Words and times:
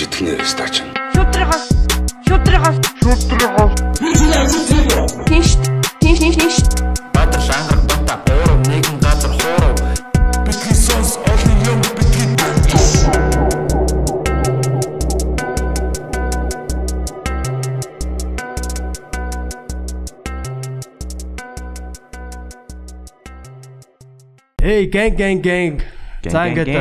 гэж 0.00 0.08
итгэнэ 0.08 0.44
стач. 0.48 0.80
Шүтрэх 1.12 1.52
шүтрэх 2.24 2.64
шүтрэх. 3.04 3.56
Тинш 5.28 5.60
тинш 6.00 6.18
тинш. 6.40 6.56
Батар 7.12 7.40
шангар 7.44 7.80
бата 7.84 8.16
оор 8.32 8.56
нэгэн 8.64 8.96
газар 9.04 9.32
хоороо. 9.36 9.76
Бидний 10.46 10.72
сонс 10.72 11.20
олон 11.20 11.58
юм 11.68 11.80
бидний. 11.96 12.32
Эй, 24.62 24.88
gang 24.88 25.12
gang 25.16 25.40
gang. 25.44 25.76
За 26.24 26.48
ингээд 26.48 26.72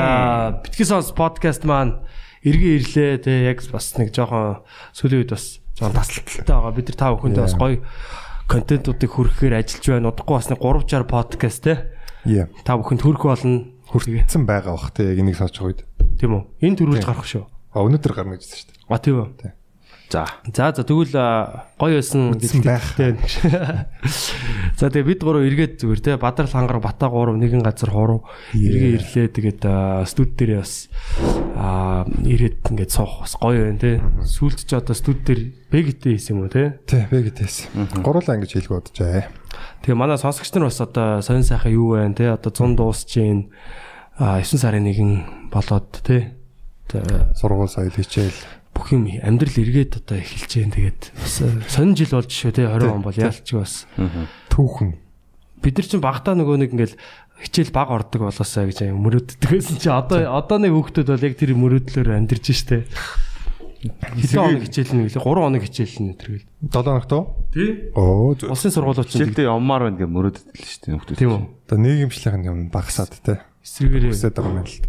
битгий 0.64 0.86
сонс 0.86 1.12
подкаст 1.12 1.64
маань 1.68 2.00
эргэн 2.44 2.76
ирлээ 2.80 3.12
те 3.24 3.32
яг 3.50 3.60
бас 3.72 3.96
нэг 4.00 4.16
жоохон 4.16 4.64
сүүлийн 4.96 5.22
үед 5.24 5.34
бас 5.36 5.60
жоохон 5.76 5.98
тасалталтай 6.00 6.56
байгаа. 6.56 6.76
Бид 6.76 6.88
нар 6.90 6.98
та 7.00 7.14
бүхэндээ 7.16 7.46
бас 7.46 7.58
гоё 7.60 7.78
контентуудыг 8.48 9.12
хүргэхээр 9.12 9.60
ажиллаж 9.60 9.86
байна. 9.86 10.10
Удахгүй 10.10 10.36
бас 10.40 10.50
нэг 10.50 10.60
360 10.60 11.06
подкаст 11.10 11.62
те. 11.64 11.74
Та 12.64 12.80
бүхэнд 12.80 13.02
хүрэх 13.04 13.24
болно. 13.28 13.58
Хүртсэн 13.90 14.44
байгаа 14.46 14.74
бах 14.78 14.94
те 14.96 15.12
яг 15.12 15.20
энийг 15.20 15.38
байгаа 15.38 15.66
үед. 15.68 15.84
Тийм 16.20 16.32
үү? 16.38 16.44
Энэ 16.64 16.78
төрүүлж 16.80 17.06
гарах 17.06 17.26
шүү. 17.26 17.46
А 17.74 17.86
өнөөдөр 17.86 18.14
гарна 18.14 18.38
гэж 18.38 18.46
байна 18.46 18.58
шүү 18.58 18.70
дээ. 18.70 18.78
А 18.90 18.98
тийм 18.98 19.16
үү? 19.20 19.28
Тий. 19.38 19.52
За. 20.10 20.26
За 20.50 20.74
за 20.74 20.82
тэгвэл 20.82 21.14
гоё 21.78 22.02
байсан 22.02 22.34
Үдсэн 22.34 22.66
байх. 22.66 22.98
За 24.80 24.90
тэгээ 24.90 25.06
бид 25.06 25.22
гурав 25.22 25.46
эргээд 25.46 25.78
зүгээр 25.86 26.02
те 26.02 26.18
Бадрал 26.18 26.50
хангар 26.50 26.82
Бата 26.82 27.14
гурав 27.14 27.38
нэгэн 27.38 27.62
газар 27.62 27.94
хуруу 27.94 28.26
эргээ 28.58 28.98
ирлээ 28.98 29.28
тэгээд 29.30 29.62
студ 30.10 30.34
дээр 30.34 30.66
бас 30.66 30.90
аа 31.54 32.10
ирээд 32.26 32.74
ингээд 32.74 32.90
суух 32.90 33.22
бас 33.22 33.38
гоё 33.38 33.70
байна 33.70 33.78
те. 33.78 34.02
Сүүлд 34.26 34.66
ч 34.66 34.74
одоо 34.74 34.98
студ 34.98 35.22
дээр 35.30 35.54
бэгтэй 35.70 36.18
хийсэн 36.18 36.42
юм 36.42 36.50
уу 36.50 36.50
те. 36.50 36.82
Тий, 36.90 37.06
бэ 37.06 37.30
гэдээс. 37.30 37.70
Гурлаа 38.02 38.34
ингэж 38.34 38.58
хэлэх 38.58 38.74
боджээ. 38.74 39.30
Тэгээ 39.86 39.94
манай 39.94 40.18
сонсогч 40.18 40.50
нар 40.58 40.74
бас 40.74 40.82
одоо 40.82 41.22
сонин 41.22 41.46
сайхан 41.46 41.70
юу 41.70 41.94
байна 42.02 42.18
те 42.18 42.34
одоо 42.34 42.50
100 42.50 42.82
дуусч 42.82 43.14
а 44.18 44.42
9 44.42 44.58
сарын 44.58 44.90
нэгэн 44.90 45.54
болоод 45.54 46.02
те. 46.02 46.34
За, 46.90 47.30
Сургууль 47.38 47.70
соёл 47.70 47.94
хичээл. 47.94 48.59
Бүх 48.80 48.96
юм 48.96 49.04
амьдрал 49.20 49.60
эргээд 49.60 50.00
одоо 50.00 50.18
эхэлж 50.24 50.48
जैन 50.48 50.72
тэгээд 50.72 51.02
бас 51.20 51.36
сонин 51.68 51.94
жил 52.00 52.16
болж 52.16 52.32
шүү 52.32 52.56
те 52.56 52.64
20 52.72 52.88
он 52.88 53.04
бол 53.04 53.14
яалч 53.20 53.52
бас 53.52 53.84
Түүхэн. 54.48 54.96
бид 55.60 55.76
нар 55.76 55.88
чинь 55.92 56.00
багтаа 56.00 56.34
нөгөө 56.40 56.56
нэг 56.64 56.72
ингээл 56.72 56.96
хичээл 57.44 57.72
баг 57.76 57.92
ордог 57.92 58.24
болоосаа 58.28 58.68
гэж 58.68 58.88
юм 58.88 59.04
мөрөддөг 59.04 59.40
байсан 59.44 59.76
чи 59.80 59.92
одоо 59.92 60.24
одоо 60.32 60.58
нэг 60.60 60.72
хүүхдүүд 60.76 61.08
бол 61.12 61.24
яг 61.28 61.36
тэр 61.36 61.52
мөрөдлөөр 61.56 62.10
амьдэрж 62.16 62.48
штэ. 62.52 62.84
Хэдэн 63.80 64.36
хоног 64.36 64.64
хичээл 64.68 64.92
нэг 64.92 65.08
лээ 65.08 65.24
3 65.24 65.24
хоног 65.24 65.64
хичээл 65.64 65.96
нь 66.04 66.16
тэргээл. 66.20 66.48
7 66.68 66.84
хоногт 66.84 67.12
уу? 67.16 67.24
Тий. 67.56 67.72
Оо. 67.96 68.36
Улсын 68.36 68.76
сургуулиуд 68.76 69.08
чинь 69.08 69.24
Жилдээ 69.32 69.48
явмаар 69.48 69.88
байна 69.88 70.00
гэж 70.04 70.12
мөрөдөл 70.12 70.44
шүү 70.52 70.80
дээ 70.84 70.94
нөхдөд. 71.00 71.16
тийм 71.16 71.32
үү. 71.32 71.44
Одоо 71.64 71.78
нийгэмшлийнх 71.80 72.38
нь 72.44 72.48
юм 72.52 72.60
багасаад 72.76 73.16
те. 73.24 73.40
Эсвэргээрээ 73.64 74.12
Хүсээд 74.12 74.36
байгаа 74.36 74.60
юм 74.60 74.68
л 74.68 74.76
та. 74.84 74.88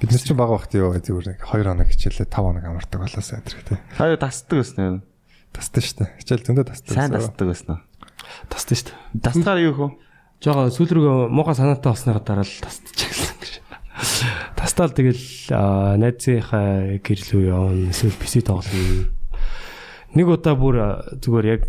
Бид 0.00 0.10
нар 0.16 0.24
ч 0.24 0.32
бага 0.32 0.56
бахт 0.56 0.72
юу 0.72 0.96
зүгээр 0.96 1.26
нэг 1.36 1.40
2 1.44 1.60
хоног 1.60 1.88
хичээлээ 1.92 2.24
5 2.24 2.32
хоног 2.32 2.64
амардаг 2.64 3.00
болоосаа 3.04 3.44
тэр 3.44 3.60
те. 3.68 3.76
Та 4.00 4.08
юу 4.08 4.16
тасдаг 4.16 4.56
гэсэн 4.64 4.80
юм. 4.80 4.96
Тасдаг 5.52 5.84
штэ. 5.84 6.04
Хичээл 6.16 6.46
зөндөө 6.48 6.66
тасдаг. 6.72 6.94
Сайн 6.96 7.12
тасдаг 7.12 7.46
гэсэн 7.52 7.68
үү? 7.76 7.80
тасдаг 8.48 8.76
штэ. 8.80 8.92
Тасгаар 9.20 9.60
юу 9.60 9.74
хөө? 9.76 9.90
Жага 10.40 10.72
сүүл 10.72 10.92
рүү 10.96 11.28
муухай 11.28 11.52
санаатай 11.52 11.92
болсныхаа 11.92 12.24
дараа 12.24 12.48
л 12.48 12.62
тасдчихсан 12.64 13.36
гэж. 13.44 13.52
Тастаал 14.56 14.96
тэгэл 14.96 15.52
аа, 15.52 16.00
найзынхаа 16.00 16.96
гэрлүү 17.04 17.42
явна 17.44 17.92
эсвэл 17.92 18.16
PC 18.16 18.40
тоглоно. 18.48 19.12
Нэг 20.16 20.26
удаа 20.26 20.56
бүр 20.56 20.76
зүгээр 21.20 21.46
яг 21.46 21.62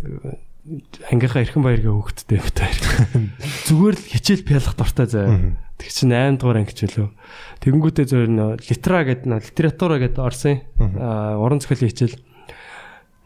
ангийнхаа 1.10 1.42
эрхэн 1.42 1.62
баяргийн 1.62 2.00
хөөхтдээ 2.00 2.38
битээр. 2.38 2.78
Зүгээр 3.66 3.96
л 3.98 4.08
хичээл 4.14 4.46
пялах 4.46 4.78
дуртай 4.78 5.06
заа. 5.10 5.58
Тэг 5.82 5.90
чинь 5.90 6.14
8 6.14 6.38
дугаар 6.38 6.62
анги 6.62 6.70
хичээлөө. 6.70 7.10
Тэгэнгүүтээ 7.58 8.06
зөвөр 8.06 8.30
нөө 8.30 8.50
литра 8.70 9.02
гэдэг 9.02 9.26
нөө 9.26 9.40
литература 9.50 9.96
гэдэг 9.98 10.22
орсон. 10.22 10.62
Уран 10.78 11.58
зохиолын 11.58 11.90
хичээл. 11.90 12.16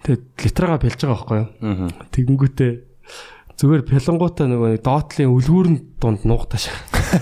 Тэгээд 0.08 0.24
литрага 0.40 0.80
пялж 0.80 0.96
байгаа 0.96 1.16
байхгүй 1.20 1.36
юу? 1.36 1.92
Тэгэнгүүтээ 2.16 2.72
зүгээр 3.56 3.82
пялангуудаа 3.88 4.46
нөгөө 4.52 4.68
нэг 4.76 4.82
доотлын 4.84 5.32
үлгүүрэн 5.32 5.76
дунд 5.96 6.28
нуугтааш. 6.28 6.64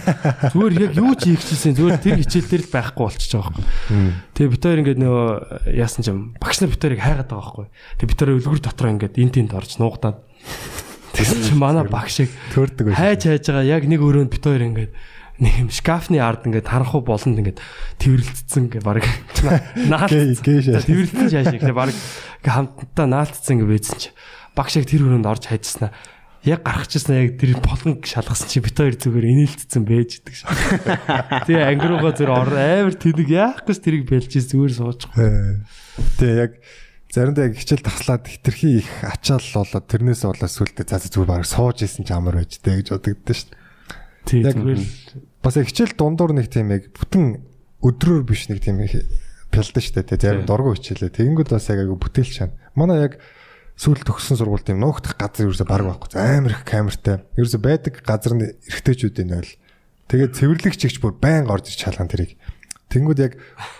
Зүгээр 0.51 0.91
яг 0.91 0.93
юу 0.99 1.15
ч 1.15 1.31
хийх 1.31 1.47
гэсэн 1.47 1.79
зүгээр 1.79 2.03
тэр 2.03 2.19
хичээл 2.27 2.51
дээр 2.51 2.65
л 2.67 2.75
байхгүй 2.75 3.05
болчихж 3.07 3.33
байгаа 3.39 3.55
байхгүй. 3.55 4.11
Тэгээ 4.35 4.51
бид 4.51 4.65
хоёр 4.67 4.81
ингээд 4.83 4.99
нөгөө 4.99 5.27
яасан 5.79 6.03
ч 6.03 6.11
юм 6.11 6.35
багш 6.43 6.59
нар 6.59 6.75
бид 6.75 6.83
хоёрыг 6.83 7.03
хайгаад 7.07 7.31
байгаа 7.31 7.39
байхгүй. 7.39 7.67
Тэгээ 8.03 8.11
бид 8.11 8.19
хоёр 8.19 8.35
үлгүүр 8.43 8.61
дотор 8.67 8.91
ингээд 8.91 9.15
эн 9.15 9.31
тэнд 9.31 9.53
орж 9.55 9.71
нуугдаад. 9.79 10.19
Тэгсэн 11.15 11.39
чинь 11.47 11.63
манай 11.63 11.87
багш 11.87 12.27
шиг 12.27 12.31
Төрдөг 12.51 12.91
байж. 12.91 12.99
хайж 12.99 13.23
хайж 13.31 13.45
байгаа 13.55 13.71
яг 13.79 13.83
нэг 13.87 14.03
өрөөнд 14.03 14.35
бид 14.35 14.43
хоёр 14.43 14.67
ингээд 14.75 14.91
нэг 15.43 15.55
юм 15.67 15.71
шкафны 15.71 16.23
ард 16.23 16.47
ингээд 16.47 16.71
харанхуу 16.71 17.03
болонд 17.03 17.43
ингээд 17.43 17.59
тэрвэрлцсэн 17.99 18.71
ингээд 18.71 18.87
баг 18.87 19.03
наалтсан. 19.91 20.39
гээ 20.39 20.61
шааш. 20.63 20.87
Ингээд 21.59 21.75
баг 21.75 21.91
хамтдаа 22.47 23.07
наалтсан 23.11 23.59
ингээд 23.59 23.73
байцсан 23.75 23.99
чи 23.99 24.11
багш 24.55 24.79
яг 24.79 24.87
тэр 24.87 25.11
өрөөнд 25.11 25.27
орж 25.27 25.51
хайжснаа 25.51 25.91
яг 26.47 26.63
гарах 26.63 26.87
чийсэн 26.87 27.19
яг 27.19 27.31
тэр 27.41 27.59
болгон 27.59 27.99
шалгасан 28.05 28.47
чи 28.47 28.63
бит 28.63 28.79
хоёр 28.79 28.95
зүгээр 28.95 29.27
инээлтсэн 29.27 29.83
байж 29.83 30.23
идэг 30.23 30.35
шээ. 30.39 30.49
Тэгээ 31.51 31.69
ангируугаа 31.73 32.13
зүр 32.15 32.31
ор 32.31 32.53
амар 32.55 32.95
тэнэг 32.95 33.29
яах 33.33 33.67
гэж 33.67 33.79
тэрийг 33.83 34.05
бэлжээс 34.07 34.53
зүгээр 34.53 34.73
суучих. 34.77 35.11
Тэгээ 36.21 36.39
яг 36.39 36.53
заримдаа 37.11 37.49
яг 37.49 37.57
хичээл 37.57 37.83
таслаад 37.83 38.29
хитрхи 38.29 38.85
их 38.85 38.91
ачаал 39.03 39.43
болоод 39.43 39.89
тэрнээс 39.89 40.23
болоод 40.29 40.53
сүултээ 40.53 40.85
за 40.85 41.09
зүгээр 41.09 41.33
баг 41.33 41.49
сууж 41.49 41.81
исэн 41.81 42.05
ч 42.05 42.13
амар 42.13 42.45
байж 42.45 42.61
тээ 42.61 42.85
гэж 42.85 42.89
бодогдсон 42.93 43.49
дээ. 43.51 43.59
Тий 43.59 43.64
Яг 44.33 44.57
Бас 45.45 45.57
яг 45.61 45.69
хичээл 45.69 45.97
дундуур 45.99 46.33
нэг 46.33 46.49
тийм 46.49 46.73
яг 46.73 46.89
бүтэн 46.97 47.45
өдрөөр 47.85 48.25
биш 48.25 48.49
нэг 48.49 48.65
тийм 48.65 48.81
пялдан 49.53 49.85
дээ. 49.85 50.09
Тэгээ 50.09 50.25
зарим 50.25 50.49
дургу 50.49 50.73
хичээлээ. 50.75 51.13
Тэгэнгүүт 51.13 51.51
бас 51.53 51.69
яг 51.69 51.85
агай 51.85 51.99
бүтээлч 52.01 52.33
шана. 52.33 52.57
Манай 52.73 53.05
яг 53.05 53.21
сүүл 53.77 54.01
төгссөн 54.03 54.39
сургууль 54.41 54.65
тийм 54.65 54.81
нуугдах 54.81 55.19
газар 55.21 55.47
ерөөсө 55.47 55.69
баг 55.69 55.85
байхгүй. 55.85 56.17
Амар 56.17 56.57
их 56.57 56.65
камертай. 56.65 57.23
Ерөөсө 57.37 57.61
байдаг 57.61 58.01
газар 58.03 58.35
нь 58.35 58.49
эргэжтэйчүүдийн 58.71 59.37
ойл. 59.37 59.53
Тэгээд 60.09 60.33
цэвэрлэгч 60.33 60.79
чигч 60.81 60.97
бүр 61.03 61.15
байн 61.19 61.51
орж 61.51 61.71
ич 61.71 61.83
чалган 61.83 62.09
тэрийг. 62.09 62.41
Тэнгүүд 62.95 63.21
яг 63.21 63.33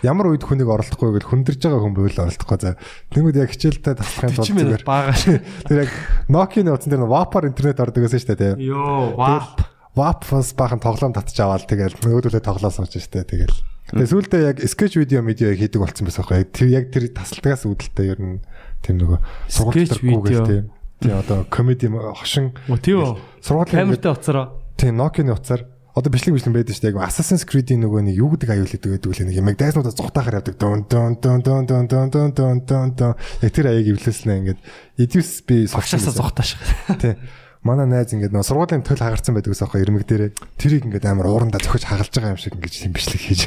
ямар 0.03 0.33
үед 0.33 0.43
хүнийг 0.43 0.67
оролдохгүй 0.67 1.15
гэл 1.15 1.29
хүндэрж 1.31 1.61
байгаа 1.63 1.81
хүн 1.81 1.95
байвал 1.95 2.27
оролдохгүй 2.27 2.59
за. 2.59 2.75
Тэнгүүд 3.15 3.39
яг 3.39 3.49
хичээлтэй 3.55 3.95
таслахын 3.95 4.35
40 4.35 4.35
тулд 4.35 4.49
зүгээр. 4.59 4.83
Тэр 5.69 5.77
яг 5.87 5.91
Nokia-ны 6.27 6.73
утсан 6.75 6.91
дээр 6.91 7.07
Wapar 7.07 7.47
интернет 7.47 7.79
ордог 7.79 8.03
гэсэн 8.03 8.19
шүү 8.19 8.35
дээ. 8.35 8.53
Йоо, 8.59 9.15
ваа. 9.15 9.55
WAP-ос 9.95 10.53
бахан 10.59 10.83
тоглоом 10.83 11.15
татж 11.15 11.39
аваад 11.39 11.65
тэгэл 11.65 11.95
нөгөөдөлөө 12.03 12.43
тоглоо 12.43 12.71
сууж 12.71 12.99
штэ 12.99 13.23
тэгэл. 13.23 13.55
Тэгээ 13.95 14.11
сүүлдээ 14.11 14.41
яг 14.43 14.57
скетч 14.65 14.99
видео 14.99 15.23
медиа 15.23 15.55
хийдэг 15.55 15.79
болсон 15.79 16.09
байсан 16.09 16.25
байхгүй. 16.27 16.45
Тэр 16.51 16.67
яг 16.73 16.85
тэр 16.91 17.07
тасалдагаас 17.15 17.63
үүдэлтэй 17.63 18.07
ер 18.11 18.19
нь 18.19 18.41
тийм 18.81 18.99
нөгөө 18.99 19.19
Sketch 19.47 20.01
video. 20.01 20.43
тийм. 20.43 20.65
Тийм 20.99 21.15
одоо 21.21 21.45
комеди 21.47 21.87
хошин 21.87 22.51
тийм 22.81 23.15
сургуулийн 23.39 23.93
Камертай 23.93 24.11
уцаараа. 24.11 24.57
тийм 24.75 24.97
Nokia-ны 24.97 25.31
утсаар 25.31 25.69
одоо 25.95 26.11
бичлэг 26.11 26.35
бичлэг 26.35 26.55
байдаг 26.55 26.75
штэ 26.75 26.91
яг 26.91 26.99
Assassin's 26.99 27.47
Creed-ийн 27.47 27.79
нөгөө 27.85 28.03
нэг 28.09 28.15
юу 28.19 28.35
гэдэг 28.35 28.51
аюул 28.51 28.67
гэдэг 28.67 28.91
гэдэг 28.99 29.09
үл 29.15 29.21
нэг 29.31 29.37
юм 29.39 29.47
яг 29.47 29.57
дайснуудаа 29.61 29.95
зүхтаахаар 29.95 30.39
явдаг 30.43 30.55
дун 30.59 30.83
дун 30.91 31.15
дун 31.23 31.39
дун 31.39 31.63
дун 31.63 31.87
дун 31.87 32.09
дун 32.11 32.31
дун 32.35 32.57
дун 32.67 32.87
дун 32.99 33.13
яг 33.15 33.51
тэр 33.55 33.71
аяыг 33.71 33.95
эвлэснэ 33.95 34.33
ингээд 34.43 34.59
Edius 34.99 35.39
би 35.47 35.69
Багшаасаа 35.71 36.11
зогтааш. 36.11 36.59
Тий. 36.99 37.15
Манай 37.65 37.89
найз 37.89 38.13
ингээд 38.13 38.29
нөгөө 38.29 38.45
сургуулийн 38.45 38.85
төл 38.85 39.01
хагарсан 39.01 39.33
байдаг 39.33 39.49
гэсэн 39.49 39.65
аахгүй 39.65 39.81
ирмэг 39.81 40.05
дээрээ 40.05 40.31
тэрийг 40.61 40.85
ингээд 40.85 41.09
амар 41.09 41.33
уурандаа 41.33 41.57
зөхөж 41.65 41.89
хагалж 41.89 42.13
байгаа 42.13 42.37
юм 42.37 42.41
шиг 42.41 42.53
ингээд 42.61 42.77
тийм 42.77 42.93
бичлэг 42.93 43.21
хийж. 43.25 43.41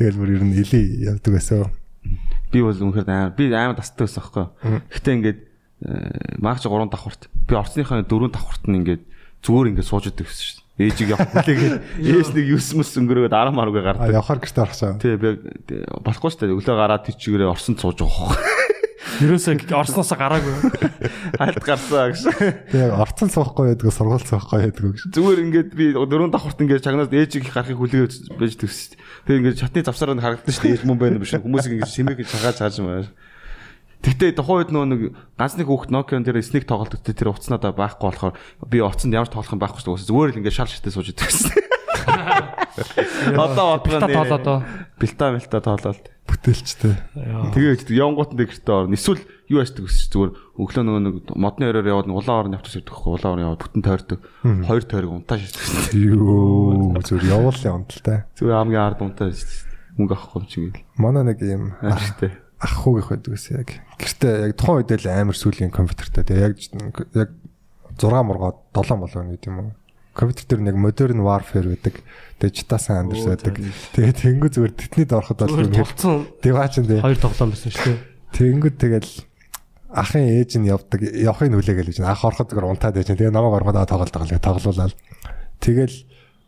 Тэгэл 0.00 0.16
бүр 0.16 0.30
ер 0.40 0.44
нь 0.48 0.56
илий 0.56 1.04
явдаг 1.04 1.36
байсан. 1.36 1.68
Би 2.48 2.64
бол 2.64 2.72
үнэхээр 2.72 3.04
амар 3.12 3.36
би 3.36 3.52
амар 3.52 3.76
тасдаг 3.76 4.08
байсан 4.08 4.24
байхгүй. 4.24 4.44
Гэтэ 4.88 5.10
ингээд 5.20 5.38
маагч 6.40 6.64
3 6.64 6.88
давхарт. 6.88 7.28
Би 7.44 7.52
орцныхаа 7.60 8.08
4 8.08 8.32
давхарт 8.32 8.64
нь 8.72 8.76
ингээд 8.80 9.02
зүгээр 9.44 9.68
ингээд 9.76 9.84
сууж 9.84 10.08
идэг 10.08 10.32
гэсэн 10.32 10.40
шүү 10.40 10.56
дээ. 10.56 10.88
Ээжийг 10.88 11.12
явах 11.12 11.28
хүлээгээд 11.36 11.76
ээж 12.08 12.28
нэг 12.32 12.46
9 12.56 12.80
мөс 12.80 12.90
өнгөрөөд 12.96 13.36
10 13.36 13.52
маруугаа 13.52 13.84
гардаг. 14.00 14.16
явахаар 14.16 14.40
гэртээ 14.40 14.64
орчихсон. 14.64 14.96
Тий 14.96 15.12
би 15.20 15.36
болохгүй 16.00 16.30
шүү 16.32 16.40
дээ. 16.40 16.56
Өглөө 16.56 16.76
гараад 16.80 17.04
тийчгээрээ 17.04 17.52
орсон 17.52 17.76
сууж 17.76 18.00
байгаа 18.00 18.64
Юурээс 19.22 19.46
орсноос 19.72 20.10
гараагүй. 20.12 20.54
Хальт 21.40 21.62
гарсан 21.64 22.12
гэж. 22.12 22.20
Тэг 22.72 22.92
орцсон 22.92 23.30
цаахгүй 23.32 23.72
байдгаа 23.72 23.94
сургуулсан 23.94 24.36
байхгүй 24.36 24.58
байдгаа 24.66 24.90
гэж. 24.92 25.00
Зүгээр 25.14 25.40
ингээд 25.46 25.70
би 25.72 25.86
дөрөв 25.94 26.30
давхарт 26.34 26.60
ингээд 26.60 26.84
чагнаас 26.84 27.12
ээжиг 27.14 27.48
гарахыг 27.48 27.78
хүлээж 27.80 28.34
байж 28.36 28.54
төсс. 28.60 28.98
Тэг 29.24 29.40
ингээд 29.40 29.62
шатны 29.62 29.86
завсараа 29.86 30.18
харагдсан 30.18 30.52
шүү 30.52 30.64
дээ. 30.66 30.74
Ээж 30.76 30.82
мөн 30.84 30.98
байна 31.00 31.22
биш. 31.22 31.32
Хүмүүс 31.32 31.66
ингээд 31.70 31.92
сэмэг 31.92 32.18
цагаа 32.26 32.52
цааж 32.52 32.82
маяг. 32.82 33.08
Тэгтээ 34.04 34.36
тухайн 34.36 34.60
үед 34.60 34.70
нөө 34.70 34.84
нэг 34.86 35.00
ганц 35.40 35.56
нэг 35.56 35.66
хүүхд 35.66 35.90
Nokia 35.90 36.20
дээр 36.20 36.44
Snake 36.44 36.68
тоглолт 36.68 36.94
өгдөө 37.00 37.16
тэр 37.16 37.32
уцнаа 37.32 37.58
да 37.58 37.72
байхгүй 37.72 38.06
болохоор 38.06 38.36
би 38.68 38.78
уцанд 38.84 39.16
ямар 39.16 39.26
тоглох 39.26 39.50
юм 39.50 39.58
байхгүй 39.58 39.82
шүү. 39.82 40.04
Зүгээр 40.04 40.30
л 40.36 40.38
ингээд 40.44 40.54
шал 40.54 40.68
шатаа 40.68 40.92
сууж 40.92 41.10
идсэн. 41.16 41.50
Одоо 43.40 43.80
бодгоо 43.80 43.98
нэ. 43.98 44.06
Билта 44.06 44.28
тоолоо. 44.36 44.58
Билта 45.00 45.32
билта 45.32 45.58
тоолоо. 45.64 45.94
Бүтээлчтэй. 46.36 46.94
Тэгээд 47.56 47.88
явангууд 47.88 48.32
нь 48.36 48.40
гэртээ 48.44 48.76
орно. 48.76 48.92
Эсвэл 48.92 49.24
юу 49.48 49.58
яачдаг 49.64 49.88
гэсэн 49.88 50.12
зүгээр 50.12 50.32
өглөө 50.60 50.84
нөгөө 50.84 51.02
нэг 51.02 51.14
модны 51.32 51.64
оройр 51.72 51.88
яваад 51.88 52.12
улаан 52.12 52.38
орон 52.44 52.54
явах 52.54 52.68
хэрэгтэй 52.68 52.84
байхгүй 52.92 53.10
улаан 53.16 53.32
орон 53.32 53.44
яваад 53.48 53.62
бүтэн 53.64 53.82
тойрдог. 53.82 54.20
Хоёр 54.44 54.84
тойрог 54.84 55.12
унтаа 55.16 55.38
шийддэг. 55.40 55.96
Юу 55.96 56.92
зүгээр 57.00 57.24
явуулын 57.32 57.76
унталтай. 57.80 58.18
Зүгээр 58.36 58.58
хамгийн 58.60 58.84
ард 58.84 59.00
унтаа 59.00 59.28
шийддэг. 59.32 59.66
Мөнгө 59.96 60.12
авахгүй 60.12 60.40
юм 60.44 60.48
чигээл. 60.52 60.84
Манай 61.00 61.24
нэг 61.24 61.40
юм 61.40 61.64
Ашигтай. 61.80 62.30
ах 62.60 62.74
хүүгийнх 62.84 63.10
байдаг 63.16 63.32
гэсэн 63.32 63.54
яг. 63.56 63.70
Гэртээ 63.96 64.32
яг 64.44 64.52
тухайн 64.60 64.76
үед 64.84 64.92
л 64.92 65.08
амар 65.08 65.36
сүүлийн 65.36 65.72
компьютертэй. 65.72 66.24
Тэгээ 66.24 66.44
яг 66.44 66.56
яг 67.16 67.30
6 67.96 68.12
мургаа 68.28 68.60
7 68.76 69.00
болоо 69.00 69.22
нэг 69.24 69.40
юм 69.44 69.56
уу. 69.60 69.70
Компьютер 70.16 70.44
дээр 70.48 70.72
нэг 70.72 70.76
modern 70.80 71.20
warfare 71.20 71.76
байдаг. 71.76 72.00
Тэгээ 72.40 72.56
читасан 72.56 73.04
андерс 73.04 73.28
байдаг. 73.28 73.60
Тэгээ 73.92 74.14
тэнгүү 74.16 74.50
зүгээр 74.56 74.74
тэтнийд 74.80 75.12
ороход 75.12 75.44
бол 75.44 75.60
юм 75.60 75.76
товцсон 75.76 76.24
диваач 76.40 76.80
энэ 76.80 77.04
хоёр 77.04 77.20
тоглоом 77.20 77.52
байсан 77.52 77.70
шүү 77.76 77.84
дээ. 77.84 78.00
тэнгүү 78.32 78.72
тэгэл 78.80 79.12
ахын 79.92 80.24
ээж 80.24 80.50
нь 80.56 80.72
явдаг 80.72 81.00
явахыг 81.04 81.52
нүлээгээл 81.52 81.90
гэж 81.92 82.00
ах 82.00 82.24
ороход 82.24 82.48
зүгээр 82.48 82.70
унтаад 82.72 82.96
байж. 82.96 83.12
Тэгээ 83.12 83.28
намайг 83.28 83.60
ороход 83.60 83.84
тоглолт 83.84 84.12
тоглоо 84.16 84.40
тоглоулаад. 84.40 84.96
Тэгэл 85.60 85.96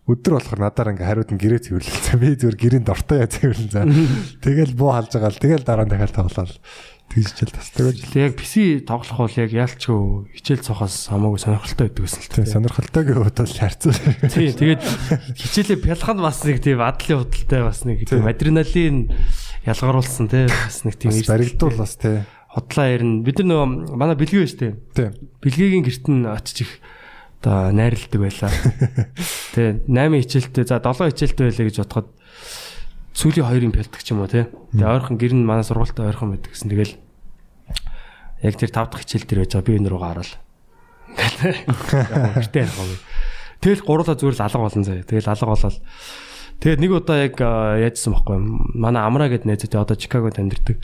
өдөр 0.09 0.41
болохоор 0.41 0.61
надаар 0.64 0.93
ингээ 0.97 1.05
хариуд 1.05 1.31
нь 1.37 1.41
гэрээ 1.41 1.61
цэвэрлэлцээ. 1.69 2.17
Би 2.17 2.29
зүгээр 2.41 2.56
гэрээнд 2.56 2.88
дортой 2.88 3.21
яа 3.21 3.29
цэвэрлэн. 3.29 3.93
Тэгэл 4.44 4.73
буу 4.73 4.97
халж 4.97 5.12
байгаа 5.12 5.32
л 5.37 5.43
тэгэл 5.44 5.69
дараа 5.69 5.85
нь 5.85 5.93
дахиад 5.93 6.17
тоглоод 6.17 6.56
тэгжчихэл 7.08 7.55
тас. 7.56 7.72
Тэгэл 7.72 7.99
Тэгээ 7.99 8.26
яг 8.28 8.34
PC 8.37 8.55
тоглох 8.84 9.19
бол 9.19 9.40
яг 9.40 9.50
яалчгүй 9.52 10.31
хичээл 10.37 10.64
цохоос 10.64 11.08
хамаагүй 11.08 11.40
сонирхолтой 11.40 11.88
байдаг 11.88 12.05
гэсэн 12.05 12.20
л 12.20 12.32
тийм. 12.32 12.46
сонирхолтойг 12.46 13.08
бодвол 13.16 13.55
харьцуу. 13.56 13.93
Тийм 14.28 14.52
тэгээд 14.55 14.82
хичээлээ 15.34 15.78
бялханд 15.82 16.20
бас 16.20 16.44
нэг 16.44 16.60
тийм 16.60 16.84
адлын 16.84 17.20
худалтай 17.25 17.62
бас 17.64 17.81
нэг 17.88 17.99
тийм 18.05 18.28
адреналин 18.28 18.96
ялгаруулсан 19.64 20.26
тийм 20.28 20.52
бас 20.52 20.78
нэг 20.84 20.94
тийм 21.00 21.12
баригдуул 21.25 21.76
бас 21.81 21.96
тий. 21.96 22.22
хотлоо 22.52 22.87
ярина. 22.87 23.25
Бид 23.25 23.40
нар 23.40 23.49
нөгөө 23.49 23.96
манай 23.96 24.16
бэлгээ 24.16 24.43
байж 24.44 24.54
тээ. 24.56 24.72
Тий. 24.96 25.08
Бэлгээгийн 25.43 25.84
герт 25.84 26.06
нь 26.08 26.25
очиж 26.28 26.64
их 26.64 26.72
одоо 27.40 27.70
найрладаг 27.70 28.19
байлаа. 28.19 28.50
Тэгээ 29.54 29.87
8 29.87 30.22
хичээлтэй 30.26 30.64
за 30.66 30.82
7 30.82 31.12
хичээлтэй 31.12 31.44
байлаа 31.46 31.66
гэж 31.70 31.76
бодоход 31.78 32.08
сүүлийн 33.19 33.50
хоёрын 33.50 33.75
пялдаг 33.75 33.99
ч 33.99 34.15
юм 34.15 34.23
уу 34.23 34.31
тий. 34.31 34.47
Тэгээ 34.47 34.87
ойрхон 34.87 35.19
гэр 35.19 35.35
нь 35.35 35.43
манай 35.43 35.67
сургуультай 35.67 36.06
ойрхон 36.06 36.38
байдаг 36.38 36.55
гэсэн. 36.55 36.70
Тэгэл 36.70 36.94
яг 38.47 38.55
тэр 38.55 38.70
5 38.70 38.94
дахь 38.94 39.03
хичээл 39.03 39.26
дээр 39.26 39.43
байж 39.43 39.53
байгаа 39.59 39.67
би 39.67 39.75
энэ 39.75 39.91
рүү 39.91 39.99
гараал. 39.99 40.32
Гэртээ 42.38 42.62
ярих 42.62 42.79
юм. 42.79 42.94
Тэгэл 43.59 43.82
гурлаа 43.82 44.15
зүгээр 44.15 44.38
л 44.38 44.47
алга 44.47 44.62
болон 44.62 44.87
заяа. 44.87 45.03
Тэгэл 45.03 45.35
алга 45.35 45.50
болоод 45.50 45.82
Тэгээд 46.59 46.82
нэг 46.82 46.91
удаа 46.91 47.23
яг 47.23 47.38
яажсан 47.38 48.19
байхгүй? 48.19 48.35
Манай 48.75 49.06
Амра 49.06 49.31
гэдэг 49.31 49.47
найзтай 49.47 49.79
одоо 49.79 49.94
Чикагод 49.94 50.43
амьдардаг. 50.43 50.82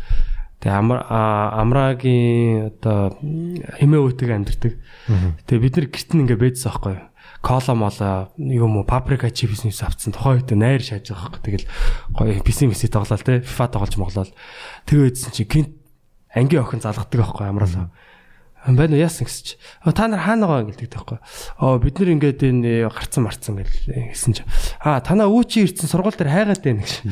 Тэгээ 0.63 0.71
Амрагийн 0.71 2.71
одоо 2.71 3.19
хэмээ 3.83 4.01
өөтэйг 4.07 4.31
амьдардаг. 4.31 4.79
Тэгээ 5.51 5.65
бид 5.67 5.75
нар 5.75 5.87
гэрт 5.91 6.11
нь 6.15 6.23
ингээ 6.23 6.39
бэжсэн 6.39 6.71
байхгүй? 6.71 6.95
Кола 7.45 7.75
мола 7.77 8.33
юм 8.41 8.81
уу 8.81 8.89
паприка 8.89 9.29
чипс 9.29 9.69
нэс 9.69 9.85
авцсан 9.85 10.17
тухайн 10.17 10.41
үед 10.41 10.57
найр 10.57 10.81
шааж 10.81 11.13
байгаа 11.13 11.29
байхгүй. 11.37 11.45
Тэгэл 11.45 11.69
гоё 12.17 12.41
PC 12.41 12.73
мэсэ 12.73 12.89
тоглоал 12.89 13.21
те 13.21 13.45
FIFA 13.45 13.67
тоглож 13.69 13.95
моглол. 14.01 14.33
Тэгээд 14.89 15.29
чи 15.29 15.45
гинт 15.45 15.77
ангийн 16.33 16.65
охин 16.65 16.81
залгадаг 16.81 17.21
байхгүй 17.21 17.45
Амралаа. 17.45 17.93
Байна 18.65 18.97
уу 18.97 19.05
яасан 19.05 19.29
гэсэн 19.29 19.45
чи. 19.45 19.55
Та 19.93 20.09
нар 20.09 20.25
хаана 20.25 20.49
байгаа 20.49 20.73
гэлдэг 20.73 20.89
таахгүй. 20.89 21.21
Оо 21.61 21.77
бид 21.77 22.01
нар 22.01 22.17
ингээд 22.17 22.41
энэ 22.49 22.89
гарцсан 22.89 23.29
марцсан 23.29 23.61
гэл 23.61 24.09
гэсэн 24.09 24.41
чи. 24.41 24.43
Аа 24.81 25.05
танаа 25.05 25.29
өөчи 25.29 25.69
ирсэн 25.69 25.85
сургууль 25.85 26.17
дээр 26.17 26.33
хайгаад 26.33 26.65
байна 26.65 26.81
гэж. 26.81 27.05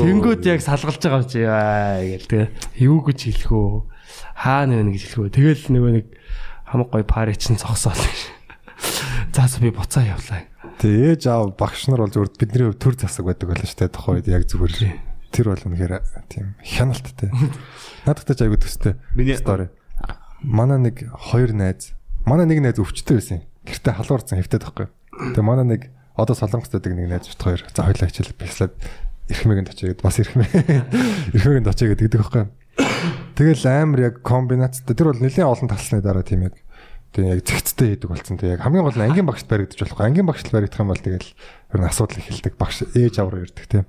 Тэнгүүд 0.00 0.48
яг 0.48 0.64
салгалж 0.64 1.04
байгаа 1.04 1.28
чи 1.28 1.44
аа 1.44 2.00
гэл 2.00 2.24
тэгээ. 2.24 2.48
Юу 2.88 3.04
гэж 3.04 3.20
хэлэх 3.20 3.52
үү? 3.52 3.84
Хаана 4.32 4.80
вэ 4.80 4.96
гэж 4.96 5.02
хэлэх 5.12 5.20
үү? 5.20 5.36
Тэгэл 5.36 5.64
нөгөө 5.76 5.92
нэг 5.92 6.06
хамаг 6.72 6.88
гоё 6.88 7.04
пари 7.04 7.36
чин 7.36 7.60
зогсоол 7.60 8.00
гэж. 8.00 8.20
Заас 9.34 9.58
би 9.58 9.74
буцаа 9.74 10.06
явлаа. 10.06 10.46
Тэгээ 10.78 11.18
ээж 11.18 11.26
аав 11.26 11.58
багш 11.58 11.90
нар 11.90 12.06
бол 12.06 12.12
зүгээр 12.14 12.38
бидний 12.38 12.70
хувь 12.70 12.78
төр 12.78 12.94
засаг 12.94 13.26
байдаг 13.26 13.50
байлаа 13.50 13.66
шүү 13.66 13.78
дээ. 13.82 13.90
Тухайн 13.90 14.16
үед 14.22 14.30
яг 14.30 14.46
зүгээр 14.46 14.74
тэр 15.34 15.46
бол 15.50 15.66
үнэхээр 15.74 15.94
тийм 16.30 16.54
хяналттай. 16.62 17.34
Надад 18.06 18.30
ч 18.30 18.40
айгу 18.46 18.62
төстэй. 18.62 18.94
Миний- 19.18 19.34
story. 19.34 19.74
Манай 20.38 20.78
нэг 20.78 21.02
хоёр 21.34 21.50
найз, 21.50 21.98
манай 22.22 22.46
нэг 22.46 22.62
найз 22.62 22.78
өвчтөй 22.78 23.18
байсан. 23.18 23.42
Гэртээ 23.66 23.98
халуурсан 23.98 24.38
хэвтээд 24.38 24.62
байхгүй. 24.70 24.86
Тэгээ 25.34 25.42
манай 25.42 25.66
нэг 25.66 25.82
одоо 26.14 26.38
солонгост 26.38 26.78
байдаг 26.78 26.94
нэг 26.94 27.10
найз 27.10 27.26
бит 27.26 27.42
хоёр. 27.42 27.66
За 27.74 27.82
хоёлаа 27.90 28.06
хичээл 28.06 28.38
бяцлаад 28.38 28.74
эрхмээгэнд 29.34 29.70
очие 29.74 29.90
гэд 29.98 30.04
бас 30.04 30.22
эрхмээ. 30.22 30.46
Эрхмээгэнд 31.34 31.70
очие 31.74 31.90
гэдэг 31.90 32.22
байхгүй. 32.22 32.44
Тэгэл 33.34 33.66
амар 33.66 34.00
яг 34.14 34.14
комбинацтай. 34.22 34.94
Тэр 34.94 35.10
бол 35.10 35.18
нэлийн 35.18 35.48
олон 35.50 35.66
талсны 35.66 35.98
дараа 35.98 36.22
тийм 36.22 36.46
яг 36.46 36.54
тийм 37.14 37.30
яг 37.30 37.46
зэгцтэй 37.46 37.94
хийдэг 37.94 38.10
болсон. 38.10 38.36
Тэг 38.36 38.58
яг 38.58 38.66
хамгийн 38.66 38.84
гол 38.84 38.98
нь 38.98 39.06
ангийн 39.06 39.30
багшд 39.30 39.46
баригдаж 39.46 39.78
болохгүй. 39.78 40.04
Ангийн 40.04 40.26
багшд 40.26 40.50
баригдах 40.50 40.82
юм 40.82 40.90
бол 40.90 40.98
тэгэл 40.98 41.30
ер 41.30 41.78
нь 41.78 41.86
асуудал 41.86 42.18
эхэлдэг. 42.18 42.54
Багш 42.58 42.82
ээж 42.90 43.14
авраа 43.22 43.46
ирдэг 43.46 43.66
тийм. 43.70 43.86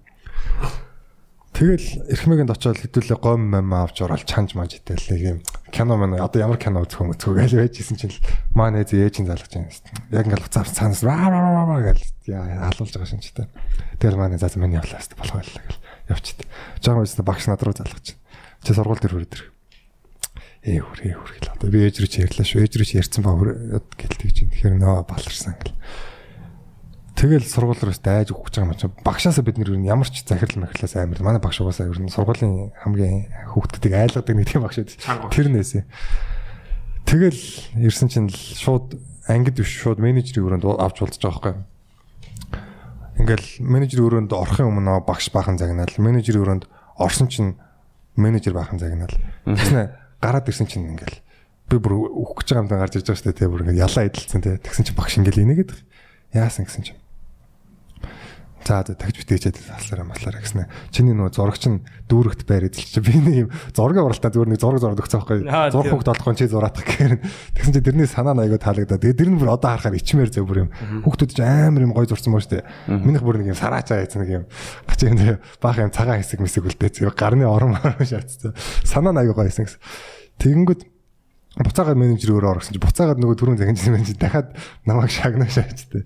Тэгэл 1.56 2.12
эрхмээгэнд 2.12 2.52
очиод 2.52 2.84
хэдүүлээ 2.84 3.16
гом 3.16 3.48
мам 3.48 3.72
авч 3.80 4.04
ороод 4.04 4.28
чанж 4.28 4.60
маж 4.60 4.76
итэл 4.76 5.00
нэг 5.08 5.22
юм 5.24 5.40
кино 5.72 5.96
мань 5.96 6.20
одоо 6.20 6.44
ямар 6.44 6.60
кино 6.60 6.84
үзэх 6.84 7.00
үзэх 7.00 7.32
гээл 7.32 7.64
байжсэн 7.64 7.96
чинь 7.96 8.12
маа 8.52 8.76
нээз 8.76 8.92
ээжийн 8.92 9.24
залгаж 9.24 9.56
байна. 9.56 9.72
Яг 10.12 10.28
ингээл 10.28 10.52
уцаар 10.52 10.68
цаанаас 10.68 11.00
гэл 11.00 12.04
яа 12.28 12.68
алуулж 12.68 12.92
байгаа 12.92 13.08
шинжтэй. 13.08 13.48
Тэгэл 14.04 14.20
маа 14.20 14.28
нээ 14.28 14.44
за 14.44 14.52
миний 14.60 14.84
явлаа 14.84 15.00
хэвээр 15.00 15.16
болох 15.16 15.36
байлаа 15.40 15.64
гэл 15.64 15.80
явчихд. 16.12 16.44
Жаахан 16.84 17.08
үснэ 17.08 17.24
багш 17.24 17.48
над 17.48 17.64
руу 17.64 17.72
залгаж. 17.72 18.08
Чи 18.60 18.72
сургууль 18.76 19.00
дээр 19.00 19.16
хүрээд 19.16 19.36
ир. 19.40 19.55
Ээ 20.66 20.82
хүр 20.82 21.00
ээ 21.06 21.14
хүр 21.14 21.32
гэл 21.38 21.54
одоо 21.54 21.70
би 21.70 21.86
ээж 21.86 22.02
рүү 22.02 22.10
чи 22.10 22.26
ярьлаа 22.26 22.42
шүү. 22.42 22.66
Ээж 22.66 22.74
рүү 22.74 22.88
чи 22.90 22.98
ярьсан 22.98 23.22
ба 23.22 23.38
хүр 23.38 23.54
гэл 23.86 24.18
тэгж 24.18 24.38
юм. 24.42 24.50
Тэгэхээр 24.50 24.76
нөө 24.82 25.06
баларсан 25.06 25.54
гэл. 25.62 25.78
Тэгэл 27.14 27.46
сургууль 27.46 27.86
руу 27.86 27.94
дайж 27.94 28.34
өгөх 28.34 28.50
гэж 28.50 28.56
байгаа 28.60 28.74
юм 28.74 28.82
чинь 28.82 28.98
багшаасаа 29.06 29.46
бид 29.46 29.62
нэр 29.62 29.78
ямар 29.86 30.10
ч 30.10 30.26
захирал 30.26 30.66
махирлаас 30.66 30.98
амар 30.98 31.22
манай 31.22 31.38
багш 31.38 31.62
угаасаа 31.62 31.86
ер 31.86 32.02
нь 32.02 32.10
сургуулийн 32.10 32.74
хамгийн 32.82 33.30
хүүхдүүдийг 33.54 33.94
айлгадаг 33.94 34.36
нэг 34.36 34.50
тийм 34.50 34.66
багш 34.66 34.82
байдаг. 34.82 35.30
Тэр 35.30 35.48
нээсээ. 35.54 35.86
Тэгэл 37.06 37.42
ирсэн 37.86 38.10
чинь 38.10 38.28
л 38.28 38.36
шууд 38.36 38.98
ангид 39.30 39.56
биш 39.56 39.70
шууд 39.70 40.02
менежерийн 40.02 40.50
өрөөнд 40.50 40.66
авч 40.66 40.98
болдож 40.98 41.22
байгаа 41.22 41.54
байхгүй. 41.54 41.56
Ингээл 43.22 43.48
менежерийн 43.62 44.08
өрөөнд 44.10 44.32
орохын 44.34 44.68
өмнө 44.74 45.06
багш 45.06 45.30
баахан 45.30 45.62
загнаал 45.62 45.94
менежерийн 46.02 46.44
өрөөнд 46.44 46.66
орсон 46.98 47.30
чинь 47.30 47.56
менежер 48.18 48.58
баахан 48.58 48.82
загнаал. 48.82 49.16
Тэгснэ 49.46 50.05
гараад 50.22 50.50
ирсэн 50.50 50.68
чинь 50.68 50.90
ингээл 50.96 51.20
би 51.70 51.76
бүр 51.82 51.94
өөх 52.14 52.44
гэж 52.44 52.48
байгаа 52.54 52.64
юм 52.64 52.70
даа 52.70 52.82
гарч 52.86 52.94
ирж 53.00 53.08
байгаа 53.10 53.22
шүү 53.22 53.34
дээ. 53.34 53.50
Бүр 53.50 53.64
ингээд 53.66 53.84
ялаа 53.84 54.04
эдэлцэн 54.06 54.42
тий 54.46 54.56
тэгсэн 54.62 54.86
чинь 54.86 54.98
багш 54.98 55.14
ингээл 55.18 55.44
инегээд 55.44 55.72
яасан 56.38 56.66
гэсэн 56.70 56.84
чинь 56.86 57.00
За 58.66 58.82
тагж 58.82 59.22
битээчээд 59.22 59.62
таслаараа 59.62 60.10
маслаараа 60.10 60.42
гэснэ. 60.42 60.66
Чиний 60.90 61.14
нөгөө 61.14 61.38
зурагч 61.38 61.70
нь 61.70 61.86
дүүрэгт 62.10 62.50
байр 62.50 62.66
эзэлж 62.66 62.98
чи 62.98 63.02
би 63.06 63.14
нэг 63.22 63.36
юм 63.46 63.50
зургийн 63.78 64.10
уралдаа 64.10 64.34
зүгээр 64.34 64.50
нэг 64.50 64.58
зураг 64.58 64.82
зураг 64.82 64.98
өгсөн 65.06 65.22
байхгүй. 65.22 65.46
Тийм. 65.46 65.94
хөгд 65.94 66.10
олох 66.10 66.30
нь 66.34 66.40
чи 66.42 66.50
зураатах 66.50 66.82
гэхээр 66.82 67.14
тэгсэн 67.54 67.74
чи 67.78 67.82
тэрний 67.86 68.10
санаа 68.10 68.34
айгуу 68.34 68.58
таалагдаа. 68.58 68.98
Тэгээ 68.98 69.22
тэр 69.22 69.30
нь 69.30 69.38
бүр 69.38 69.54
одоо 69.54 69.70
харахаар 69.70 70.02
ичмээр 70.02 70.34
зөв 70.34 70.50
бүр 70.50 70.66
юм. 70.66 70.70
Хүүхдүүд 71.06 71.32
ч 71.38 71.40
амар 71.46 71.86
юм 71.86 71.94
гой 71.94 72.10
зурсан 72.10 72.34
мөн 72.34 72.42
штэ. 72.42 72.66
Минийх 72.90 73.22
бүр 73.22 73.38
нэг 73.46 73.54
юм 73.54 73.60
сараачаа 73.62 74.02
яйцсан 74.02 74.26
нэг 74.26 74.34
юм. 74.34 74.46
Гач 74.90 75.00
юм 75.06 75.38
баах 75.62 75.78
юм 75.86 75.94
цагаан 75.94 76.26
хэсэг 76.26 76.42
мэсэг 76.42 76.66
үлдээ. 76.66 77.06
Гарны 77.14 77.46
орон 77.46 77.78
орон 77.78 78.02
шаацсан. 78.02 78.58
Санаа 78.82 79.14
нь 79.14 79.22
айгуу 79.22 79.38
гой 79.38 79.46
байсан 79.46 79.70
гэсэн. 79.70 79.78
Тэгэнгүүт 80.42 80.82
буцаагаад 81.62 82.02
менежер 82.02 82.34
өөрөө 82.34 82.60
орсон 82.60 82.74
чи 82.74 82.82
буцаагаад 82.82 83.22
нөгөө 83.22 83.38
түрүүн 83.40 83.62
загинжсэн 83.62 83.94
юм 83.94 84.04
чи 84.04 84.18
дахиад 84.18 84.58
намайг 84.84 85.14
шагнаа 85.14 85.48
шаачтай. 85.48 86.04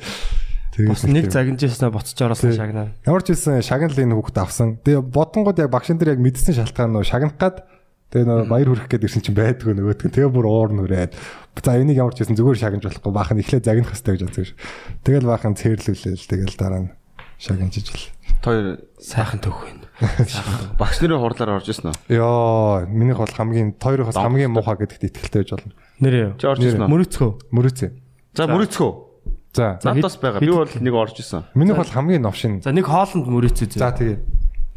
Бас 0.78 1.04
нэг 1.04 1.34
загинжээснээ 1.34 1.90
буцаж 1.92 2.20
ороолсон 2.22 2.54
шагнаа. 2.54 2.94
Ямар 3.04 3.24
ч 3.26 3.34
хэлсэн 3.34 3.66
шагналын 3.66 4.14
энэ 4.14 4.16
хүүхд 4.16 4.38
авсан. 4.38 4.78
Тэгээ 4.86 5.02
бодонгууд 5.02 5.60
яг 5.60 5.70
багшин 5.74 5.98
дээр 5.98 6.16
яг 6.16 6.22
мэдсэн 6.22 6.56
шалтгаан 6.56 6.94
нөө 6.94 7.04
шагнах 7.10 7.36
гад 7.36 7.66
тэгээ 8.14 8.26
нөө 8.30 8.48
баяр 8.48 8.70
хүрэх 8.70 8.88
гээд 8.88 9.06
ирсэн 9.10 9.24
чинь 9.26 9.38
байдгүй 9.38 9.74
нөгөөдгөө 9.76 10.14
тэгээ 10.14 10.32
бүр 10.34 10.46
уур 10.48 10.72
нүрээд 10.74 11.14
за 11.60 11.76
энийг 11.76 12.00
ямар 12.00 12.14
ч 12.16 12.24
хэлсэн 12.24 12.38
зүгээр 12.38 12.62
шагнаж 12.62 12.84
болохгүй 12.86 13.12
баахан 13.12 13.42
эхлээд 13.44 13.68
загнах 13.68 13.92
хэрэгтэй 13.92 14.14
гэж 14.16 14.24
бодсон 14.30 14.46
ш. 14.48 14.52
Тэгэл 15.04 15.30
баахан 15.30 15.54
цээрлүүлээл 15.60 16.30
тэгэл 16.30 16.58
дараа 16.58 16.82
нь 16.88 16.90
шагнажиж 17.38 17.88
л. 17.92 18.06
Тэр 18.40 18.88
Сайхан 19.00 19.44
төвх 19.44 19.68
байна. 19.68 19.86
багш 20.80 21.04
нарын 21.04 21.20
хурлаар 21.20 21.60
орж 21.60 21.68
ирсэн 21.72 21.92
үү? 21.92 22.16
Йоо, 22.16 22.88
минийх 22.88 23.20
бол 23.20 23.36
хамгийн 23.36 23.76
хоёроос 23.76 24.16
хамгийн 24.16 24.52
муухай 24.56 24.80
гэдэгт 24.80 25.12
итгэлтэй 25.12 25.44
байж 25.44 25.52
болно. 25.60 25.74
Нэрээ. 26.00 26.40
Чи 26.40 26.48
орж 26.48 26.64
ирсэн 26.64 26.88
үү? 26.88 26.92
Мөрөцгөө. 26.92 27.32
Мөрөөцөө. 27.52 27.90
За 28.36 28.48
мөрөцгөө. 28.48 28.92
За, 29.53 29.79
Надаас 29.84 30.18
байгаа. 30.22 30.39
Би 30.39 30.50
бол 30.53 30.70
нэг 30.70 30.94
орж 30.94 31.18
ирсэн. 31.20 31.44
минийх 31.56 31.77
бол 31.77 31.89
хамгийн 31.89 32.22
новшин. 32.22 32.62
За 32.62 32.70
нэг 32.72 32.86
хоолнд 32.86 33.25
мөрөцөө. 33.25 33.77
За 33.82 33.89
тэгээ. 33.98 34.18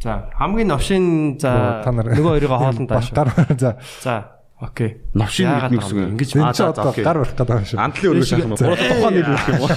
За 0.02 0.30
хамгийн 0.40 0.68
новшин 0.72 1.36
за 1.38 1.84
нөгөө 1.84 2.40
хоёроо 2.40 2.58
хоолнд 2.62 2.88
ааш. 2.90 3.12
Гар 3.12 3.28
за. 3.60 3.76
За 4.00 4.14
окей. 4.62 5.02
Новшин 5.12 5.46
гэдэг 5.68 5.76
Ингэж 5.76 6.30
гэсэн. 6.32 6.40
Энд 6.40 6.56
чи 6.56 6.62
одоо 6.64 6.88
гар 6.96 7.18
барих 7.20 7.36
гэдэг 7.36 7.52
юм 7.52 7.66
шиг. 7.68 7.78
Антлын 7.78 8.10
өргөж 8.16 8.28
шахах 8.32 8.46
юм 8.48 8.52
уу? 8.52 8.58
Буруу 8.62 8.78
тухайн 8.80 9.12
нэр 9.12 9.28
өгөх 9.28 9.46
юм 9.52 9.60
уу? 9.60 9.70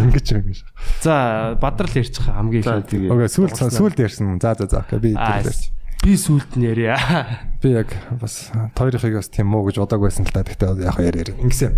Ингэж 0.00 0.26
юм 0.32 0.42
гэж. 0.48 0.58
За 1.02 1.14
бадрал 1.60 1.92
ярьчих 1.92 2.24
хамгийн 2.26 2.62
За 2.64 2.78
их. 2.80 2.86
тэгээ. 2.88 3.10
Окей, 3.12 3.28
сүүл 3.28 3.52
сүүл 3.52 3.94
дээрсэн. 3.94 4.40
За 4.40 4.54
за 4.56 4.66
за. 4.66 4.78
Окей, 4.86 4.98
би 4.98 5.10
Аа, 5.14 5.42
тэр 5.42 5.52
дээрс. 5.52 5.70
Би 6.02 6.16
сүулт 6.18 6.50
нь 6.56 6.64
ярья. 6.66 6.96
Би 7.62 7.76
яг 7.76 7.92
бас 8.18 8.50
хоёрыг 8.74 9.14
бас 9.14 9.28
тийм 9.28 9.46
муу 9.52 9.66
гэж 9.68 9.78
удааг 9.78 10.00
байсан 10.02 10.24
л 10.26 10.32
та. 10.32 10.42
Гэхдээ 10.42 10.82
яг 10.86 10.98
яар 10.98 11.16
яар. 11.18 11.30
Ингэсэн. 11.38 11.72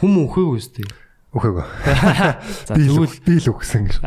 Хүм 0.00 0.12
өхөөгүй 0.26 0.58
үстэй. 0.58 0.86
Үхээгөө. 1.28 1.66
За 2.68 2.74
Би 2.74 2.88
л 2.88 3.04
би 3.04 3.34
л 3.36 3.48
үхсэн 3.52 3.84
гэж. 3.88 4.00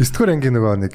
9 0.00 0.16
дугаар 0.16 0.32
ангийн 0.32 0.56
нөгөө 0.56 0.74
нэг 0.80 0.94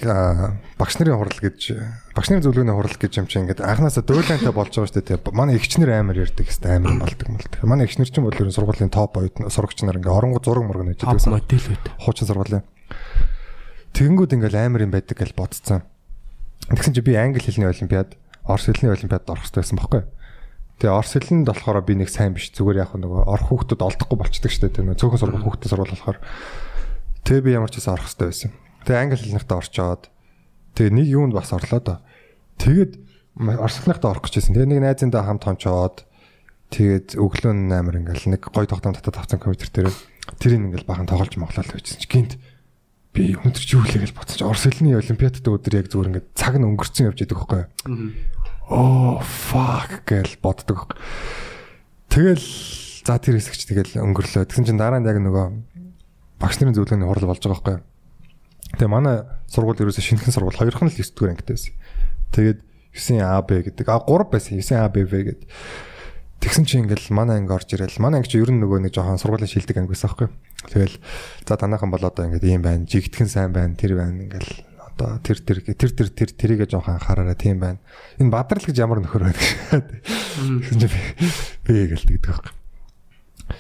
багш 0.82 0.98
нарын 0.98 1.18
хурал 1.22 1.38
гэж 1.38 1.78
багш 2.18 2.28
нарын 2.30 2.42
зөвлөгөөний 2.46 2.74
хурал 2.74 2.98
гэж 2.98 3.14
юм 3.22 3.30
чи 3.30 3.38
ингээд 3.38 3.62
анханасаа 3.62 4.02
дөөлөнтэй 4.02 4.50
болж 4.50 4.74
байгаа 4.74 4.90
шүү 4.90 5.06
дээ. 5.06 5.30
Манай 5.30 5.62
эгчнэр 5.62 5.94
амар 5.94 6.18
ярьдаг 6.26 6.50
хэвээр 6.50 6.82
амар 6.82 7.06
болдог 7.06 7.30
мэл. 7.30 7.70
Манай 7.70 7.86
эгчнэр 7.86 8.10
чинь 8.10 8.26
бол 8.26 8.34
ер 8.34 8.50
нь 8.50 8.58
сургуулийн 8.58 8.90
топ 8.90 9.18
оюут 9.22 9.38
сурагч 9.46 9.86
нар 9.86 10.02
ингээд 10.02 10.10
оронгоо 10.10 10.42
зураг 10.42 10.66
мураг 10.66 10.90
нэж 10.90 11.06
байсан. 11.06 11.38
модель 11.38 11.70
байт. 11.70 11.86
Хуучин 12.02 12.26
сургуулийн. 12.26 12.66
Тэгэнгүүт 13.94 14.36
ингээд 14.42 14.58
амар 14.58 14.82
юм 14.90 14.94
байдаг 14.94 15.22
гэж 15.22 15.38
бодцсон. 15.38 15.86
Тэгсэн 16.74 16.98
чи 16.98 17.06
би 17.06 17.14
англи 17.14 17.46
хэлний 17.46 17.70
олимпиад, 17.70 18.18
орос 18.42 18.66
хэлний 18.66 18.90
олимпиад 18.90 19.30
орох 19.30 19.46
хэрэгтэй 19.46 19.62
байсан 19.62 19.78
байхгүй 19.78 20.02
юу? 20.02 20.10
Тэгээ 20.76 20.92
орос 20.92 21.14
хэлэнд 21.16 21.48
болохоор 21.48 21.80
би 21.88 21.96
нэг 21.96 22.10
сайн 22.12 22.36
биш 22.36 22.52
зүгээр 22.52 22.84
яг 22.84 22.92
нөгөө 23.00 23.32
орох 23.32 23.48
хүүхдүүд 23.48 23.80
олдохгүй 23.80 24.18
болчдөг 24.20 24.52
шүү 24.52 24.64
дээ. 24.68 24.76
Тэгээ 24.84 25.00
цөөхөн 25.00 25.22
сургууль 25.24 25.46
хүүхдүүд 25.48 25.72
сургууль 25.72 25.94
болохоор 25.96 26.20
тэгээ 27.24 27.46
би 27.48 27.56
ямар 27.56 27.72
ч 27.72 27.80
байсан 27.80 27.96
орох 27.96 28.08
хэрэгтэй 28.12 28.28
байсан. 28.28 28.52
Тэгээ 28.84 29.00
англи 29.00 29.20
хэлнийхтээ 29.24 29.60
орчоод 29.64 30.04
тэгээ 30.76 30.94
нэг 31.00 31.08
юунд 31.08 31.34
бас 31.34 31.50
орлоо 31.56 31.80
доо. 31.80 31.98
Тэгээд 32.60 32.92
хэлнийхтээ 33.40 34.12
орох 34.12 34.24
гэжсэн. 34.28 34.52
Тэгээ 34.52 34.72
нэг 34.76 34.80
найзындаа 34.84 35.24
хамт 35.24 35.44
хончоод 35.48 35.98
тэгээд 36.76 37.08
өглөө 37.16 37.54
нь 37.56 37.72
амар 37.72 37.96
ингээл 38.04 38.36
нэг 38.36 38.44
гой 38.52 38.68
тогтоом 38.68 39.00
татаад 39.00 39.24
авсан 39.24 39.40
компьютер 39.40 39.72
дээр 39.72 39.96
тэрийг 40.44 40.62
ингээл 40.76 40.90
бахан 40.90 41.08
тоглож 41.08 41.36
моглол 41.40 41.72
байжсэн 41.72 42.02
чи 42.02 42.10
гинт 42.10 42.34
би 43.14 43.38
өнөдөр 43.38 43.64
чи 43.64 43.78
юу 43.78 43.86
лээ 43.86 44.04
гэж 44.04 44.12
бодсон 44.18 44.38
чи 44.42 44.44
орос 44.44 44.66
хэлний 44.66 44.98
олимпиадтай 44.98 45.54
өдөр 45.54 45.78
яг 45.78 45.88
зүгээр 45.88 46.10
ингээд 46.12 46.28
цаг 46.36 46.60
нь 46.60 46.68
өнгөрцөн 46.68 47.08
явж 47.14 47.20
байдаг 47.22 47.38
байхгүй? 47.38 47.64
Оо 48.70 49.22
fuck 49.22 50.06
гэж 50.06 50.42
боддог. 50.42 50.98
Тэгэл 52.10 52.42
за 53.06 53.20
тэр 53.22 53.38
хэсэгч 53.38 53.70
тэгэл 53.70 54.02
өнгөрлөө. 54.02 54.50
Тэгсэн 54.50 54.66
чинь 54.66 54.82
дараа 54.82 54.98
нь 54.98 55.06
яг 55.06 55.22
нөгөө 55.22 55.46
багш 56.42 56.58
нарын 56.58 56.74
зөвлөгөөний 56.74 57.06
хурал 57.06 57.30
болж 57.30 57.42
байгаа 57.44 57.62
байхгүй? 57.62 57.78
Тэгээ 58.76 58.92
манай 58.92 59.24
сургууль 59.46 59.78
ерөөсө 59.78 60.02
шинэхэн 60.02 60.34
сургууль 60.34 60.58
хоёрхан 60.58 60.90
л 60.90 60.98
9 60.98 61.14
дугаар 61.14 61.34
ангитай 61.38 61.54
байсан. 61.54 61.74
Тэгээд 62.34 62.60
9АБ 62.96 63.50
гэдэг. 63.70 63.86
А 63.92 64.02
3 64.02 64.32
байсан. 64.34 64.58
9АБВ 64.58 65.12
гэдэг. 65.12 65.50
Тэгсэн 66.42 66.66
чинь 66.66 66.84
ингээл 66.86 67.14
манай 67.14 67.40
анги 67.40 67.54
орж 67.54 67.70
ирэл. 67.72 68.02
Манай 68.02 68.20
анги 68.20 68.30
чи 68.34 68.42
ер 68.42 68.52
нь 68.52 68.60
нөгөө 68.60 68.84
нэг 68.86 68.94
жоохон 68.94 69.22
сургуулийн 69.22 69.50
шилдэг 69.50 69.78
анги 69.80 69.94
байсан 69.94 70.12
байхгүй? 70.12 70.30
Тэгэл 70.70 70.96
за 71.48 71.56
танайхан 71.56 71.90
бол 71.94 72.04
одоо 72.04 72.26
ингээд 72.28 72.46
ийм 72.46 72.62
байна. 72.62 72.86
Жигтгэн 72.86 73.30
сайн 73.30 73.54
байна. 73.56 73.74
Тэр 73.80 73.96
байна. 73.96 74.20
Ингээл 74.20 74.75
одоо 74.96 75.20
тэр 75.20 75.44
тэр 75.44 75.60
тэр 75.76 75.92
тэр 75.92 76.10
тэр 76.10 76.30
тэрийгэ 76.32 76.66
жоохон 76.72 76.96
анхаараараа 76.96 77.36
тийм 77.36 77.60
байна. 77.60 77.80
Энэ 78.16 78.32
бадрал 78.32 78.64
гэж 78.64 78.78
ямар 78.80 79.04
нөхөр 79.04 79.28
байдаг. 79.28 79.44
Тэгсэн 80.72 80.80
чинь 80.80 80.96
би 81.68 81.74
гэлдэгдэг 81.92 82.24
байхгүй. 82.24 82.54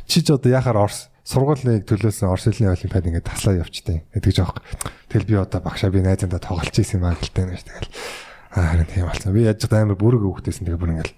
Чи 0.08 0.24
ч 0.24 0.32
одоо 0.32 0.48
яхаар 0.48 0.88
орс 0.88 1.12
сургуулийн 1.28 1.84
төлөөсөн 1.84 2.32
орс 2.32 2.48
хэлний 2.48 2.72
олимпиад 2.72 3.06
ингээд 3.12 3.28
таслаа 3.28 3.60
явчихдээ 3.60 4.16
гэдэг 4.16 4.32
жоох. 4.32 4.64
Тэгэл 5.12 5.28
би 5.28 5.36
одоо 5.36 5.60
багшаа 5.60 5.92
би 5.92 6.00
найзандаа 6.00 6.40
тоглож 6.40 6.72
ийсэн 6.72 7.04
юм 7.04 7.12
аа 7.12 7.20
гэлтэй 7.20 7.46
нэ 7.50 7.60
тэгэл. 7.60 7.92
Аа 8.56 8.72
харин 8.72 8.88
тийм 8.88 9.10
болсон. 9.12 9.34
Би 9.36 9.44
яаж 9.44 9.60
ч 9.60 9.68
амар 9.68 10.00
бүрэг 10.00 10.24
хөвгтэйсэн 10.24 10.64
тэгээ 10.64 10.80
бүр 10.80 10.94
ингээд 10.96 11.12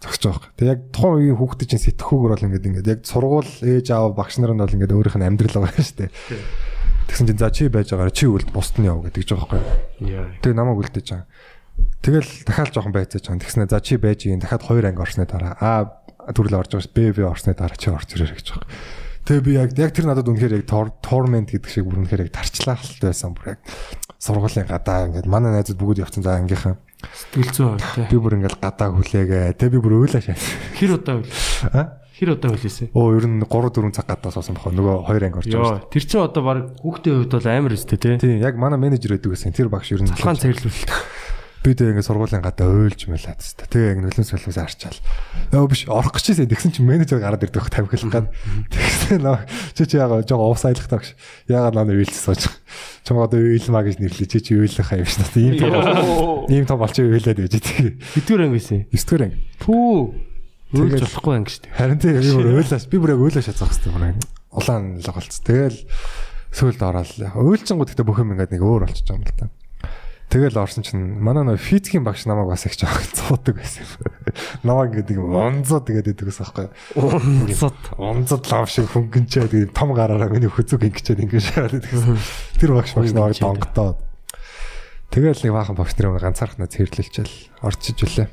зогсож 0.00 0.24
байгаа. 0.24 0.50
Тэг 0.56 0.68
яг 0.68 0.80
тухайн 0.94 1.16
үеийн 1.20 1.38
хүүхдэд 1.38 1.68
чинь 1.68 1.84
сэтгхүүгээр 1.84 2.32
бол 2.32 2.46
ингээд 2.48 2.68
ингээд 2.68 2.90
яг 2.94 3.00
сургууль 3.04 3.52
ээж 3.64 3.86
аав 3.92 4.14
багш 4.14 4.38
нар 4.38 4.52
нь 4.54 4.62
бол 4.62 4.76
ингээд 4.76 4.94
өөрийнх 4.94 5.18
нь 5.18 5.28
амьдрал 5.28 5.58
байгаа 5.64 5.82
шүү 5.82 5.98
дээ. 5.98 6.10
Тэгсэн 7.08 7.26
чинь 7.28 7.40
за 7.40 7.50
чи 7.50 7.68
байж 7.68 7.92
байгаараа 7.92 8.14
чи 8.14 8.26
үлд 8.26 8.50
бусд 8.50 8.78
нь 8.80 8.88
яв 8.88 9.04
гэдэг 9.04 9.24
жоо 9.24 9.44
байхгүй. 9.44 9.60
Яа. 10.08 10.28
Тэг 10.40 10.52
намайг 10.56 10.80
үлдээж 10.80 11.08
байгаа. 11.12 11.28
Тэгэл 12.04 12.30
дахиад 12.46 12.72
жоохон 12.72 12.94
байцааж 12.94 13.24
байгаа. 13.28 13.42
Тэгснэ 13.44 13.68
за 13.68 13.80
чи 13.80 13.96
байж 13.96 14.20
ийн 14.24 14.40
дахиад 14.40 14.64
хоёр 14.64 14.84
анги 14.88 15.02
орсны 15.02 15.26
дараа 15.26 15.56
А 15.60 16.32
төрөл 16.32 16.60
орж 16.60 16.72
байгаа 16.72 16.84
ш 16.84 16.92
Б 16.92 17.12
Б 17.12 17.28
орсны 17.28 17.52
дараа 17.52 17.76
чи 17.76 17.90
орж 17.92 18.08
ирээ 18.16 18.32
гэж 18.32 18.48
байгаа. 18.56 18.70
Тэгээ 19.24 19.44
би 19.44 19.52
яг 19.56 19.70
яг 19.80 19.92
тэр 19.96 20.04
надад 20.08 20.28
үнэхээр 20.28 20.60
яг 20.60 20.68
torment 21.00 21.48
гэдэг 21.48 21.70
шиг 21.72 21.88
бүр 21.88 22.04
үнэхээр 22.04 22.28
яг 22.28 22.32
тарчлаа 22.32 22.76
халтай 22.76 23.08
байсан 23.08 23.32
бүр 23.32 23.56
яг 23.56 23.60
сургуулийн 24.20 24.68
гадаа 24.68 25.08
ингээд 25.08 25.28
манай 25.28 25.56
найзууд 25.56 25.80
бүгд 25.80 26.04
явцсан 26.04 26.20
за 26.20 26.36
ангийнхан 26.36 26.76
Сэтгэл 27.08 27.52
зүйн 27.52 27.80
хувь 27.80 28.08
би 28.12 28.16
бүр 28.20 28.36
ингээд 28.40 28.60
гадаа 28.60 28.92
хүлээгээ 28.92 29.56
тэгээ 29.56 29.74
би 29.76 29.80
бүр 29.80 29.96
өөлөө 30.04 30.22
шаа. 30.24 30.36
Хэр 30.76 30.96
удаа 30.96 31.20
үл. 31.20 31.28
А? 31.72 32.03
Хэр 32.24 32.40
удаа 32.40 32.56
үлээсэн? 32.56 32.88
Оо 32.96 33.12
ер 33.12 33.26
нь 33.28 33.44
3 33.44 33.52
4 33.52 33.92
цаг 33.92 34.08
гадаа 34.08 34.32
суусан 34.32 34.56
бохоо 34.56 34.72
нөгөө 34.72 34.96
хоёр 35.04 35.22
анги 35.28 35.38
орж 35.44 35.48
байгаа 35.52 35.84
Йоо, 35.84 35.92
тэр 35.92 36.04
чинь 36.08 36.24
одоо 36.24 36.40
баг 36.40 36.58
хүүхдийн 36.80 37.16
хувьд 37.28 37.32
бол 37.36 37.48
амар 37.52 37.76
өстэй 37.76 37.98
тий. 38.00 38.16
шүү. 38.16 38.24
Тийм 38.24 38.40
яг 38.40 38.56
манай 38.56 38.80
менежер 38.80 39.12
байдаг 39.12 39.36
гэсэн 39.36 39.52
тэр 39.52 39.68
багш 39.68 39.92
ер 39.92 40.00
нь 40.00 40.08
Талхаан 40.08 40.40
цэрлүүлэлт. 40.40 40.88
би 41.64 41.72
тэгээ 41.72 41.92
ингээд 41.96 42.08
сургуулийн 42.08 42.44
гадаа 42.44 42.68
уйлж 42.68 43.00
мэлээд 43.08 43.40
тест. 43.40 43.60
Тэгээ 43.72 43.88
яг 43.92 43.98
нөлөөс 44.04 44.28
солиос 44.36 44.56
арчаал. 44.60 45.00
Яа 45.48 45.64
биш 45.64 45.88
орох 45.88 46.12
гэж 46.12 46.24
байсан. 46.32 46.48
Тэгсэн 46.52 46.72
чинь 46.76 46.84
менежер 46.88 47.20
гараад 47.24 47.40
ирдэг 47.40 47.72
тавхилах 47.72 48.12
гад. 48.12 48.28
Тэгсэн 48.68 49.24
нөө 49.24 49.48
чи 49.72 49.84
чи 49.88 49.96
яага 49.96 50.20
жоо 50.28 50.52
уусайлах 50.52 50.88
тагш. 50.92 51.16
Яагаад 51.48 51.72
наа 51.72 51.88
уйлж 51.88 52.12
сууж. 52.12 52.52
Чам 53.08 53.16
одоо 53.16 53.40
уйлмаа 53.40 53.80
гэж 53.80 53.96
нэрлээ. 53.96 54.28
Чи 54.28 54.44
чи 54.44 54.52
уйлах 54.60 54.92
хаа 54.92 55.00
юм 55.00 55.08
шиг. 55.08 55.24
Ийм 55.40 55.56
том 55.56 55.72
ийм 56.52 56.64
том 56.68 56.76
болчих 56.84 57.08
уйлаад 57.08 57.40
байж 57.40 57.56
тийг. 57.56 57.96
Хэдвэр 58.12 58.44
анги 58.44 58.60
байсан? 58.60 58.84
9 58.92 58.92
дэх 58.92 59.24
анги. 59.24 59.40
Пүү. 59.64 60.33
Тэгэл- 60.74 61.06
болохгүй 61.06 61.34
шүү 61.46 61.62
дээ. 61.64 61.74
Харин 61.78 61.98
тийм 62.02 62.18
бүр 62.34 62.48
уйлааш. 62.58 62.84
Би 62.90 62.96
бүр 62.98 63.14
яг 63.14 63.20
уйлааш 63.22 63.46
шатах 63.46 63.70
хэрэгтэй 63.70 63.92
бүр. 63.94 64.18
Улаан 64.54 64.84
л 64.98 65.10
голц. 65.14 65.34
Тэгэл 65.40 65.78
сөүлд 66.54 66.82
ороод 66.82 67.10
уйлчингууд 67.38 67.90
гэхдээ 67.90 68.06
бүх 68.06 68.18
юм 68.22 68.34
ингээд 68.34 68.54
нэг 68.54 68.62
өөр 68.62 68.86
болчихж 68.86 69.08
байгаа 69.10 69.18
юм 69.18 69.26
л 69.26 69.38
та. 69.38 69.46
Тэгэл 70.34 70.58
орсон 70.58 70.82
чинь 70.82 71.20
манай 71.22 71.44
нөө 71.46 71.60
физикийн 71.62 72.02
багш 72.02 72.26
намайг 72.26 72.50
бас 72.50 72.66
их 72.66 72.74
жоох 72.74 72.96
цуудаг 73.14 73.54
байсан 73.54 73.86
юм. 73.86 74.02
Намайг 74.66 74.98
ингээд 74.98 75.14
нэг 75.14 75.30
онзоо 75.30 75.78
тэгээд 75.84 76.10
идэг 76.10 76.26
гэсэн 76.32 76.42
байхгүй. 76.42 76.66
Унцад. 76.98 77.78
Онзод 78.00 78.42
лав 78.50 78.66
шиг 78.66 78.90
хөнгөнчээ 78.90 79.46
тэгээд 79.46 79.76
том 79.76 79.94
гараараа 79.94 80.32
миний 80.32 80.50
хөзөг 80.50 80.90
ингэчээд 80.90 81.22
ингээд 81.22 81.44
шаад 81.54 81.78
идэгсэн. 81.78 82.18
Тэр 82.58 82.70
багш 82.74 82.98
багш 82.98 83.14
намайг 83.14 83.38
донготоод. 83.38 83.98
Тэгэл 85.14 85.38
нэг 85.44 85.52
баахан 85.54 85.78
багш 85.78 85.94
нарын 85.94 86.18
ганцаархнаа 86.18 86.66
цэрлэлчээл 86.66 87.62
орчиж 87.62 87.98
үлээ. 88.02 88.28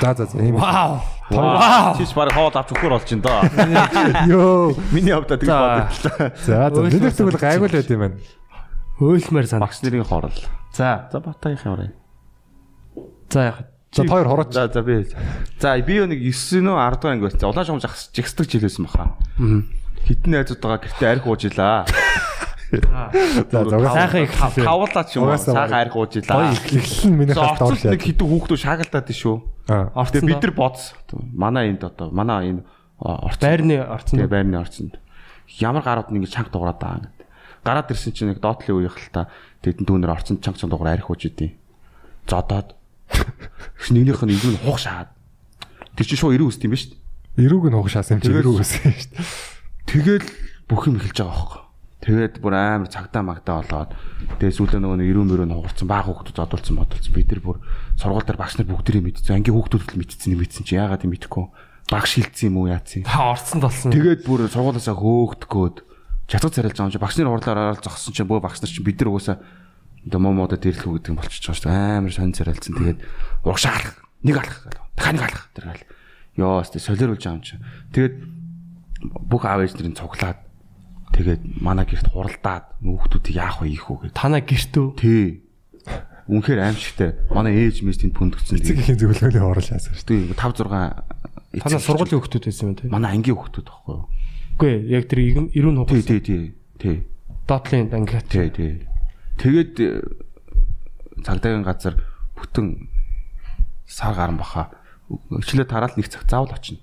За 0.00 0.14
за 0.14 0.26
за 0.26 0.38
ийм. 0.38 0.56
Вау. 0.56 1.00
Чич 1.96 2.12
баг 2.14 2.32
хоол 2.36 2.52
авч 2.52 2.68
өгөхөр 2.76 2.92
болж 2.92 3.08
байна 3.08 3.22
да. 3.24 4.26
Йоо. 4.28 4.76
Миний 4.92 5.16
хувьд 5.16 5.28
тэгж 5.32 5.48
бодлоо. 5.48 6.30
За 6.44 6.68
за 6.68 6.80
бид 6.84 7.16
тэгвэл 7.16 7.40
гайгүй 7.40 7.68
л 7.68 7.76
байд 7.80 7.88
юм 7.88 8.00
байна. 8.04 8.18
Өөлмөр 9.00 9.48
сан. 9.48 9.64
Багш 9.64 9.80
нарын 9.80 10.04
хорол. 10.04 10.36
За. 10.76 11.08
За 11.08 11.20
батахийн 11.20 11.72
орой. 11.72 11.90
За 13.32 13.40
яг. 13.48 13.56
За 13.96 14.04
хоёр 14.04 14.28
хорооч. 14.28 14.52
За 14.52 14.68
за 14.68 14.82
би. 14.82 15.08
За 15.60 15.78
би 15.80 15.96
нэг 16.04 16.20
9 16.20 16.60
нөө 16.60 16.76
10 16.76 17.00
дахь 17.00 17.08
анги 17.08 17.24
байсан. 17.24 17.48
Улаан 17.48 17.64
шугам 17.64 17.80
жигсдэг 18.12 18.46
жилээсэн 18.52 18.84
баха. 18.84 19.16
Хитэн 20.04 20.36
найзуудтайгаа 20.36 20.84
гэртээ 20.84 21.08
арх 21.08 21.24
уужила. 21.24 21.88
За 22.82 23.64
за 23.64 23.76
угаас 23.78 23.94
Сайхан 23.94 24.22
их 24.24 24.32
хэлээ. 24.34 24.64
Хавлаач 24.64 25.10
юм 25.16 25.24
Сайхан 25.38 25.80
арх 25.84 25.96
уужила. 25.96 26.50
эхлэл 26.50 27.10
нь 27.10 27.16
миний 27.16 27.34
хат 27.34 27.60
Орцод 27.60 27.82
доор 27.82 27.92
нэг 27.94 28.02
хитэн 28.02 28.26
хүүхдүүд 28.28 28.60
шаагалдаад 28.64 29.06
тий 29.06 29.16
шүү. 29.18 29.36
Орцсон 29.94 30.26
бид 30.26 30.42
нар 30.42 30.52
бодс. 30.54 30.82
Манай 31.32 31.70
энд 31.70 31.82
одоо 31.84 32.10
манай 32.10 32.50
энэ 32.54 32.62
орц 32.98 33.38
байрны 33.42 33.76
орцсон. 33.84 34.18
Тэгээ 34.18 34.32
байрны 34.32 34.56
орцонд 34.58 34.94
ямар 35.60 35.82
гарууд 35.84 36.10
нэг 36.14 36.28
чанга 36.30 36.50
дуурайд 36.50 36.78
байгаа 36.80 37.04
юм. 37.04 37.12
Гараад 37.64 37.90
ирсэн 37.92 38.12
чинь 38.12 38.28
нэг 38.32 38.40
доотлын 38.40 38.76
үеийн 38.80 38.92
хальта 38.92 39.28
тэдэн 39.64 39.84
дүүнер 39.88 40.10
орцонд 40.12 40.40
чанга 40.44 40.58
чанга 40.60 40.76
дуурай 40.76 40.94
арих 40.96 41.08
ууж 41.10 41.24
идэв. 41.28 41.52
Зодоод 42.28 42.76
нэгнийх 43.90 44.20
нь 44.24 44.32
илүү 44.36 44.60
хух 44.64 44.78
шаад. 44.80 45.08
Тэр 45.96 46.06
чинь 46.06 46.18
шууд 46.20 46.34
ирүү 46.36 46.48
үст 46.52 46.64
юм 46.64 46.72
ба 46.72 46.78
шүү 46.80 46.92
дээ. 46.92 47.44
Ирүүг 47.44 47.64
нь 47.68 47.76
хугашаасан 47.76 48.16
юм 48.16 48.20
чи 48.22 48.28
Тэгээс- 48.30 48.42
ирүүг 48.44 48.58
өсөн 48.62 48.92
шүү. 48.94 49.12
Тэгэл 49.84 50.26
бүх 50.68 50.82
юм 50.88 50.96
эхэлж 51.00 51.18
байгаа 51.20 51.34
байхгүй. 51.34 51.62
Тэгээд 52.04 52.44
бүр 52.44 52.52
амар 52.52 52.88
цагтаа 52.92 53.24
магтаа 53.24 53.64
болоод 53.64 53.90
тэгээд 54.36 54.56
сүүлдээ 54.60 54.80
нөгөө 54.84 54.98
нэг 55.00 55.08
ирүүн 55.08 55.28
мөрөө 55.32 55.56
хугарсан 55.56 55.88
баг 55.88 56.04
хүүхдүүд 56.04 56.36
зодулсан 56.36 56.76
бодулсан. 56.76 57.12
Бид 57.16 57.28
нар 57.32 57.40
бүр 57.40 57.58
сургууль 57.96 58.28
дээр 58.28 58.40
багш 58.44 58.54
нар 58.60 58.68
бүгдээрээ 58.68 59.04
мэдсэн. 59.08 59.40
Ангийн 59.40 59.56
хүүхдүүд 59.56 59.84
л 59.88 59.98
мэдсэн 60.04 60.32
юм 60.36 60.40
мэдсэн 60.44 60.64
чи 60.68 60.76
яагаад 60.76 61.04
юм 61.08 61.16
мэдэхгүй. 61.16 61.44
Багш 61.88 62.10
хилцсэн 62.20 62.48
юм 62.52 62.56
уу 62.60 62.68
яатсан. 62.68 63.08
Та 63.08 63.32
орцсон 63.32 63.60
толсон. 63.64 63.88
Тэгээд 63.96 64.20
бүр 64.28 64.44
сургуулиасаа 64.52 64.96
хөөгдгөөд 65.00 65.76
чатга 66.28 66.52
царилж 66.52 66.76
байгаа 66.76 66.88
юм 66.88 66.92
чи 66.92 67.00
багш 67.00 67.16
нарын 67.16 67.32
хурлаар 67.32 67.60
ороод 67.72 67.84
зогссон 67.84 68.12
чинь 68.12 68.28
бөө 68.28 68.40
багш 68.44 68.60
нар 68.60 68.72
чинь 68.72 68.84
бид 68.84 69.00
нар 69.00 69.08
угаасаа 69.08 69.36
одоо 70.04 70.20
момодо 70.20 70.56
дээрлэх 70.60 70.84
үү 70.84 70.96
гэдэг 71.00 71.12
юм 71.12 71.18
болчихж 71.20 71.44
байгаа 71.48 71.56
шүү 71.56 71.68
дээ. 71.72 71.96
Амар 72.04 72.12
сонь 72.12 72.36
царилсан. 72.36 72.74
Тэгээд 72.76 73.00
урагшаалах, 73.48 73.96
нэг 74.20 74.36
алах, 74.36 74.58
дахиад 74.96 75.16
нэг 75.16 75.24
алах 75.24 75.44
тэр 75.56 75.64
гал. 75.72 75.84
Йоо, 76.36 76.60
өстө 76.60 76.80
солируулж 76.80 77.24
байгаа 77.24 77.36
юм 77.40 77.44
чи. 77.44 77.56
Тэгээд 77.96 78.14
бүх 79.24 79.42
аав 79.48 79.64
ээж 79.64 79.80
нарын 79.80 79.96
цуглаад 79.96 80.38
тэгээд 81.14 81.42
манай 81.62 81.86
гэрт 81.86 82.10
хуралдаад 82.10 82.64
хүүхдүүдийг 82.82 83.36
яах 83.38 83.62
вэ 83.62 83.70
ийх 83.70 83.86
үү 83.86 84.10
гэдэг. 84.10 84.18
Танаа 84.18 84.42
гэртөө. 84.42 84.86
Тий. 84.98 85.46
Үнэхээр 86.26 86.60
аимшигтай. 86.66 87.10
Манай 87.30 87.54
ээж 87.54 87.84
мэс 87.86 88.00
тэнд 88.02 88.16
пүндгцэн. 88.18 88.58
Эцэг 88.58 88.80
ихийн 88.82 88.98
зөвлөгөөний 88.98 89.44
орол 89.44 89.62
яасан 89.62 89.94
шүү. 89.94 90.34
Тэгээд 90.34 90.40
5 90.40 90.64
6 91.54 91.62
Танаа 91.62 91.78
сургуулийн 91.84 92.18
хүүхдүүд 92.18 92.44
байсан 92.50 92.66
юм 92.66 92.74
тий. 92.74 92.88
манай 92.90 93.10
ангийн 93.14 93.36
хүүхдүүд 93.38 93.66
байхгүй 93.70 93.94
юу? 93.94 94.06
Үгүй 94.58 94.68
ээ, 94.74 94.80
яг 94.90 95.04
тэр 95.06 95.20
ирүүн 95.22 95.76
Тий, 95.86 96.02
хугацаа. 96.02 96.08
тий, 96.08 96.20
тий. 96.24 96.42
Тий. 96.82 96.96
Дотлын 97.46 97.86
ангиат. 97.94 98.26
Тий, 98.26 98.48
тий. 98.50 98.72
Тэгээд 99.38 99.72
э, 99.78 99.88
цагдаагийн 101.22 101.62
газар 101.62 101.94
бүтэн 102.34 102.88
сар 103.86 104.14
гарan 104.18 104.38
баха. 104.40 104.70
Өчлөө 105.30 105.68
тараал 105.68 105.94
нэг 105.94 106.08
цаг 106.10 106.26
заавал 106.26 106.50
очино. 106.56 106.80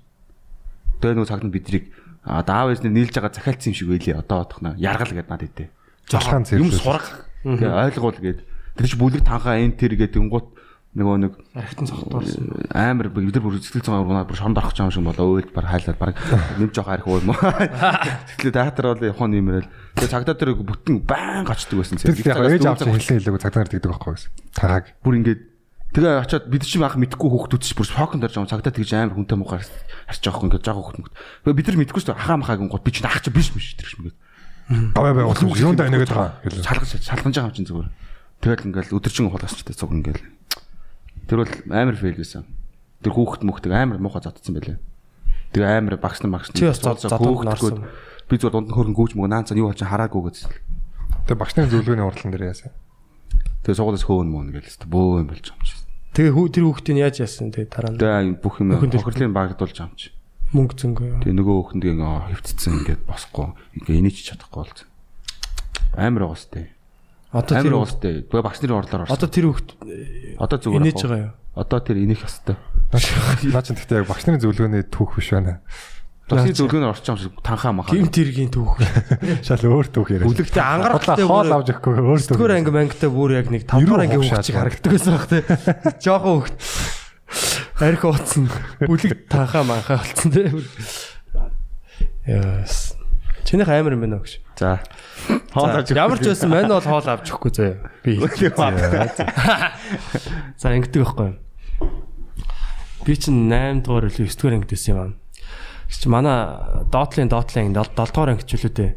Тэгээ 1.02 1.16
нөгөө 1.18 1.28
цагт 1.28 1.50
бидрийг 1.52 1.90
а 2.24 2.42
даав 2.42 2.70
эзнэр 2.72 2.92
нийлж 2.92 3.14
байгаа 3.14 3.34
захиалцсан 3.34 3.72
юм 3.72 3.76
шиг 3.76 3.88
байлээ. 3.90 4.18
Одоо 4.22 4.46
бодохно. 4.46 4.74
Яргал 4.78 5.10
гэдэг 5.10 5.30
надад. 5.30 5.58
Залхаан 6.08 6.44
Юм 6.50 6.70
зэрэг. 6.70 6.82
сурах. 6.82 7.06
Тэгээ 7.42 7.70
ойлгуул 7.70 8.18
гээд. 8.22 8.40
Тэр 8.78 8.86
чи 8.86 8.96
бүлэг 8.96 9.22
танхаа 9.26 9.58
энтер 9.58 9.92
гэдэг 9.98 10.16
гингууд 10.22 10.48
нөгөө 10.92 11.16
нэг 11.24 11.32
Архитын 11.56 11.88
цогтолсон. 11.88 12.68
амар 12.68 13.08
бид 13.08 13.32
нар 13.32 13.40
бүр 13.40 13.56
сэтгэл 13.56 13.80
зүйн 13.80 13.96
амар 14.04 14.28
бүр 14.28 14.36
шонд 14.36 14.60
орох 14.60 14.76
юм 14.76 14.92
шиг 14.92 15.04
болоо 15.08 15.40
өөл 15.40 15.48
бар 15.48 15.64
хайлаад 15.72 15.96
баг 15.96 16.16
нэмж 16.60 16.72
жоох 16.76 16.88
арих 16.92 17.08
уу 17.08 17.16
юм 17.16 17.32
уу. 17.32 17.40
Тэгэхээр 18.36 18.52
театр 18.52 18.84
бол 18.92 19.28
нь 19.28 19.36
юмрэл. 19.40 19.68
Тэгээ 19.96 20.12
цагдаа 20.12 20.36
тэр 20.36 20.52
бүтэн 20.52 21.00
баян 21.00 21.48
гачдаг 21.48 21.80
байсан. 21.80 21.96
Тэр 21.96 22.12
яг 22.12 22.36
ээж 22.44 22.64
авч 22.68 22.84
хэлсэн 22.84 23.24
хэлээгүй 23.24 23.40
цагдаагаар 23.40 23.72
тэгдэг 23.72 23.88
байхгүй 23.88 24.12
гэсэн. 24.20 24.30
Тагааг. 24.52 24.84
бүр 25.00 25.14
ингээд 25.16 25.40
тэгээ 25.92 26.24
очиод 26.24 26.44
бид 26.48 26.64
чинь 26.64 26.82
анх 26.82 26.96
мэдхгүй 26.96 27.28
хүүхдүүд 27.28 27.62
чинь 27.62 27.76
бүр 27.76 27.88
шоконд 27.88 28.24
орж 28.24 28.34
байгаа 28.36 28.52
цагдаа 28.52 28.72
тэгж 28.72 28.90
амар 28.96 29.16
хүнтэй 29.16 29.36
муугаар 29.36 29.62
харж 29.62 30.20
байгаа 30.24 30.40
юм 30.40 30.46
ингээд 30.48 30.64
жаа 30.64 30.76
хүүхд 30.76 30.98
мөхт. 31.00 31.14
Тэгээ 31.44 31.58
бид 31.60 31.68
нар 31.68 31.78
мэдхгүй 31.84 32.00
шүү 32.00 32.10
дээ 32.16 32.24
хаа 32.24 32.36
махааг 32.40 32.60
гот 32.64 32.84
би 32.84 32.90
чинь 32.96 33.08
ах 33.08 33.20
чи 33.20 33.28
биш 33.28 33.52
биш 33.52 33.76
тэр 33.76 33.88
шиг 33.92 34.00
ингээд. 34.00 34.18
Гаваа 34.96 35.12
бай 35.12 35.24
уулах 35.28 35.60
юунд 35.60 35.80
анаагээд 35.84 36.12
байгаа. 36.12 36.40
Шалгаж 36.48 36.90
шалгаж 36.96 37.34
байгаа 37.36 37.50
юм 37.52 37.56
чинь 37.56 37.68
зүгээр. 37.68 37.88
Тэгэл 38.40 38.66
ингээд 38.72 38.88
өдөржин 38.96 39.28
хулгасчтай 39.28 39.76
цуг 39.76 39.92
ингээд. 39.92 40.20
Тэр 41.28 41.44
бол 41.44 41.52
амар 41.68 41.96
фейл 42.00 42.16
байсан. 42.16 42.48
Тэр 43.04 43.12
хүүхд 43.12 43.44
мөхтөг 43.44 43.72
амар 43.76 44.00
муухай 44.00 44.24
затцсан 44.24 44.56
байлаа. 44.56 44.78
Тэгээ 45.52 45.76
амар 45.76 46.00
багш 46.00 46.24
нар 46.24 46.40
Чи 46.48 46.64
бас 46.72 46.80
зодонд 46.80 47.52
орсон. 47.52 47.84
Би 48.30 48.40
зүгээр 48.40 48.54
дунд 48.56 48.68
нь 48.70 48.74
хөргөн 48.74 48.96
гүйж 48.96 49.12
мөгөө 49.12 49.28
наан 49.28 49.44
цаа 49.44 49.60
юу 49.60 49.68
болж 49.68 49.82
хараагүй 49.84 50.22
гэж. 50.32 50.36
Тэгээ 51.28 51.36
багшны 51.36 51.68
зөвлөгөөний 51.68 52.06
урдлан 52.06 52.32
дээр 52.32 52.48
яасан. 52.48 52.72
Тэгээ 53.62 53.76
суугаас 53.76 54.06
хөөн 54.06 54.28
мөн 54.32 54.50
гээл 54.56 54.88
бөө 54.88 55.22
юм 55.22 55.28
болж 55.28 55.46
юм 55.52 55.60
чи. 55.66 55.81
Тэгээ 56.12 56.32
хүү 56.36 56.46
тэр 56.52 56.64
хүүхдийн 56.68 56.98
яаж 57.00 57.16
яасан 57.24 57.48
тэгээ 57.52 57.68
дараа 57.72 57.90
нь 57.92 57.98
Тэгээ 57.98 58.36
бүх 58.44 58.54
юм 58.60 58.68
хохирлын 59.00 59.32
юм 59.32 59.36
чи. 59.96 60.12
мөнгө 60.52 60.74
зөнгөө. 60.76 61.24
Тэгээ 61.24 61.36
нөгөө 61.40 61.56
хөхөнд 61.56 61.84
ингээ 61.88 62.12
хөвцсөн 62.36 62.72
ингээд 62.84 63.02
босхгүй 63.08 63.46
ингээ 63.80 63.96
инеч 64.04 64.16
чадахгүй 64.28 64.60
болсон. 64.60 64.88
Амар 65.96 66.28
байгаа 66.28 66.36
сте. 66.36 66.60
Одоо 67.32 67.54
тэр 67.56 67.72
байгаа 67.72 67.88
сте. 67.88 68.08
Тэгээ 68.28 68.44
багш 68.44 68.58
нарын 68.60 68.76
орлоор 68.84 69.02
орсон. 69.08 69.16
одоо 69.16 69.28
тэр 69.32 69.44
хүүхд 69.48 69.68
Одоо 70.36 70.58
зүгээр 70.60 70.84
уу? 70.84 71.00
байгаа 71.08 71.24
юу? 71.24 71.32
Одоо 71.56 71.80
тэр 71.80 71.96
инех 72.04 72.20
хэвээр. 72.20 72.56
Наа 72.92 73.62
чинь 73.64 73.76
гэхдээ 73.80 73.98
яг 74.04 74.08
багшны 74.12 74.36
зөвлөгөөний 74.36 74.84
түүх 74.92 75.16
биш 75.16 75.28
байна. 75.32 75.64
Багшны 76.30 76.54
зөвлөгөөнөөр 76.54 76.94
орчих 76.94 77.10
юм 77.10 77.18
шиг 77.18 77.34
танхаа 77.42 77.74
махаа. 77.74 77.90
Гимт 77.92 78.14
хэргийн 78.14 78.50
түүх. 78.54 78.78
Шал 79.46 79.66
өөр 79.66 79.86
түүх 79.90 80.08
яриа. 80.14 80.30
Үлэгтэй 80.30 80.62
ангарахтай 80.62 81.26
хоол 81.26 81.50
авч 81.50 81.74
өгөхгүй 81.74 81.98
өөр 81.98 82.22
түүх. 82.22 82.38
Дөрөөр 82.38 82.54
анги 82.56 82.70
мангтай 82.72 83.10
бүр 83.10 83.34
яг 83.36 83.50
нэг 83.50 83.66
5 83.66 83.82
дугаар 83.84 84.06
анги 84.06 84.22
хавшаад. 84.22 84.46
харагддаг 84.54 84.90
байсан 84.94 85.18
баг 85.18 85.26
те. 85.28 85.42
Жохон 85.98 86.38
хүүхд. 86.38 86.54
Арх 87.82 88.02
ууцсан. 88.06 88.46
Бүлэг 88.86 89.26
танхаа 89.26 89.66
манхаа 89.66 89.98
болцсон 89.98 90.30
те. 90.30 90.46
Яс. 92.30 92.94
Чинийх 93.42 93.66
амар 93.68 93.92
юм 93.98 94.06
байна 94.06 94.16
уу 94.16 94.24
гэж. 94.24 94.38
За. 94.56 94.78
Хоол 95.52 95.74
авч 95.74 95.90
Ямар 95.90 96.22
ч 96.22 96.30
байсан 96.30 96.54
мань 96.54 96.70
бол 96.70 96.86
хоол 96.86 97.02
авч 97.02 97.34
өгөхгүй 97.34 97.50
заяа. 97.50 97.90
Би. 98.06 98.14
За 100.62 100.70
ингэдэг 100.70 101.02
байхгүй 101.02 101.34
юу? 101.34 101.42
Би 103.02 103.18
чинь 103.18 103.50
8 103.50 103.82
дугаар 103.82 104.06
или 104.06 104.22
9 104.22 104.38
дугаар 104.38 104.54
ангид 104.54 104.70
байсан 104.70 104.94
юм 104.94 105.02
аа. 105.02 105.18
Чи 105.92 106.08
манай 106.08 106.56
доотлын 106.88 107.28
доотлын 107.28 107.76
7 107.76 107.92
дугаар 107.92 108.32
ангид 108.32 108.48
ч 108.48 108.56
үлээ 108.56 108.72
дээ. 108.72 108.92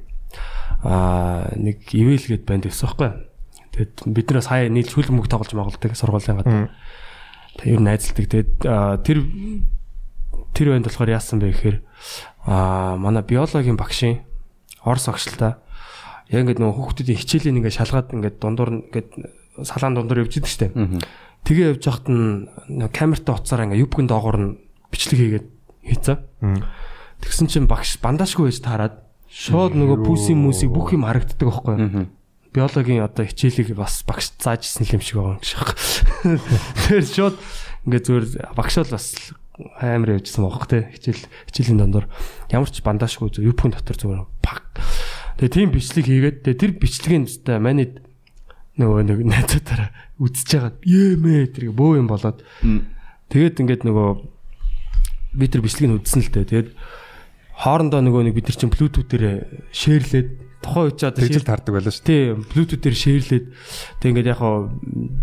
Аа 0.87 1.51
нэг 1.59 1.83
ивэл 1.91 2.23
гээд 2.23 2.47
банд 2.47 2.65
байсан 2.65 2.87
байхгүй 2.87 3.07
юу? 3.11 3.17
Тэгэд 3.75 3.95
биднээс 4.07 4.47
хаяа 4.47 4.71
нийл 4.71 4.87
шүлэг 4.87 5.11
мөнгө 5.11 5.29
тоглож 5.29 5.51
магалдаг 5.51 5.91
сургуулийн 5.93 6.39
гадаа. 6.39 6.71
Тэг 7.59 7.67
ер 7.75 7.81
нь 7.83 7.87
найзалдаг. 7.91 8.25
Тэгэд 8.31 8.53
аа, 8.65 8.97
тэр 9.03 9.19
тэр 10.55 10.67
банд 10.71 10.87
болохоор 10.87 11.11
яасан 11.11 11.43
бэ 11.43 11.51
гэхээр 11.51 11.77
аа 12.47 12.95
манай 12.95 13.23
биологийн 13.27 13.75
багшийн 13.75 14.23
Орос 14.85 15.09
агшилтаа 15.11 15.59
яг 16.29 16.41
ингээд 16.45 16.61
нөгөө 16.61 16.77
хүүхдүүдийн 16.77 17.19
хичээлийн 17.19 17.57
ингээд 17.59 17.77
шалгаад 17.77 18.13
ингээд 18.15 18.37
дундуур 18.39 18.69
ингээд 18.89 19.09
салаан 19.65 19.93
дундуур 19.97 20.25
явж 20.25 20.39
идэг 20.39 20.49
штеп. 20.49 20.73
Тэгээ 21.45 21.77
явж 21.77 21.83
байхад 21.85 22.07
нь 22.09 22.49
нөгөө 22.69 22.93
камертай 22.93 23.33
уцаараа 23.35 23.65
ингээд 23.69 23.83
юбгэн 23.85 24.07
доогоор 24.09 24.37
нь 24.39 24.51
бичлэг 24.89 25.19
хийгээд 25.19 25.47
хийцээ. 25.85 26.17
Тэгсэн 27.25 27.47
чинь 27.49 27.67
багш 27.69 27.97
бандажгүй 27.99 28.49
байж 28.53 28.59
таарад 28.61 28.95
шууд 29.27 29.73
нөгөө 29.73 30.05
пүүсийн 30.05 30.39
мүсийг 30.39 30.71
бүх 30.71 30.93
юм 30.93 31.09
харагддаг 31.09 31.49
байхгүй 31.49 31.73
юу? 31.75 32.07
биологийн 32.55 33.03
одоо 33.03 33.27
хичээлийг 33.27 33.75
бас 33.75 33.99
багш 34.07 34.31
зааж 34.39 34.63
исэн 34.63 34.87
юм 34.95 35.03
шиг 35.03 35.19
байгаа 35.19 35.35
юм 35.35 35.43
шиг. 35.43 35.67
Тэр 36.87 37.03
шууд 37.03 37.35
ингээ 37.83 38.01
зүгээр 38.07 38.25
багш 38.55 38.79
бол 38.79 38.95
бас 38.95 39.07
амар 39.83 40.15
явжсан 40.15 40.47
бохох 40.47 40.67
те 40.71 40.87
хичээл 40.95 41.27
хичээлийн 41.51 41.79
дондор 41.83 42.07
ямар 42.47 42.71
ч 42.71 42.79
бандажгүй 42.79 43.27
зөв 43.35 43.43
юпхэн 43.43 43.75
дотор 43.75 43.99
зүгээр 43.99 44.23
пак. 44.39 44.63
Тэгээ 45.35 45.51
тийм 45.51 45.69
бичлэг 45.75 46.05
хийгээд 46.07 46.37
тэгээ 46.47 46.61
тэр 46.63 46.71
бичлэгийн 46.79 47.27
өстэй 47.27 47.59
манай 47.59 47.91
нөгөө 48.79 49.03
нэг 49.03 49.19
найзуудаараа 49.27 49.91
үзэж 50.23 50.47
байгаа 50.55 50.73
юмээ 50.87 51.43
тэр 51.51 51.75
бөө 51.75 51.99
юм 51.99 52.07
болоод 52.07 52.39
тэгээд 53.31 53.59
ингээд 53.63 53.83
нөгөө 53.83 54.09
би 55.35 55.45
тэр 55.51 55.59
бичлэгийг 55.63 55.99
үзсэн 56.03 56.23
л 56.23 56.31
дээ. 56.31 56.51
Тэгээд 56.51 56.69
хоорондоо 57.55 58.01
нөгөө 58.03 58.23
нэг 58.27 58.35
бид 58.35 58.47
нар 58.51 58.57
чинь 58.59 58.73
блютуутээр 58.73 59.23
шеэрлээд 59.71 60.29
тухайн 60.65 60.85
үед 60.91 60.97
ч 60.99 61.01
одоо 61.07 61.21
Тэгжил 61.23 61.47
таардаг 61.47 61.73
байлаа 61.77 61.93
шүү. 61.93 62.05
тий 62.05 62.21
блютуутээр 62.35 62.95
шеэрлээд 62.95 63.45
тэг 64.01 64.07
ингээд 64.11 64.31
яг 64.33 64.39
хаа 64.41 64.67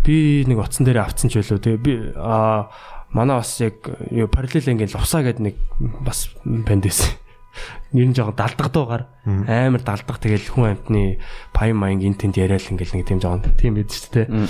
би 0.06 0.46
нэг 0.46 0.58
утсан 0.58 0.86
дээр 0.86 1.02
авцсан 1.02 1.28
ч 1.28 1.42
байлоо. 1.42 1.60
Тэгээ 1.60 1.82
би 1.82 1.92
аа 2.16 2.70
манай 3.12 3.36
бас 3.42 3.58
яг 3.60 3.84
юу 4.08 4.28
параллел 4.30 4.72
ингээд 4.72 4.94
лувсаа 4.94 5.26
гэдэг 5.26 5.42
нэг 5.42 5.56
бас 6.00 6.32
банд 6.46 6.86
байсан. 6.86 7.10
Нэр 7.92 8.08
нь 8.08 8.16
жоохон 8.16 8.38
далдагдуугаар 8.38 9.04
амар 9.28 9.82
далдах 9.84 10.16
тэгэл 10.16 10.48
хүн 10.56 10.72
амтны 10.72 11.20
паян 11.52 11.76
маяг 11.76 12.00
эн 12.00 12.16
тэнд 12.16 12.40
яриад 12.40 12.64
ингээл 12.64 12.96
нэг 12.96 13.04
тийм 13.04 13.20
жоохон 13.20 13.44
тийм 13.60 13.76
байд 13.76 13.92
шүү 13.92 14.24
дээ. 14.24 14.48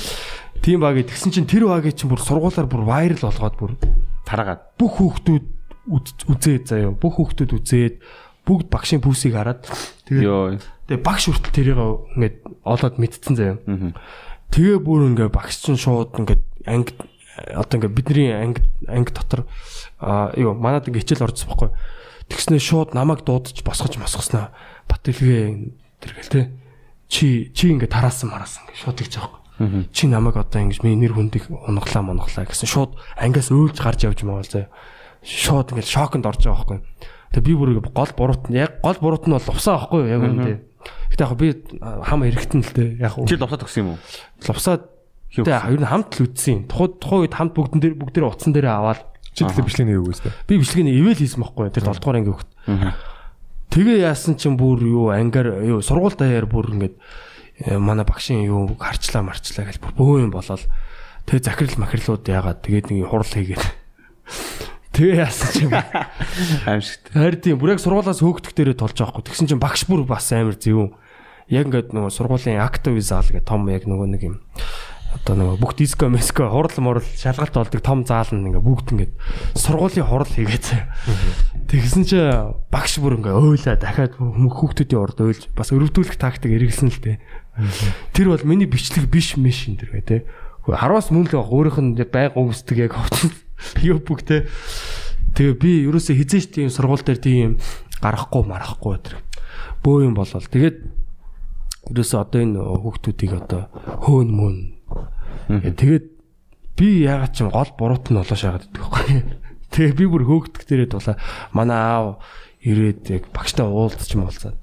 Тийм 0.62 0.78
баг 0.78 0.94
тэгсэн 1.02 1.34
чинь 1.34 1.50
тэр 1.50 1.66
багийг 1.66 1.98
чинь 1.98 2.06
бүр 2.06 2.22
сургуулаар 2.22 2.70
бүр 2.70 2.86
вайрал 2.86 3.26
болгоод 3.26 3.58
бүр 3.58 3.72
тараагаад 4.22 4.78
бүх 4.78 5.02
хүүхдүүд 5.02 5.44
үзээд 5.88 6.64
заяа 6.70 6.92
бүх 6.94 7.18
хүүхдүүд 7.18 7.52
үзээд 7.58 7.94
бүгд 8.46 8.66
багшийн 8.70 9.02
пүүсийг 9.02 9.34
хараад 9.34 9.66
тэгээд 10.06 10.62
тэгээ 10.90 11.02
багш 11.02 11.30
хүртэл 11.30 11.54
тэрийг 11.54 11.78
ингээд 11.78 12.36
олоод 12.66 12.96
мэдтсэн 12.98 13.34
заяа. 13.38 13.56
Тэгээ 14.50 14.78
бүр 14.82 15.14
ингээд 15.14 15.34
багш 15.34 15.62
чинь 15.62 15.78
шууд 15.78 16.14
ингээд 16.18 16.42
анги 16.66 16.92
одоо 17.54 17.74
ингээд 17.78 17.96
бидний 17.96 18.30
анги 18.34 18.62
анги 18.90 19.10
дотор 19.14 19.46
аа 20.02 20.34
юу 20.34 20.54
манад 20.58 20.90
ингээд 20.90 21.06
хичээл 21.06 21.26
орсон 21.30 21.48
байхгүй. 21.48 21.70
Тэгснээ 22.28 22.60
шууд 22.60 22.90
намайг 22.94 23.22
дуудаж 23.22 23.56
босгож 23.62 23.96
мосгосноо 23.98 24.50
Батэлгээ 24.90 25.72
тэргээл 26.02 26.32
те 26.34 26.42
чи 27.08 27.50
чи 27.54 27.72
ингээд 27.72 27.94
тараасан 27.94 28.30
мараасан 28.30 28.66
ингээд 28.66 28.82
шууд 28.82 28.98
тэгж 28.98 29.14
байгаа. 29.16 29.40
Чи 29.94 30.10
намайг 30.10 30.36
одоо 30.36 30.60
ингэж 30.60 30.82
миний 30.82 30.98
нэр 30.98 31.14
хүндийг 31.14 31.46
унглаа 31.48 32.02
монглаа 32.02 32.44
гэсэн 32.44 32.68
шууд 32.68 32.98
ангиас 33.16 33.54
өөлж 33.54 33.78
гарч 33.78 34.04
явж 34.04 34.26
маавал 34.26 34.48
заяа. 34.48 34.68
Шууд 35.22 35.72
ингээд 35.72 35.88
шоконд 35.88 36.26
орж 36.26 36.42
байгаа 36.42 36.66
байхгүй. 36.66 36.78
Тэгээ 37.32 37.46
би 37.46 37.54
бүр 37.54 37.70
гол 37.80 38.12
буруут 38.18 38.50
нь 38.50 38.58
яг 38.58 38.82
гол 38.82 38.98
буруут 39.00 39.24
нь 39.30 39.34
бол 39.34 39.46
лувсаа 39.46 39.78
байхгүй 39.78 40.00
юу 40.02 40.12
яг 40.12 40.22
үүндээ. 40.26 40.56
Гэтэ 41.14 41.22
яг 41.22 41.34
би 41.38 41.48
хам 41.80 42.20
эргэтэн 42.26 42.60
л 42.66 42.74
дээ 42.74 42.90
яг 43.00 43.14
Чи 43.24 43.38
ловсоо 43.38 43.58
төгсөн 43.62 43.80
юм 43.86 43.88
уу? 43.94 43.98
лувсаа 44.42 44.76
тэгээ 45.32 45.70
ер 45.72 45.80
нь 45.80 45.88
хамт 45.88 46.10
л 46.18 46.26
үдсэн. 46.26 46.66
Тухай 46.68 46.88
тухайн 46.98 47.22
үед 47.24 47.34
хамт 47.38 47.54
бүгдэн 47.56 47.80
дээр 47.80 47.94
бүгд 47.96 48.14
дээр 48.18 48.28
утсан 48.28 48.52
дээрээ 48.52 48.74
аваад 48.74 49.00
Чи 49.32 49.48
бичлэгийн 49.48 49.88
нэг 49.88 50.00
үгүйс 50.04 50.20
дээ. 50.20 50.34
би 50.44 50.54
бичлэгийн 50.60 50.92
ивэл 50.92 51.16
хийсэн 51.16 51.40
байхгүй 51.40 51.64
юу. 51.64 51.72
Тэр 51.72 51.84
7 51.88 52.04
дугаар 52.04 52.18
анги 52.20 52.32
хөхт. 52.36 52.50
Тэгээ 53.72 53.98
яасан 54.04 54.36
чинь 54.36 54.60
бүр 54.60 54.84
юу 54.84 55.08
ангиар 55.08 55.64
юу 55.64 55.80
сургууль 55.80 56.12
даяар 56.12 56.44
бүр 56.44 56.76
ингээд 56.76 57.00
э, 57.64 57.80
манай 57.80 58.04
багшийн 58.04 58.44
юу 58.44 58.76
харчлаа 58.76 59.24
марчлаа 59.24 59.72
гэж 59.72 59.80
бөө 59.80 60.28
юм 60.28 60.32
болоод 60.36 60.68
тэгээ 61.24 61.40
захирал 61.48 61.80
махирлууд 61.80 62.28
яагаад 62.28 62.60
тэгээд 62.60 62.92
нэг 62.92 63.08
хурал 63.08 63.24
хийгээд 63.24 63.64
тэгээ 64.92 65.24
яасан 65.24 65.50
чинь 65.56 65.72
Аимшигт. 66.68 67.12
Харин 67.12 67.40
тийм 67.40 67.58
бүр 67.58 67.74
яг 67.74 67.80
сургуулаас 67.82 68.20
хөөгдөх 68.20 68.52
дээрээ 68.52 68.76
толж 68.76 68.96
байгаа 68.96 69.20
хгүй. 69.20 69.26
Тэгсэн 69.32 69.48
чинь 69.48 69.62
багш 69.62 69.88
бүр 69.88 70.04
бас 70.06 70.28
амар 70.32 70.56
зөв. 70.56 70.96
Яг 71.48 71.68
ингээд 71.68 71.92
нөгөө 71.96 72.12
сургуулийн 72.12 72.60
актив 72.62 72.96
зал 73.00 73.26
гэх 73.26 73.44
том 73.44 73.66
яг 73.72 73.88
нөгөө 73.88 74.08
нэг 74.12 74.22
юм. 74.24 74.36
Одоо 75.12 75.36
нөгөө 75.36 75.56
бүх 75.60 75.76
диско 75.76 76.08
меско 76.08 76.48
хурал 76.48 76.72
мурал 76.80 77.04
шалгалт 77.04 77.52
болдог 77.52 77.82
том 77.84 78.00
заал 78.08 78.32
нь 78.32 78.48
ингээд 78.48 78.64
бүгд 78.64 78.88
ингээд 78.96 79.12
сургуулийн 79.60 80.08
хурал 80.08 80.32
хийгээд. 80.32 80.72
Тэгсэн 81.68 82.04
чи 82.08 82.16
багш 82.72 82.96
бүр 82.96 83.20
ингээд 83.20 83.36
ойлаа 83.36 83.76
дахиад 83.76 84.16
хүүхдүүдийн 84.16 85.02
урд 85.04 85.20
ойлж 85.20 85.52
бас 85.52 85.68
өрөвдүүлэх 85.68 86.16
тактик 86.16 86.56
эргэлсэн 86.56 86.88
л 86.88 87.00
дээ. 87.04 87.20
Тэр 88.16 88.32
бол 88.32 88.44
миний 88.48 88.64
бичлэг 88.64 89.04
биш 89.12 89.36
мэш 89.36 89.68
энэ 89.68 89.84
тэр 89.84 89.90
гэ 90.00 90.08
тэ. 90.08 90.24
Хараас 90.64 91.12
мөн 91.12 91.28
л 91.28 91.36
баг 91.36 91.52
өөрийнх 91.52 91.80
нь 91.84 91.92
байг 92.08 92.32
өмсдөг 92.32 92.80
яг 92.80 92.96
ховтон. 92.96 93.36
Юу 93.82 93.98
бүх 94.02 94.22
тэ. 94.26 94.48
Тэгээ 95.36 95.56
би 95.56 95.70
ерөөсөө 95.88 96.16
хизээч 96.18 96.56
тийм 96.56 96.68
сургууль 96.68 97.04
дээр 97.04 97.20
тийм 97.20 97.50
гарахгүй 98.02 98.42
марахгүй 98.44 98.98
тэр. 99.00 99.16
Бөө 99.82 100.10
юм 100.10 100.14
болол. 100.14 100.44
Тэгээд 100.44 101.02
Ерөөсөө 101.90 102.18
одоо 102.22 102.40
энэ 102.46 102.62
хүүхдүүдийг 102.62 103.32
одоо 103.42 103.66
хөөн 104.06 104.30
мөн. 104.30 104.56
Тэгээд 105.50 106.06
би 106.78 106.88
ягаад 107.02 107.34
ч 107.34 107.42
гол 107.42 107.70
буруут 107.74 108.06
нь 108.06 108.22
болоо 108.22 108.38
шаагаад 108.38 108.70
идэх 108.70 108.86
байхгүй. 108.86 109.18
Тэгээ 109.74 109.98
би 109.98 110.04
бүр 110.06 110.22
хөөгдөх 110.22 110.62
дээрээ 110.62 110.94
тулаа 110.94 111.18
манай 111.50 111.74
аав 111.82 112.22
ирээд 112.62 113.02
яг 113.10 113.24
багштай 113.34 113.66
уулзч 113.66 114.14
юм 114.14 114.30
болцаад. 114.30 114.54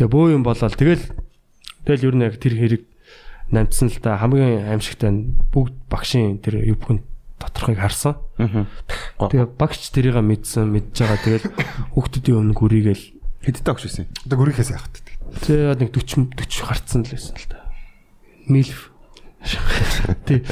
Тэгээ 0.00 0.08
бөө 0.08 0.32
юм 0.32 0.48
болол 0.48 0.72
тэгэл 0.72 1.04
тэгэл 1.84 2.06
ер 2.08 2.14
нь 2.16 2.24
яг 2.24 2.40
тэр 2.40 2.54
хэрэг 2.56 2.82
намтсан 3.52 3.92
л 3.92 4.00
да 4.00 4.16
хамгийн 4.16 4.64
аимшигтай 4.64 5.12
нь 5.12 5.36
бүгд 5.52 5.76
багшийн 5.92 6.40
тэр 6.40 6.64
юу 6.64 6.80
бүхэн 6.80 7.04
доторхыг 7.38 7.78
харсан. 7.78 8.18
Тэгээ 8.38 9.46
багч 9.58 9.90
тэрийг 9.94 10.18
мэдсэн 10.18 10.68
мэдж 10.68 10.94
байгаа 10.98 11.20
тэгэл 11.22 11.46
хүүхдүүдийн 11.94 12.38
өмнө 12.38 12.58
гүрийгээл 12.58 13.04
Хэдтэй 13.42 13.64
багш 13.64 13.84
байсан. 13.86 14.06
Одоо 14.26 14.36
гүрийнхээс 14.42 14.74
яах 14.74 14.86
вэ? 14.90 15.08
тэгээ 15.46 15.78
нэг 15.78 15.90
40 15.94 16.34
40 16.34 16.68
гарцсан 16.68 17.00
л 17.06 17.12
байсан 17.14 17.34
л 17.38 17.46
да. 17.48 17.58
Милф. 18.50 18.90
Тий. 20.26 20.42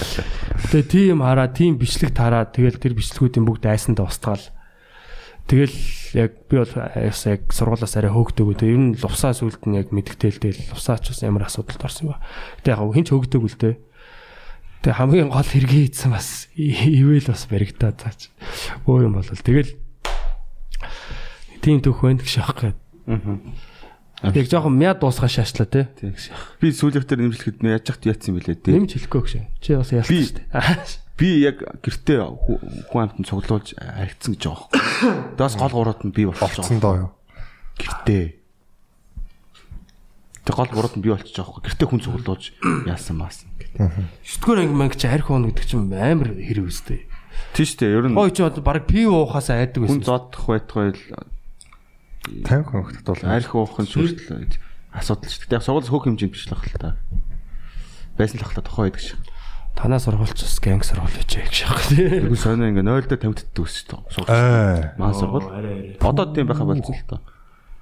Тэгээ 0.71 0.87
тийм 0.87 1.19
хараа, 1.25 1.51
тийм 1.51 1.75
бичлэг 1.81 2.15
тараа 2.15 2.47
тэгэл 2.47 2.79
тэр 2.79 2.95
бичлэгүүдийн 2.95 3.43
бүгд 3.43 3.67
айсандаа 3.67 4.07
устгаал. 4.07 4.47
Тэгэл 5.51 5.75
яг 6.15 6.31
би 6.47 6.59
бол 6.63 6.73
яг 6.75 7.43
сургуулаас 7.51 7.95
арай 7.99 8.11
хөөгдөг. 8.11 8.63
Тэгээ 8.63 8.75
ер 8.75 8.83
нь 8.83 8.99
лувсаа 8.99 9.35
сүлд 9.35 9.63
нь 9.67 9.79
яг 9.79 9.91
мэдгтээлтэй 9.91 10.75
лувсаач 10.75 11.11
бас 11.11 11.23
ямар 11.23 11.47
асуудалд 11.47 11.83
орсон 11.83 12.15
ба. 12.15 12.23
Гэтэ 12.63 12.75
яг 12.75 12.83
хинч 12.95 13.09
хөөгдөг 13.11 13.43
үл 13.43 13.59
дээ. 13.59 13.75
Тэгээ 14.87 15.03
хамгийн 15.03 15.35
гол 15.35 15.43
хэрэг 15.43 15.73
хийсэн 15.75 16.15
бас 16.15 16.47
ивэл 16.55 17.27
бас 17.27 17.43
баригдаа 17.51 17.91
цаач. 17.91 18.31
Өөр 18.87 19.11
юм 19.11 19.19
бол 19.19 19.27
тэгэл 19.27 19.75
тийм 21.59 21.83
төх 21.83 22.07
байна 22.07 22.23
гэж 22.23 22.39
аахгүй. 22.39 22.71
Аа. 23.11 24.31
Яг 24.31 24.47
жоохон 24.47 24.79
мяд 24.79 25.03
дуусгаа 25.03 25.27
шаашлаа 25.27 25.67
те. 25.67 25.91
Би 26.63 26.71
сүүлийнхтэр 26.71 27.19
нэмжлэхэд 27.19 27.67
нэ 27.67 27.83
яаж 27.83 27.99
яхад 27.99 28.07
яатсан 28.07 28.31
юм 28.31 28.39
бэлээ 28.39 28.63
те. 28.63 28.71
Нэмж 28.79 28.95
хэлэхгүй 28.95 29.23
гэж. 29.27 29.35
Чи 29.59 29.75
бас 29.75 29.91
яалтсан 29.91 30.15
Би- 30.15 30.23
шүү 30.23 30.39
дээ. 30.39 30.55
Би 31.19 31.29
яг 31.43 31.57
гэртээ 31.83 32.23
хүн 32.87 33.03
амтнд 33.11 33.27
цуглуулж 33.27 33.75
харигдсан 33.75 34.39
гэж 34.39 34.43
байгаа 34.47 34.71
байхгүй. 34.71 35.35
Даас 35.35 35.59
гол 35.59 35.75
гурууд 35.75 36.01
нь 36.07 36.15
би 36.15 36.31
байгаа. 36.31 36.79
доо 36.79 36.95
юу. 36.95 37.11
Гэртээ. 37.75 38.27
Тэг 40.47 40.55
гол 40.55 40.71
гурууд 40.71 40.95
нь 40.95 41.03
би 41.03 41.11
болчихж 41.11 41.43
байгаа 41.43 41.59
байхгүй. 41.59 41.67
Гэртээ 41.75 41.89
хүн 41.91 42.03
цуглуулж 42.07 42.45
яасан 42.87 43.19
маасан. 43.19 43.51
Шүтгөр 43.77 44.59
анги 44.65 44.75
манг 44.77 44.95
чи 44.97 45.07
арх 45.07 45.29
уун 45.31 45.51
гэдэг 45.53 45.65
чинь 45.69 45.93
амар 45.93 46.33
хэрэг 46.35 46.67
үстэй. 46.67 47.05
Тийм 47.53 47.67
шүү 47.69 47.79
дээ. 47.81 47.95
Ер 47.97 48.05
нь 48.11 48.17
Хой 48.17 48.31
чи 48.33 48.43
одоо 48.43 48.63
баг 48.65 48.89
пив 48.89 49.13
уухаас 49.13 49.49
айдаг 49.53 49.85
хүн 49.85 50.01
байсан. 50.01 50.05
зодох 50.05 50.45
байтугай 50.49 50.89
л 50.97 51.03
50 52.27 52.65
хүн 52.67 52.83
хөлт 52.85 53.07
бол 53.07 53.23
арх 53.23 53.53
уух 53.55 53.77
нь 53.81 53.89
шүртэл 53.89 54.57
асуудал 54.97 55.31
шүү 55.31 55.47
дээ. 55.47 55.57
Яг 55.61 55.65
сургууль 55.65 55.91
хөөх 55.93 56.05
хэмжээнд 56.09 56.33
биш 56.33 56.45
л 56.49 56.57
ахал 56.57 56.75
та. 56.81 56.91
Байсан 58.17 58.41
л 58.41 58.45
ахал 58.49 58.59
та 58.59 58.67
тохоо 58.67 58.89
байдаг 58.89 59.03
шиг. 59.05 59.21
Танаа 59.77 60.01
сургуульч 60.01 60.41
бас 60.41 60.57
гэнг 60.59 60.83
сургууль 60.89 61.17
гэж 61.21 61.31
яг 61.37 61.53
шахах 61.53 61.85
тий. 61.93 62.09
Тэгвэл 62.09 62.41
сонио 62.41 62.73
ингээ 62.73 62.81
0 62.83 63.05
дээр 63.13 63.21
50 63.29 63.45
тэтдэг 63.45 63.61
ус 63.61 63.75
шүү 63.85 64.25
дээ. 64.25 64.33
Аа. 64.33 64.97
Маань 64.97 65.15
сургууль. 65.21 66.01
Одоо 66.01 66.27
тийм 66.33 66.49
байха 66.49 66.65
болсон 66.65 66.97
л 66.97 67.05
та. 67.05 67.21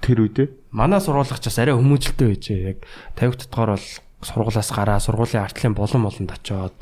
Тэр 0.03 0.27
үедээ 0.27 0.49
Манай 0.75 0.99
сургуулагч 1.01 1.47
бас 1.47 1.59
арай 1.63 1.79
хүмүүжлтэй 1.79 2.29
байж 2.35 2.45
яг 2.51 2.79
50 3.15 3.47
дотгоор 3.47 3.79
бол 3.79 3.89
сургуулаас 4.25 4.71
гараа 4.73 4.99
сургуулийн 5.01 5.45
артлын 5.45 5.75
болон 5.77 6.03
болонд 6.09 6.31
очиод 6.33 6.77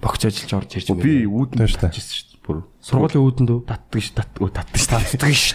богц 0.00 0.22
ажиллаж 0.24 0.52
орж 0.54 0.70
ирж 0.78 0.88
би 0.94 1.26
байна. 1.26 1.32
үүдэн 1.34 1.58
Тийм 1.58 1.68
шүү 1.68 1.80
дээ. 1.80 1.86
татчихсан 1.90 2.14
шүү 2.14 2.26
дээ. 2.30 2.32
Бүр 2.44 2.56
Сургуулийн 2.84 3.24
үүдэн 3.24 3.46
дөө. 3.48 3.60
татдаг 3.64 4.00
ш 4.04 4.08
тат 4.12 4.30
өө 4.36 4.50
татдаг 4.52 4.80
ш 4.80 4.86
татдаг 4.90 5.32
ш 5.32 5.46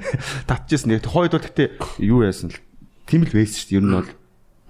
татчихсан 0.48 0.90
яг 0.96 1.04
хойд 1.06 1.32
бол 1.36 1.44
гэтээ 1.44 1.68
юу 2.00 2.24
яасан 2.24 2.48
л 2.50 2.58
тийм 3.04 3.24
л 3.28 3.32
байсан 3.32 3.56
шүү 3.60 3.68
дээ 3.68 3.78
ер 3.78 3.84
нь 3.84 3.92
бол 3.92 4.08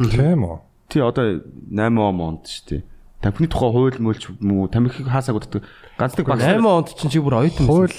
Тийм 0.03 0.41
үү. 0.43 0.59
тий 0.91 1.01
одоо 1.03 1.27
8 1.71 1.95
онд 2.03 2.43
шүү 2.51 2.67
дээ 2.75 2.83
тамхины 3.23 3.47
тухай 3.47 3.71
хууль 3.71 3.99
мөлч 4.03 4.23
мүү 4.43 4.67
тамхиг 4.75 5.07
хаасаг 5.07 5.39
уддаг 5.39 5.63
ганц 5.95 6.19
нэг 6.19 6.27
багш 6.27 6.43
8 6.43 6.67
онд 6.67 6.89
чинь 6.99 7.13
чи 7.15 7.23
бүр 7.23 7.39
оюутан 7.39 7.67
Хууль 7.71 7.95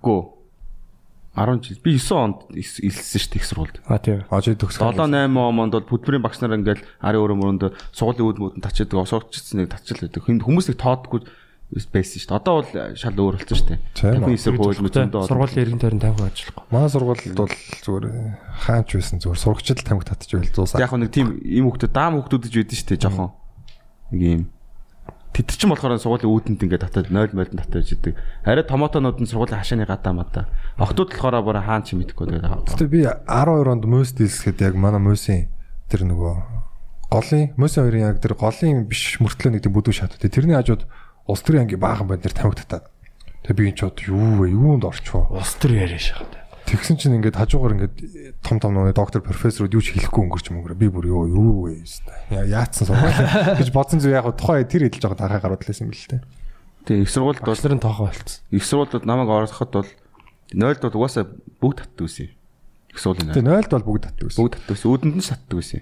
гоо 0.00 0.20
10 1.32 1.64
жил 1.64 1.78
би 1.80 1.96
9 1.96 2.12
онд 2.12 2.36
илсэн 2.52 2.92
шүү 2.92 3.30
дээ 3.32 3.40
их 3.40 3.46
сургуульд 3.48 3.76
А 3.88 3.96
тий. 3.98 4.20
ажид 4.28 4.60
төгсгөл. 4.60 4.92
7 4.92 5.08
8 5.08 5.32
онд 5.32 5.72
бол 5.72 5.88
хөдөлмөрийн 5.88 6.22
багш 6.22 6.38
нар 6.44 6.56
ингээл 6.60 6.84
ари 7.00 7.16
өрөө 7.16 7.36
мөрөнд 7.40 7.62
сургуулийн 7.96 8.28
үүд 8.28 8.38
мөдөнд 8.42 8.62
тачаадаг 8.68 8.98
осоорчсон 9.00 9.56
нэг 9.64 9.72
тачил 9.72 9.96
байдаг 10.04 10.22
Хүн- 10.28 10.44
хүмүүс 10.44 10.68
их 10.68 10.76
тоодгүй 10.76 11.20
байсан 11.72 12.20
шүү 12.20 12.28
дээ 12.28 12.36
одоо 12.36 12.54
бол 12.60 12.68
шал 13.00 13.16
өөр 13.16 13.34
болсон 13.40 13.56
шүү 13.56 13.68
дээ 13.72 13.80
Тийм 13.96 14.12
тамхины 14.12 14.28
үү. 14.28 14.36
эсрэг 14.36 14.60
хууль 14.60 14.84
мөдөндөө 14.84 15.22
Сургуулийн 15.24 15.62
иргэн 15.64 15.80
тойрон 15.80 16.00
тавих 16.04 16.20
ажиллахгүй. 16.20 16.64
Манай 16.68 16.90
сургуульд 16.92 17.32
бол 17.32 17.52
зүгээр 17.80 18.04
хаач 18.68 18.88
байсан 18.92 19.16
зүгээр 19.24 19.40
сурагчд 19.40 19.80
тамхи 19.88 20.04
татчих 20.04 20.36
байл 20.36 20.52
зуусаа. 20.52 20.84
яг 20.84 20.92
нэг 20.92 21.08
тийм 21.16 21.40
ийм 21.40 21.64
хүмүүс 21.72 21.88
даам 21.88 22.20
хүмүүс 22.20 22.44
гэж 22.44 22.54
байдэн 22.60 22.76
шүү 22.76 22.88
дээ 22.92 23.00
жоохон 23.08 23.30
нэг 24.12 24.20
ийм 24.20 24.42
Тэд 25.32 25.48
чинь 25.48 25.72
болохоор 25.72 25.96
сургуулийн 25.96 26.28
үүдэнд 26.28 26.60
ингээд 26.68 26.84
татаад 26.92 27.08
0 27.08 27.32
морьд 27.32 27.56
татаж 27.56 27.88
идэг. 27.88 28.20
Арай 28.44 28.68
томотонууд 28.68 29.16
нь 29.16 29.28
сургуулийн 29.28 29.64
хашааны 29.64 29.88
гадаа 29.88 30.12
мадаа. 30.12 30.44
Охтууд 30.76 31.16
болохоор 31.16 31.40
бүр 31.40 31.64
хаан 31.64 31.88
чи 31.88 31.96
мэдэхгүй 31.96 32.36
тэгээд. 32.36 32.68
Гэтэ 32.68 32.92
би 32.92 33.08
12 33.08 33.72
онд 33.72 33.84
мөс 33.88 34.12
дийлсэхэд 34.12 34.60
яг 34.60 34.74
манай 34.76 35.00
мөсийн 35.00 35.48
тэр 35.88 36.04
нөгөө 36.04 36.34
голын 37.08 37.56
мөсийн 37.56 37.84
хоёрын 37.88 38.08
яг 38.12 38.20
тэр 38.20 38.36
голын 38.36 38.84
биш 38.84 39.16
мөртлөө 39.24 39.56
нэг 39.56 39.64
тийм 39.64 39.72
бүдүү 39.72 39.94
шатууд. 39.96 40.20
Тэрний 40.20 40.56
хажууд 40.60 40.84
улс 41.24 41.40
төрийн 41.40 41.64
анги 41.64 41.80
баахан 41.80 42.12
байна 42.12 42.24
тэр 42.28 42.36
тамхи 42.36 42.60
татаад. 42.60 42.92
Тэгээ 43.48 43.56
би 43.56 43.64
энэ 43.72 43.76
ч 43.76 43.80
бод 43.88 43.98
юу 44.04 44.28
вэ? 44.36 44.52
Юунд 44.52 44.84
орчихоо. 44.84 45.32
Улс 45.32 45.56
төр 45.56 45.80
яриа 45.80 45.96
шахаад. 45.96 46.41
Тэгсэн 46.66 46.96
чинь 46.96 47.16
ингээд 47.18 47.36
хажуугаар 47.36 47.74
ингээд 47.74 47.96
том 48.40 48.62
том 48.62 48.72
нөгөө 48.72 48.94
доктор 48.94 49.20
профессоруд 49.20 49.74
юу 49.74 49.82
ч 49.82 49.92
хэлэхгүй 49.98 50.22
өнгөрч 50.24 50.46
мөнгөрөө 50.54 50.78
би 50.78 50.88
бүр 50.88 51.06
юу 51.10 51.26
юу 51.26 51.50
вэ 51.66 51.82
яа 52.30 52.62
яатсан 52.62 52.86
сургууль 52.86 53.58
гэж 53.58 53.68
бодсон 53.74 53.98
зү 53.98 54.14
яг 54.14 54.30
тухайн 54.38 54.70
тэр 54.70 54.86
хэлж 54.86 55.02
байгаа 55.02 55.20
дараа 55.26 55.42
гарууд 55.42 55.66
лээсэн 55.66 55.90
юм 55.90 55.92
л 55.92 56.06
дээ. 56.06 56.22
Тэгээ 56.86 57.02
их 57.02 57.10
сургуульд 57.10 57.42
бол 57.42 57.58
нарын 57.58 57.82
тоохоо 57.82 58.06
болцсон. 58.08 58.40
их 58.50 58.64
сургуулиуд 58.64 59.04
намайг 59.04 59.28
ороход 59.28 59.70
бол 59.74 59.90
0-д 60.54 60.82
бол 60.86 60.98
угаасаа 61.02 61.24
бүгд 61.58 61.78
татдаг 61.82 62.06
байсан. 62.06 62.30
Их 62.90 62.98
сургуулийн 62.98 63.34
Тэгээ 63.34 63.50
0-д 63.50 63.72
бол 63.74 63.88
бүгд 63.90 64.02
татдаг 64.06 64.24
байсан. 64.30 64.40
бүгд 64.42 64.54
татдаг 64.58 64.72
байсан. 64.74 64.88
Үүдэнд 64.90 65.16
нь 65.18 65.26
татдаг 65.26 65.56
байсан. 65.58 65.80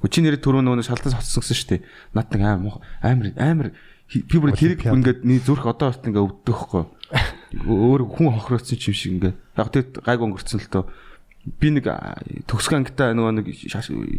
Хүчин 0.00 0.24
нэрээ 0.24 0.40
түрүү 0.40 0.62
нөгөө 0.64 0.86
шалтан 0.88 1.12
соцсон 1.12 1.40
гэсэн 1.44 1.56
шүү 1.60 1.68
дээ. 1.76 1.80
Над 2.16 2.32
нэг 2.32 2.40
аим 2.40 2.62
амар 3.04 3.28
амар 3.36 3.68
би 4.10 4.36
бүр 4.42 4.50
тэрэг 4.54 4.90
ингээд 4.90 5.22
нэг 5.22 5.46
зүрх 5.46 5.70
одоо 5.70 5.94
бас 5.94 6.02
ингээд 6.02 6.26
өвддөг 6.26 6.56
хөхгүй. 6.58 6.84
Өөр 7.66 8.02
хүн 8.10 8.34
хохирогдсон 8.34 8.78
ч 8.78 8.90
юм 8.90 8.96
шиг 8.98 9.12
ингээд. 9.18 9.36
Яг 9.54 9.68
тэгэд 9.70 10.02
гайг 10.02 10.20
өнгөрцөн 10.26 10.58
л 10.58 10.70
тоо. 10.70 10.84
Би 11.40 11.70
нэг 11.72 11.86
төгсгөө 12.50 12.76
ангита 12.82 13.14
нөгөө 13.14 13.32
нэг 13.38 13.46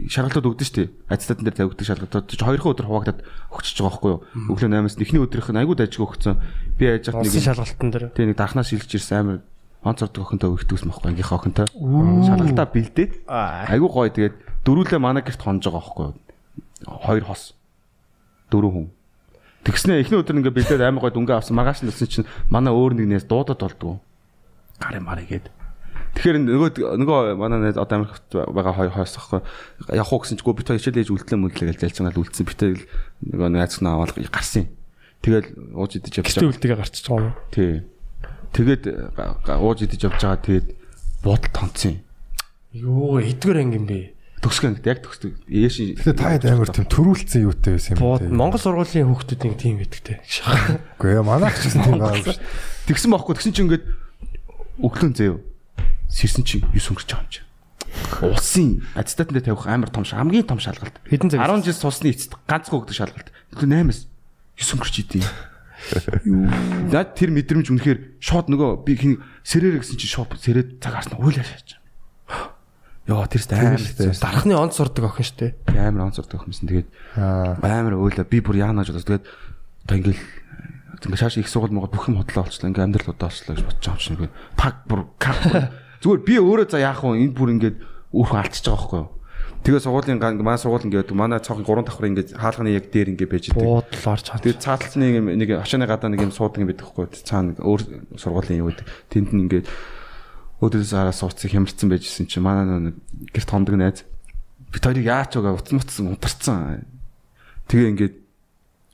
шаргалууд 0.10 0.48
өгдөн 0.48 0.72
дээ. 0.74 0.88
Ацтатын 1.12 1.46
дээр 1.46 1.60
тавигддаг 1.60 1.86
шалгалтууд 1.86 2.26
ч 2.32 2.40
хоёрхан 2.40 2.72
өдөр 2.74 2.88
хуваагдаад 2.90 3.20
өгчөж 3.52 3.78
байгаа 3.78 3.94
байхгүй 3.94 4.10
юу. 4.10 4.22
Өглөө 4.58 4.70
8-аас 4.74 4.96
нь 4.98 5.04
эхний 5.06 5.22
өдрийнх 5.22 5.52
нь 5.54 5.62
айгуу 5.62 5.78
дайжиг 5.78 6.02
өгцөн. 6.02 6.42
Би 6.82 6.90
яаж 6.90 7.14
Улсын 7.14 7.38
нэг 7.38 7.46
шалгалтын 7.46 7.90
дээр. 7.94 8.06
Тэгээ 8.18 8.30
нэг 8.34 8.40
дархнаа 8.42 8.66
шилж 8.66 8.90
ирсэн 8.90 9.22
амар 9.22 9.38
онц 9.86 10.02
ордог 10.02 10.26
охинтой 10.26 10.50
өгдөгс 10.50 10.86
мөхгүй 10.90 11.10
ангийнхаа 11.14 11.38
охинтой. 11.38 11.70
Шалгалтаа 11.70 12.68
бэлдээд 12.74 13.12
айгуу 13.30 13.90
гоё 13.90 14.10
тэгээд 14.10 14.66
дөрүүлээ 14.66 14.98
манай 14.98 15.22
гэрт 15.22 15.42
хонж 15.42 15.66
байгаа 15.66 15.78
байхгүй 15.78 16.06
юу. 16.10 16.18
Хоёр 17.06 17.26
хос. 17.26 17.54
Дөрөв 18.50 18.74
хүн. 18.74 18.88
Тэгснэ 19.62 20.02
эхний 20.02 20.18
өдөр 20.18 20.38
ингээ 20.42 20.56
бэлдээд 20.58 20.82
амар 20.82 21.06
гоё 21.06 21.14
дүнгээ 21.14 21.38
авсан 21.38 21.54
маргааш 21.58 21.86
нь 21.86 21.92
өссөн 21.94 22.10
чинь 22.10 22.28
манай 22.50 22.74
өөр 22.74 22.98
нэгнээс 22.98 23.30
дуудаад 23.30 23.62
болдгоо. 23.62 24.02
Гарын 24.82 25.06
марыг 25.06 25.30
гээд. 25.30 25.48
Тэгэхээр 26.12 26.38
нөгөө 26.44 26.70
нөгөө 26.98 27.20
манай 27.40 27.72
нэг 27.72 27.78
одоо 27.78 28.04
Америкт 28.04 28.26
байгаа 28.34 28.74
хоёр 28.76 28.92
хойс 28.92 29.16
ахгүй 29.16 29.40
явах 29.96 30.12
уу 30.12 30.20
гэсэн 30.26 30.42
чигөө 30.42 30.58
бит 30.60 30.68
хоёр 30.68 30.82
хичээл 30.82 31.00
ээж 31.06 31.10
үлдлээ 31.14 31.40
мүллээ 31.40 31.68
гэж 31.72 31.80
залж 31.88 31.98
байгаа 32.04 32.12
л 32.12 32.22
үлдсэн 32.26 32.46
битэл 32.50 32.82
нөгөө 33.32 33.50
найз 33.54 33.80
нь 33.80 33.88
аваад 33.88 34.12
гарсан. 34.28 34.66
Тэгэл 35.22 35.48
ууж 35.78 35.92
идэж 36.02 36.14
явж 36.20 36.28
Гэртээ 36.36 36.52
үлдэгээ 36.52 36.80
гарчиж 36.82 37.06
байгаа 37.08 37.32
юм. 37.32 37.36
Тий. 37.54 37.72
Га- 39.16 39.62
ууж 39.62 39.80
идэж 39.86 40.02
явж 40.10 40.20
байгаа 40.20 40.42
тэгээд 40.42 40.68
бодол 41.24 41.52
тонцсон. 41.56 42.02
Юу 42.74 43.22
хэдгээр 43.22 43.58
анги 43.62 43.78
юм 43.80 43.86
бэ? 43.88 44.00
Төгсгөн 44.42 44.74
гэдэг 44.82 44.90
яг 44.90 45.00
төгсдөг. 45.06 45.34
Ээш 45.46 46.02
Тэгээ 46.02 46.18
таад 46.18 46.44
амар 46.50 46.74
тийм 46.74 46.90
төрүүлсэн 46.90 47.46
юутай 47.46 47.78
байсан 47.78 47.94
юм 47.94 48.18
те. 48.18 48.26
Монгол 48.34 48.58
сургуулийн 48.58 49.08
хүүхдүүдийн 49.14 49.54
тийм 49.54 49.78
гэдэгтэй. 49.86 50.18
Үгүй 50.98 51.10
ээ 51.14 51.22
манайх 51.22 51.62
ч 51.62 51.70
гэсэн 51.70 51.86
тийм 51.86 52.02
байгаа 52.02 52.18
юм 52.18 52.26
шүү. 52.26 52.42
тэгсэн 52.90 53.10
байхгүй 53.14 53.34
тэгсэн 53.38 53.54
чинь 53.54 53.66
ингээд 53.70 53.86
өглөө 54.82 55.12
заяа. 55.14 55.38
Сэрсэн 56.10 56.42
чинь 56.42 56.66
9 56.74 56.90
өнгөрч 56.90 57.10
байгаа 57.14 57.22
юм 57.22 57.30
чи. 57.30 57.42
Улсын 58.26 58.70
аттестатн 58.98 59.38
дээр 59.38 59.46
тавих 59.54 59.70
амар 59.70 59.94
том 59.94 60.04
хамгийн 60.10 60.48
том 60.50 60.58
шалгалт. 60.58 60.98
Хэдэн 61.06 61.30
цаг? 61.30 61.46
10 61.46 61.62
жил 61.62 61.78
сусны 61.78 62.10
эцэст 62.10 62.34
ганцхан 62.50 62.82
өгдөг 62.82 62.98
шалгалт. 62.98 63.30
Тэр 63.54 63.70
8-аас 63.70 64.10
9 64.58 64.74
өнгөрч 64.74 64.96
идэв. 65.06 65.30
Юу. 66.26 66.46
Наад 66.94 67.18
тэр 67.18 67.34
мэдрэмж 67.34 67.74
үнэхээр 67.74 68.22
шууд 68.22 68.48
нөгөө 68.54 68.86
би 68.86 68.94
хин 68.96 69.14
сэрээр 69.42 69.82
гэсэн 69.82 69.98
чи 69.98 70.08
шууд 70.08 70.38
сэрээд 70.38 70.78
цаг 70.78 71.02
харснаа 71.02 71.20
уйлаа 71.20 71.42
шааж. 71.42 71.81
Яа 73.10 73.26
тэрс 73.26 73.48
амар 73.50 73.82
хэцүү. 73.82 74.14
Дархны 74.22 74.54
онц 74.54 74.78
сурдаг 74.78 75.10
охин 75.10 75.26
штэ. 75.26 75.58
амар 75.74 76.12
онцордог 76.12 76.46
хүмүүс. 76.46 76.62
Тэгээд 76.62 76.90
Аа. 77.18 77.58
амар 77.62 77.98
өөлөө 77.98 78.26
би 78.30 78.40
бүр 78.46 78.62
яанаж 78.62 78.94
бодож 78.94 79.06
тэгээд 79.10 79.26
одоо 79.86 79.96
ингээл 79.98 80.22
ингээ 81.02 81.18
шааш 81.18 81.42
их 81.42 81.50
сургууль 81.50 81.74
мого 81.74 81.90
бүх 81.90 82.14
юм 82.14 82.22
хотлоо 82.22 82.46
олчлаа 82.46 82.70
ингээ 82.70 82.86
амьдрал 82.86 83.14
удаачлаа 83.18 83.58
гэж 83.58 83.66
бодож 83.66 83.82
байгаа 83.82 83.98
юм 83.98 84.06
чинь 84.06 84.16
ингээ 84.22 84.32
пак 84.54 84.76
бүр 84.86 85.02
кап 85.18 85.40
зүгээр 86.06 86.22
би 86.22 86.36
өөрөө 86.38 86.68
за 86.70 86.78
яах 86.78 87.02
вэ 87.02 87.18
энд 87.26 87.34
бүр 87.34 87.50
ингээд 87.58 87.78
өөрхөн 88.14 88.42
алдчихж 88.46 88.70
байгаа 88.70 88.78
байхгүй 88.86 89.00
юу 89.02 89.10
Тэгээ 89.62 89.82
сургуулийн 89.86 90.18
манай 90.42 90.58
сургууль 90.58 90.86
ингээд 90.90 91.14
манай 91.14 91.38
цонхын 91.38 91.66
гурван 91.66 91.86
давхар 91.86 92.10
ингээд 92.10 92.34
хаалганы 92.34 92.74
яг 92.74 92.90
дээр 92.90 93.14
ингээд 93.14 93.30
байж 93.30 93.46
идэг. 93.54 93.62
буудал 93.62 94.10
орж 94.10 94.24
чад. 94.26 94.42
Тэгээ 94.42 94.58
цааталцны 94.58 95.06
юм 95.06 95.26
нэг 95.38 95.50
хашааны 95.62 95.86
гадаа 95.86 96.10
нэг 96.10 96.26
юм 96.26 96.34
суудаг 96.34 96.66
юм 96.66 96.74
байдаг 96.74 96.90
хгүй. 96.90 97.06
Цаана 97.22 97.54
өөр 97.62 97.82
сургуулийн 98.18 98.66
юу 98.66 98.74
гэдэг. 98.74 98.90
Тэнд 99.14 99.30
нь 99.38 99.42
ингээд 99.46 99.70
өдөрөөс 100.62 100.94
хараа 100.94 101.16
сууцыг 101.16 101.50
хямарсан 101.52 101.90
байжсэн 101.90 102.30
чинь 102.30 102.46
манай 102.46 102.94
нэг 102.94 102.96
гэрт 103.34 103.50
хондог 103.50 103.76
найз 103.76 104.06
бит 104.72 104.86
хоёрыг 104.86 105.06
яач 105.06 105.36
угаа 105.36 105.58
утас 105.58 105.74
мутсан 105.74 106.14
унтарсан. 106.14 106.86
Тэгээ 107.68 107.92
ингээд 107.92 108.16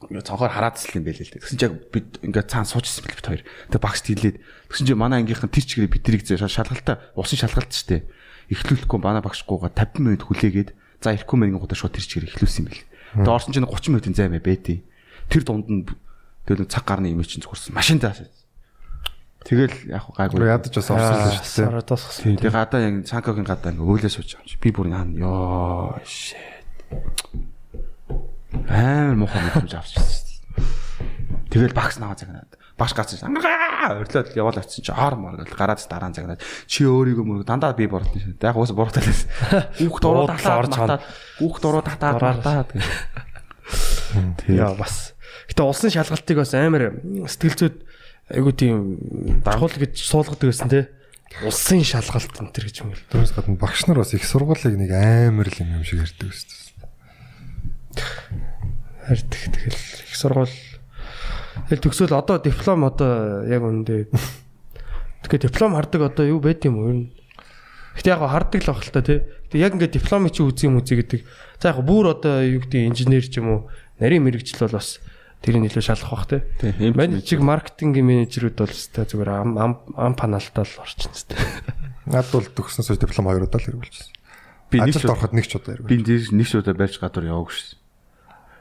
ингээд 0.08 0.28
цонхоор 0.32 0.54
хараадсан 0.54 0.98
юм 0.98 1.06
байл 1.06 1.22
л 1.22 1.28
дээ. 1.28 1.42
Тэгсэн 1.44 1.58
чинь 1.60 1.68
яг 1.70 1.76
бид 1.94 2.08
ингээд 2.26 2.50
цаана 2.50 2.66
суужсэн 2.66 3.04
бил 3.06 3.18
бит 3.20 3.28
хоёр. 3.28 3.44
Тэгээ 3.70 3.84
багш 3.84 4.02
тэлээд 4.02 4.38
тэгсэн 4.72 4.86
чинь 4.88 4.98
манай 4.98 5.22
ангийнхан 5.22 5.54
тэр 5.54 5.66
чигээр 5.68 5.94
бидрийг 5.94 6.24
зэ 6.26 6.42
шалгалтаа 6.42 7.14
усын 7.14 7.38
шалгалт 7.38 7.70
ч 7.70 7.86
дээ. 7.86 8.02
Эхлүүлэхгүй 8.48 9.00
манай 9.04 9.22
багшгүйга 9.22 9.70
50 9.76 10.02
минут 10.02 10.24
хүлээгээд 10.26 10.70
за 11.04 11.14
ирэхгүй 11.14 11.38
мэнгийн 11.38 11.62
гутаа 11.62 11.78
шууд 11.78 11.94
тэр 11.94 12.06
чигээр 12.08 12.32
эхлүүлсэн 12.32 12.62
юм 12.64 12.70
бил. 12.72 12.84
Тэгээ 13.22 13.36
орсон 13.38 13.54
чинь 13.54 13.68
30 13.68 13.92
минутын 13.92 14.16
займаа 14.18 14.42
байтий. 14.42 14.88
Тэр 15.30 15.44
дунд 15.44 15.68
нь 15.68 15.84
нэг 15.84 16.72
цаг 16.72 16.88
гарны 16.88 17.12
юм 17.12 17.22
чинь 17.28 17.44
зүгэрсэн. 17.44 17.76
Машин 17.76 18.00
заа. 18.00 18.16
Тэгэл 19.48 19.96
яг 19.96 20.12
гайгүй. 20.12 20.44
Ядаж 20.44 20.76
бас 20.76 20.92
орсон 20.92 21.24
л 21.24 21.40
шүү 21.40 21.72
дээ. 21.72 21.88
Тосгосон. 21.88 22.20
Тийм. 22.20 22.36
Тэгээ 22.36 22.52
гадаа 22.52 22.84
яг 22.84 22.96
цанкогийн 23.08 23.48
гадаа 23.48 23.72
ингээ 23.72 23.88
өөлөө 23.88 24.12
сууж 24.12 24.36
байгаа 24.36 24.44
юм 24.44 24.52
чи. 24.52 24.60
Би 24.60 24.70
бүр 24.76 24.92
хаана 24.92 25.16
ёо 25.24 25.96
shit. 26.04 26.68
Аа 28.68 29.16
мохоо 29.16 29.40
мэдэж 29.40 29.72
авчихсан. 29.72 30.36
Тэгэл 31.48 31.72
багс 31.72 31.96
наваа 31.96 32.20
загнаад. 32.20 32.60
Багш 32.76 32.92
гацсан. 32.92 33.32
Өрлөөд 33.32 34.36
яваал 34.36 34.60
авчихсан 34.60 34.84
чи 34.84 34.92
аар 34.92 35.16
мар 35.16 35.40
гэл 35.40 35.56
гараад 35.56 35.80
дараа 35.80 36.12
нь 36.12 36.18
загнаад. 36.20 36.44
Чи 36.68 36.84
өөрийгөө 36.84 37.24
мөр 37.24 37.48
дандаа 37.48 37.72
би 37.72 37.88
бордсон 37.88 38.20
шин. 38.20 38.36
Яг 38.44 38.60
уус 38.60 38.76
буруутал 38.76 39.08
байсан. 39.08 39.32
Хүүхд 39.80 40.04
дуруу 40.04 40.28
татаад 40.28 40.68
матаад. 40.76 41.08
Хүүхд 41.40 41.64
дуруу 41.64 41.88
татаад. 41.88 42.76
Яа 44.52 44.76
бас. 44.76 45.16
Гэтэ 45.48 45.64
улсын 45.64 45.96
шалгалтыг 45.96 46.36
бас 46.36 46.52
амар 46.52 47.00
сэтгэл 47.32 47.56
зүйд 47.56 47.87
айгу 48.32 48.52
тийм 48.52 49.42
даргуул 49.44 49.74
гэж 49.74 49.98
суулгадаг 50.04 50.52
гэсэн 50.52 50.70
те. 50.70 50.88
Улсын 51.44 51.84
шалгалт 51.84 52.40
энэ 52.40 52.52
төр 52.52 52.66
гэж 52.68 52.76
юм 52.84 52.92
л. 52.96 53.04
Тэрс 53.12 53.36
гадна 53.36 53.60
багш 53.60 53.88
нар 53.88 54.00
бас 54.04 54.16
их 54.16 54.24
сургуулийг 54.24 54.76
нэг 54.80 54.92
амар 54.92 55.48
л 55.48 55.60
юм 55.62 55.80
юм 55.80 55.84
шиг 55.84 56.04
ярьдаг 56.04 56.32
шүү 56.32 56.48
дээ. 57.96 58.06
Харьдаг 59.08 59.42
тэгэл 59.52 59.80
их 60.08 60.16
сургууль 60.16 60.56
Тэгэл 61.68 61.84
төгсөөл 61.84 62.14
одоо 62.16 62.38
диплом 62.40 62.86
одоо 62.86 63.44
яг 63.50 63.66
үндэ 63.66 64.08
Тэгэхээр 65.28 65.50
диплом 65.50 65.76
хардаг 65.76 66.02
одоо 66.14 66.26
юу 66.30 66.40
байд 66.40 66.64
юм 66.64 66.76
уу? 66.80 67.12
Гэтэ 67.98 68.14
яг 68.14 68.22
хардаг 68.22 68.62
л 68.64 68.94
та 68.94 69.02
тий. 69.02 69.26
Гэтэ 69.50 69.58
яг 69.58 69.74
ингээд 69.76 69.98
дипломыг 69.98 70.32
чи 70.32 70.46
үзье 70.46 70.70
юм 70.70 70.80
үзье 70.80 71.02
гэдэг. 71.02 71.26
За 71.60 71.74
яг 71.74 71.82
бүр 71.82 72.14
одоо 72.14 72.46
юу 72.46 72.62
гэдэг 72.64 72.88
инженер 72.88 73.26
ч 73.26 73.42
юм 73.42 73.50
уу 73.50 73.60
нарийн 74.00 74.24
мэрэгжил 74.24 74.64
бол 74.64 74.78
бас 74.78 75.02
тэрийг 75.42 75.64
нөлөө 75.70 75.84
шалгах 75.86 76.12
бах 76.12 76.26
тий. 76.28 76.42
Тийм. 76.60 76.98
Манай 76.98 77.22
чиг 77.22 77.42
маркетингийн 77.46 78.08
менежерүүд 78.08 78.58
бол 78.58 78.74
өстэй 78.74 79.06
зүгээр 79.06 79.32
ам 79.32 79.50
ам 79.58 79.74
ам 79.94 80.14
панаалтаа 80.18 80.66
л 80.66 80.82
орчин 80.82 81.14
өстэй. 81.14 81.38
Над 82.10 82.28
бол 82.34 82.48
төгсөн 82.48 82.84
сууж 82.84 83.00
диплом 83.00 83.30
хоёр 83.30 83.46
удаа 83.46 83.62
л 83.62 83.68
хэрэгүүлчихсэн. 83.70 84.18
Би 84.74 84.82
нэг 84.82 84.98
шууд 84.98 85.14
ороход 85.14 85.34
нэг 85.38 85.46
ч 85.46 85.54
удаа 85.56 85.78
хэрэггүй. 85.78 85.90
би 85.94 85.96
тэр 86.04 86.22
нэг 86.34 86.48
шуудаа 86.48 86.74
барьж 86.76 86.96
гадуур 86.98 87.30
яваагүй 87.30 87.54
шээ. 87.54 87.78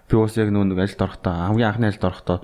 Би 0.06 0.14
уус 0.20 0.34
яг 0.36 0.48
нэг 0.52 0.78
ажилд 0.78 1.02
орохдоо 1.02 1.34
хамгийн 1.34 1.68
анхны 1.72 1.86
ажилд 1.90 2.06
орохдоо 2.06 2.38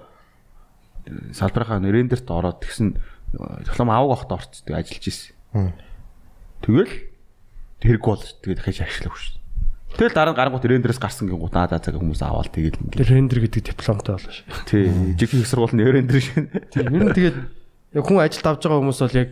э, 1.07 1.35
салбарынхаа 1.37 1.79
нэрендерт 1.79 2.27
ороод 2.27 2.59
тэгсэн 2.65 2.89
э, 2.99 3.63
диплом 3.69 3.91
аваг 3.95 4.27
авахд 4.27 4.31
орцдог 4.35 4.75
ажиллаж 4.75 5.05
исэн. 5.07 5.31
Хм. 5.55 5.73
Тэгэл 6.67 6.95
тэрэг 7.79 8.03
бол 8.03 8.19
тэгээд 8.19 8.59
дахиж 8.59 8.79
ашиглаагүй 8.83 9.21
шээ. 9.21 9.42
Тэгэл 9.97 10.17
дараа 10.17 10.33
нь 10.33 10.39
гарангуут 10.41 10.65
рендерээс 10.65 11.01
гарсан 11.03 11.29
гингууд 11.29 11.53
аа 11.53 11.69
за 11.69 11.79
цаг 11.83 12.01
хүмүүс 12.01 12.23
аваад 12.25 12.49
тэгэл 12.49 12.81
Тэр 12.81 13.03
ингээд. 13.03 13.13
рендер 13.13 13.39
гэдэг 13.45 13.63
дипломтой 13.77 14.17
болно 14.17 14.33
шүү. 14.33 14.47
Тий. 14.67 14.89
Жиг 15.21 15.31
их 15.37 15.47
сургууль 15.47 15.77
нь 15.77 15.85
рендер 15.85 16.21
шин. 16.21 16.49
Тийм 16.73 16.89
ер 16.97 17.05
нь 17.09 17.17
тэгээд 17.17 17.37
яг 17.93 18.05
хүн 18.09 18.19
ажилд 18.25 18.47
авж 18.49 18.61
байгаа 18.65 18.81
хүмүүс 18.81 19.01
бол 19.05 19.19
яг 19.21 19.31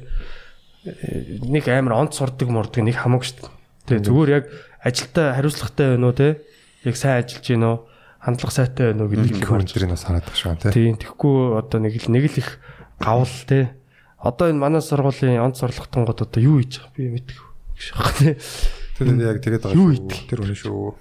э, 0.84 1.40
нэг 1.48 1.64
амар 1.68 1.94
онц 2.04 2.12
сурдаг 2.20 2.48
мурдаг 2.52 2.84
нэг 2.84 2.96
шүү 3.00 3.40
дээ. 3.40 3.52
Тэгээ 3.88 4.04
зүгээр 4.04 4.30
яг 4.36 4.44
ажилдаа 4.84 5.26
хариуцлагатай 5.40 5.86
байна 5.96 6.06
уу 6.06 6.16
те? 6.16 6.28
Яг 6.84 6.96
сайн 7.00 7.24
ажиллаж 7.24 7.44
гин 7.48 7.64
үү? 7.64 7.76
Хандлага 8.20 8.52
сайтай 8.52 8.84
байна 8.92 9.02
уу 9.04 9.10
гэдэг 9.16 9.48
харж 9.48 9.70
тэрийг 9.72 9.92
бас 9.96 10.04
хараад 10.04 10.24
байгаа 10.28 10.40
шүү 10.40 10.60
дээ. 10.60 10.76
Тийм 10.76 10.94
тэгэхгүй 11.00 11.36
одоо 11.56 11.78
нэг 11.80 11.94
л 11.96 12.12
нэг 12.12 12.24
л 12.28 12.40
их 12.44 12.50
гавл 13.00 13.36
те. 13.48 13.72
Одоо 14.20 14.52
энэ 14.52 14.60
манай 14.60 14.84
сургуулийн 14.84 15.40
онц 15.40 15.64
сурлагтангууд 15.64 16.20
одоо 16.20 16.40
юу 16.40 16.60
хийж 16.60 16.84
байгаа 16.84 16.96
би 17.00 17.08
мэдгүй. 17.16 17.44
гэж 17.80 17.86
байна 17.96 18.28
Тэр 19.00 19.16
яг 19.16 19.40
тэгээд 19.40 19.64
байгаа 19.64 19.80
шүү. 19.80 20.28
Тэр 20.28 20.40
үнэ 20.44 20.56
шүү. 20.60 20.92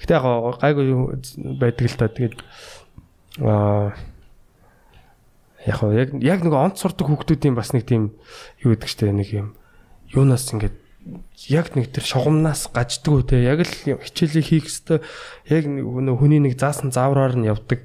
Гэтэ 0.00 0.12
яг 0.16 0.24
гайгүй 0.64 0.86
байдаг 1.60 1.84
л 1.84 1.98
та. 2.00 2.08
Тэгээд 2.08 2.36
аа 3.44 3.92
яг 5.68 5.78
яг 5.92 6.10
яг 6.24 6.40
нэг 6.40 6.54
онц 6.56 6.80
сурдаг 6.80 7.12
хүүхдүүдийн 7.12 7.52
бас 7.52 7.76
нэг 7.76 7.84
тийм 7.84 8.16
юу 8.64 8.72
гэдэг 8.72 8.88
чтэй 8.88 9.12
нэг 9.12 9.28
юм 9.36 9.48
юунаас 10.16 10.48
ингээд 10.54 10.76
яг 11.50 11.76
нэг 11.76 11.92
тэр 11.92 12.04
шугамнаас 12.06 12.70
гаждгүү 12.72 13.20
те. 13.28 13.44
Яг 13.44 13.62
л 13.66 14.00
хичээлийг 14.00 14.46
хийх 14.46 14.66
хэвээр 14.70 15.04
яг 15.52 15.64
нэг 15.68 16.16
хүний 16.16 16.40
нэг 16.40 16.56
заасан 16.56 16.90
заавраар 16.94 17.36
нь 17.36 17.50
явдаг 17.50 17.84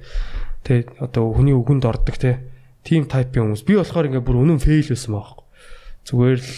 те. 0.64 0.86
Одоо 0.96 1.34
хүний 1.34 1.54
үгэнд 1.54 1.84
ордог 1.84 2.16
те. 2.16 2.40
Тийм 2.82 3.06
тайпын 3.06 3.52
хүмүүс. 3.52 3.66
Би 3.66 3.78
болохоор 3.78 4.08
ингээд 4.10 4.26
бүр 4.26 4.42
үнэн 4.42 4.62
фейл 4.62 4.90
байсан 4.90 5.14
байхгүй. 5.14 5.44
Зүгээр 6.06 6.40
л 6.40 6.50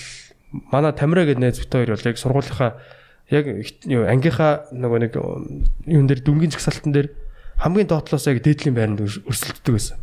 манай 0.72 0.92
тамира 0.92 1.24
гэдэг 1.26 1.40
найз 1.42 1.58
бит 1.58 1.72
хоёр 1.72 1.90
бол 1.96 2.06
яг 2.06 2.16
сургуулийнхаа 2.18 2.70
яг 3.30 3.44
ангийнхаа 3.90 4.52
нөгөө 4.72 4.98
нэг 5.02 5.12
юун 5.88 6.06
дээр 6.06 6.20
дүнгийн 6.22 6.52
жагсаалтан 6.54 6.92
дээр 6.94 7.08
хамгийн 7.58 7.88
доотлоос 7.90 8.26
яг 8.30 8.42
дээдлийн 8.44 8.74
байранд 8.74 9.00
өрс- 9.02 9.22
өрсөлддөг 9.26 9.74
байсан. 9.74 9.98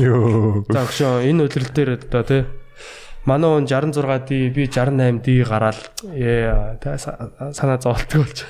Йоо. 0.00 0.64
За 0.68 0.84
өгшөө 0.88 1.28
энэ 1.28 1.44
үйлрэл 1.48 1.72
дээр 1.76 1.90
одоо 2.00 2.22
тий 2.24 2.42
манай 3.28 3.50
он 3.50 3.66
66 3.68 4.28
ди 4.28 4.48
би 4.48 4.64
68 4.66 5.20
ди 5.24 5.44
гараал 5.44 5.80
ээ 6.16 6.80
санаа 7.52 7.78
зовлтгүй 7.80 8.24
болж. 8.24 8.40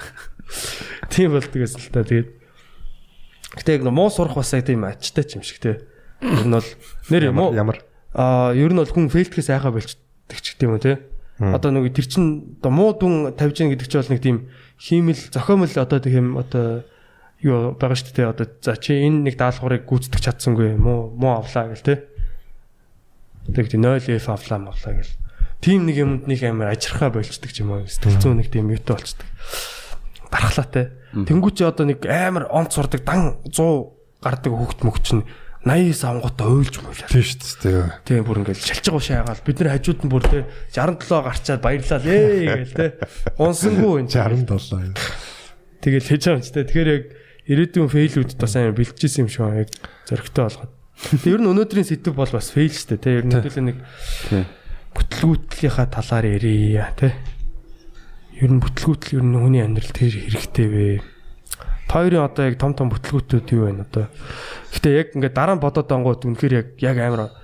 Тийм 1.10 1.34
болдог 1.34 1.58
гэсэн 1.58 1.82
л 1.82 1.90
та 1.94 2.02
тэгээд 2.06 2.30
Гэтэ 3.50 3.82
яг 3.82 3.90
муу 3.90 4.10
сурах 4.14 4.38
бас 4.38 4.54
яг 4.54 4.62
тийм 4.66 4.86
ачтай 4.86 5.26
ч 5.26 5.34
юм 5.34 5.42
шиг 5.42 5.58
те. 5.58 5.82
Ер 6.22 6.46
нь 6.46 6.54
бол 6.54 6.68
нэр 7.10 7.34
муу 7.34 7.50
Ямар 7.50 7.82
аа 8.14 8.54
ер 8.54 8.70
нь 8.70 8.78
бол 8.78 8.86
хүн 8.86 9.10
фейлтгэс 9.10 9.50
айхаа 9.50 9.74
болчдөг 9.74 10.38
ч 10.38 10.54
гэдэм 10.54 10.78
үү 10.78 10.82
те. 10.86 10.92
Одоо 11.40 11.72
нэг 11.72 11.96
тэр 11.96 12.04
чин 12.04 12.60
одоо 12.60 12.70
муу 12.70 12.92
дүн 12.92 13.32
тавьж 13.32 13.56
гин 13.64 13.72
гэдэг 13.72 13.88
чинь 13.88 14.00
бол 14.04 14.12
нэг 14.12 14.20
тийм 14.20 14.38
хиймэл 14.76 15.22
зохиомл 15.32 15.72
одоо 15.72 15.98
тийм 15.98 16.36
одоо 16.36 16.84
юу 17.40 17.72
байгаа 17.80 17.96
шүү 17.96 18.12
дээ 18.12 18.28
одоо 18.28 18.46
за 18.60 18.76
чи 18.76 19.00
энэ 19.00 19.32
нэг 19.32 19.40
даалгаврыг 19.40 19.88
гүйцэтгэж 19.88 20.20
чадсангүй 20.20 20.76
муу 20.76 21.16
муу 21.16 21.40
авлаа 21.40 21.72
гэл 21.72 21.80
те. 21.80 22.04
Тэг 23.48 23.72
тийм 23.72 23.88
0F 23.88 24.28
авлаа 24.28 24.60
мавлаа 24.60 25.00
гэл. 25.00 25.16
Тим 25.64 25.88
нэг 25.88 25.96
юмд 25.96 26.28
нэг 26.28 26.44
амар 26.44 26.76
ажирхаа 26.76 27.08
болчдөг 27.08 27.48
ч 27.48 27.64
юм 27.64 27.72
уу. 27.72 27.88
Сэтгэл 27.88 28.20
зүйн 28.20 28.44
нэг 28.44 28.52
тийм 28.52 28.68
юутай 28.68 29.00
болчдөг. 29.00 29.24
Бархлаатай. 30.28 30.92
Тэнгүүч 31.16 31.64
одоо 31.64 31.88
нэг 31.88 32.04
амар 32.04 32.52
онц 32.52 32.76
сурдаг 32.76 33.00
дан 33.08 33.40
100 33.48 33.96
гардаг 34.20 34.52
хүүхд 34.52 34.84
мөгч 34.84 35.06
нь 35.16 35.24
89 35.60 36.08
авангуудаа 36.08 36.48
ойлж 36.48 36.74
мөйлээ. 36.80 37.08
тийм 37.12 37.24
шүү 37.24 37.56
дээ. 37.60 37.84
Тийм 38.08 38.24
бүр 38.24 38.40
ингээл 38.40 38.64
шалж 38.64 38.86
байгаа 38.88 39.04
шаагаал 39.04 39.44
бид 39.44 39.58
нар 39.60 39.70
хажууд 39.76 40.00
нь 40.00 40.08
бүр 40.08 40.24
те 40.24 40.38
67 40.72 41.20
гарчаад 41.20 41.60
баярлал 41.60 42.06
ээ 42.08 42.64
гээл 42.64 42.76
те. 42.80 42.86
Унсангүй 43.36 44.00
энэ 44.00 44.08
67. 44.08 44.96
Тэгэл 45.84 46.08
хийж 46.08 46.22
байгаа 46.24 46.40
юм 46.40 46.44
ч 46.44 46.48
те. 46.48 46.64
Тэгэхээр 46.64 46.90
яг 46.96 47.04
ирээдүйн 47.44 47.92
фейлүүдэд 47.92 48.40
бас 48.40 48.56
амар 48.56 48.72
бэлтжижсэн 48.72 49.20
юм 49.20 49.28
шиг 49.28 49.44
байна. 49.44 49.68
Зөрөгтэй 50.08 50.44
болгоод. 50.48 50.72
Тэг 51.20 51.28
ер 51.28 51.40
нь 51.44 51.50
өнөөдрийн 51.52 51.88
сэдв 51.92 52.16
бол 52.16 52.32
бас 52.32 52.48
фейл 52.56 52.72
штэ 52.72 52.96
те. 52.96 53.20
Ер 53.20 53.28
нь 53.28 53.32
хэдүүлээ 53.36 53.66
нэг 53.68 53.78
бүтлгүүтлийнхаа 54.96 55.88
талаар 55.92 56.24
ярия 56.40 56.88
те. 56.96 57.12
Ер 58.40 58.48
нь 58.48 58.60
бүтлгүүтл 58.64 59.20
ер 59.20 59.24
нь 59.28 59.36
хүний 59.36 59.60
амьдрал 59.60 59.92
тэр 59.92 60.12
хэрэгтэй 60.24 60.68
вэ? 60.72 61.19
Та 61.90 62.06
хоёрын 62.06 62.22
одоо 62.22 62.46
яг 62.46 62.54
том 62.54 62.70
том 62.70 62.86
бүтлгүүтүүд 62.86 63.50
юу 63.50 63.66
байна 63.66 63.82
одоо? 63.82 64.06
Гэтэ 64.70 64.88
яг 64.94 65.08
ингээд 65.10 65.34
дараа 65.34 65.58
нь 65.58 65.64
бодоод 65.64 65.90
ангууд 65.90 66.22
үнэхээр 66.22 66.54
яг 66.54 66.68
яг 66.78 66.96
амар 67.02 67.34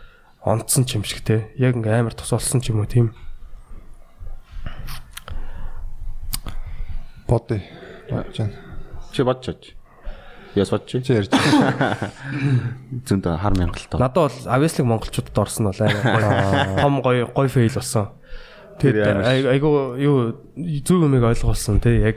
онцсон 0.46 0.87
ч 0.87 0.94
юм 0.94 1.02
шиг 1.02 1.26
те. 1.26 1.50
Яг 1.59 1.74
ингээд 1.74 1.98
амар 1.98 2.14
тус 2.14 2.30
болсон 2.30 2.62
ч 2.62 2.70
юм 2.70 2.78
уу 2.78 2.87
тийм. 2.87 3.11
Бодъё. 7.26 7.59
Бодож 8.06 8.38
байна. 8.38 8.54
Чи 9.11 9.22
бодчих. 9.26 9.74
Яс 10.54 10.70
бодчих. 10.70 11.02
Чи 11.02 11.18
ярьж 11.18 11.35
байна. 11.35 12.06
Зөнд 13.02 13.26
хар 13.26 13.54
мянгалтай. 13.59 13.98
Надад 13.98 14.30
бол 14.30 14.38
авьяаслыг 14.46 14.87
монголчуудад 14.87 15.42
орсон 15.42 15.74
бол 15.74 15.82
амар 15.82 16.78
том 16.78 17.02
гоё 17.02 17.26
гоё 17.35 17.50
фейл 17.50 17.74
болсон. 17.74 18.14
Тэгээд 18.76 19.48
айгу 19.56 19.96
юу 19.96 20.16
зөв 20.84 21.00
юмыг 21.08 21.24
ойлгуулсан 21.24 21.80
те 21.80 21.96
яг 22.12 22.16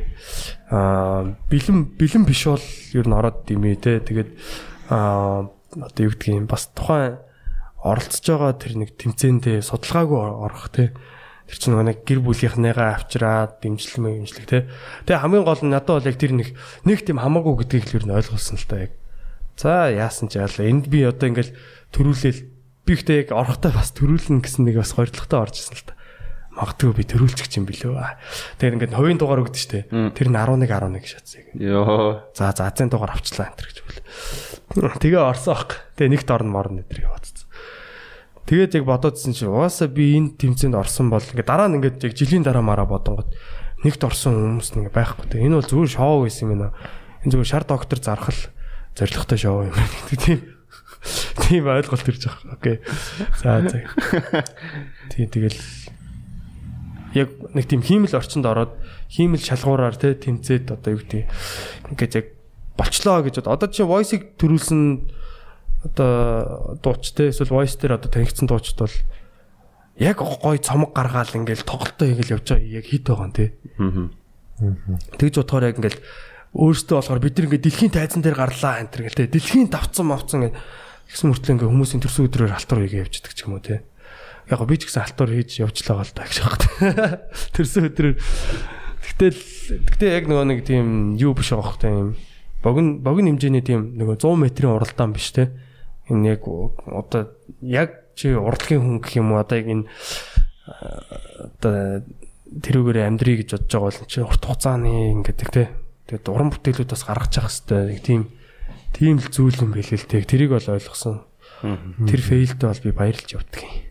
бэлэн 0.69 1.79
бэлэн 1.95 2.23
биш 2.27 2.45
бол 2.47 2.65
ер 2.93 3.05
нь 3.07 3.15
ороод 3.15 3.47
димээ 3.47 3.75
те 3.79 3.99
тэгээд 4.03 4.29
одоо 4.89 6.01
юу 6.03 6.11
гэдгийг 6.13 6.47
бас 6.49 6.69
тухайн 6.75 7.19
оролцож 7.79 8.25
байгаа 8.27 8.53
тэр 8.59 8.73
нэг 8.83 8.89
тэмцээндээ 8.99 9.63
судалгаагүй 9.63 10.19
ор- 10.19 10.39
орох 10.51 10.67
те 10.73 10.91
Тэр 11.49 11.57
чинь 11.57 11.73
нэг 11.81 12.05
гэр 12.05 12.21
бүлийнхнээгаа 12.21 12.93
авчираад 13.01 13.57
дэмжлэмээ 13.65 14.21
дэмжлэг 14.21 14.45
те. 14.45 14.69
Тэгээ 15.09 15.17
хамгийн 15.25 15.45
гол 15.49 15.57
нь 15.65 15.73
надад 15.73 15.97
бол 15.97 16.05
яг 16.05 16.17
тэр 16.21 16.37
нэг 16.37 16.53
нэг 16.85 17.01
тийм 17.01 17.17
хамаагүй 17.17 17.65
гэдгийг 17.65 17.89
л 17.89 17.97
ер 17.97 18.05
нь 18.05 18.13
ойлгуулсан 18.13 18.57
л 18.61 18.69
та 18.69 18.77
яг. 18.85 18.93
За 19.57 19.89
яасан 19.89 20.29
ч 20.29 20.37
яалаа. 20.37 20.69
Энд 20.69 20.85
би 20.93 21.01
одоо 21.01 21.25
ингээл 21.25 21.57
төрүүлээл 21.89 22.41
би 22.85 22.91
ихтэй 22.93 23.25
яг 23.25 23.33
орохтой 23.33 23.73
бас 23.73 23.89
төрүүлнэ 23.97 24.45
гэсэн 24.45 24.61
нэг 24.69 24.77
бас 24.77 24.93
хоёртлагтай 24.93 25.39
орж 25.41 25.57
исэн 25.57 25.73
л 25.73 25.85
та. 25.89 25.97
Магадгүй 26.55 26.93
би 26.97 27.03
төрүүлчих 27.05 27.49
юм 27.55 27.69
билүү. 27.69 27.93
Тэгээд 28.57 28.75
ингээд 28.89 28.97
хувийн 28.97 29.19
дугаар 29.21 29.45
өгдөө 29.45 29.61
штэ. 29.61 29.85
Тэр 30.17 30.27
нь 30.33 30.37
11 30.37 30.65
11 30.65 31.05
шатсыг. 31.05 31.45
Йоо. 31.55 32.25
За 32.33 32.51
за 32.51 32.67
азийн 32.67 32.89
дугаар 32.89 33.13
авчлаа 33.13 33.53
энэ 33.53 33.63
гэж 33.69 33.77
бэл. 33.85 34.97
Тэгээ 34.97 35.21
орсон 35.21 35.53
ах. 35.53 35.85
Тэгээ 35.95 36.13
нэгт 36.19 36.29
орно 36.33 36.51
морно 36.51 36.81
өдр 36.81 37.05
яваадсан. 37.05 37.47
Тэгээд 38.49 38.81
яг 38.81 38.85
бодоодсэн 38.89 39.37
чи 39.37 39.45
угаасаа 39.45 39.93
би 39.93 40.17
энэ 40.17 40.33
тэмцээнд 40.41 40.73
орсон 40.73 41.13
бол 41.13 41.21
ингээ 41.21 41.45
дараа 41.45 41.69
нь 41.69 41.77
ингээд 41.77 42.01
яг 42.01 42.13
жилийн 42.17 42.41
дараа 42.41 42.65
мараа 42.65 42.89
бодонгод 42.89 43.29
нэгт 43.85 44.01
орсон 44.01 44.59
хүмүүс 44.59 44.73
нэг 44.73 44.89
байхгүй 44.89 45.29
те. 45.29 45.37
Энэ 45.37 45.61
бол 45.61 45.69
зүгээр 45.69 45.93
шоу 45.93 46.25
байсан 46.25 46.49
юм 46.49 46.51
байна. 46.57 46.73
Энэ 47.21 47.31
зүгээр 47.37 47.51
шар 47.53 47.63
доктор 47.69 48.01
зархал 48.01 48.41
зоригтой 48.97 49.37
шоу 49.37 49.69
юм 49.69 49.77
байна 49.77 49.95
гэдэг 50.09 50.17
тийм. 50.17 50.39
Тийм 51.45 51.63
ойлголт 51.69 52.09
ирж 52.09 52.25
байгаа. 52.27 52.57
Окей. 52.57 52.77
За 53.39 53.63
за. 53.63 53.85
Тийм 55.13 55.29
тэгэл 55.31 55.55
яг 57.13 57.29
нэг 57.55 57.65
тийм 57.65 57.81
хиймэл 57.81 58.13
орчинд 58.13 58.45
ороод 58.45 58.73
хиймэл 59.09 59.41
шалгуураар 59.41 59.97
те 59.97 60.13
тэмцээд 60.13 60.69
одоо 60.69 60.89
юу 60.93 61.01
гэдэг 61.01 61.25
ингээд 61.93 62.13
яг 62.17 62.27
болчлоо 62.77 63.25
гэж 63.25 63.41
одоо 63.43 63.69
чи 63.69 63.81
voice-ыг 63.81 64.37
төрүүлсэн 64.37 64.81
одоо 65.89 66.77
дууч 66.83 67.15
те 67.15 67.33
эсвэл 67.33 67.55
voice 67.55 67.79
дээр 67.81 67.97
одоо 67.97 68.09
танигдсан 68.11 68.45
дуучид 68.45 68.77
бол 68.77 68.95
яг 69.97 70.17
гой 70.21 70.57
цомог 70.61 70.93
гаргаал 70.93 71.33
ингээл 71.33 71.65
тоглолтоо 71.65 72.07
хийгээл 72.07 72.35
явж 72.37 72.45
байгаа 72.53 72.77
яг 72.77 72.85
хит 72.85 73.05
байгаа 73.09 73.31
те. 73.33 73.45
Тэгж 75.17 75.35
бодохоор 75.43 75.65
яг 75.71 75.77
ингээл 75.81 75.99
өөртөө 76.55 76.95
болохоор 76.99 77.19
бид 77.19 77.39
ингээд 77.39 77.65
дэлхийн 77.65 77.93
тайзан 77.93 78.21
дээр 78.21 78.37
гарлаа 78.37 78.79
энэ 78.79 78.91
төр 78.91 79.03
гэл 79.07 79.19
те. 79.19 79.31
Дэлхийн 79.33 79.67
давцсан 79.71 80.07
мовцсон 80.07 80.51
гэсэн 81.09 81.27
мөртлөө 81.33 81.53
ингээ 81.57 81.71
хүмүүсийн 81.73 82.01
төрсөн 82.05 82.27
өдрөөр 82.29 82.53
алтур 82.53 82.79
хийгээ 82.85 83.03
явждаг 83.07 83.33
ч 83.33 83.43
юм 83.43 83.57
уу 83.57 83.63
те 83.63 83.81
яг 84.49 84.61
би 84.65 84.75
ч 84.77 84.89
гэсэн 84.89 85.05
алтуур 85.05 85.31
хийж 85.33 85.61
явжлаа 85.61 86.01
гал 86.01 86.13
та 86.13 86.25
гэж 86.25 86.37
байна. 86.41 87.21
Тэрсэн 87.55 87.89
өдрөөр 87.89 88.17
Тэгтэл 89.19 89.83
тэгтээ 89.83 90.11
яг 90.15 90.25
нөгөө 90.31 90.45
нэг 90.47 90.59
тийм 90.63 91.19
юу 91.19 91.35
биш 91.35 91.51
байгаа 91.51 91.65
хөх 91.65 91.79
тийм 91.83 92.15
богино 92.63 93.03
богино 93.03 93.35
хэмжээний 93.35 93.59
тийм 93.59 93.99
нөгөө 93.99 94.15
100 94.15 94.39
метрийн 94.39 94.75
уралдаан 94.79 95.11
биш 95.11 95.35
те. 95.35 95.51
Энэ 96.07 96.39
яг 96.39 96.47
одоо 96.47 97.35
яг 97.59 98.15
чи 98.15 98.31
урлагийн 98.31 98.79
хүн 98.79 98.97
гэх 99.03 99.19
юм 99.19 99.35
уу 99.35 99.43
одоо 99.43 99.59
яг 99.59 99.67
энэ 99.67 99.85
одоо 101.59 102.07
тэрүүгээр 102.63 103.11
амьдрий 103.11 103.43
гэж 103.43 103.59
бодож 103.59 103.71
байгаа 103.75 103.91
бол 103.91 104.07
чи 104.07 104.19
урт 104.23 104.43
хугацааны 104.47 104.91
ингэдэг 105.19 105.49
те. 105.51 105.67
Тэгээд 106.07 106.31
уран 106.31 106.49
бүтээлүүд 106.55 106.91
бас 106.95 107.03
гаргаж 107.03 107.33
явах 107.43 107.51
хэрэгтэй. 107.51 107.91
Нэг 107.91 107.99
тийм 108.07 108.21
тийм 108.95 109.15
л 109.19 109.27
зүйл 109.27 109.59
юм 109.63 109.75
билээ 109.75 109.99
л 109.99 110.07
те. 110.07 110.23
Тэрийг 110.23 110.55
бол 110.55 110.63
ойлгосон. 110.63 111.27
Тэр 112.07 112.21
фейлдээ 112.23 112.67
бол 112.71 112.83
би 112.87 112.91
баярлж 112.95 113.27
явдаг 113.35 113.67
юм. 113.67 113.88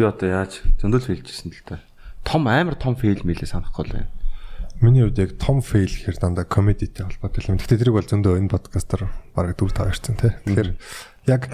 Би 0.00 0.08
одоо 0.08 0.32
яаж 0.32 0.64
зөндөл 0.80 1.04
фейлжсэн 1.04 1.52
л 1.52 1.60
та. 1.68 1.84
Том 2.24 2.48
амар 2.48 2.72
том 2.80 2.96
фейл 2.96 3.20
мэлээ 3.20 3.52
санахгүй 3.52 3.84
л 3.84 3.92
байна. 4.00 4.08
Миний 4.80 5.04
хувьд 5.04 5.20
яг 5.20 5.36
том 5.36 5.60
фейл 5.60 5.92
гэхээр 5.92 6.16
дандаа 6.16 6.48
комедитэй 6.48 7.04
холбоотой 7.04 7.44
юм. 7.52 7.60
Гэхдээ 7.60 7.84
тэрийг 7.84 8.00
бол 8.00 8.08
зөндөө 8.08 8.40
энэ 8.40 8.48
подкастаар 8.48 9.12
бараг 9.36 9.60
дүр 9.60 9.76
тавьчихсан 9.76 10.16
тий. 10.16 10.32
Тэгэхээр 10.48 10.70
яг 11.28 11.52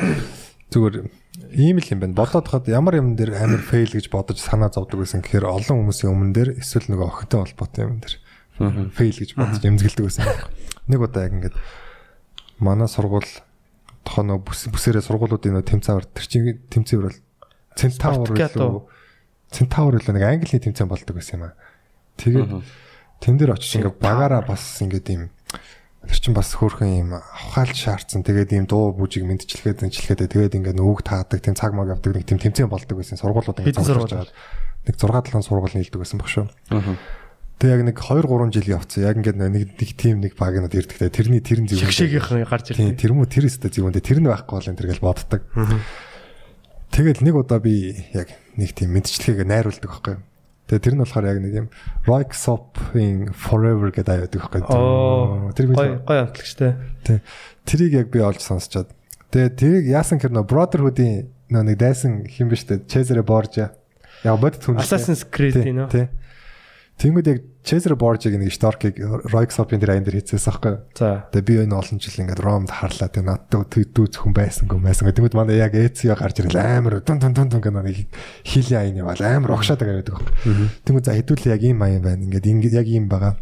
зүгээр 0.71 1.11
ийм 1.59 1.83
л 1.83 1.91
юм 1.91 1.99
байна. 2.07 2.15
Бодоод 2.15 2.47
хад 2.47 2.71
ямар 2.71 3.03
юм 3.03 3.19
дээр 3.19 3.35
амар 3.35 3.67
фейл 3.67 3.91
гэж 3.91 4.15
бодож 4.15 4.39
санаа 4.39 4.71
зовдөг 4.71 5.03
байсан 5.03 5.27
гэхээр 5.27 5.43
олон 5.43 5.83
хүмүүсийн 5.83 6.15
өмнө 6.15 6.35
дээр 6.39 6.51
эсвэл 6.63 6.87
нөгөө 6.87 7.03
охинтой 7.03 7.51
холбоотой 7.51 7.83
юм 7.83 7.99
дээр 7.99 8.15
фейл 8.95 9.19
гэж 9.27 9.31
бодож 9.35 9.59
эмзэгэлдэг 9.67 10.07
байсан. 10.07 10.23
Нэг 10.87 11.03
удаа 11.03 11.27
яг 11.27 11.35
ингээд 11.35 11.57
манай 12.63 12.87
сургууль 12.87 13.27
тохоо 14.07 14.23
нөгөө 14.23 14.71
бүсээрээ 14.71 15.03
сургуулиудын 15.03 15.59
нөгөө 15.59 15.67
тэмцээвэр 15.67 16.07
тэр 16.15 16.27
чинь 16.31 16.63
тэмцээвэр 16.71 17.11
бол 17.11 17.19
Центавр 17.77 18.33
илүү 18.33 18.73
Центавр 19.53 20.01
илүү 20.01 20.15
нэг 20.17 20.25
английн 20.27 20.65
тэмцээн 20.65 20.91
болдог 20.91 21.15
байсан 21.15 21.39
юм 21.39 21.45
аа. 21.53 21.55
Тэгээд 22.17 22.51
тэн 23.21 23.37
дээр 23.37 23.55
очиж 23.55 23.79
ингээ 23.79 24.01
багаараа 24.01 24.43
бас 24.43 24.81
ингээд 24.83 25.07
ийм 25.13 25.31
тэр 26.09 26.19
чин 26.19 26.35
бас 26.35 26.51
хөөрхөн 26.57 26.91
ийм 26.91 27.11
авахаал 27.15 27.77
шаардсан. 27.77 28.25
Тэгээд 28.27 28.57
ийм 28.57 28.67
дуу 28.67 28.97
бүжиг 28.97 29.23
мэдчилгээд 29.29 29.87
зэнчилгээд 29.87 30.27
тэгээд 30.33 30.57
ингээ 30.57 30.75
нөөг 30.75 31.05
таадаг 31.05 31.41
тийм 31.45 31.55
цаг 31.55 31.77
маг 31.77 31.93
явдаг 31.93 32.17
нэг 32.17 32.27
тийм 32.27 32.41
тэмцээн 32.41 32.71
болдог 32.71 32.97
байсан. 32.97 33.21
Сургуулиуд 33.21 33.61
ингээ 33.61 33.77
зурж 33.77 34.11
байгаа. 34.11 34.33
Нэг 34.87 34.97
6 34.97 35.35
7 35.35 35.43
сургууль 35.43 35.77
нийлдэг 35.77 36.01
байсан 36.01 36.19
баг 36.23 36.31
шүү. 36.31 36.47
Тэг 37.57 37.69
яг 37.73 37.83
нэг 37.89 37.97
2 37.99 38.23
3 38.23 38.55
жил 38.55 38.73
явцсан. 38.77 39.03
Яг 39.03 39.17
ингээд 39.19 39.39
нэг 39.41 39.75
нэг 39.77 39.91
тим 39.99 40.21
нэг 40.23 40.39
багнууд 40.39 40.75
ирдэгтэй. 40.75 41.11
Тэрний 41.11 41.43
тэрэн 41.43 41.67
зөв. 41.67 41.83
Шигшээгийнхэн 41.83 42.47
гарч 42.47 42.77
ирдэг. 42.77 43.01
Тэр 43.01 43.13
мүү 43.17 43.27
тэр 43.27 43.49
өстө 43.51 43.73
зөвөндө 43.73 44.05
тэр 44.05 44.21
нь 44.23 44.29
байхгүй 44.29 44.55
бол 44.61 44.69
энэ 44.69 44.79
төр 44.79 44.91
гэж 44.93 45.01
боддог. 45.01 45.43
Тэгэл 46.93 47.21
нэг 47.25 47.35
удаа 47.35 47.61
би 47.61 47.97
яг 48.15 48.31
нэг 48.57 48.73
тийм 48.73 48.95
мэдчлэгийг 48.97 49.47
найруулдаг 49.47 49.91
байхгүй. 49.91 50.17
Тэгээ 50.67 50.83
тэр 50.83 50.95
нь 50.99 51.03
болохоор 51.03 51.27
яг 51.31 51.39
нэг 51.39 51.53
юм 51.55 51.69
Rock 52.11 52.35
Sop-ийн 52.35 53.31
Forever 53.31 53.95
гэдэг 53.95 54.27
аяадаг 54.27 54.41
байхгүй. 54.51 55.55
Тэр 55.55 55.67
гоё 55.71 56.03
гоё 56.03 56.21
амтлагчтай. 56.27 56.75
Тэ. 57.07 57.23
Тэрийг 57.63 57.93
яг 57.95 58.09
би 58.11 58.19
олж 58.19 58.43
сонсчоод. 58.43 58.91
Тэгээ 59.31 59.51
тэрийг 59.55 59.85
яасан 59.95 60.19
гэхээр 60.19 60.35
нөө 60.35 60.51
Brotherhood-ийн 60.51 61.31
нөө 61.55 61.63
нэг 61.71 61.77
дайсан 61.79 62.27
хин 62.27 62.51
биш 62.51 62.67
үү? 62.67 62.83
Cesare 62.91 63.23
Borgia. 63.23 63.79
Яг 64.27 64.43
бодит 64.43 64.67
хүн. 64.67 64.83
Assassin's 64.83 65.23
Creed 65.23 65.55
тийм 65.55 65.87
үү? 65.87 65.91
Тэ. 65.91 66.11
Тэнгүүд 66.99 67.31
яг 67.31 67.39
Cesare 67.67 67.99
Borgia-г 67.99 68.39
нэг 68.39 68.55
Stark-ыг 68.55 68.95
Rock 69.27 69.51
Sop-ийн 69.51 69.83
тэр 69.83 69.99
аян 69.99 70.07
дээр 70.07 70.23
хийчихсэн 70.23 70.55
байхгүй. 70.55 70.75
За. 70.95 71.27
Тэгээ 71.35 71.43
би 71.43 71.55
энэ 71.67 71.75
олон 71.75 71.99
жил 71.99 72.23
ингээд 72.23 72.39
Ромд 72.39 72.71
харлаа 72.71 73.11
тэгээ 73.11 73.27
надад 73.27 73.67
дүүц 73.75 74.15
хүн 74.23 74.31
байсангүй 74.31 74.79
байсан. 74.79 75.11
Тэнгүүд 75.11 75.35
манай 75.35 75.59
яг 75.59 75.75
Ezio 75.75 76.15
гарч 76.15 76.47
ирэл 76.47 76.63
амар 76.63 77.03
дун 77.03 77.19
дун 77.19 77.35
дун 77.35 77.51
дун 77.51 77.59
гэнэ 77.59 77.83
нэг 77.83 78.07
хилийн 78.47 78.95
аян 78.95 79.03
явал 79.03 79.19
амар 79.19 79.59
огшоод 79.59 79.83
байгаа 79.83 79.99
гэдэг 79.99 80.15
байхгүй. 80.15 80.71
Тэнгүүд 80.87 81.07
за 81.11 81.19
хэдүүлээ 81.19 81.55
яг 81.59 81.63
ийм 81.67 81.83
аян 81.83 82.07
байна. 82.07 82.23
Ингээд 82.23 82.47
ингээд 82.47 82.79
яг 82.79 82.87
ийм 82.87 83.11
байгаа. 83.11 83.35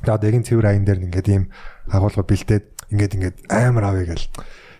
Тэгээд 0.00 0.24
яг 0.24 0.34
энэ 0.40 0.48
цэвэр 0.48 0.68
аян 0.72 0.84
дээр 0.88 1.04
ингээд 1.04 1.28
ийм 1.28 1.44
агуулга 1.92 2.24
бэлдээд 2.24 2.64
ингээд 2.88 3.16
ингээд 3.20 3.36
амар 3.52 3.84
авъя 3.92 4.16
гэл. 4.16 4.32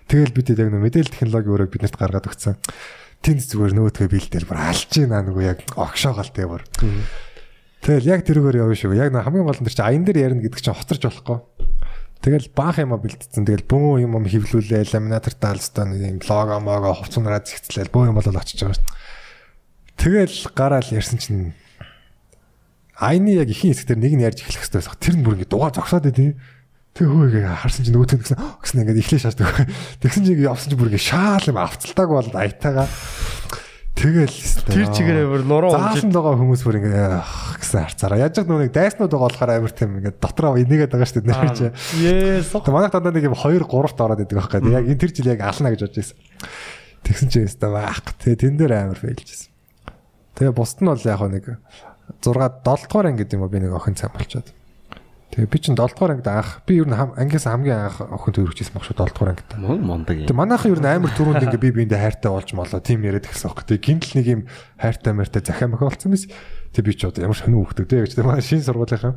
Тэгэл 0.08 0.32
бид 0.32 0.48
яг 0.56 0.72
нэг 0.72 0.80
мэдээлэл 0.80 1.12
технологи 1.12 1.52
өөрөө 1.52 1.68
биднэрт 1.68 1.96
гаргаад 2.00 2.28
өгсөн. 2.32 2.56
Тэнд 3.20 3.44
зүгээр 3.44 3.72
нөөтгөө 3.76 4.08
бэлдээл 4.08 4.48
бүр 4.48 4.60
алж 4.62 4.88
гинэ 4.88 5.20
нөгөө 5.26 5.44
яг 5.44 5.60
огшоогоол 5.76 6.32
тэгээ 6.32 6.48
бүр. 6.48 6.64
Тэгэл 7.82 8.10
яг 8.10 8.26
тэрүүгээр 8.26 8.60
явна 8.66 8.74
шүү. 8.74 8.98
Яг 8.98 9.14
хамгийн 9.14 9.46
гол 9.46 9.58
нь 9.58 9.66
тэр 9.66 9.76
чинь 9.78 9.86
аян 9.86 10.04
дээр 10.04 10.18
ярина 10.32 10.42
гэдэг 10.42 10.60
чинь 10.60 10.74
хоцорч 10.74 11.02
болохгүй. 11.06 11.38
Тэгэл 12.18 12.50
баах 12.50 12.82
юм 12.82 12.92
а 12.92 12.98
бэлдсэн. 12.98 13.46
Тэгэл 13.46 13.70
бөө 13.70 14.02
юм 14.02 14.18
юм 14.18 14.26
хевлүүлээ, 14.26 14.90
ламинатор 14.90 15.38
даалстаа 15.38 15.86
нэг 15.86 16.02
юм 16.02 16.20
лого 16.26 16.58
мого 16.58 16.90
хувцунараа 16.98 17.46
зэгцлээл 17.46 17.94
бөө 17.94 18.10
юм 18.10 18.18
бол 18.18 18.26
очиж 18.26 18.66
байгаа 18.66 18.74
шүү. 18.74 18.90
Тэгэл 19.94 20.36
гараал 20.50 20.90
ярьсан 20.90 21.22
чинь 21.22 21.54
аяны 22.98 23.38
яг 23.38 23.46
ихийн 23.46 23.70
хэсгээр 23.70 24.02
нэг 24.02 24.12
нь 24.18 24.24
ярьж 24.26 24.42
эхлэх 24.42 24.66
хэрэгтэй 24.66 24.82
байсан. 24.82 24.98
Тэр 24.98 25.14
нь 25.14 25.22
бүр 25.22 25.38
ингэ 25.38 25.46
дугаа 25.46 25.70
зогсоод 25.70 26.10
байдیں۔ 26.10 26.34
Тэг 26.98 27.06
хөөгээ 27.06 27.46
харсан 27.62 27.86
чинь 27.86 27.94
нөгөөт 27.94 28.14
нь 28.18 28.22
гэсэн 28.26 28.38
гэсэн 28.58 28.80
ингээд 28.82 29.02
эхлэж 29.06 29.22
шаарддаг. 29.22 29.70
Тэгсэн 30.02 30.22
чинь 30.26 30.42
явсан 30.42 30.74
чинь 30.74 30.80
бүр 30.82 30.90
ингэ 30.90 30.98
шаал 30.98 31.46
юм 31.46 31.58
авцалтааг 31.62 32.10
бол 32.10 32.30
аятаага 32.34 32.90
Тэгэл 33.98 34.30
тэр 34.62 34.86
чигээрээ 34.94 35.26
бүр 35.26 35.42
нуруу 35.42 35.74
заасан 35.74 36.14
байгаа 36.14 36.38
хүмүүс 36.38 36.62
бүр 36.62 36.78
ингээ 36.78 37.18
гэсэн 37.58 37.82
харцаараа. 37.82 38.22
Яаж 38.22 38.38
ч 38.38 38.46
нүг 38.46 38.70
дайснууд 38.70 39.10
байгаа 39.10 39.26
болохоор 39.26 39.50
амар 39.58 39.72
тийм 39.74 39.98
ингээ 39.98 40.14
дотроо 40.22 40.54
энийгээд 40.54 40.94
байгаа 40.94 41.08
шүү 41.10 41.18
дээ 41.18 41.34
нэр 41.34 41.50
чи. 41.58 41.66
Yes. 41.98 42.54
Манайх 42.54 42.94
дандаа 42.94 43.10
нэг 43.10 43.26
юм 43.26 43.34
2 43.34 43.66
3-т 43.66 43.98
ороод 43.98 44.22
идэг 44.22 44.38
байхгүй. 44.38 44.70
Яг 44.70 44.86
энэ 44.86 45.00
тэр 45.02 45.10
жил 45.10 45.32
яг 45.34 45.42
ална 45.42 45.74
гэж 45.74 45.80
бодож 45.82 45.98
байсан. 45.98 46.18
Тэгсэн 47.02 47.28
чинь 47.28 47.46
өстой 47.50 47.70
baах. 47.74 47.98
Тэгээ 48.22 48.38
тэн 48.38 48.54
дээр 48.54 48.72
амар 48.78 49.02
фейлжсэн. 49.02 49.50
Тэгээ 50.38 50.54
бусд 50.54 50.78
нь 50.78 50.86
бол 50.86 51.02
яг 51.02 51.22
нэг 51.26 51.44
6 52.22 52.38
7 52.38 52.62
дугаар 52.62 53.06
анги 53.10 53.26
гэдэг 53.26 53.34
юм 53.34 53.50
би 53.50 53.58
нэг 53.58 53.74
охин 53.74 53.98
цай 53.98 54.14
болчоод. 54.14 54.46
Тэгээ 55.28 55.52
би 55.52 55.58
чинь 55.60 55.76
7 55.76 55.92
дугаар 55.92 56.16
ангид 56.16 56.28
анх 56.32 56.64
би 56.64 56.80
ер 56.80 56.88
нь 56.88 56.96
ангиас 56.96 57.44
хамгийн 57.44 57.92
анх 57.92 58.00
охин 58.00 58.32
төрөгчсэн 58.32 58.72
баг 58.72 58.84
шүү 58.88 58.96
7 58.96 59.12
дугаар 59.12 59.32
ангид. 59.36 59.50
Мондаг 59.60 60.16
юм. 60.16 60.28
Тэгээ 60.28 60.40
манайхан 60.40 60.72
ер 60.72 60.80
нь 60.80 60.88
амар 60.88 61.12
түрүүнд 61.12 61.44
ингээ 61.44 61.64
би 61.68 61.70
биэндээ 61.84 62.00
хайртай 62.00 62.30
болж 62.32 62.48
молоо 62.56 62.80
тийм 62.80 63.04
яриад 63.04 63.28
эхэлсэн 63.28 63.52
баг. 63.52 63.68
Тэгээ 63.68 63.84
гинтл 63.84 64.12
нэг 64.16 64.26
юм 64.26 64.42
хайртай 64.80 65.12
мэртэй 65.12 65.44
захиа 65.44 65.68
мөхө 65.68 65.92
болсон 65.92 66.16
биз. 66.16 66.24
Тэгээ 66.72 66.88
би 66.88 66.92
ч 66.96 67.04
одоо 67.04 67.28
ямар 67.28 67.36
сонио 67.36 67.60
хөөхтэй 67.60 67.84
тэгээ 67.84 68.04
гэж 68.08 68.12
тэгээ 68.16 68.40
шинэ 68.40 68.64
сургуулийнхаа. 68.64 69.14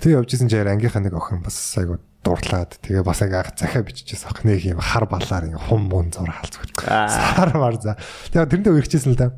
Тэгээ 0.00 0.16
явж 0.16 0.30
исэн 0.32 0.48
чинь 0.48 0.72
ангийнхаа 0.72 1.04
нэг 1.04 1.14
охин 1.20 1.44
бас 1.44 1.56
айгу 1.76 2.00
дурлаад 2.24 2.80
тэгээ 2.80 3.04
бас 3.04 3.20
ингээ 3.20 3.40
анх 3.44 3.52
захиа 3.60 3.84
биччихсэн 3.84 4.28
ах 4.32 4.40
нэг 4.40 4.60
юм 4.64 4.80
хар 4.80 5.04
балаар 5.04 5.52
ингээ 5.52 5.68
хум 5.68 5.84
мун 5.86 6.08
зур 6.10 6.32
хаалц 6.32 6.56
гэж. 6.56 6.80
Сар 6.80 7.52
мар 7.54 7.76
за. 7.76 8.00
Тэгээ 8.32 8.50
тэрнээ 8.50 8.72
үргэжсэн 8.72 9.12
л 9.14 9.20
да. 9.20 9.36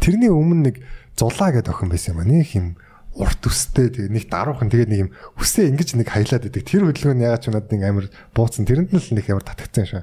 Тэрний 0.00 0.32
өмнө 0.32 0.72
нэг 0.72 0.76
зулаа 1.14 1.52
гэдэг 1.52 1.72
охин 1.72 1.92
байсан 1.92 2.16
юм 2.16 2.20
аа. 2.20 2.28
Нэг 2.28 2.48
юм 2.56 2.66
урт 3.18 3.42
өстэй 3.42 3.90
тэгээ 3.90 4.14
нэг 4.14 4.24
даруухан 4.30 4.70
тэгээ 4.70 4.88
нэг 4.90 5.00
юм 5.06 5.10
үсээ 5.40 5.70
ингэж 5.74 5.98
нэг 5.98 6.08
хаялаад 6.10 6.46
идэг. 6.46 6.62
Тэр 6.62 6.86
хөдөлгөөн 6.86 7.24
ягаад 7.26 7.42
ч 7.42 7.46
надад 7.50 7.72
нэг 7.74 7.82
амар 7.82 8.06
бууцсан. 8.34 8.64
Тэрэнд 8.68 8.94
нь 8.94 9.02
л 9.02 9.14
нэг 9.18 9.26
амар 9.26 9.44
татгцсан 9.44 9.86
шүү. 9.90 10.02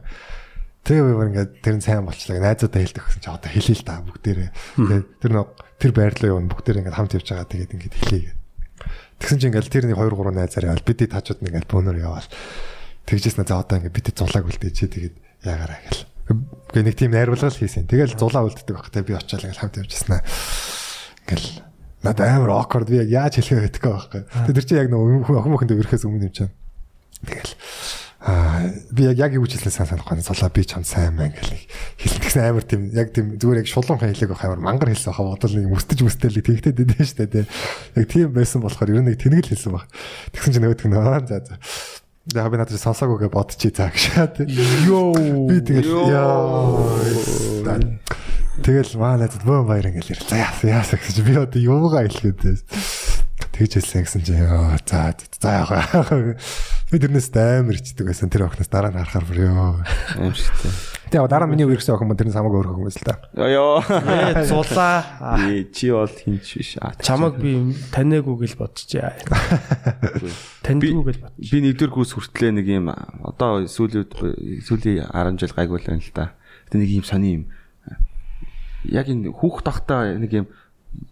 Тэгээ 0.87 1.03
би 1.03 1.13
бүр 1.15 1.29
ингээд 1.31 1.51
тэр 1.63 1.75
нь 1.79 1.83
сайн 1.83 2.03
болчлаа. 2.03 2.39
Найзуудаа 2.39 2.79
хэлдэг 2.83 3.03
гэсэн 3.07 3.23
чи 3.23 3.29
одоо 3.31 3.51
хэлээ 3.51 3.75
л 3.79 3.87
та 3.87 3.95
бүгдээрээ. 4.03 4.49
Тэгээ 4.75 5.01
тэр 5.23 5.31
нэг 5.35 5.47
тэр 5.79 5.91
байрлал 5.95 6.31
юу 6.31 6.39
бүгдээрээ 6.51 6.81
ингээд 6.83 6.97
хамт 6.99 7.15
явж 7.15 7.27
байгаа. 7.27 7.47
Тэгээд 7.47 7.75
ингээд 7.75 7.95
хэлээ. 7.95 8.35
Тэгсэн 9.19 9.37
чинь 9.39 9.49
ингээд 9.51 9.71
тэр 9.71 9.85
нэг 9.87 9.99
2 9.99 10.15
3 10.15 10.31
найзаар 10.31 10.65
явал 10.71 10.87
бидний 10.87 11.09
тажууд 11.11 11.39
нэг 11.43 11.51
ингээд 11.59 11.71
бөөнөр 11.71 11.97
яваал. 12.03 12.29
Тэгжээс 13.07 13.35
нэ 13.35 13.47
за 13.47 13.59
одоо 13.59 13.75
ингээд 13.83 13.95
бидний 13.95 14.15
зулааг 14.15 14.45
үлдээч 14.47 14.77
тэгээд 14.87 15.15
ягараа 15.43 15.79
гэл. 15.91 16.03
Гэ 16.75 16.81
нэг 16.83 16.95
тийм 16.95 17.11
найруулга 17.15 17.51
хийсэн. 17.51 17.87
Тэгэл 17.87 18.19
зулаа 18.19 18.47
үлддэг 18.47 18.75
баг. 18.75 18.87
Тэгээ 18.91 19.07
би 19.11 19.15
очиад 19.15 19.43
ингээд 19.47 19.61
хамт 19.63 19.79
явжсанаа. 19.79 20.21
Ингээл 21.27 21.47
надад 22.03 22.27
амар 22.27 22.53
awkward 22.57 22.89
би 22.89 23.01
яг 23.01 23.09
яаж 23.09 23.39
хэлэх 23.41 23.57
вэ 23.57 23.65
гэдэггүй 23.71 23.91
байхгүй. 23.93 24.21
Тэр 24.53 24.65
чинь 24.65 24.81
яг 24.81 24.89
нэг 24.91 24.99
охин 25.25 25.53
мөхөндөө 25.53 25.79
ирэхээс 25.81 26.05
өмнө 26.05 26.27
юм 26.29 26.33
чинь. 26.33 26.53
Тэгэл 27.25 27.53
Аа 28.17 28.73
би 28.91 29.05
яг 29.05 29.17
яг 29.17 29.33
юу 29.37 29.45
хэлсэн 29.45 29.69
сайн 29.69 29.87
санахгүй 29.87 30.25
цолоо 30.25 30.49
би 30.49 30.65
чам 30.65 30.83
сайн 30.83 31.13
мэн 31.13 31.37
гэл 31.37 31.53
хэлчихсэн 32.01 32.49
амар 32.49 32.65
тийм 32.65 32.89
яг 32.89 33.13
тийм 33.13 33.37
зүгээр 33.37 33.61
яг 33.61 33.69
шулуунхан 33.69 34.09
хэлээг 34.09 34.33
байх 34.33 34.41
амар 34.41 34.57
мангар 34.57 34.89
хэлсэн 34.89 35.13
хаа 35.13 35.37
бодол 35.37 35.53
нэг 35.53 35.69
мөстөж 35.69 36.01
мөстөл 36.01 36.41
тэгтэй 36.41 36.73
дэдэн 36.73 37.05
штэ 37.05 37.29
тий. 37.29 37.45
Яг 37.93 38.09
тийм 38.09 38.33
байсан 38.33 38.65
болохоор 38.65 38.89
ер 38.89 39.05
нь 39.05 39.13
нэг 39.13 39.21
тэнэг 39.21 39.45
л 39.45 39.51
хэлсэн 39.53 39.69
баг. 39.69 39.85
Тэгсэн 40.33 40.49
чинь 40.49 40.65
нөгөөдг 40.65 40.89
нь 40.89 40.97
аа 40.97 41.21
за 41.23 41.45
за. 41.45 41.61
Яг 42.33 42.49
би 42.49 42.57
надад 42.57 42.81
сонсоогүйгээ 42.81 43.29
бодчих 43.29 43.77
заа 43.77 43.93
тий. 44.33 44.49
Йоо 44.89 45.13
би 45.45 45.61
тэгэл 45.61 46.09
яа. 46.09 47.79
Тэгэл 48.63 48.97
маа 48.97 49.17
надад 49.17 49.43
бөө 49.43 49.67
баяр 49.67 49.91
ингээл 49.91 50.25
за 50.25 50.37
яас 50.65 50.93
гэж 50.93 51.17
би 51.21 51.33
одоо 51.37 51.61
юугаа 51.61 52.07
хэлэх 52.07 52.37
вэ? 52.41 52.57
Тэгж 53.57 53.81
хэлсэн 53.81 54.01
гэсэн 54.05 54.21
чинь 54.21 54.45
ёо 54.45 54.77
за 54.85 55.13
за 55.17 55.49
яах 55.65 56.37
Би 56.87 57.01
тэрнээс 57.03 57.35
амар 57.35 57.75
ичдэг 57.75 58.07
байсан. 58.07 58.31
Тэр 58.31 58.47
охноос 58.47 58.71
дараа 58.71 58.95
нь 58.95 58.99
харахаар 59.01 59.27
бүр 59.27 59.39
ёо. 59.43 59.83
Аим 60.15 60.31
шигтэй. 60.31 60.71
Тэгээ 61.11 61.27
дараа 61.27 61.43
нь 61.43 61.51
миний 61.51 61.67
үерхсэн 61.67 61.99
охин 61.99 62.07
мөн 62.07 62.15
тэрнээс 62.15 62.39
хамаагүй 62.39 62.63
өөр 62.63 62.71
охин 62.71 62.87
байсан 62.87 63.03
л 63.03 63.09
да. 63.11 63.15
Ёо. 63.35 63.83
Зулаа. 64.47 65.03
Чи 65.75 65.91
бол 65.91 66.07
хинч 66.07 66.47
биш. 66.55 66.79
Чамаг 67.03 67.43
би 67.43 67.75
таниагүй 67.91 68.47
гэж 68.47 68.55
бодчихъя. 68.55 69.19
Таньдгүй 70.63 71.03
гэж 71.11 71.17
бод. 71.27 71.35
Би 71.35 71.57
нэгдүгээр 71.59 71.91
курс 71.91 72.15
хүртлээ 72.15 72.55
нэг 72.55 72.71
юм 72.71 72.87
одоо 72.87 73.67
сүүлийн 73.67 74.07
сүүлийн 74.63 75.11
10 75.11 75.43
жил 75.43 75.59
гайгүй 75.59 75.83
л 75.83 75.87
байна 75.91 75.99
л 75.99 76.15
да. 76.15 76.39
Гэтэ 76.71 76.79
нэг 76.79 77.03
юм 77.03 77.03
сони 77.03 77.29
юм. 77.35 77.43
Яг 78.85 79.09
энэ 79.09 79.33
хүүхд 79.33 79.65
тахта 79.65 80.13
нэг 80.13 80.31
юм 80.33 80.47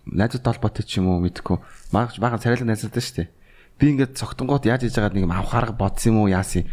найзууд 0.06 0.44
толботой 0.46 0.86
ч 0.86 1.02
юм 1.02 1.10
уу 1.10 1.20
мэдхгүй. 1.24 1.58
Бага 1.90 2.14
бага 2.22 2.38
царайлаг 2.38 2.70
найзууд 2.70 2.94
шүү 2.94 3.26
дээ. 3.26 3.30
Би 3.80 3.86
ингээд 3.96 4.16
цогтонгууд 4.16 4.70
яаж 4.70 4.86
хийж 4.86 4.96
байгааг 4.96 5.16
нэг 5.18 5.26
юм 5.26 5.36
авах 5.36 5.56
арга 5.56 5.74
бодсон 5.76 6.16
юм 6.16 6.18
уу 6.26 6.32
яасан 6.32 6.70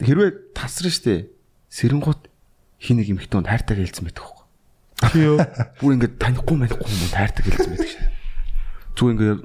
хэрвээ 0.00 0.56
тасрна 0.56 0.88
штэ 0.88 1.28
сэрэнгууд 1.68 2.30
хин 2.80 2.96
нэг 2.96 3.08
юм 3.12 3.20
хтөнд 3.20 3.50
хайртайг 3.52 3.84
хэлсэн 3.84 4.08
байдаг 4.08 4.24
хөө 4.24 4.40
Тий 5.12 5.24
юу. 5.28 5.36
бүр 5.80 5.96
ингээд 6.00 6.16
танихгүй 6.16 6.56
манихгүй 6.56 6.88
юм 6.88 7.12
хайртайг 7.12 7.44
хэлсэн 7.52 7.72
байдаг 7.76 7.90
шээ. 7.92 8.08
Зүг 8.96 9.08
ингээд 9.12 9.40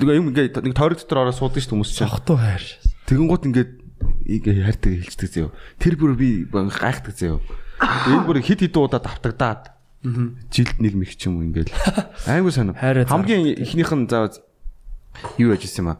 тэгээ 0.00 0.16
юм 0.16 0.28
ингээд 0.32 0.56
нэг 0.64 0.74
тойрог 0.76 1.00
дотор 1.00 1.28
ороо 1.28 1.36
суудаг 1.36 1.60
штэ 1.60 1.72
хүмүүс 1.76 1.92
чинь. 1.92 2.08
Цохтуу 2.08 2.36
хайр. 2.40 2.64
тэгэнгუут 3.04 3.44
ингээд 3.48 3.72
ингээ 4.24 4.64
хайртайг 4.64 5.04
хэлцдэг 5.04 5.28
зөө. 5.36 5.48
Тэр 5.76 5.94
бүр 6.00 6.16
би 6.16 6.48
гайхдаг 6.48 7.12
зөө 7.12 7.40
энэ 7.80 8.24
бүр 8.26 8.40
хит 8.40 8.60
хит 8.60 8.76
удаа 8.76 9.00
давтагдаад 9.00 9.72
жилд 10.50 10.76
нэлмэх 10.78 11.16
ч 11.16 11.26
юм 11.26 11.40
уу 11.40 11.46
ингээл. 11.48 11.72
Айгуу 12.30 12.50
заа. 12.50 12.72
хамгийн 12.72 13.56
ихнийх 13.58 13.92
нь 13.92 14.08
заа 14.08 14.30
юу 15.38 15.52
яж 15.52 15.64
ирсэн 15.64 15.82
юм 15.84 15.90
аа? 15.94 15.98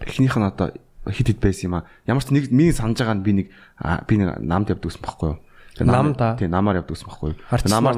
Эхнийх 0.00 0.36
нь 0.36 0.46
одоо 0.46 0.72
хит 1.10 1.26
хит 1.28 1.40
байсан 1.40 1.70
юм 1.70 1.74
аа. 1.78 1.84
Ямар 2.06 2.24
ч 2.24 2.32
нэг 2.32 2.50
миний 2.50 2.72
санаж 2.72 2.98
байгаа 2.98 3.16
нь 3.18 3.24
би 3.24 3.32
нэг 3.32 3.46
би 4.08 4.14
нэг 4.16 4.40
намд 4.40 4.70
явдаг 4.72 4.90
гэсэн 4.90 5.04
байхгүй 5.04 5.28
юу? 5.34 5.38
Нам 5.86 6.12
да. 6.14 6.36
тий 6.36 6.48
намаар 6.48 6.82
явдаг 6.82 6.96
гэсэн 6.96 7.08
байхгүй 7.08 7.28
юу? 7.34 7.38
Намаар 7.68 7.96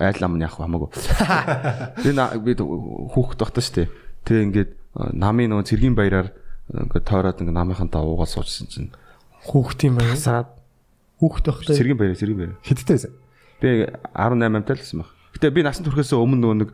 айл 0.00 0.18
нам 0.20 0.38
нь 0.38 0.44
яг 0.44 0.56
хамаагүй. 0.56 0.88
Би 2.00 2.10
би 2.16 2.52
хүүхэд 2.56 3.40
багтаа 3.44 3.60
штэ 3.60 3.92
тэгээ 4.24 4.44
ингээд 4.48 4.70
намын 5.12 5.52
нөгөө 5.52 5.68
цэргийн 5.68 5.96
баяраар 5.96 6.32
ингээд 6.72 7.04
тойроод 7.04 7.40
ингээд 7.44 7.58
намынхантаа 7.60 8.00
уугаад 8.00 8.32
суучсан 8.32 8.66
чинь 8.72 8.90
Хүүхдийн 9.44 9.98
баяр. 9.98 10.16
сараад 10.16 10.48
Хүүхд 11.22 11.44
байхдаа 11.46 11.78
цэргийн 11.78 11.98
баяраа 11.98 12.18
цэргийн 12.18 12.40
баяраа 12.42 12.58
Хиттэй 12.66 12.98
байсан. 12.98 13.12
би 13.62 13.70
18 13.86 14.42
амтай 14.42 14.74
л 14.74 14.82
байсан 14.82 14.98
баг 15.06 15.10
гэтээ 15.38 15.54
би 15.54 15.62
насан 15.62 15.86
турхаас 15.86 16.10
өмнө 16.10 16.42
нөгөө 16.42 16.58
нэг 16.66 16.70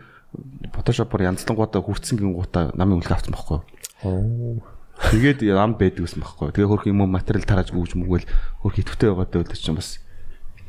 фотошопор 0.73 1.21
янзлангуудаа 1.29 1.85
хүртсэн 1.85 2.17
гингуудаа 2.17 2.73
намын 2.73 3.05
үлгэр 3.05 3.17
авсан 3.17 3.37
байхгүй 3.37 3.61
юу 4.09 4.65
Тэгээд 4.99 5.47
нам 5.55 5.79
байдаг 5.79 6.03
гэсэн 6.03 6.27
байхгүй. 6.27 6.51
Тэгээ 6.51 6.71
хөрх 6.75 6.91
юм 6.91 7.07
материал 7.07 7.47
тарааж 7.47 7.71
гүйж 7.71 7.95
мүгэл 7.95 8.27
хөрх 8.67 8.77
идэвхтэй 8.83 9.15
байгаад 9.15 9.47
өдөр 9.47 9.55
чинь 9.55 9.79
бас 9.79 10.03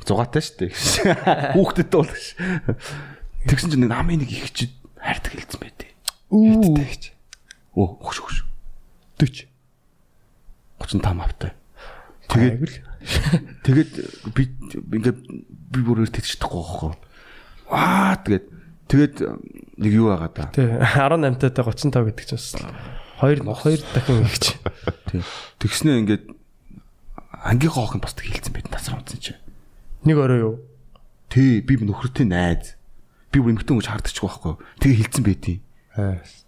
зугаатай 0.06 0.42
шүү 0.46 0.70
дээ. 0.70 1.58
Хүүхдэд 1.58 1.90
бол 1.90 2.14
ш. 2.14 2.38
Тэгсэн 3.50 3.74
чинь 3.74 3.90
намын 3.90 4.22
нэг 4.22 4.30
их 4.30 4.54
чид 4.54 4.70
хайрдаг 5.02 5.34
хэлсэн 5.34 5.60
байдээ. 5.66 5.92
Үү 6.30 6.78
гэж. 6.78 7.04
Оо 7.74 7.98
хөш 8.06 8.22
хөш. 8.22 8.38
40. 9.18 9.50
35 10.78 11.26
автай. 11.26 11.52
Тэгээд 12.30 12.86
тэгээд 13.66 13.92
би 14.38 14.44
ингээд 15.02 15.20
би 15.74 15.80
бүрээр 15.82 16.14
тэтчихдэггүй 16.14 16.62
байхгүй. 16.62 16.92
Ваа 17.70 18.18
тэгээд 18.22 18.46
тэгээд 18.90 19.16
нэг 19.82 19.92
юу 19.94 20.14
байгаа 20.14 20.30
да. 20.34 20.54
Тий 20.54 20.68
18 20.70 21.42
таатай 21.42 21.64
35 21.66 22.06
гэдэг 22.14 22.26
чинь 22.30 22.38
бас 22.38 22.54
хоёр 23.18 23.40
хоёр 23.44 23.82
дахин 23.94 24.26
чи. 24.38 24.54
Тий. 25.10 25.22
Тэгснээ 25.58 26.00
ингээд 26.06 26.24
ангийнхаа 27.44 27.84
охин 27.88 28.02
бас 28.04 28.14
хэлсэн 28.14 28.54
байд 28.54 28.70
тасраа 28.70 29.00
унтсан 29.00 29.20
чи. 29.20 29.34
Нэг 30.06 30.18
орой 30.20 30.40
юу? 30.40 30.56
Тий, 31.30 31.62
би 31.62 31.78
нөхөртэй 31.78 32.26
найз. 32.26 32.76
Би 33.32 33.40
бүр 33.40 33.54
эмхтэн 33.54 33.80
гэж 33.80 33.88
хардчихгүй 33.90 34.30
байхгүй. 34.30 34.54
Тэгээ 34.82 35.00
хилцэн 35.06 35.24
байдیں۔ 35.24 35.58
Гэсэн 35.94 36.39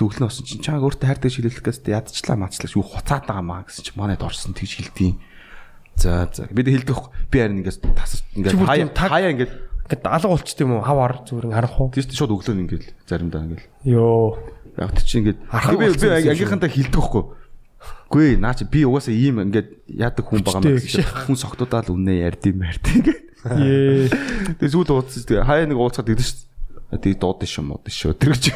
өглөө 0.00 0.28
осон 0.32 0.46
чинь 0.48 0.64
чааг 0.64 0.80
өөртөө 0.80 1.08
хайртай 1.12 1.28
шилэлэх 1.28 1.60
гэсэн 1.60 1.92
ядчлаа 1.92 2.36
мацлаа 2.40 2.72
юу 2.72 2.86
хуцаад 2.86 3.28
байгаа 3.28 3.44
маа 3.44 3.68
гэсэн 3.68 3.84
чинь 3.92 3.98
манайд 4.00 4.24
орсон 4.24 4.56
тэгж 4.56 4.72
хэлтий. 4.80 5.20
За 6.00 6.24
за 6.32 6.48
бид 6.48 6.72
хэлдэг. 6.72 6.96
Би 7.28 7.36
харин 7.44 7.60
ингээс 7.60 7.84
тасар 7.84 8.24
Чи 8.24 8.40
ингээд 8.40 8.56
хаяа 8.56 8.88
тийм 8.88 8.90
хаяа 8.96 9.32
ингээд 9.36 9.52
Ингээд 9.92 10.08
алга 10.08 10.28
болчтой 10.32 10.64
юм 10.64 10.72
уу? 10.78 10.86
Хав 10.86 10.98
ар 11.04 11.14
зүгээр 11.28 11.52
харах 11.52 11.76
уу? 11.76 11.92
тийш 11.92 12.08
шууд 12.08 12.32
өглөө 12.32 12.56
ингээд 12.64 12.84
заримдаа 13.04 13.44
ингээд 13.44 13.64
Йоо. 13.84 14.40
яг 14.80 14.96
чи 15.04 15.20
ингээд 15.20 15.38
би 15.44 15.76
би 15.76 15.84
болцсон 15.84 16.08
юм 16.08 16.32
ангийнхантаа 16.32 16.70
хэлдэг 16.72 16.96
байхгүй. 16.96 17.24
Гүй 18.08 18.24
ээ 18.32 18.40
наа 18.40 18.56
чи 18.56 18.64
би 18.64 18.88
угаасаа 18.88 19.12
ийм 19.12 19.44
ингээд 19.44 19.68
яадаг 19.92 20.24
хүн 20.24 20.40
байгаа 20.40 20.80
гэсэн 20.80 21.04
чинь 21.04 21.12
хүн 21.28 21.36
согтуудаа 21.36 21.84
л 21.84 21.92
үнэ 21.92 22.24
ярд 22.24 22.40
юм 22.48 22.64
ярд 22.64 22.84
ингээд. 22.88 23.20
Ее. 23.60 24.08
Тэгээ 24.56 24.72
сүүл 24.72 24.88
ууцсан 24.96 25.26
тэгээ 25.28 25.44
хаяа 25.44 25.66
нэг 25.68 25.76
ууцаад 25.76 26.08
идэв 26.08 26.24
шүү 26.24 26.51
Тэгээ 26.92 27.24
дуудсан 27.24 27.48
шүү 27.48 27.64
мод 27.64 27.88
шүү. 27.88 28.12
Тэр 28.20 28.36
ч 28.36 28.52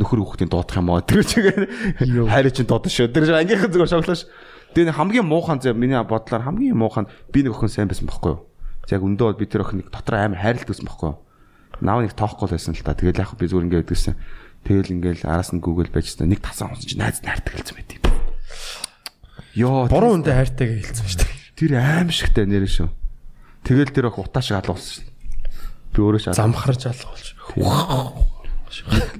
нөхөр 0.00 0.24
хүүхдийн 0.24 0.48
дуудах 0.48 0.80
юм 0.80 0.88
аа. 0.88 1.04
Тэр 1.04 1.20
ч 1.20 1.36
хайраа 1.36 2.48
чинь 2.48 2.64
дуудсан 2.64 2.88
шүү. 2.88 3.12
Тэр 3.12 3.28
ангийнхан 3.28 3.68
зүгээр 3.68 3.92
шоглоош. 3.92 4.24
Тэгээ 4.72 4.96
хамгийн 4.96 5.28
муухан 5.28 5.60
зэ 5.60 5.76
миний 5.76 6.00
бодлоор 6.00 6.48
хамгийн 6.48 6.80
муухан 6.80 7.12
би 7.28 7.44
нэг 7.44 7.52
охин 7.52 7.68
сайн 7.68 7.92
байсан 7.92 8.08
байхгүй 8.08 8.40
юу? 8.40 8.48
Яг 8.88 9.04
өндөө 9.04 9.26
бол 9.28 9.36
би 9.36 9.44
тэр 9.44 9.68
охин 9.68 9.84
нэг 9.84 9.92
дотор 9.92 10.16
амар 10.16 10.40
хайрлалт 10.40 10.64
байсан 10.72 10.88
байхгүй 10.88 11.08
юу? 11.12 11.20
Нав 11.84 12.00
нэг 12.00 12.16
тоохгүй 12.16 12.48
байсан 12.56 12.72
л 12.72 12.80
та. 12.80 12.96
Тэгэл 12.96 13.20
яг 13.20 13.36
би 13.36 13.44
зүгээр 13.52 13.66
ингээд 13.68 13.84
гэдгсэн. 13.84 14.16
Тэгэл 14.64 14.92
ингээл 14.96 15.28
араас 15.28 15.52
нь 15.52 15.60
Google 15.60 15.92
байжсан. 15.92 16.32
Нэг 16.32 16.40
тасаа 16.40 16.72
унсан 16.72 16.88
чи 16.88 16.96
найз 16.96 17.20
найрдаг 17.20 17.52
хэлсэн 17.52 17.76
байт 17.76 17.92
юм. 18.00 18.02
Йоо. 19.60 19.92
Буруу 19.92 20.16
үндэ 20.16 20.32
хайртайгаа 20.32 20.80
хэлсэн 20.88 21.04
шүү 21.04 21.20
дээ. 21.20 21.36
Тэр 21.60 21.72
аим 21.76 22.08
шигтэй 22.08 22.48
нэр 22.48 22.64
шүү. 22.64 22.88
Тэгэл 23.68 23.92
тэр 23.92 24.08
ох 24.08 24.24
утаа 24.24 24.40
шиг 24.40 24.56
алуулсан 24.56 25.04
шүү. 25.04 25.11
Би 25.92 25.98
өөрөө 26.00 26.20
шал 26.24 26.36
Замхарж 26.36 26.88
алга 26.88 27.08
болж. 27.12 27.28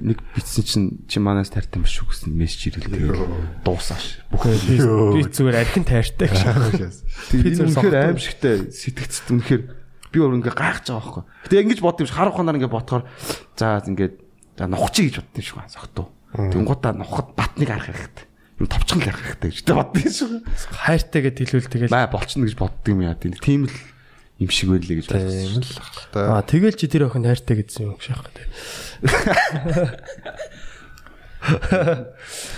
нэг 0.01 0.17
битсэн 0.33 0.63
чинь 0.65 0.87
чи 1.05 1.21
манаас 1.21 1.53
тартай 1.53 1.77
юм 1.77 1.85
шүү 1.85 2.09
гэсэн 2.09 2.33
мессеж 2.33 2.73
ирэлээ. 2.73 3.61
Дуусааш. 3.61 4.25
Бүх 4.33 4.49
Би 4.49 5.21
зүгээр 5.29 5.61
архин 5.61 5.85
тайртай 5.85 6.25
гэж. 6.33 6.41
тэр 7.29 7.45
зүгээр 7.53 7.69
үнэхээр 7.69 7.69
согтуу. 7.69 7.93
аим 7.93 8.17
шигтэй 8.17 8.55
сэтгцэд 8.73 9.27
үнэхээр 9.29 9.61
би 10.09 10.17
өөр 10.17 10.41
ингээ 10.41 10.57
гайхаж 10.57 10.89
байгаа 10.89 11.01
байхгүй. 11.05 11.23
Гэтэ 11.45 11.61
ингэж 11.69 11.79
бод 11.85 12.01
юм 12.01 12.07
шиг 12.09 12.17
харах 12.17 12.33
ханаар 12.33 12.57
ингээ 12.57 12.73
ботхоор 12.73 13.03
за 13.53 13.85
ингээд 13.85 14.15
за 14.57 14.65
нухчи 14.65 15.01
гэж 15.13 15.21
боддоо 15.21 15.43
шүү 15.45 15.69
согтуу. 15.69 16.07
Тэнгуудаа 16.33 16.93
нухад 16.97 17.27
батныг 17.37 17.69
арах 17.69 17.93
хэрэгтэй. 17.93 18.25
Юм 18.57 18.67
товчхон 18.73 19.05
л 19.05 19.09
арах 19.13 19.21
хэрэгтэй 19.37 19.49
гэж 19.53 19.69
боддоо 19.69 20.01
шүү. 20.09 20.41
Хайртай 20.81 21.21
гэд 21.29 21.37
хэлвэл 21.45 21.69
тэгэл. 21.69 21.93
Баа 21.93 22.09
болчихно 22.09 22.49
гэж 22.49 22.57
боддог 22.57 22.89
юм 22.89 23.05
яа. 23.05 23.13
Тийм 23.17 23.69
л 23.69 23.73
юм 24.43 24.51
шиг 24.51 24.69
байлээ 24.75 24.99
гэж 24.99 25.07
бодсон. 25.07 25.31
Тийм 25.31 25.63
л 25.63 25.71
та. 26.11 26.19
Аа 26.37 26.43
тэгэл 26.43 26.75
чи 26.75 26.87
тэр 26.91 27.07
охин 27.07 27.23
хайртай 27.23 27.55
гэсэн 27.63 27.87
юм 27.87 27.99
шахах 27.99 28.27
гэдэг. 28.31 28.47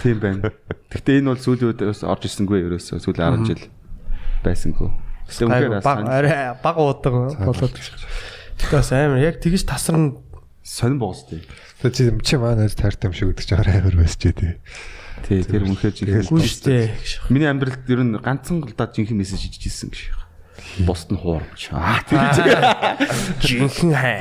Тийм 0.03 0.17
байна. 0.21 0.53
Гэтэ 0.93 1.17
энэ 1.21 1.33
бол 1.33 1.41
сүүлийн 1.41 1.73
үед 1.73 1.81
бас 1.81 2.05
орж 2.05 2.29
ирсэнгүй 2.29 2.59
ерөөсөө 2.69 3.01
сүүлийн 3.01 3.45
10 3.45 3.49
жил 3.49 3.63
байсангүй. 4.45 4.89
Гэтэ 5.25 5.45
үнэхээр 5.49 5.81
баг 5.81 5.99
арай 6.05 6.53
баг 6.61 6.75
уудаг 6.77 7.13
болоод. 7.41 7.73
Тэгээс 8.61 8.91
амар 8.93 9.25
яг 9.25 9.41
тэгж 9.41 9.65
тасарна 9.65 10.21
сонирн 10.61 11.01
боос 11.01 11.25
тий. 11.25 11.41
Чи 11.81 12.13
чи 12.21 12.37
манай 12.37 12.69
таартай 12.69 13.09
юм 13.09 13.17
шиг 13.17 13.33
гэдэг 13.33 13.45
чинь 13.45 13.57
амар 13.57 13.97
байсч 13.97 14.21
тий. 14.21 14.61
Тий, 15.25 15.41
тэр 15.41 15.65
үнэхээр 15.65 16.21
жинхэнэ. 16.21 16.29
Шүү 16.29 16.69
дээ. 16.69 16.93
Миний 17.33 17.49
амьдралд 17.49 17.89
ер 17.89 18.05
нь 18.05 18.13
ганцхан 18.21 18.61
голдаад 18.61 18.93
жинхэнэ 18.93 19.25
мессеж 19.25 19.49
ижиж 19.49 19.73
ирсэн 19.73 19.89
гэж. 19.89 20.24
Босд 20.85 21.11
нь 21.11 21.19
хуурч. 21.19 21.71
Аа 21.71 22.03
тэр 22.03 22.19
Жинхэнэ 23.45 23.95
хай. 23.95 24.19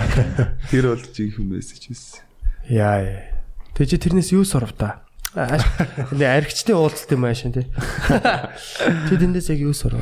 тэр 0.70 0.94
бол 0.94 1.02
жинхэнэ 1.02 1.48
мессеж 1.58 1.90
байсан. 1.90 2.22
Яа. 2.70 3.00
яа. 3.02 3.34
Тэг 3.74 3.90
чи 3.90 3.98
тэрнээс 3.98 4.30
юу 4.32 4.46
сурав 4.46 4.72
та? 4.78 5.02
Нэ 5.34 6.30
аригчдын 6.30 6.78
уулзалт 6.78 7.10
юм 7.10 7.26
аашин 7.26 7.50
тий. 7.50 7.66
Чи 7.66 9.14
тэндээс 9.20 9.50
яг 9.50 9.60
юу 9.66 9.74
сурав? 9.74 9.98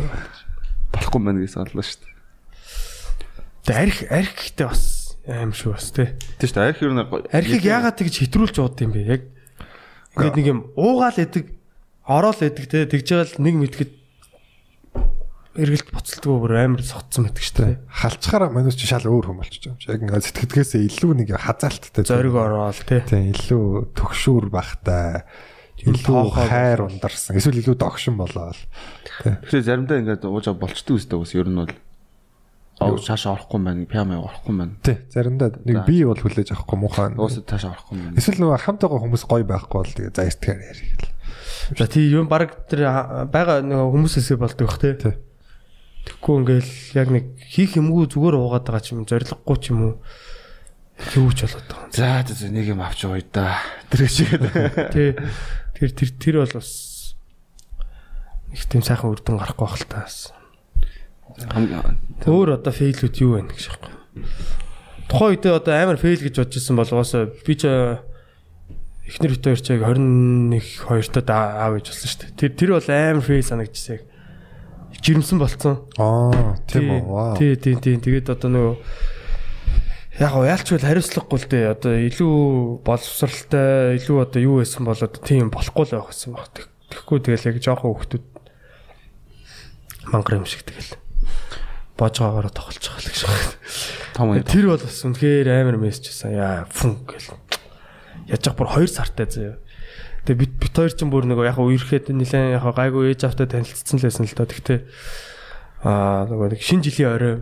Болохгүй 0.93 1.21
мэн 1.25 1.41
гэж 1.41 1.57
саналаа 1.57 1.81
шүү 1.81 2.05
дээ. 2.05 2.13
Тэг 3.65 3.77
арих 3.81 3.99
арих 4.13 4.35
гэхдээ 4.37 4.69
бас 4.69 5.17
аим 5.25 5.57
шүү 5.57 5.73
бас 5.73 5.89
тий. 5.89 6.13
Тийм 6.37 6.49
шүү 6.53 6.57
дээ. 6.61 6.69
Арх 6.69 6.83
ер 6.85 6.93
нь 6.93 7.03
Архийг 7.33 7.65
яагаад 7.65 7.97
тэгж 7.97 8.15
хэтрүүлж 8.29 8.57
ууд 8.61 8.77
юм 8.85 8.93
бэ? 8.93 9.01
Яг 9.09 9.23
ингээд 10.21 10.37
нэг 10.37 10.47
юм 10.53 10.61
уугаал 10.77 11.17
эдэг, 11.17 11.57
ороол 12.05 12.37
эдэг 12.37 12.67
те 12.69 12.85
тэгж 12.85 13.09
байгаа 13.09 13.29
л 13.33 13.41
нэг 13.41 13.55
мэдгэд 13.57 13.91
эргэлт 15.53 15.93
буцалтгүй 15.93 16.37
бүр 16.41 16.55
амар 16.57 16.85
согтсон 16.87 17.29
байдаг 17.29 17.45
шүү 17.45 17.57
дээ. 17.61 17.75
Халчхаараа 17.93 18.51
манайс 18.53 18.77
чи 18.79 18.89
шал 18.89 19.05
өөр 19.05 19.29
хүн 19.29 19.41
болчихж 19.43 19.69
байгаа 19.69 19.77
юм 19.77 19.81
чи. 19.83 19.89
Яг 19.93 20.01
ингээд 20.01 20.27
сэтгэдгээсээ 20.33 20.83
илүү 20.89 21.13
нэг 21.21 21.29
хазаалттай. 21.37 22.05
Зориг 22.09 22.37
ороол 22.41 22.81
те. 22.89 23.05
Тийм 23.05 23.33
илүү 23.37 23.93
төгшүүр 23.93 24.49
бахтай. 24.49 25.29
Илүү 25.83 26.25
хайр 26.33 26.87
ундарсан. 26.89 27.37
Эсвэл 27.37 27.61
илүү 27.61 27.77
догшин 27.77 28.17
болоод. 28.17 28.57
Тэгэхээр 29.21 29.67
заримдаа 29.67 30.01
ингээд 30.01 30.25
уужаа 30.25 30.57
болчдөг 30.57 30.97
үстэй 30.97 31.19
бас 31.21 31.35
ер 31.37 31.51
нь 31.51 31.59
бол 31.61 31.75
Аа 32.81 32.99
цаашаа 32.99 33.37
орохгүй 33.37 33.59
юм 33.61 33.67
байна. 33.69 33.87
Пиамаа 33.87 34.25
орохгүй 34.27 34.51
юм 34.51 34.59
байна. 34.63 34.75
Тий. 34.83 34.97
Заримдаа 35.13 35.53
нэг 35.63 35.85
би 35.87 36.03
бол 36.07 36.19
хүлээж 36.19 36.55
авахгүй 36.55 36.79
муухай. 36.81 37.13
Уусаа 37.15 37.45
цаашаа 37.47 37.75
орохгүй 37.77 37.99
юм 37.99 38.05
байна. 38.11 38.19
Эсвэл 38.19 38.41
нөгөө 38.43 38.63
хамтайгаа 38.65 39.03
хүмүүс 39.05 39.25
гоё 39.29 39.47
байхгүй 39.47 39.79
бол 39.79 39.93
тэгээ 39.93 40.15
за 40.17 40.27
эртгээр 40.27 40.61
яри 40.67 40.87
гэл. 40.97 41.13
За 41.79 41.87
тий 41.87 42.07
юм 42.11 42.27
баг 42.27 42.57
тэр 42.67 42.81
байгаа 43.31 43.63
нөгөө 43.63 43.93
хүмүүсээсээ 43.93 44.39
болдог 44.41 44.67
бах 44.67 44.81
те. 44.83 44.95
Тий. 44.99 45.15
Тэгэхгүй 46.03 46.35
ингээл 46.43 46.73
яг 46.99 47.09
нэг 47.15 47.25
хийх 47.39 47.79
юмгүй 47.79 48.11
зүгээр 48.11 48.37
уугаад 48.39 48.67
байгаа 48.67 48.83
ч 48.83 48.95
юм 48.95 49.07
зориггүй 49.07 49.57
ч 49.63 49.65
юм 49.71 49.81
уу. 49.83 49.95
Төвч 51.15 51.39
болоод 51.47 51.69
байгаа. 51.71 51.91
За 51.95 52.27
за 52.27 52.51
нэг 52.51 52.67
юм 52.71 52.83
авч 52.83 53.07
яваа 53.07 53.23
да. 53.31 53.63
Тэр 53.91 54.11
чигээд. 54.11 54.45
Тий. 54.95 55.11
Тэр 55.79 55.91
тэр 55.95 56.11
тэр 56.19 56.37
бол 56.43 56.55
бас 56.59 56.71
их 58.53 58.67
тийм 58.69 58.83
сайхан 58.83 59.15
үрдэн 59.15 59.39
гарахгүй 59.41 59.67
байх 59.67 59.79
л 59.81 59.89
та 59.89 60.05
бас. 60.05 60.35
Өөр 62.27 62.61
одоо 62.61 62.73
фейлүүд 62.73 63.17
юу 63.25 63.41
вэ 63.41 63.49
гэж 63.49 63.65
байна. 63.73 63.97
Тухайн 65.09 65.33
үедээ 65.41 65.57
одоо 65.57 65.75
амар 65.75 65.97
фейл 65.97 66.21
гэж 66.21 66.37
бодож 66.37 66.57
исэн 66.61 66.77
болгоос 66.77 67.13
би 67.47 67.55
ч 67.57 67.65
эхнэр 69.09 69.33
бит 69.33 69.45
хоёр 69.45 69.61
ч 69.61 69.69
яг 69.73 69.83
21 69.89 70.61
2-тод 70.61 71.29
аав 71.33 71.73
гэж 71.81 71.87
болсон 71.89 72.09
шүү 72.13 72.21
дээ. 72.21 72.37
Тэр 72.37 72.53
тэр 72.53 72.71
бол 72.77 72.89
амар 72.93 73.25
фейл 73.25 73.45
санагдчихсан. 73.49 74.12
Жирэмсэн 75.03 75.39
болцсон. 75.43 75.83
Аа, 75.99 76.57
тийм 76.71 77.03
үү. 77.03 77.35
Тий, 77.35 77.59
тий, 77.59 77.75
тий. 77.75 77.99
Тэгээд 77.99 78.31
одоо 78.31 78.51
нөгөө 78.55 78.75
яг 80.23 80.33
бол 80.39 80.87
хариуцлагагүй 80.87 81.39
л 81.43 81.51
дээ. 81.51 81.75
Одоо 81.75 81.93
илүү 82.07 82.37
боловсралтай, 82.87 83.99
илүү 83.99 84.19
одоо 84.23 84.41
юу 84.41 84.63
байсан 84.63 84.87
бол 84.87 84.95
одоо 84.95 85.21
тийм 85.27 85.51
болохгүй 85.51 85.91
л 85.91 85.95
байх 85.99 86.15
гэсэн 86.15 86.31
баг. 86.39 86.55
Тэгэхгүй 86.95 87.19
тэгэл 87.19 87.49
яг 87.51 87.59
жоохон 87.59 87.99
хөвгтүүд 87.99 88.27
мангар 90.13 90.39
юм 90.39 90.47
шиг 90.47 90.63
тэгэл 90.63 90.95
божгоогоор 91.97 92.47
байгаа 92.53 92.71
л 92.71 92.79
гэж 92.79 93.27
байна. 93.27 93.55
Том 94.15 94.31
уу. 94.31 94.43
Тэр 94.45 94.67
бол 94.69 94.83
бас 94.83 95.03
үнэхээр 95.07 95.49
амар 95.51 95.79
мессеж 95.81 96.11
байсан. 96.13 96.31
Яа, 96.37 96.67
фүн 96.69 97.01
гэл. 97.07 97.33
Яаж 98.29 98.43
яг 98.45 98.57
бүр 98.59 98.69
2 98.71 98.91
сартай 98.91 99.27
заяа. 99.27 99.57
Тэгээ 100.23 100.39
бит 100.39 100.53
бит 100.59 100.75
хоёр 100.75 100.93
ч 100.95 101.03
бүр 101.03 101.27
нөгөө 101.27 101.47
яг 101.51 101.59
үерхэд 101.59 102.15
нэлээд 102.15 102.59
яг 102.59 102.67
гайгүй 102.67 103.11
ээж 103.11 103.27
автаа 103.27 103.51
танилцсан 103.51 103.99
л 103.99 104.07
байсан 104.07 104.27
л 104.27 104.37
доо. 104.39 104.47
Тэгтээ 104.47 104.79
аа 105.83 106.31
нөгөө 106.31 106.49
нэг 106.55 106.63
шинэ 106.63 106.87
жилийн 106.87 107.11
орой 107.11 107.35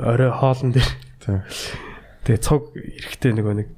орой 0.00 0.30
хоолн 0.32 0.72
дээр 0.72 0.88
тэгээ 2.24 2.40
цог 2.40 2.72
эрэхтэй 2.72 3.32
нөгөө 3.36 3.54
нэг 3.60 3.68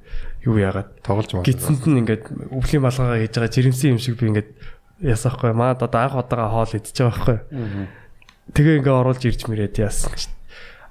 юу 0.47 0.55
яагаад 0.63 1.03
Тоглож 1.03 1.31
маа. 1.35 1.43
гидсэнд 1.43 1.83
нь 1.91 1.99
ингээд 2.07 2.23
өвлийн 2.55 2.83
малгайгаа 2.87 3.19
хийж 3.19 3.33
байгаа 3.35 3.51
жирэмсэн 3.51 3.91
юм 3.91 3.99
шиг 3.99 4.15
би 4.15 4.31
ингээд 4.31 4.49
ясаахгүй 5.03 5.51
маад 5.51 5.83
одоо 5.83 5.99
анх 6.07 6.15
удаага 6.15 6.55
хоол 6.55 6.71
идчихэж 6.71 6.97
байгаа 7.03 7.11
байхгүй. 7.11 7.37
Тэгээ 8.55 8.77
ингээ 8.79 8.95
оруулж 8.95 9.23
ирж 9.27 9.41
мэрээд 9.43 9.75
яасан 9.83 10.15
чи 10.15 10.31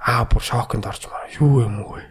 аа 0.05 0.29
бүр 0.29 0.45
шоконд 0.45 0.85
орж 0.85 1.09
маа 1.09 1.25
юу 1.41 1.65
юм 1.65 1.81
гэж. 1.89 2.05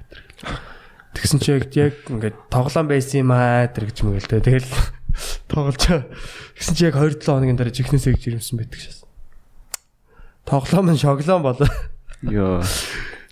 Тэгсэн 1.13 1.39
чи 1.39 1.49
яг 1.53 1.69
яг 1.77 1.95
ингээд 2.09 2.49
тоглоом 2.49 2.89
байсан 2.89 3.21
юм 3.21 3.31
аа 3.31 3.69
тэр 3.69 3.93
гэж 3.93 4.25
тэ. 4.25 4.41
Тэгэл 4.41 4.69
тоглож. 5.47 5.81
Тэгсэн 6.59 6.75
чи 6.75 6.85
яг 6.87 6.95
2-7 6.99 7.25
хоногийн 7.25 7.57
дараа 7.59 7.73
чихнээсээ 7.73 8.13
гэж 8.15 8.23
ирэмсэн 8.35 8.57
байдаг 8.59 8.79
шээс. 8.79 8.99
Тоглоом 10.45 10.93
нь 10.93 11.01
шоглоон 11.01 11.43
болоо. 11.43 11.69
Йоо. 12.21 12.61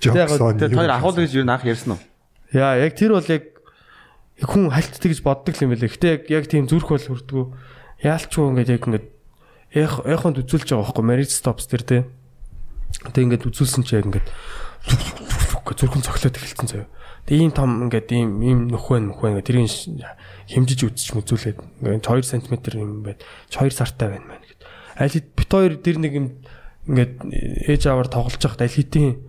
Жоксон. 0.02 0.60
Тэр 0.60 0.76
хоёр 0.76 0.92
ахуул 0.92 1.16
гэж 1.16 1.32
юу 1.38 1.46
наах 1.48 1.64
ярьсан 1.64 1.96
уу? 1.96 2.02
Яа 2.52 2.78
яг 2.82 2.98
тэр 2.98 3.16
бол 3.16 3.28
яг 3.30 3.54
яг 4.38 4.50
хүн 4.50 4.70
хальтдаг 4.74 5.10
гэж 5.10 5.22
боддог 5.24 5.56
юм 5.62 5.72
байлээ. 5.72 5.94
Гэтэ 5.94 6.08
яг 6.10 6.24
яг 6.30 6.46
тийм 6.50 6.68
зүрх 6.68 6.90
бол 6.90 7.00
хүрдгүү. 7.00 7.46
Яалчгүй 8.04 8.46
ингээд 8.52 8.74
яг 8.74 8.84
ингээд 8.84 9.08
эх 9.74 9.94
эхонд 10.04 10.42
үзүүлж 10.44 10.68
байгаа 10.74 10.84
байхгүй 10.84 11.06
marriage 11.06 11.34
stops 11.34 11.70
тэр 11.70 11.84
те. 11.86 11.98
Тэг 13.14 13.30
ингээд 13.32 13.48
үзүүлсэн 13.48 13.84
чи 13.88 13.98
яг 13.98 14.10
ингээд 14.10 14.28
зүрхэн 14.84 16.04
цоглоод 16.04 16.38
эхэлсэн 16.38 16.68
заяа. 16.68 16.88
Тэг 17.24 17.38
ийм 17.40 17.52
том 17.56 17.88
ингээд 17.88 18.10
ийм 18.12 18.30
ийм 18.44 18.60
нөхөө 18.68 19.00
нөхөө 19.16 19.28
ингээд 19.40 19.48
тэрийг 19.48 19.72
хэмжиж 20.52 20.80
үзчих 20.84 21.16
мүзүүлээд 21.16 21.60
ингээд 21.80 22.04
2 22.04 22.24
см 22.24 22.52
юм 22.76 23.04
байд. 23.08 23.24
2 23.52 23.72
сартай 23.72 24.12
байна 24.12 24.28
мэн 24.28 24.44
гэд. 24.44 24.62
Аль 25.00 25.14
хэд 25.16 25.28
бит 25.32 25.50
хоёр 25.52 25.74
тэр 25.80 25.98
нэг 26.04 26.14
юм 26.14 26.28
ингээд 26.88 27.14
ээж 27.72 27.88
аваар 27.88 28.12
тоглож 28.12 28.44
байхад 28.44 28.68
аль 28.68 28.76
хэдийн 28.76 29.24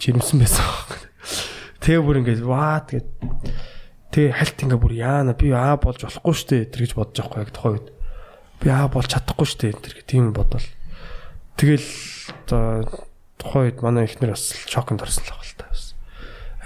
жирэмсэн 0.00 0.38
байсан. 0.40 0.64
Тэгээ 1.84 2.00
бүр 2.00 2.20
ингээд 2.24 2.40
ваа 2.40 2.80
тэгээд 2.88 3.08
тэгээ 4.12 4.36
хальт 4.36 4.58
ингээ 4.60 4.80
бүр 4.80 4.94
яана 4.94 5.32
би 5.32 5.50
аа 5.56 5.80
болж 5.80 6.04
болохгүй 6.04 6.36
штэ 6.36 6.68
тэр 6.68 6.84
гэж 6.84 6.92
бодож 6.92 7.16
байгаа 7.24 7.48
яг 7.48 7.52
тухайн 7.56 7.74
үед 7.80 7.88
би 8.60 8.68
аа 8.68 8.86
болж 8.92 9.08
чадахгүй 9.08 9.48
штэ 9.48 9.72
тэр 9.80 9.94
гэх 9.96 10.06
тийм 10.06 10.36
бодвол 10.36 10.68
тэгэл 11.56 11.88
одоо 12.44 12.84
тухайн 13.40 13.64
үед 13.72 13.78
манай 13.80 14.04
ихнэр 14.04 14.36
бас 14.36 14.52
шоконд 14.68 15.00
орсон 15.00 15.24
л 15.24 15.32
байгаа 15.32 15.48
л 15.48 15.56
та 15.56 15.66
бас 15.72 15.91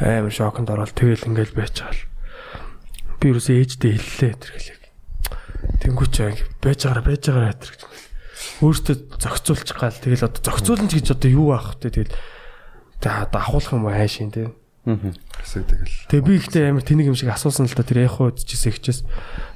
амар 0.01 0.33
шоконд 0.33 0.69
ороод 0.71 0.93
тэгэл 0.93 1.29
ингээл 1.31 1.57
байж 1.57 1.75
байгаа 1.81 1.95
л 1.95 2.05
би 3.21 3.27
юусе 3.33 3.57
ээждээ 3.61 3.95
хэллээ 3.97 4.35
тэр 4.37 4.53
гэлээ 4.57 4.77
тэнгуүч 5.83 6.15
яг 6.21 6.37
байж 6.61 6.81
байгаараа 6.85 7.05
байж 7.07 7.23
байгаараа 7.27 7.57
тэр 7.57 7.73
гэж 7.75 7.83
өөртөө 8.61 8.97
зохицуулчих 9.21 9.77
гал 9.77 9.93
тэгэл 9.93 10.29
одоо 10.29 10.41
зохицуулна 10.41 10.89
ч 10.89 11.01
гэж 11.01 11.07
одоо 11.17 11.31
юу 11.31 11.49
аах 11.53 11.77
вэ? 11.81 11.91
Тэгэл 11.91 12.15
за 13.03 13.27
одоо 13.29 13.41
ахуулах 13.41 13.73
юм 13.73 13.85
уу? 13.85 13.93
Хайшин 13.93 14.31
тий. 14.33 14.49
Хэсэг 14.87 15.67
тэгэл. 15.67 15.97
Тэгээ 16.09 16.25
би 16.25 16.33
ихтэй 16.41 16.65
амар 16.71 16.85
тэнийг 16.85 17.11
юм 17.13 17.19
шиг 17.19 17.33
асуусан 17.33 17.69
л 17.69 17.77
да 17.77 17.85
тэр 17.85 18.07
вэ 18.07 18.33
гэжээс 18.33 18.65
ихчээс. 18.71 19.01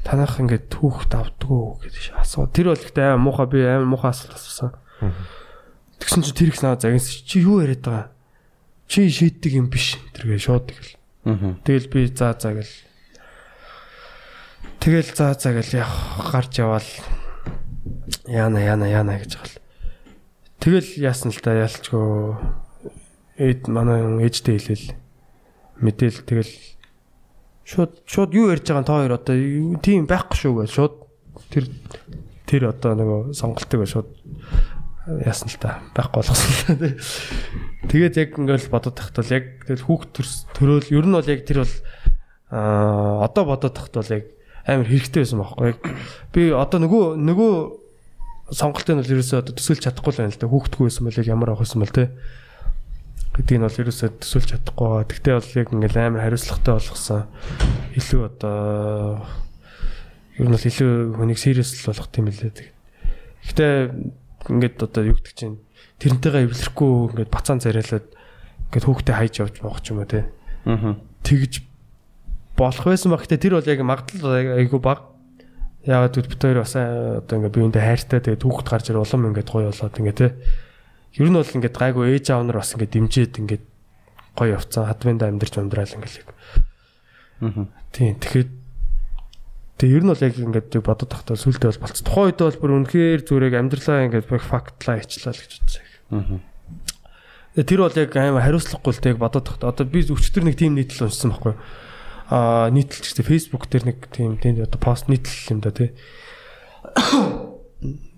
Танах 0.04 0.36
ингээд 0.36 0.68
түүхт 0.68 1.12
авдггүй 1.16 1.86
гэж 1.86 2.18
асуу. 2.18 2.50
Тэр 2.50 2.74
бол 2.74 2.82
ихтэй 2.82 3.14
амар 3.14 3.24
муухай 3.24 3.46
би 3.48 3.58
амар 3.64 3.88
муухай 3.88 4.12
асуулт 4.12 4.36
асуусан. 4.36 4.74
Тэгсэн 6.02 6.24
чинь 6.26 6.36
тэр 6.36 6.50
их 6.50 6.60
наа 6.60 6.76
загинс 6.76 7.08
чи 7.24 7.40
юу 7.40 7.62
яриад 7.62 7.84
байгаа? 7.84 8.10
Чи 8.90 9.06
шийддэг 9.06 9.52
юм 9.54 9.70
биш. 9.70 9.94
Тэргээ 10.18 10.40
шууд 10.42 10.66
тэгэл. 10.66 10.90
Тэгэл 11.62 11.86
би 11.94 12.10
заа 12.10 12.34
заа 12.34 12.58
гэл. 12.58 12.74
Тэгэл 14.82 15.14
заа 15.14 15.38
заа 15.38 15.54
гэл 15.54 15.86
яг 15.86 15.90
гарч 16.34 16.58
яваал 16.58 16.90
яана 18.26 18.58
яана 18.58 18.90
яана 18.90 19.14
гэж 19.22 19.38
байгаа 19.38 19.46
л. 19.46 19.62
Тэгэл 20.58 20.90
яасан 21.06 21.30
л 21.30 21.38
да 21.38 21.54
ялчгүй 21.54 22.34
эд 23.38 23.70
манай 23.70 24.02
ээжтэй 24.26 24.58
хэлээл 24.58 24.92
мэдээл 25.80 26.20
тэгэл 26.28 26.52
шууд 27.64 28.04
шууд 28.04 28.34
юу 28.36 28.52
ярьж 28.52 28.68
байгаа 28.68 28.82
нь 28.82 28.88
та 28.90 28.98
хоёр 29.00 29.14
одоо 29.16 29.36
тийм 29.80 30.04
байхгүй 30.04 30.36
шүү 30.36 30.52
гэж 30.60 30.70
шууд 30.74 30.94
тэр 31.48 31.64
тэр 32.44 32.62
одоо 32.68 32.92
нөгөө 32.98 33.20
сонголтыг 33.32 33.88
шууд 33.88 34.10
яасан 35.06 35.48
л 35.48 35.58
та 35.60 35.80
байхгүй 35.96 36.20
болгосон. 36.20 36.96
Тэгээд 37.88 38.14
яг 38.20 38.30
ингээл 38.36 38.68
бодоод 38.68 38.96
тахт 39.00 39.16
бол 39.16 39.32
яг 39.32 39.64
тэгэл 39.64 39.86
хүүхд 39.86 40.10
төрөөл 40.56 40.92
ер 40.92 41.06
нь 41.08 41.16
бол 41.16 41.30
яг 41.30 41.40
тэр 41.48 41.64
бол 41.64 41.74
аа 42.52 43.24
одоо 43.24 43.44
бодоод 43.48 43.74
тахт 43.74 43.94
бол 43.96 44.12
яг 44.12 44.24
амар 44.68 44.86
хэрэгтэй 44.86 45.24
байсан 45.24 45.40
байхгүй 45.40 45.66
яг 45.72 45.78
би 46.34 46.52
одоо 46.52 46.78
нөгөө 46.84 47.04
нөгөө 47.16 47.52
сонголтыг 48.52 48.94
нь 48.94 49.00
бол 49.00 49.14
ерөөсөө 49.16 49.38
одоо 49.40 49.54
төсөөлж 49.56 49.82
чадахгүй 49.88 50.12
л 50.12 50.20
байна 50.20 50.34
л 50.34 50.40
да 50.42 50.52
хүүхдгүй 50.52 50.84
байсан 50.90 51.04
бол 51.08 51.20
яг 51.20 51.26
ямар 51.30 51.48
авах 51.54 51.64
байсан 51.64 51.80
бол 51.80 51.94
тий 51.96 52.08
гэдгийг 53.40 53.58
нь 53.62 53.66
бол 53.66 53.80
ерөөсөө 53.80 54.08
төсөөлж 54.20 54.48
чадахгүй 54.50 54.86
байгаа. 54.90 55.08
Тэгтээ 55.08 55.34
бол 55.38 55.54
яг 55.54 55.68
ингээл 55.70 55.98
амар 56.02 56.22
хариуцлагатай 56.26 56.74
болгосон. 56.74 57.22
Илүү 57.94 58.20
одоо 58.26 59.22
ер 60.36 60.46
нь 60.50 60.54
бол 60.54 60.66
илүү 60.66 60.92
хүнийг 61.14 61.38
serious 61.38 61.70
л 61.78 61.88
болгох 61.88 62.10
юм 62.18 62.26
лээ. 62.26 62.52
Гэхдээ 63.46 63.74
ингээд 64.48 64.76
одоо 64.80 65.02
юу 65.04 65.16
гэдэг 65.18 65.34
чинь 65.36 65.60
тэрнтэйгээ 66.00 66.46
эвлэрэхгүй 66.48 66.92
ингээд 67.12 67.30
бацаан 67.34 67.60
царайлаад 67.60 68.06
ингээд 68.70 68.86
хүүхдээ 68.86 69.16
хайж 69.18 69.34
явж 69.42 69.54
байгаа 69.60 69.82
ч 69.82 69.86
юм 69.92 70.00
уу 70.00 70.08
те. 70.08 70.30
Аа. 70.64 70.96
тэгж 71.26 71.52
болох 72.56 72.84
байсан 72.84 73.10
баг. 73.12 73.24
Гэтэ 73.24 73.40
тэр 73.40 73.60
бол 73.60 73.68
яг 73.68 73.80
магадлал 73.84 74.56
айгүй 74.56 74.80
баг. 74.80 75.00
Яагаад 75.84 76.12
гэвэл 76.12 76.32
бид 76.32 76.42
хоёр 76.44 76.60
бас 76.60 76.76
аа, 76.76 77.24
одоо 77.24 77.34
ингээ 77.40 77.56
биеиндээ 77.56 77.84
хайртай 77.84 78.20
тэгээд 78.20 78.44
хүүхэд 78.44 78.68
гарч 78.68 78.86
ир 78.92 79.00
улам 79.00 79.32
ингээ 79.32 79.48
гоё 79.48 79.72
болоод 79.72 79.96
ингээ 79.96 80.16
те. 80.16 80.28
Ер 81.16 81.28
нь 81.32 81.38
бол 81.40 81.54
ингээ 81.56 81.72
гайгүй 81.72 82.04
ээж 82.20 82.26
аав 82.36 82.44
нар 82.44 82.60
бас 82.60 82.76
ингээ 82.76 82.92
дэмжиж 82.92 83.32
ингээ 83.40 83.60
гоё 84.36 84.60
явцсан 84.60 84.84
хадвинда 84.84 85.32
амьдарч 85.32 85.56
ундрал 85.56 85.88
ингээ 85.88 86.12
л. 86.12 86.28
Аа. 87.48 87.64
Тийм 87.96 88.20
тэгэхээр 88.20 88.59
Тэгээ 89.80 89.96
ер 89.96 90.04
нь 90.04 90.12
бол 90.12 90.20
яг 90.20 90.36
ингээд 90.36 90.76
яг 90.76 90.84
бодоод 90.84 91.08
тахтаа 91.08 91.40
сүултээ 91.40 91.72
бол 91.72 91.82
болц. 91.88 92.04
Тухайн 92.04 92.28
үед 92.28 92.40
бол 92.44 92.60
бүр 92.60 92.72
үнэхээр 92.84 93.20
зүрэг 93.24 93.56
амьдралаа 93.56 94.04
ингээд 94.12 94.28
баг 94.28 94.44
фактлаа 94.44 95.00
ичлаа 95.00 95.32
л 95.32 95.40
гэж 95.40 95.52
бодсон. 95.56 95.84
Аа. 96.12 97.64
Тэр 97.64 97.80
бол 97.88 97.96
яг 97.96 98.12
амар 98.12 98.44
хариуцлагагүй 98.44 98.92
л 98.92 99.00
тэг 99.00 99.16
бодоод 99.16 99.48
тахтаа. 99.48 99.72
Одоо 99.72 99.88
би 99.88 100.04
өчтөр 100.04 100.44
нэг 100.44 100.60
тим 100.60 100.76
нийтлэл 100.76 101.08
уншсан 101.08 101.32
байхгүй. 101.32 101.56
Аа 102.28 102.68
нийтлэл 102.68 103.00
ч 103.00 103.08
гэсэн 103.08 103.24
Facebook 103.24 103.72
дээр 103.72 103.88
нэг 103.88 103.98
тим 104.12 104.36
тийм 104.36 104.60
одоо 104.60 104.76
пост 104.76 105.08
нийтлэл 105.08 105.56
юм 105.56 105.64
да 105.64 105.72
тий. 105.72 105.96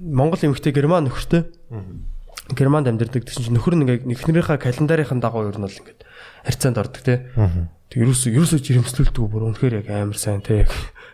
Монгол 0.03 0.43
эмэгтэй 0.43 0.75
герман 0.75 1.07
нөхөртэй. 1.07 1.47
Германд 2.59 2.91
амьдардаг 2.91 3.23
гэсэн 3.23 3.47
чинь 3.47 3.55
нөхөр 3.55 3.79
ингээд 3.79 4.11
эхнэрийнхээ 4.11 4.59
календарын 4.59 5.23
дагуу 5.23 5.47
ер 5.47 5.57
нь 5.57 5.63
бол 5.63 5.79
ингээд 5.79 6.03
харьцаанд 6.47 6.79
ордог 6.79 7.03
тий. 7.03 7.19
Тэг 7.93 7.99
ерөөсөө 8.03 8.31
ерөөсөө 8.37 8.61
жирэмслүүлдэг 8.63 9.25
бүр 9.27 9.53
үнэхээр 9.53 9.85
яг 9.85 9.89
амар 9.93 10.19
сайн 10.19 10.41
тий. 10.41 10.65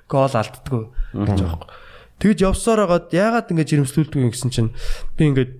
Гол 0.09 0.31
алддаггүй 0.31 0.83
гэж 1.15 1.41
аахгүй. 1.43 1.69
Тэгж 2.19 2.39
явсаар 2.47 2.87
хагаад 2.87 3.15
яагаад 3.15 3.51
ингэж 3.55 3.69
жирэмслүүлдэг 3.79 4.19
юм 4.19 4.33
гэсэн 4.35 4.51
чинь 4.51 4.71
би 5.15 5.23
ингээд 5.31 5.55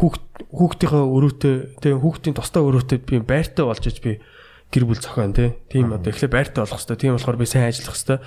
хүүхд 0.00 0.24
хүүхдийнхээ 0.52 1.04
өрөөтэй 1.16 1.54
тий 1.80 1.92
хүүхдийн 1.96 2.36
тустай 2.36 2.60
өрөөтэй 2.64 2.98
би 3.04 3.20
байртай 3.24 3.64
болж 3.64 3.84
иж 3.84 4.00
би 4.04 4.20
гэр 4.72 4.84
бүл 4.84 5.00
зохион 5.00 5.32
тий. 5.32 5.56
Тийм 5.72 5.92
одоо 5.92 6.12
эхлээ 6.12 6.32
байртай 6.32 6.64
болох 6.64 6.80
хэвээр. 6.80 7.00
Тийм 7.00 7.12
болохоор 7.16 7.40
би 7.40 7.46
сайн 7.48 7.68
ажиллах 7.72 7.96
хэвээр. 7.96 8.20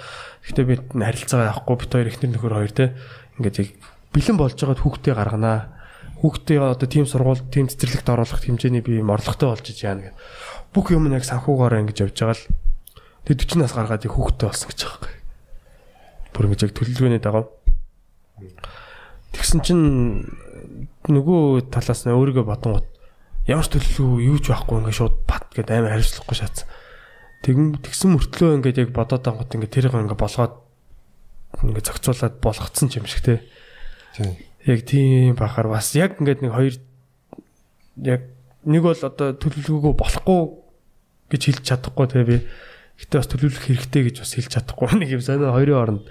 Гэхдээ 0.45 0.65
би 0.65 0.75
харилцаа 0.97 1.49
авахгүй 1.53 1.75
бит 1.77 1.93
хоёр 1.93 2.09
эхнэр 2.09 2.31
нөхөр 2.33 2.55
хоёр 2.57 2.73
тий. 2.73 2.89
Ингээд 3.37 3.57
яг 3.61 3.69
бэлэн 4.13 4.37
болж 4.37 4.57
байгаад 4.57 4.81
хүүхдээ 4.81 5.13
гарганаа. 5.13 5.59
Хүүхдээ 6.19 6.59
одоо 6.59 6.87
тийм 6.87 7.07
сургууль, 7.07 7.39
тийм 7.47 7.71
цэцэрлэгт 7.71 8.11
оруулах 8.11 8.43
хэмжээний 8.43 8.83
би 8.83 8.99
морлоготой 8.99 9.55
болж 9.55 9.65
иж 9.71 9.87
яана 9.87 10.11
гэдэг. 10.11 10.19
Бүх 10.75 10.91
юм 10.91 11.07
нь 11.07 11.15
яг 11.15 11.23
санхугаараа 11.23 11.79
ингэж 11.79 12.11
явж 12.11 12.19
байгаа 12.19 12.35
л 12.35 12.43
тэг 13.23 13.39
40 13.47 13.63
нас 13.63 13.71
гаргаад 13.71 14.03
яг 14.03 14.13
хүүхдээ 14.19 14.47
болсон 14.51 14.67
гэж 14.67 14.79
байгаа 14.83 15.11
юм. 15.15 15.23
Бүр 16.35 16.45
ингэж 16.51 16.61
яг 16.67 16.73
төлөвлөгөөний 16.75 17.21
дагав. 17.23 17.47
Тэгсэн 19.31 19.59
чинь 19.63 19.83
нөгөө 21.07 21.71
талаас 21.71 22.03
нь 22.03 22.11
өөрийгөө 22.11 22.43
бодонгот 22.43 22.87
ямар 23.47 23.63
ч 23.63 23.79
төлөвлөгөө 23.79 24.27
юу 24.27 24.37
ч 24.43 24.51
байхгүй 24.51 24.75
ингээд 24.83 24.99
шууд 24.99 25.15
бат 25.23 25.47
гэдээ 25.55 25.79
амар 25.79 25.93
хариуцлахгүй 25.95 26.35
шатсан. 26.35 26.67
Тэгэн 27.47 27.79
тэгсэн 27.79 28.09
мөртлөө 28.11 28.49
ингээд 28.59 28.81
яг 28.83 28.89
бодоод 28.91 29.23
ангууд 29.23 29.55
ингээд 29.55 29.73
тэрийг 29.73 29.95
ингээд 29.95 30.19
болгоод 30.19 30.53
ингээд 31.63 31.87
зохицуулаад 31.87 32.35
болгоцсон 32.43 32.91
юм 32.91 33.07
шиг 33.07 33.23
те. 33.23 33.41
Тийм. 34.19 34.48
Яг 34.69 34.85
тийм 34.85 35.33
бахаар 35.33 35.73
бас 35.73 35.95
яг 35.97 36.21
ингээд 36.21 36.45
нэг 36.45 36.53
хоёр 36.53 36.75
яг 38.05 38.21
нэг 38.63 38.81
бол 38.85 38.93
одоо 38.93 39.33
төлөвлөгөөгөө 39.33 39.93
болохгүй 39.97 40.41
гэж 41.33 41.41
хэлж 41.49 41.63
чадахгүй 41.65 42.07
те 42.09 42.21
би. 42.21 42.37
Гэтэ 43.01 43.17
бас 43.17 43.29
төлөвлөх 43.33 43.65
хэрэгтэй 43.65 44.01
гэж 44.13 44.15
бас 44.21 44.33
хэлж 44.37 44.51
чадахгүй 44.53 44.93
нэг 45.01 45.09
юм 45.17 45.23
сонио 45.25 45.55
хоёрын 45.55 45.81
оронд. 45.81 46.05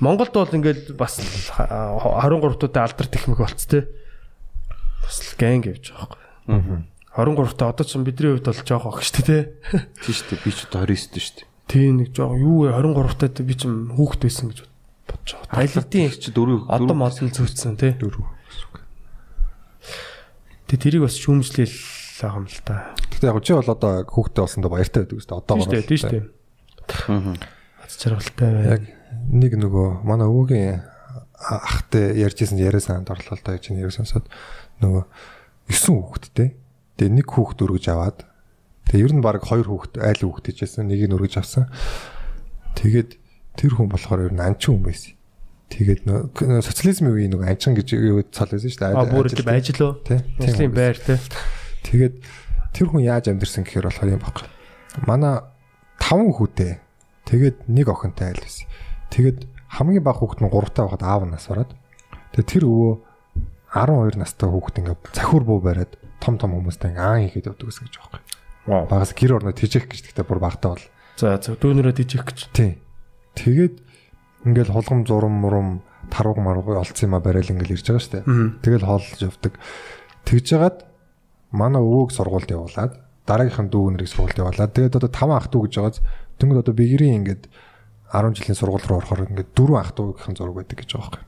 Монголд 0.00 0.34
бол 0.36 0.56
ингээд 0.60 0.92
бас 0.96 1.20
23 1.20 2.60
туудаа 2.60 2.84
алдар 2.84 3.08
техник 3.08 3.40
болц 3.40 3.64
те. 3.64 3.88
Бас 5.00 5.24
л 5.24 5.36
гэнг 5.40 5.72
явж 5.72 5.92
байгаа 5.96 6.20
байхгүй. 6.48 6.84
23 7.16 7.56
та 7.56 7.68
одоо 7.72 7.84
ч 7.84 7.96
бидний 8.00 8.36
хувьд 8.36 8.48
бол 8.48 8.64
жоох 8.64 8.86
ах 8.92 9.04
те. 9.04 9.56
Тийм 10.04 10.14
шүү 10.14 10.36
дээ. 10.36 10.44
Би 10.44 10.50
ч 10.52 10.58
одоо 10.68 10.84
29 10.84 11.16
дээ 11.16 11.24
шүү 11.24 11.36
дээ. 11.36 11.48
Тийм 11.70 11.92
нэг 12.02 12.10
жоох 12.16 12.34
юу 12.34 12.66
вэ 12.66 12.74
23 12.74 13.20
таад 13.20 13.36
би 13.44 13.54
ч 13.54 13.62
хүүхэд 13.68 14.20
байсан 14.24 14.50
гэж 14.50 14.69
бодож 15.10 15.34
байгаа. 15.34 15.58
Айлтын 15.58 16.10
чи 16.14 16.30
дөрөв 16.30 16.70
одоо 16.70 16.94
модон 16.94 17.28
зөөцсөн 17.34 17.74
те. 17.76 17.94
Дөрөв. 17.98 18.24
Тэгээ 20.70 20.82
тэрийг 20.86 21.02
бас 21.04 21.18
шүүмжлээл 21.18 21.76
байгаа 22.22 22.38
юм 22.38 22.46
л 22.46 22.60
та. 22.62 22.94
Гэтэ 23.10 23.26
яг 23.26 23.42
чи 23.42 23.52
бол 23.58 23.74
одоо 23.74 23.92
хүүхдтэй 24.06 24.42
болсондоо 24.46 24.70
баяртай 24.70 25.02
байдаг 25.02 25.18
үстэй. 25.18 25.36
Одоо 25.36 25.54
дээ, 25.66 25.88
тийм 25.88 25.98
шүү 25.98 26.12
дээ. 26.14 26.24
Аа. 27.10 27.34
Аз 27.82 27.92
жаргалтай 27.98 28.50
бай. 28.54 28.64
Яг 28.70 28.82
нэг 29.34 29.52
нөгөө 29.58 29.88
манай 30.06 30.28
өвөгийн 30.30 30.84
ахтай 31.40 32.14
ярьжсэн 32.20 32.60
яриа 32.60 32.80
санд 32.80 33.10
орлоо 33.10 33.34
л 33.34 33.44
да 33.44 33.56
гэж 33.56 33.72
нэр 33.72 33.90
сонсоод 33.90 34.28
нөгөө 34.84 35.04
9 35.72 35.96
хүүхэдтэй. 35.96 36.48
Тэгээ 37.00 37.16
нэг 37.16 37.26
хүүхэд 37.32 37.64
өргөж 37.64 37.86
аваад 37.90 38.18
тэгээ 38.92 39.04
ер 39.08 39.12
нь 39.16 39.24
баг 39.24 39.40
2 39.40 39.64
хүүхэд 39.64 39.94
айл 40.04 40.20
хүүхэд 40.20 40.46
гэжсэн 40.52 40.86
нэгийг 40.86 41.08
нь 41.08 41.16
өргөж 41.16 41.34
авсан. 41.40 41.72
Тэгээд 42.76 43.19
тэр 43.60 43.76
хүн 43.76 43.92
болохоор 43.92 44.24
ер 44.24 44.32
нь 44.32 44.40
анчин 44.40 44.80
хүн 44.80 44.84
байсан. 44.88 45.12
Тэгээд 45.68 46.00
нөгөө 46.08 46.64
социализмын 46.64 47.12
үеийн 47.12 47.32
нөгөө 47.36 47.48
анчин 47.52 47.76
гэж 47.76 47.88
юу 47.94 48.24
цал 48.32 48.48
байсан 48.48 48.72
шүү 48.72 48.80
дээ. 48.80 48.96
А 48.96 49.04
бүр 49.04 49.28
тийм 49.28 49.52
ажил 49.52 49.82
уу? 49.84 49.92
Тий. 50.00 50.18
Ажлын 50.40 50.72
байр 50.72 50.96
те. 50.96 51.20
Тэгээд 51.84 52.14
тэр 52.72 52.86
хүн 52.88 53.04
яаж 53.04 53.28
амьдэрсэн 53.28 53.68
гэхээр 53.68 53.86
болохоор 53.92 54.14
юм 54.16 54.24
баг. 54.24 54.48
Манай 55.04 55.44
5 56.00 56.32
хүүтэй. 56.40 56.80
Тэгээд 57.28 57.70
нэг 57.70 57.86
охинтой 57.86 58.34
айл 58.34 58.42
байсан. 58.42 58.66
Тэгээд 59.14 59.38
хамгийн 59.78 60.02
бага 60.02 60.24
хүүхэд 60.24 60.42
нь 60.42 60.50
3 60.50 60.74
таа 60.74 60.84
байхад 60.90 61.04
аав 61.06 61.22
нас 61.28 61.46
бараад. 61.46 61.70
Тэгээд 62.34 62.50
тэр 62.50 62.64
өвөө 62.66 62.92
12 63.70 64.18
настай 64.18 64.48
хүүхэд 64.50 64.78
ингээд 64.82 65.00
захиур 65.14 65.44
буу 65.46 65.62
бариад 65.62 65.94
том 66.18 66.34
том 66.34 66.58
хүмүүстэй 66.58 66.90
ингээд 66.90 67.06
аан 67.06 67.22
хийгээд 67.30 67.48
явдаг 67.54 67.66
гэсэн 67.70 67.86
гэж 67.86 67.94
юм. 68.02 68.86
Багаас 68.90 69.14
гэр 69.14 69.38
орноо 69.38 69.54
тижих 69.54 69.86
гэж 69.86 70.10
тэгтээ 70.10 70.26
бүр 70.26 70.42
багтаа 70.42 70.74
бол. 70.74 70.86
За 71.14 71.38
за 71.38 71.54
дүүнэрээ 71.54 71.94
дижих 71.94 72.26
гэж. 72.26 72.50
Тий. 72.50 72.82
Тэгээд 73.34 73.74
ингээл 74.44 74.72
холгом 74.72 75.06
зурам 75.06 75.34
мурам 75.38 75.68
тарууг 76.10 76.38
марууг 76.38 76.68
олцсон 76.74 77.10
юм 77.10 77.14
а 77.16 77.20
барайл 77.20 77.50
ингээл 77.50 77.76
ирж 77.76 77.86
байгаа 77.86 78.02
штэ. 78.02 78.24
Тэгэл 78.62 78.86
хооллож 78.88 79.20
явдаг. 79.20 79.54
Тэгж 80.24 80.44
жагаад 80.48 80.78
манай 81.52 81.82
өвөөг 81.82 82.10
сургуульд 82.14 82.50
явуулаад 82.50 82.92
дараагийнхан 83.26 83.68
дүү 83.70 83.94
нэрийг 83.94 84.10
сургуульд 84.10 84.40
явуулаад 84.40 84.74
тэгээд 84.74 84.98
одоо 84.98 85.10
5 85.10 85.38
ах 85.38 85.46
дүү 85.50 85.60
гэж 85.66 85.72
байгааз 85.78 85.98
тэнгууд 86.38 86.62
одоо 86.64 86.74
бигэрийн 86.74 87.18
ингээд 87.22 87.42
10 88.10 88.34
жилийн 88.38 88.58
сургууль 88.58 88.86
руу 88.86 88.98
орохоор 89.02 89.28
ингээд 89.30 89.50
4 89.54 89.78
ах 89.78 89.90
дүүгийн 89.94 90.36
зураг 90.38 90.54
байдаг 90.58 90.76
гэж 90.82 90.90
байгаа 90.94 91.10
байхгүй. 91.10 91.24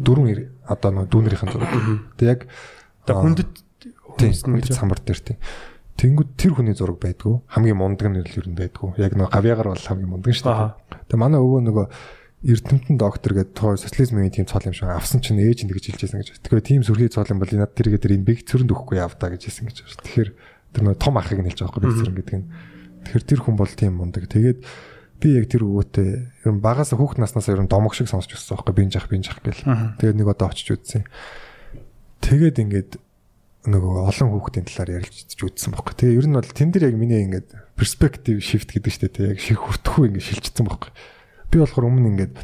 Дөрвөн 0.00 0.28
одоо 0.70 0.90
нөө 0.94 1.06
дүүнэрийн 1.10 1.50
зураг. 1.50 1.70
Тэг 2.14 2.26
яг 2.28 2.40
Одоо 3.04 3.26
хүндэт 3.26 3.52
хүндэт 4.44 4.76
самбар 4.76 5.00
дээр 5.00 5.20
тийм. 5.20 5.38
Тэнгүүд 6.00 6.30
тэр 6.40 6.56
хүний 6.56 6.72
зураг 6.72 6.96
байдгүй. 6.96 7.44
Хамгийн 7.52 7.76
мундаг 7.76 8.08
нь 8.08 8.24
л 8.24 8.38
ер 8.40 8.48
нь 8.48 8.56
байдгүй. 8.56 8.96
Яг 8.96 9.20
нөө 9.20 9.28
гавьягаар 9.28 9.76
бол 9.76 9.84
хамгийн 9.84 10.08
мундаг 10.08 10.32
шүү 10.32 10.48
дээ. 10.48 11.12
Тэгээ 11.12 11.20
манай 11.20 11.40
өвөө 11.44 11.60
нөгөө 11.68 11.86
Эрдэмтэн 12.40 12.96
доктор 12.96 13.36
гэдэг 13.36 13.52
тоо 13.52 13.76
социализмын 13.76 14.32
тийм 14.32 14.48
цол 14.48 14.64
юм 14.64 14.72
шиг 14.72 14.88
авсан 14.88 15.20
чинь 15.20 15.44
ээж 15.44 15.68
нь 15.68 15.72
гэж 15.76 15.92
хэлжсэн 15.92 16.24
гэж. 16.24 16.40
Тэгэхээр 16.40 16.64
тийм 16.64 16.80
сүрхий 16.88 17.12
цол 17.12 17.28
юм 17.28 17.44
бол 17.44 17.52
над 17.52 17.76
тэргээ 17.76 18.00
тэр 18.00 18.16
имбиг 18.16 18.48
цөрөнд 18.48 18.72
өгөхгүй 18.72 18.96
явдаа 18.96 19.28
гэж 19.28 19.44
хэлсэн 19.44 19.68
гэж. 19.68 19.76
Тэгэхээр 20.00 20.30
тэр 20.72 20.82
нөгөө 20.88 21.04
том 21.04 21.20
ахыг 21.20 21.36
нь 21.36 21.48
хэлж 21.52 21.68
байгаа 21.68 21.84
байхгүй 21.84 22.00
цөрөн 22.00 22.16
гэдэг 22.16 22.36
нь. 22.40 22.48
Тэгэхээр 23.04 23.24
тэр 23.28 23.40
хүн 23.44 23.56
бол 23.60 23.72
тийм 23.76 23.92
мундаг. 24.00 24.24
Тэгээд 24.32 24.58
би 25.20 25.28
яг 25.36 25.46
тэр 25.52 25.68
өвөөтэй 25.68 26.08
ер 26.48 26.52
нь 26.56 26.64
багаас 26.64 26.96
хүүхд 26.96 27.20
наснаас 27.20 27.52
ер 27.52 27.60
нь 27.60 27.68
домог 27.68 27.92
шиг 27.92 28.08
сонсч 28.08 28.32
өссөн 28.32 28.56
байхгүй 28.56 28.72
би 28.72 28.88
жах 28.88 29.04
би 29.12 29.20
жах 29.20 29.44
гэл. 29.44 29.60
Тэгээд 30.00 30.16
нэг 30.16 30.28
одоо 30.32 30.48
очиж 30.48 30.80
үзсэн. 30.80 31.04
Тэгээд 32.24 32.56
ингээд 32.56 32.90
нөгөө 33.68 34.08
олон 34.08 34.28
хүүхдийн 34.32 34.64
талаар 34.64 35.04
ярилцж 35.04 35.36
үзсэн 35.36 35.76
байхгүй. 35.76 35.94
Тэгээ 36.00 36.16
ер 36.16 36.26
нь 36.32 36.36
бол 36.38 36.48
тэн 36.48 36.72
дээр 36.72 36.88
яг 36.88 36.96
миний 36.96 37.20
ингээд 37.28 37.48
перспектив 37.76 38.40
shift 38.40 38.72
гэдэг 38.72 38.88
чинь 38.88 39.12
тэгээ 39.12 39.32
яг 39.36 39.40
ших 39.44 39.60
хүртэхгүй 39.60 40.04
ингээд 40.08 40.28
шилжчихсэн 40.32 40.64
байхгүй. 40.64 40.90
Би 41.52 41.56
болохоор 41.60 41.88
өмнө 41.92 42.08
ингээд 42.16 42.34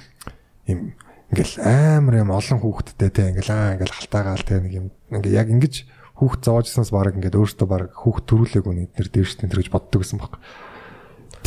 юм 0.68 0.92
ингээл 1.32 1.56
амар 1.64 2.14
юм 2.20 2.30
олон 2.36 2.58
хүүхдтэй 2.60 3.08
тэгээ 3.08 3.32
ингээл 3.32 3.54
аа 3.56 3.74
ингээл 3.80 3.96
халтаагаал 3.96 4.44
тэгээ 4.44 4.64
нэг 4.68 4.74
юм 4.76 4.86
ингээ 5.08 5.38
яг 5.40 5.48
ингэж 5.48 5.74
хүүхд 6.20 6.40
зовоожсноос 6.44 6.90
баг 6.92 7.16
ингээд 7.16 7.36
өөртөө 7.40 7.68
баг 7.68 7.96
хүүхд 7.96 8.24
төрүүлээг 8.28 8.66
үнэ 8.68 8.84
эднэр 8.92 9.08
дээрштэй 9.08 9.48
тэр 9.48 9.60
гэж 9.64 9.70
боддог 9.72 10.00
гэсэн 10.04 10.20
байхгүй. 10.20 10.40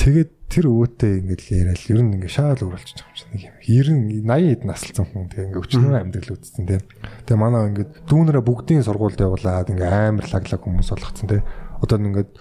Тэгээд 0.02 0.32
тэр 0.50 0.66
өвөтэй 0.66 1.14
ингээд 1.22 1.42
яриад 1.54 1.82
ер 1.94 2.02
нь 2.02 2.14
ингээд 2.18 2.34
шаал 2.34 2.58
өөрөлдчих 2.58 3.06
юм 3.06 3.16
шиг 3.16 3.30
нэг 3.30 3.44
юм. 3.46 3.56
90 3.62 4.26
80 4.26 4.50
хэд 4.50 4.64
наслцсан 4.66 5.06
хүн 5.06 5.30
тэгээ 5.30 5.46
ингээд 5.54 5.64
өчнөө 5.70 5.94
амьдрал 6.02 6.34
үтцсэн 6.34 6.66
тэгээ. 6.66 6.84
Тэгээ 7.30 7.38
манай 7.38 7.62
ингээд 7.70 7.92
дүүнэрээ 8.10 8.44
бүгдийн 8.44 8.84
сургуульд 8.84 9.22
явуулаад 9.22 9.70
ингээд 9.70 9.94
амар 9.94 10.26
лаглаг 10.26 10.62
хүмүүс 10.66 10.90
болгоцсон 10.90 11.28
тэгээ. 11.30 11.46
Одоо 11.86 11.98
ингээд 12.02 12.32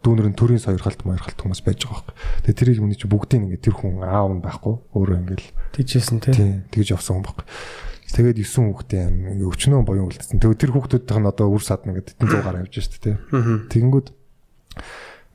дүүнэр 0.00 0.28
нь 0.32 0.38
төрийн 0.40 0.64
сойрхолт 0.64 1.04
моёрхолт 1.04 1.36
хүмүүс 1.36 1.60
байж 1.60 1.84
байгаа 1.84 2.08
байхгүй. 2.08 2.16
Тэгээ 2.48 2.56
тэрийг 2.56 2.80
миний 2.80 2.96
чи 2.96 3.04
бүгдийн 3.04 3.44
ингээд 3.44 3.64
тэр 3.68 3.76
хүн 3.76 4.00
аав 4.00 4.32
нь 4.32 4.40
байхгүй. 4.40 4.74
Өөрөө 4.96 5.16
ингээд 5.20 5.44
Тийжсэн 5.76 6.24
те. 6.24 6.32
тийм 6.32 6.64
тэгж 6.72 6.96
явсан 6.96 7.20
хүн 7.20 7.28
байхгүй. 7.28 7.44
Тэгээд 8.10 8.40
9 8.42 8.74
хүүхдээ 8.74 9.04
өчнөө 9.44 9.80
боён 9.84 10.08
үлдсэн. 10.08 10.40
Тэгээ 10.40 10.56
тэр 10.56 10.72
хүүхдүүдийнх 10.72 11.20
нь 11.20 11.30
одоо 11.30 11.46
үр 11.52 11.62
садна 11.62 11.94
гэдэг 11.94 12.16
100 12.16 12.42
гараа 12.42 12.64
явж 12.64 12.74
штэ 12.80 12.98
тий. 12.98 13.14
Тэгэнгүүт 13.70 14.08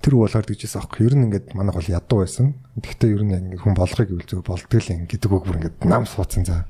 тэр 0.01 0.13
болохоор 0.19 0.45
тэгжээс 0.45 0.75
аахгүй. 0.79 1.07
Ер 1.07 1.15
нь 1.15 1.25
ингээд 1.29 1.55
манайх 1.55 1.77
бол 1.77 1.93
ядуу 1.93 2.19
байсан. 2.23 2.55
Гэхдээ 2.79 3.09
ер 3.15 3.23
нь 3.23 3.35
ингээд 3.55 3.63
хүн 3.63 3.75
болгоё 3.75 4.05
гэвэл 4.05 4.29
зөв 4.29 4.41
болдгоо 4.45 4.79
л 4.81 4.91
юм 4.93 5.05
гэдэг 5.07 5.31
үг 5.31 5.43
бүр 5.45 5.57
ингээд 5.59 5.77
нам 5.87 6.03
суудсан 6.05 6.43
за. 6.45 6.67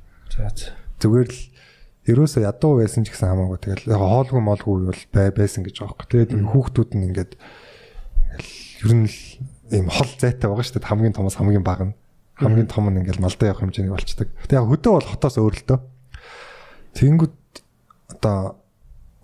Зүгээр 1.00 1.30
л 1.30 1.42
ерөөсөө 2.06 2.46
ядуу 2.46 2.80
байсан 2.80 3.02
ч 3.04 3.12
гэсэн 3.12 3.34
хамаагүй 3.34 3.60
тэгэл 3.66 3.92
яг 3.92 4.02
хоолгүй 4.02 4.42
молгүй 4.42 4.76
бол 4.94 5.04
бай 5.10 5.34
байсан 5.34 5.66
гэж 5.66 5.76
байгаа 5.82 5.98
байхгүй. 5.98 6.10
Тэгээд 6.30 6.32
хүүхдүүд 6.54 6.92
нь 6.94 7.06
ингээд 7.10 7.32
ер 8.86 8.94
нь 8.94 9.10
л 9.10 9.20
ийм 9.74 9.90
хол 9.90 10.12
зайтай 10.22 10.46
байгаа 10.46 10.66
шүү 10.66 10.78
дээ. 10.78 10.90
Хамгийн 10.94 11.16
томоос 11.18 11.38
хамгийн 11.42 11.66
бага 11.66 11.90
нь. 11.90 11.98
Хамгийн 12.38 12.70
том 12.70 12.86
нь 12.94 13.02
ингээл 13.02 13.24
малдаа 13.26 13.50
явах 13.50 13.66
хэмжээний 13.66 13.90
болчдөг. 13.90 14.30
Тэг 14.46 14.58
яг 14.62 14.70
хөдөө 14.70 14.92
бол 15.02 15.10
хотоос 15.10 15.36
өөр 15.42 15.56
л 15.56 15.66
дөө. 15.66 15.80
Тэнгүүд 16.94 17.36
одоо 18.14 18.62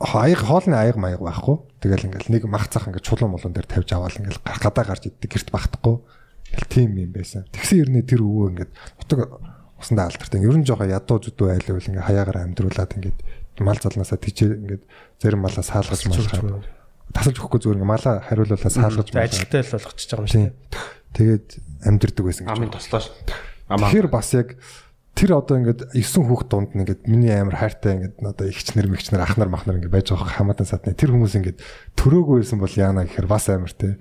аяг 0.02 0.42
хоолны 0.42 0.76
аяг 0.76 0.98
маяг 0.98 1.22
байхгүй. 1.22 1.62
Тэгэл 1.82 2.10
ингээл 2.10 2.34
нэг 2.34 2.44
мах 2.50 2.68
цах 2.74 2.90
ингээд 2.90 3.06
чулуун 3.06 3.38
молон 3.38 3.54
дээр 3.54 3.70
тавьж 3.70 3.94
аваад 3.94 4.18
ингээл 4.18 4.42
гадаа 4.42 4.86
гарч 4.86 5.08
иддэг 5.08 5.30
гэрт 5.30 5.50
багтахгүй. 5.54 6.02
Ингээл 6.50 6.74
тийм 6.74 6.92
юм 6.98 7.12
байсан. 7.14 7.46
Тэгсэн 7.54 7.86
ернээ 7.86 8.04
тэр 8.10 8.26
өвөө 8.26 8.48
ингээд 8.58 8.72
утаг 8.98 9.20
усандаа 9.78 10.10
алдартай. 10.10 10.42
Ер 10.42 10.58
нь 10.58 10.66
жоохон 10.66 10.90
ядуу 10.90 11.18
зүдүү 11.22 11.48
айлвал 11.54 11.86
ингээд 11.86 12.08
хаяагаар 12.10 12.40
амьдруулад 12.50 12.92
ингээд 12.98 13.20
мал 13.62 13.78
залнаасаа 13.78 14.18
тийчээ 14.18 14.58
ингээд 14.58 14.84
зарим 15.22 15.42
малаа 15.46 15.64
саалгаж 15.66 16.02
малгах. 16.10 16.66
Тасалж 17.14 17.38
өгөхгүй 17.38 17.60
зүгээр 17.62 17.78
ингээд 17.82 17.94
малаа 17.94 18.16
хариулуулаад 18.26 18.74
саалгаж 18.74 19.10
малгах. 19.14 19.30
Ажилтай 19.30 19.62
л 19.62 19.74
болгочихж 19.74 20.10
байгаа 20.10 20.26
юм 20.26 20.32
шиг. 20.32 20.54
Тэгээд 21.14 21.48
амьдрдаг 21.86 22.26
байсан 22.26 22.46
гэж. 22.48 22.58
Амын. 22.58 22.72
Амаа. 23.72 23.90
Тэгэхээр 23.90 24.10
бас 24.10 24.30
яг 24.34 24.58
тэр 25.16 25.38
одоо 25.38 25.60
ингээд 25.60 25.92
9 25.92 26.28
хүүхд 26.28 26.48
дунд 26.48 26.72
нь 26.72 26.82
ингээд 26.88 27.06
миний 27.06 27.36
амар 27.36 27.60
хайртай 27.60 28.00
ингээд 28.00 28.16
одоо 28.24 28.48
ихчнэр 28.48 28.88
мэгчнэр 28.88 29.22
ахнар 29.22 29.52
махнар 29.52 29.78
ингээд 29.78 29.92
байж 29.92 30.08
байгаа 30.10 30.40
хамаатан 30.40 30.68
садны 30.68 30.96
тэр 30.96 31.12
хүмүүс 31.12 31.36
ингээд 31.36 31.60
төрөөгүй 32.00 32.42
байсан 32.42 32.60
бол 32.64 32.72
яана 32.72 33.04
гэхээр 33.06 33.28
бас 33.28 33.46
амар 33.52 33.76
те. 33.76 34.00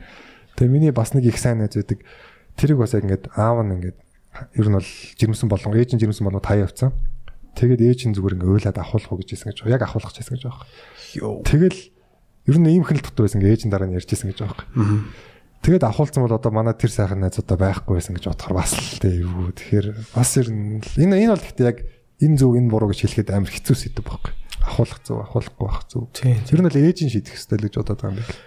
Тэгээ 0.55 0.71
миний 0.71 0.93
бас 0.95 1.13
нэг 1.13 1.27
их 1.27 1.39
сайн 1.39 1.59
найз 1.59 1.75
байдаг. 1.75 2.07
Тэрийг 2.55 2.79
бас 2.79 2.95
яг 2.95 3.05
ингээд 3.05 3.35
аав 3.35 3.59
нь 3.67 3.75
ингээд 3.75 3.99
ер 4.55 4.67
нь 4.71 4.77
бол 4.79 4.91
жирэмсэн 5.19 5.49
болон 5.51 5.75
ээж 5.75 5.99
нь 5.99 6.01
жирэмсэн 6.01 6.25
болоо 6.25 6.41
таа 6.41 6.63
явцсан. 6.63 6.95
Тэгээд 7.59 7.83
ээж 7.83 8.01
нь 8.07 8.15
зүгээр 8.15 8.39
ингээд 8.39 8.55
уйлаад 8.55 8.79
ахуулах 8.79 9.11
уу 9.11 9.19
гэж 9.19 9.35
хэлсэн 9.35 9.51
гэж. 9.51 9.67
Яг 9.67 9.83
ахуулах 9.83 10.15
гэж 10.15 10.23
хэлсэн 10.23 10.35
гэж 10.39 10.45
байгаа. 10.47 10.67
Тэгэл 11.43 11.79
ер 12.47 12.57
нь 12.63 12.71
ийм 12.71 12.87
хэл 12.87 13.03
дотор 13.03 13.27
байсан 13.27 13.43
ингээд 13.43 13.55
ээж 13.59 13.63
нь 13.67 13.73
дараа 13.75 13.89
нь 13.91 13.99
ярьжсэн 13.99 14.31
гэж 14.31 14.39
байгаа. 14.47 14.65
Тэгээд 15.61 15.85
ахуулсан 15.85 16.25
бол 16.25 16.33
одоо 16.33 16.53
манай 16.53 16.73
тэр 16.73 16.89
сайхан 16.89 17.21
найзуудаа 17.21 17.61
байхгүй 17.61 18.01
байсан 18.01 18.17
гэж 18.17 18.33
бодохоор 18.33 18.57
бас 18.57 18.73
л 18.73 18.97
тий 18.97 19.21
юу. 19.21 19.53
Тэгэхээр 19.53 19.87
бас 20.17 20.31
ер 20.41 20.49
нь 20.49 20.81
энэ 20.97 21.21
энэ 21.21 21.37
бол 21.37 21.45
гэхдээ 21.45 21.69
яг 21.69 21.79
энэ 22.17 22.37
зөв 22.41 22.57
энэ 22.57 22.73
буруу 22.73 22.89
гэж 22.89 23.01
хэлэхэд 23.05 23.29
амар 23.37 23.53
хэцүү 23.53 23.77
сэдв 23.77 24.01
байхгүй. 24.01 24.33
Ахуулах 24.65 25.01
зөв, 25.05 25.21
ахуулахгүй 25.21 25.65
байх 25.69 25.85
зөв. 25.85 26.09
Тийм. 26.17 26.41
Тэр 26.49 26.65
нь 26.65 26.69
л 26.73 26.81
ээж 26.81 26.99
нь 27.05 27.13
шийдэх 27.13 27.37
хэрэгтэй 27.37 27.57
л 27.61 27.65
гэж 27.69 27.75
бодоод 27.77 28.01
байгаа 28.01 28.09
юм 28.09 28.25
байна. 28.25 28.41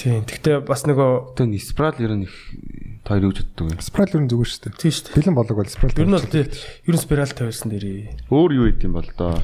Тийм. 0.00 0.20
Гэхдээ 0.24 0.56
бас 0.64 0.82
нөгөө 0.88 1.10
Тэн 1.36 1.52
спрал 1.60 1.96
ер 2.00 2.12
нь 2.16 2.24
их 2.24 2.36
тойр 3.04 3.28
юу 3.28 3.32
боддог 3.36 3.64
вэ? 3.68 3.84
Спрал 3.84 4.08
ер 4.08 4.22
нь 4.24 4.30
зүгээр 4.32 4.50
шүү 4.50 4.62
дээ. 4.64 4.80
тийм 4.80 4.92
шүү 4.92 5.04
дээ. 5.04 5.16
Бэлэн 5.20 5.36
болог 5.36 5.56
бол 5.60 5.68
спрал. 5.68 6.00
Ер 6.00 6.08
нь 6.08 6.16
бол 6.16 6.32
тий. 6.32 6.44
Ер 6.88 6.94
нь 6.96 7.04
спираль 7.04 7.36
тавьсан 7.36 7.68
дээрээ. 7.70 8.32
Өөр 8.32 8.50
юу 8.56 8.66
идэм 8.72 8.92
бол 8.96 9.08
доо. 9.16 9.36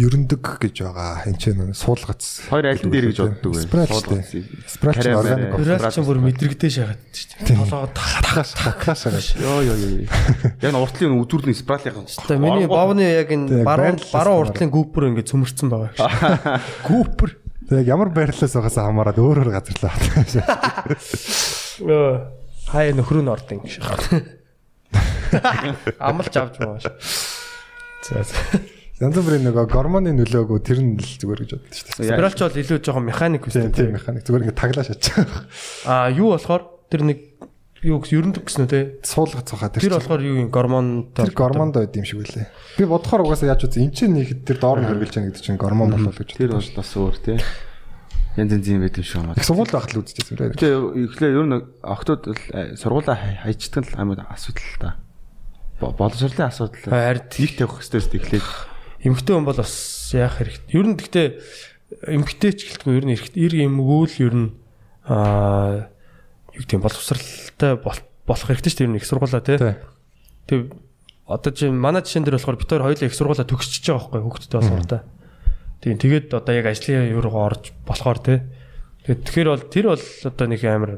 Ерөндөг 0.00 0.44
гэж 0.64 0.76
байгаа. 0.80 1.28
Энд 1.28 1.38
чинь 1.44 1.74
суулгац. 1.76 2.48
Хоёр 2.48 2.72
аль 2.72 2.80
дээр 2.80 3.12
гэж 3.12 3.18
боддог 3.20 3.52
вэ? 3.52 3.62
Спрал 3.68 3.86
шүү 3.92 4.16
дээ. 4.16 4.44
Спрал 4.64 4.96
чинь 4.96 5.14
органик. 5.14 5.52
Спираль 5.60 5.92
чинь 5.92 6.06
бүр 6.08 6.18
мэдрэгдээ 6.24 6.70
шахаад 6.72 7.00
шүү 7.12 7.28
дээ. 7.44 7.56
Толгоо 7.60 7.86
Тахаас 7.92 8.50
тахаас 8.56 9.02
байгаа. 9.04 9.22
Йоо 9.44 9.60
йоо 9.68 9.76
йоо. 9.76 10.08
Яг 10.64 10.72
нь 10.72 10.80
уртлын 10.80 11.14
өдөрний 11.20 11.56
спралын. 11.56 12.08
Та 12.08 12.40
миний 12.40 12.66
бовны 12.70 13.04
яг 13.04 13.28
энэ 13.28 13.60
баруун 13.62 14.00
баруун 14.08 14.48
уртлын 14.48 14.72
гүүпэр 14.72 15.08
ингээд 15.12 15.30
цөмөрцөн 15.30 15.68
байгаа. 15.68 16.60
Гүүпэр. 16.88 17.30
Яг 17.76 17.86
ямар 17.86 18.10
байрлалаас 18.10 18.56
байгаас 18.56 18.80
хамаарад 18.80 19.20
өөр 19.20 19.44
өөр 19.44 19.50
газарлаа. 19.52 19.94
Өө 21.84 22.40
хай 22.70 22.94
нөхрөө 22.94 23.22
нь 23.26 23.30
ордын 23.30 23.60
гэж. 23.62 23.82
Амлж 25.98 26.34
авч 26.38 26.58
байгаа 26.58 26.78
ш. 26.82 26.90
За 28.06 28.22
за. 28.26 28.34
Янз 29.00 29.16
бүрийн 29.16 29.44
нөгөө 29.48 29.64
гормоны 29.72 30.12
нөлөөгөө 30.12 30.60
тэр 30.60 30.78
нь 30.84 31.00
л 31.00 31.08
зүгээр 31.16 31.40
гэж 31.40 31.50
боддог 31.56 31.72
шүү 31.72 32.04
дээ. 32.04 32.12
Спиралч 32.12 32.38
бол 32.44 32.60
илүү 32.60 32.78
жоохон 32.84 33.04
механик 33.08 33.42
Тийм 33.48 33.72
үстэй. 33.72 33.72
тийм 33.72 33.96
механик 33.96 34.22
зүгээр 34.28 34.44
ингэ 34.44 34.60
таглаа 34.60 34.84
шатчих. 34.84 35.16
А 35.88 36.12
юу 36.12 36.36
болохоор 36.36 36.62
тэр 36.92 37.02
нэг 37.08 37.18
юу 37.80 37.96
гэсэн 38.04 38.16
ерөндөг 38.20 38.44
гэсэн 38.44 38.68
үү 38.68 38.72
те. 38.76 38.80
Суулгах 39.00 39.48
цохоо 39.48 39.72
тэр. 39.72 39.88
Тэр 39.88 39.96
болохоор 39.96 40.20
юу 40.20 40.36
юм 40.44 40.52
гормонтой. 40.52 41.24
Тэр 41.24 41.32
гормонд 41.32 41.80
байд 41.80 41.96
юм 41.96 42.04
шиг 42.04 42.20
үлээ. 42.28 42.44
Би 42.76 42.84
бодохоор 42.84 43.24
угаасаа 43.24 43.56
яаж 43.56 43.64
үзэн 43.64 43.88
эн 43.88 43.92
чинь 43.96 44.12
нэг 44.20 44.44
тэр 44.44 44.60
доор 44.60 44.84
нь 44.84 44.88
хөргөлж 44.92 45.16
байгаа 45.16 45.28
гэдэг 45.32 45.44
чинь 45.48 45.56
гормон 45.56 45.96
болов 45.96 46.20
гэж. 46.20 46.36
Тэр 46.36 46.52
бол 46.60 46.68
бас 46.76 46.92
өөр 46.92 47.16
тий. 47.24 47.40
Янз 48.36 48.52
янз 48.52 48.68
юм 48.68 48.84
байт 48.84 49.00
юм 49.00 49.06
шиг 49.08 49.16
байна. 49.24 49.32
Их 49.40 49.48
сургууль 49.48 49.72
байхад 49.72 49.96
л 49.96 50.00
үзчихсэн 50.04 50.36
юм. 50.36 50.52
Тэгээ 50.60 50.76
эхлээ 51.08 51.30
ер 51.40 51.46
нь 51.48 51.56
октод 51.80 52.20
сургуулаа 52.76 53.16
хайчдаг 53.48 53.84
л 53.88 53.96
амьд 53.96 54.20
асуудал 54.28 54.68
л 54.68 54.76
та. 54.76 54.90
Боловсролын 55.80 56.52
асуудал. 56.52 56.84
Харин 56.84 57.24
Нэг 57.32 57.56
тавих 57.56 57.80
хэвчээс 57.80 58.12
эхлээд 58.12 58.44
эмгтэй 59.04 59.34
хүн 59.36 59.46
бол 59.48 59.56
бас 59.56 60.10
яах 60.12 60.38
хэрэгтэй. 60.40 60.76
Ер 60.76 60.86
нь 60.86 60.96
гэхдээ 60.98 61.28
эмгтэй 62.12 62.52
ч 62.52 62.60
гэлтгүй 62.68 63.00
ер 63.00 63.04
нь 63.08 63.14
эр 63.16 63.54
эмгүүл 63.64 64.14
ер 64.20 64.34
нь 64.36 64.48
аа 65.08 65.88
юу 66.52 66.62
гэдэг 66.64 66.84
боловсралтай 66.84 67.80
бол- 67.80 68.06
болох 68.28 68.46
хэрэгтэй 68.46 68.70
шүү 68.70 68.78
дээ 68.78 68.86
ер 68.86 68.92
нь 68.92 68.98
их 69.00 69.08
сургуулаа 69.08 69.40
тий. 69.40 69.58
Тэг 70.46 70.60
одоо 71.24 71.50
чи 71.54 71.70
манай 71.72 72.02
жишээн 72.04 72.24
дээр 72.28 72.36
болохоор 72.36 72.60
бид 72.60 72.70
хоёр 72.70 72.84
хоёулаа 72.84 73.08
их 73.08 73.16
сургуулаа 73.16 73.46
төгсчихөж 73.48 73.86
байгаа 73.88 74.20
байхгүй 74.20 74.20
хүүхдтэй 74.28 74.58
болохоор 74.60 74.86
та. 74.86 74.98
Тийм 75.80 75.96
тэгээд 75.96 76.28
одоо 76.36 76.52
яг 76.54 76.66
ажлын 76.68 77.08
юу 77.08 77.24
руу 77.24 77.40
орж 77.40 77.72
болохоор 77.88 78.18
тий. 78.20 78.38
Тэгэхээр 79.08 79.48
бол 79.48 79.64
тэр 79.64 79.86
бол 79.96 80.04
одоо 80.04 80.46
нэг 80.46 80.62
амар 80.68 80.92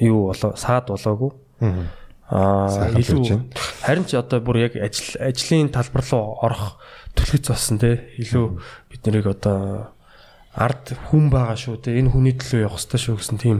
юу 0.00 0.34
болоо 0.34 0.58
саад 0.58 0.90
болоогүй. 0.90 1.30
Аа 1.62 1.99
Явж 2.30 3.10
илүү 3.10 3.38
харин 3.82 4.06
ч 4.06 4.14
одоо 4.14 4.38
бүр 4.38 4.62
яг 4.70 4.76
ажил 4.78 5.18
ажлын 5.18 5.70
талбар 5.74 6.04
руу 6.06 6.38
орох 6.46 6.78
төлөвлөж 7.18 7.46
болсон 7.50 7.78
тий. 7.82 7.98
Илүү 8.22 8.46
бид 8.90 9.02
нарыг 9.06 9.26
одоо 9.34 9.90
ард 10.54 10.94
хүн 11.10 11.30
байгаа 11.30 11.58
шүү 11.58 11.82
тий. 11.82 11.98
Энэ 11.98 12.14
хүний 12.14 12.34
төлөө 12.38 12.70
явах 12.70 12.78
хэрэгтэй 12.78 13.00
шүү 13.02 13.18
гэсэн 13.18 13.38
тийм 13.42 13.58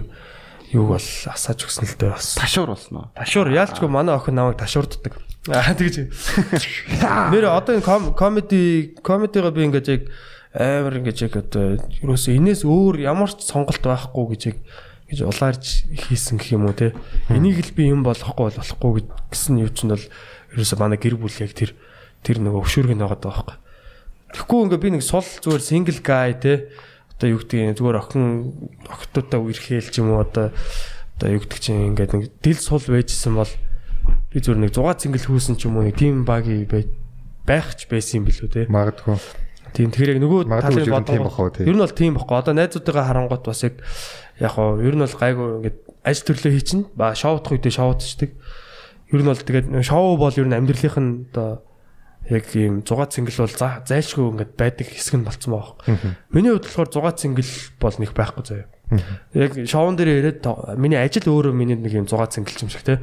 юу 0.70 0.86
бол 0.94 1.02
асааж 1.02 1.66
өгсөн 1.66 1.86
л 1.86 1.98
дээ 1.98 2.14
бас. 2.14 2.38
ташуур 2.38 2.70
болсон 2.74 2.94
уу? 3.02 3.06
Ташуур 3.18 3.50
яалчгүй 3.50 3.90
манай 3.90 4.14
охин 4.14 4.38
намайг 4.38 4.58
ташуурддаг. 4.62 5.18
Аа 5.50 5.74
тэгж. 5.74 6.06
Нэр 7.34 7.50
одоо 7.50 7.74
энэ 7.74 7.82
ком- 7.82 8.14
комеди 8.14 8.94
комедигаа 9.02 9.50
би 9.50 9.66
ингэж 9.66 9.86
яг 9.90 10.02
амар 10.54 11.02
ингэж 11.02 11.18
яг 11.26 11.34
одоо 11.42 11.78
юусэн 12.06 12.38
энэс 12.38 12.62
өөр 12.62 13.02
ямар 13.02 13.30
ч 13.34 13.42
сонголт 13.50 13.82
байхгүй 13.82 14.34
гэж 14.34 14.42
яг 14.54 14.58
гэж 15.10 15.26
улаарж 15.26 15.64
хийсэн 15.90 16.38
гэх 16.38 16.54
юм 16.54 16.70
уу 16.70 16.74
те. 16.78 16.94
Энийг 17.28 17.60
л 17.66 17.74
би 17.74 17.90
юм 17.90 18.06
болохгүй 18.06 18.54
бол 18.54 18.58
болохгүй 18.62 19.04
гэсэн 19.34 19.58
юм 19.58 19.70
чинь 19.74 19.90
бол 19.90 20.06
ерөөсө 20.54 20.78
манай 20.78 20.98
гэр 21.02 21.18
бүл 21.18 21.34
яг 21.42 21.52
тэр 21.52 21.74
тэр 22.22 22.38
нөгөө 22.38 22.62
өвшөөрг 22.62 22.94
нь 22.94 23.02
байгаа 23.02 23.18
даа 23.18 23.34
байхгүй. 23.34 23.56
Тэгэхгүй 24.30 24.60
ингээ 24.70 24.80
би 24.80 24.90
нэг 24.94 25.02
сул 25.02 25.26
зүгээр 25.26 25.62
single 25.66 26.00
guy 26.06 26.30
те 26.38 26.70
одоо 27.18 27.28
юу 27.34 27.42
гэдэг 27.42 27.76
зүгээр 27.76 28.00
охин 28.00 28.24
охтуудаа 28.86 29.40
үерхээлж 29.42 29.94
юм 29.98 30.14
уу 30.14 30.22
одоо 30.22 30.54
одоо 31.18 31.28
юу 31.28 31.42
гэдэг 31.42 31.58
чинь 31.58 31.90
ингээд 31.92 32.14
нэг 32.14 32.24
дил 32.40 32.56
сул 32.56 32.80
байжсэн 32.80 33.34
бол 33.34 33.52
би 34.30 34.38
зүгээр 34.38 34.62
нэг 34.62 34.72
6 34.72 35.04
цингэл 35.04 35.28
хөөсөн 35.28 35.56
ч 35.58 35.66
юм 35.66 35.76
уу 35.76 35.84
нэг 35.84 35.98
тийм 35.98 36.24
баги 36.24 36.64
байх 37.44 37.74
ч 37.74 37.90
байсан 37.90 38.22
юм 38.22 38.30
билүү 38.30 38.48
те. 38.48 38.62
Магадгүй. 38.70 39.18
Тийм 39.74 39.90
тэгэхээр 39.90 40.12
яг 40.16 40.20
нөгөө 40.24 40.40
талын 40.66 40.84
тий. 41.06 41.14
Ер 41.68 41.74
нь 41.76 41.82
бол 41.84 41.94
тийм 41.94 42.12
баггүй. 42.18 42.36
Одоо 42.40 42.54
найзуудтайгаа 42.58 43.04
харангуут 43.06 43.44
бас 43.46 43.60
яг 43.62 43.74
яг 44.40 44.50
хоо 44.56 44.80
ер 44.82 44.94
нь 44.96 45.04
бол 45.04 45.16
гайгүй 45.20 45.46
ингээд 45.62 45.78
ажил 46.04 46.26
төрлөө 46.30 46.52
хийчин 46.56 46.80
ба 46.96 47.14
шоудах 47.14 47.52
үедээ 47.54 47.74
шоудчихдаг. 47.78 48.30
Ер 49.14 49.20
нь 49.22 49.28
бол 49.30 49.38
тэгээд 49.38 49.66
шоу 49.86 50.16
бол 50.18 50.34
ер 50.34 50.46
нь 50.48 50.56
амьдралынх 50.58 50.96
нь 50.98 51.12
одоо 51.30 51.62
яг 52.30 52.44
ийм 52.54 52.82
6 52.86 53.10
цингэл 53.10 53.42
бол 53.42 53.54
за- 53.58 53.82
зайлшгүй 53.86 54.26
ингээд 54.30 54.52
байдаг 54.54 54.86
хэсэг 54.86 55.14
нь 55.18 55.26
болцсон 55.26 55.50
байгаа. 55.56 55.74
Миний 56.30 56.52
хувьд 56.54 56.66
болохоор 56.68 57.10
6 57.10 57.18
цингэл 57.22 57.52
бол 57.80 57.96
нэг 57.98 58.10
байхгүй 58.14 58.44
заяа. 58.46 58.68
Яг 59.34 59.54
шоун 59.70 59.94
дээр 59.96 60.10
ирээд 60.18 60.46
миний 60.78 60.98
ажил 60.98 61.26
өөрөө 61.30 61.54
миний 61.54 61.74
нэг 61.78 61.94
юм 61.94 62.06
6 62.06 62.38
цингэл 62.38 62.66
юм 62.66 62.70
шиг 62.70 62.82
те. 62.86 62.98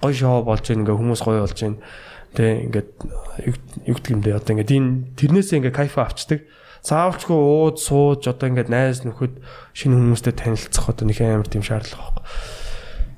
Гой 0.00 0.12
шоу 0.16 0.44
болж 0.44 0.64
гин 0.68 0.84
ингээ 0.84 0.96
хүмүүс 0.96 1.20
гоё 1.24 1.44
болж 1.44 1.56
гин. 1.60 1.80
Тэ 2.34 2.70
ингээд 2.70 2.90
юу 3.86 3.94
гэдэг 3.98 4.12
юм 4.14 4.22
бэ 4.22 4.38
одоо 4.38 4.52
ингээд 4.54 4.74
энэ 4.74 4.90
тэрнээсээ 5.18 5.58
ингээ 5.60 5.74
кайф 5.74 5.98
авчдаг. 5.98 6.46
Заавчгүй 6.80 7.36
ууд 7.36 7.76
сууж 7.82 8.24
одоо 8.30 8.46
ингээд 8.48 8.70
найз 8.70 9.02
нөхөд 9.04 9.42
шинэ 9.74 9.98
хүмүүстэй 9.98 10.34
танилцах 10.34 10.88
одоо 10.88 11.04
нэг 11.10 11.18
амар 11.20 11.50
тийм 11.50 11.66
шаардлага 11.66 12.22
байхгүй. 12.22 12.24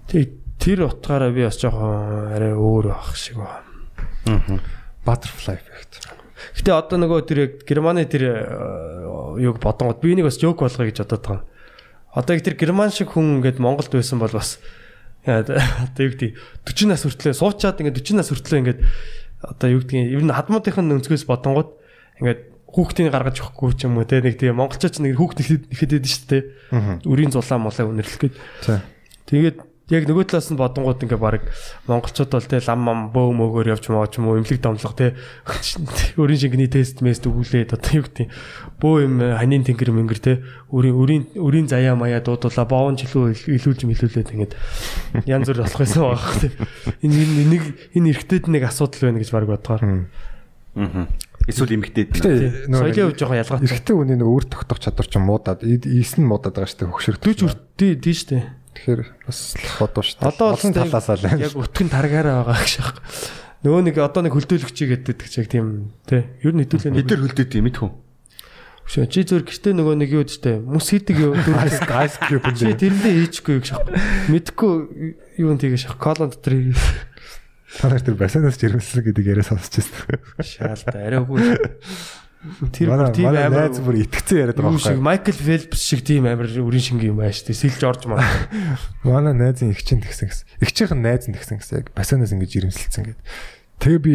Тэг 0.08 0.22
тэр 0.58 0.78
утгаараа 0.88 1.30
би 1.30 1.44
бас 1.44 1.60
жоохон 1.60 2.32
арай 2.34 2.56
өөр 2.56 2.90
байх 2.90 3.14
шиг 3.14 3.38
байна. 3.38 4.60
Butterfly 5.06 5.60
effect. 5.60 6.02
Гэтэ 6.58 6.70
одоо 6.74 6.98
нөгөө 6.98 7.20
тэр 7.28 7.38
яг 7.46 7.52
Германы 7.68 8.02
тэр 8.06 8.22
э, 8.26 9.42
юг 9.42 9.62
бодонгод 9.62 10.02
би 10.02 10.14
энийг 10.14 10.26
бас 10.26 10.38
жок 10.42 10.58
болгоё 10.58 10.90
гэж 10.90 11.06
бодоод 11.06 11.22
байгаа. 11.22 11.46
Одоо 12.12 12.36
яг 12.36 12.44
тэр 12.44 12.60
герман 12.60 12.92
шиг 12.92 13.16
хүн 13.16 13.40
ингээд 13.40 13.56
Монголд 13.56 13.88
байсан 13.88 14.20
бол 14.20 14.28
бас 14.28 14.60
одоо 15.26 16.02
юу 16.02 16.12
гэдэг? 16.14 16.34
40 16.66 16.90
нас 16.90 17.02
хүртлээ 17.06 17.34
суучаад 17.36 17.78
ингээд 17.78 17.98
40 18.02 18.18
нас 18.18 18.28
хүртлээ 18.30 18.60
ингээд 18.62 18.80
одоо 19.42 19.68
юу 19.70 19.80
гэдэг? 19.86 20.12
Ер 20.18 20.22
нь 20.26 20.34
хадмуудынхын 20.34 20.94
өнцгөөс 20.98 21.24
бодонгод 21.30 21.70
ингээд 22.18 22.40
хүүхдийн 22.72 23.12
гаргаж 23.12 23.36
өгөхгүй 23.38 23.70
ч 23.76 23.84
юм 23.86 24.00
уу 24.00 24.08
те. 24.08 24.24
Нэг 24.24 24.40
тийм 24.40 24.56
монголчууд 24.58 24.96
ч 24.96 24.98
нэг 25.04 25.14
хүүхд 25.20 25.38
ихэд 25.44 25.62
ихэд 25.70 25.92
шүү 26.08 26.26
дээ. 26.32 26.42
Үрийн 27.04 27.30
зулаа 27.30 27.60
молаа 27.60 27.84
үнэрлэх 27.84 28.32
гээд. 28.32 28.36
Тэгээд 29.28 29.56
яг 29.93 30.09
нөгөө 30.09 30.24
талаас 30.32 30.49
нь 30.49 30.57
бодонгууд 30.57 31.05
ингээ 31.05 31.20
баг 31.20 31.45
монголчууд 31.84 32.32
бол 32.32 32.49
те 32.49 32.64
лам 32.64 32.80
мам 32.80 32.99
бөө 33.12 33.28
мөөгөр 33.36 33.72
явж 33.76 33.93
маа 33.93 34.09
ч 34.09 34.18
юм 34.18 34.32
уу 34.32 34.40
имлэг 34.40 34.59
домлох 34.64 34.97
те. 34.97 35.12
Өрийн 36.20 36.40
шингэний 36.40 36.72
тест 36.72 37.05
мест 37.05 37.28
өгүүлээд 37.28 37.76
одоо 37.76 37.93
юу 38.01 38.05
гэдэг 38.09 38.26
бөө 38.80 38.97
юм 39.05 39.14
ханийн 39.36 39.68
тэнгэр 39.68 39.93
мэнгэр 39.93 40.20
те. 40.24 40.32
Өрийн 40.72 40.97
өрийн 40.97 41.24
өрийн 41.36 41.68
заяа 41.68 41.93
маяа 41.93 42.24
дуудуулаа 42.24 42.64
боон 42.64 42.97
жилүү 42.97 43.36
илүүлж 43.53 43.84
мэлүүлээд 43.84 44.32
ингээд 44.32 44.57
янз 45.28 45.47
бүр 45.53 45.61
болох 45.61 45.80
байсан 45.84 46.01
байгаа 46.09 46.40
те 46.40 46.49
энэ 47.05 47.53
нэг 47.53 47.62
энэ 47.93 48.11
эргэтэд 48.16 48.49
нэг 48.49 48.62
асуудал 48.64 49.12
байна 49.12 49.20
гэж 49.20 49.30
баг 49.30 49.45
бодгоор 49.45 49.82
Аа. 50.72 51.05
Эсвэл 51.45 51.76
эмгтээд. 51.76 52.16
Гэтэ 52.16 52.70
соёлын 52.70 53.12
хувьд 53.12 53.20
жоохон 53.20 53.40
ялгаатай. 53.45 53.66
эрэгтэй 53.68 53.93
хүний 53.93 54.16
нэг 54.16 54.24
өөр 54.30 54.45
тогтох 54.49 54.80
чадвар 54.80 55.05
ч 55.11 55.20
муудаад 55.20 55.61
ийс 55.66 56.16
нь 56.16 56.24
муудаад 56.24 56.57
байгаа 56.57 56.70
шүү 56.70 56.80
дээ 56.80 56.93
хөгшөрдөж 56.97 57.20
дүүж 57.28 57.40
үрдээ 57.45 57.93
дээ 57.99 58.16
штэ 58.16 58.38
Тэгэхээр 58.72 59.02
бас 59.28 59.38
бодоо 59.78 60.02
шүү 60.02 60.16
дээ. 60.18 60.28
Одоо 60.32 60.46
олон 60.56 60.72
талаас 60.72 61.08
л 61.12 61.22
байна. 61.22 61.44
яг 61.44 61.54
өтгөн 61.56 61.88
таргаараа 61.92 62.36
байгаа 62.48 62.60
гэж 62.62 62.74
байна. 62.80 63.00
Нөгөө 63.62 63.82
нэг 63.86 63.96
одоо 64.02 64.22
нэг 64.26 64.34
хөлдөөлөгчий 64.34 64.86
гэдэг 64.90 65.18
чиг 65.30 65.46
тийм 65.46 65.94
тий. 66.08 66.26
Ер 66.42 66.50
нь 66.56 66.66
хэдүүлээ 66.66 66.98
Бид 66.98 67.10
нар 67.14 67.22
хөлдөөд 67.22 67.52
юм 67.60 67.66
мэдхүү. 67.70 67.90
Шөө 68.82 69.06
чи 69.06 69.22
зөөр 69.22 69.46
гэртээ 69.46 69.74
нөгөө 69.78 69.94
нэг 70.02 70.10
юу 70.10 70.26
гэжтэй 70.26 70.58
мус 70.58 70.90
хийдэг 70.90 71.16
юу 71.22 71.38
Айс 71.38 71.78
айс 71.86 72.18
кьюб 72.18 72.42
чи 72.50 72.66
энэ. 72.66 72.82
тэрэндээ 72.82 73.14
хийчихгүй 73.30 73.54
гэж 73.62 73.66
шах. 73.70 73.86
Мэдхгүй 74.26 74.74
юу 75.38 75.54
нэг 75.54 75.78
шах 75.78 76.02
колон 76.02 76.34
дотор 76.34 76.58
хийх. 76.58 76.82
Та 77.78 77.86
нар 77.88 78.02
тэр 78.02 78.18
басанаас 78.18 78.58
жирэмсэн 78.58 79.06
гэдэг 79.06 79.24
яриа 79.30 79.46
сонсч 79.46 79.78
байсан. 79.78 80.18
шаалта 80.42 80.98
арай 80.98 81.22
үгүй. 81.22 81.40
Тэр 82.43 82.90
тийм 83.14 83.30
амар 83.30 83.70
найз 83.70 83.78
бүр 83.78 84.03
итгэцэн 84.03 84.43
яриад 84.43 84.59
байгаа 84.59 84.74
байхгүй. 84.74 84.99
Майкл 84.99 85.30
Фелпс 85.30 85.78
шиг 85.78 86.03
тийм 86.03 86.26
амар 86.26 86.51
үрийн 86.51 86.82
шингийн 86.82 87.14
юм 87.14 87.22
ааш 87.22 87.47
тий. 87.47 87.55
Сэлж 87.55 87.86
орж 87.86 88.11
маа. 88.11 88.18
Манай 89.07 89.30
найзын 89.30 89.70
ихчин 89.70 90.03
тэгсэн 90.03 90.26
гэсэн. 90.26 90.47
Ихчийнх 90.59 90.90
нь 90.90 91.07
найз 91.07 91.30
нь 91.30 91.38
тэгсэн 91.38 91.62
гэсэн. 91.62 91.86
Яг 91.86 91.95
басанаас 91.95 92.34
ингэж 92.34 92.51
жирэмсэлсэн 92.51 93.14
гэдэг. 93.14 93.26
Тэгээ 93.78 94.03
би 94.03 94.14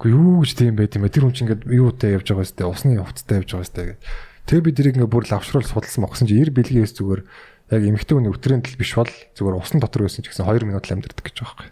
үгүй 0.00 0.10
юу 0.16 0.40
гэж 0.48 0.52
тийм 0.56 0.80
байт 0.80 0.96
юм 0.96 1.04
бэ? 1.04 1.12
Тэр 1.12 1.28
хүн 1.28 1.36
чинь 1.36 1.44
ингээд 1.44 1.68
юутай 1.68 2.16
явж 2.16 2.32
байгаа 2.32 2.48
сте 2.48 2.64
усны 2.64 2.96
хувцастай 2.96 3.36
явж 3.44 3.50
байгаа 3.52 3.68
сте 3.68 3.82
гэдэг. 3.84 4.00
Тэгээ 4.48 4.64
би 4.64 4.72
тэрийг 4.72 4.94
ингээд 4.96 5.12
бүр 5.12 5.28
лавшруул 5.28 5.68
судалсан 5.68 6.08
могсон 6.08 6.24
чи 6.24 6.40
90 6.40 6.56
бэлгээс 6.56 6.96
зүгээр 6.96 7.20
яг 7.68 7.82
эмхтэй 7.84 8.16
хүний 8.16 8.32
өтрийн 8.32 8.64
тал 8.64 8.80
биш 8.80 8.96
бол 8.96 9.12
зүгээр 9.36 9.60
усны 9.60 9.76
дотор 9.76 10.08
байсан 10.08 10.24
ч 10.24 10.32
гэсэн 10.32 10.48
2 10.48 10.64
минут 10.64 10.88
л 10.88 10.94
амьдэрдэг 10.96 11.20
гэж 11.20 11.36
байгаа 11.44 11.52
байхгүй. 11.52 11.68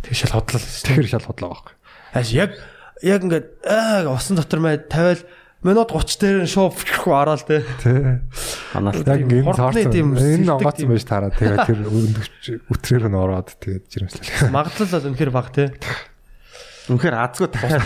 Тэг 0.00 0.14
шал 0.16 0.32
хотлол. 0.32 0.64
Тэгэхээр 0.64 1.12
шал 1.12 1.28
хотлоо 1.28 1.50
байхгүй. 1.52 1.74
Аш 2.16 2.32
яг 2.32 2.56
яг 3.02 3.20
ингээд 3.24 3.46
аа 3.66 4.08
усан 4.14 4.36
дотор 4.38 4.60
май 4.62 4.78
тавиал 4.78 5.22
минут 5.62 5.90
30 5.90 6.18
дээр 6.22 6.38
нь 6.46 6.50
шуу 6.50 6.70
фрхүү 6.70 7.12
ороод 7.14 7.42
те. 7.46 7.62
Тий. 7.82 8.22
Ханаалт. 8.72 9.02
Яг 9.02 9.26
Тийм, 9.26 9.30
энэ 9.30 9.44
хурдны 9.46 9.58
цаарсан. 9.58 9.92
тийм 9.92 10.08
Энэ 10.14 10.52
онгоцсон 10.54 10.88
байж 10.90 11.04
таараа. 11.06 11.30
Тэгээ 11.34 11.66
тэр 11.66 11.80
өндөвч 11.90 12.44
өтрээр 12.70 13.04
нь 13.10 13.18
ороод 13.18 13.48
тэгээд 13.58 13.84
жирэмслээ. 13.90 14.50
Магадлал 14.54 14.92
бол 14.94 15.08
үнэхэр 15.10 15.32
баг 15.34 15.48
те. 15.50 15.64
Үнэхээр 16.88 17.16
азгүй 17.20 17.48
дахиад 17.52 17.84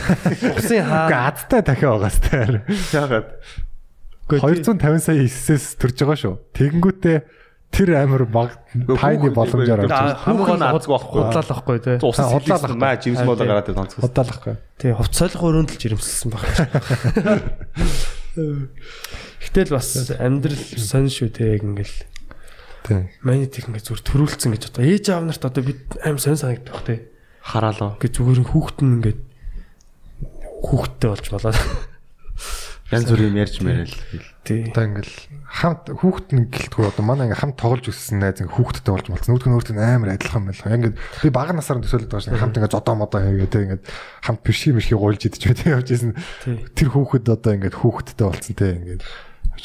Усын 0.62 0.78
Үгүй 0.78 0.80
хаа. 0.86 1.32
азтай 1.32 1.60
дахиад 1.64 1.90
байгаас 1.96 2.18
тэр. 2.22 2.50
яагаад 2.92 3.28
250 4.30 5.00
сая 5.02 5.18
эссээс 5.26 5.74
төрж 5.80 5.96
байгаа 6.06 6.18
шүү. 6.22 6.34
Тэгэнгүүтээ 6.54 7.18
тэр 7.72 7.88
амир 7.96 8.28
баг 8.28 8.60
тайны 9.00 9.32
боломжоор 9.32 9.88
орж 9.88 9.90
байгаа. 9.90 10.20
Хүүхэн 10.28 10.60
нь 10.60 10.68
азгүй 10.68 10.92
байхгүй. 10.92 11.20
Худлал 11.24 11.48
байхгүй 11.48 11.78
те. 11.80 11.92
Усан 12.04 12.28
Худлаа 12.28 12.60
худлаа 12.60 12.76
л 12.76 12.76
маа 12.76 12.94
жимс 13.00 13.24
мод 13.24 13.40
гараад 13.40 13.66
тэр 13.66 13.76
тонцгоо. 13.80 14.04
Удаалахгүй. 14.04 14.54
Тий, 14.76 14.92
хувцсайлах 14.92 15.40
өрөөнд 15.40 15.72
л 15.72 15.80
жирэмсэлсэн 15.80 16.30
баг. 16.30 16.44
Гэтэл 18.36 19.72
бас 19.72 19.88
амьдрал 20.20 20.62
сонь 20.76 21.08
шүү 21.08 21.32
те 21.32 21.56
яг 21.56 21.64
ингээл 21.64 21.96
Тийм. 22.82 23.08
манитик 23.22 23.70
ингээ 23.70 23.84
зүр 23.88 24.00
төрүүлсэн 24.04 24.52
гэж 24.52 24.62
бодоо. 24.68 24.84
Ээж 24.84 25.04
аав 25.14 25.24
нарт 25.24 25.44
одоо 25.46 25.62
бид 25.64 25.96
аим 26.04 26.18
сонь 26.20 26.36
санагдах 26.36 26.82
те. 26.84 27.08
Хараалаа. 27.40 27.96
Ингээ 27.96 28.12
зүгээр 28.12 28.52
хүүхэд 28.52 28.78
нь 28.82 28.94
ингээ 29.00 29.16
хүүхэдтэй 30.66 31.08
болж 31.08 31.26
болоод. 31.30 31.56
Янз 32.92 33.08
бүрийн 33.08 33.40
ярьж 33.40 33.56
мэрэл. 33.64 33.96
Тий. 34.44 34.68
Одоо 34.68 34.84
ингээл 34.84 35.14
хамт 35.48 35.88
хүүхэд 35.88 36.28
нь 36.36 36.46
гэлтгүй 36.52 36.84
одоо 36.92 37.04
манай 37.08 37.32
ингээм 37.32 37.40
хамт 37.40 37.56
тоглож 37.56 37.88
өссөн 37.88 38.20
найз 38.20 38.44
ингээ 38.44 38.52
хүүхэдтэй 38.52 38.92
болж 38.92 39.06
болцсон. 39.08 39.32
Нүдг 39.32 39.46
нь 39.48 39.56
өөртөө 39.56 39.80
амар 39.80 40.10
адилхан 40.12 40.44
байлаа. 40.44 40.76
Ингээд 40.76 40.96
би 41.00 41.28
бага 41.32 41.56
насаар 41.56 41.80
төсөөлөд 41.80 42.10
байгаа 42.12 42.26
шин 42.28 42.36
хамт 42.36 42.56
ингээ 42.60 42.74
зодоо 42.76 42.94
модоо 43.00 43.20
хийгээ 43.24 43.48
тэг 43.48 43.62
ингээд 43.64 43.84
хамт 44.28 44.40
бишги 44.44 44.76
мишги 44.76 44.94
гуйлж 44.98 45.22
идэж 45.24 45.42
байт 45.48 45.60
явж 45.72 45.88
исэн. 45.88 46.12
Тий. 46.44 46.58
Тэр 46.76 46.88
хүүхэд 46.92 47.26
одоо 47.32 47.52
ингээд 47.56 47.76
хүүхэдтэй 47.80 48.26
болцсон 48.28 48.56
те 48.60 48.66
ингээд. 48.76 49.02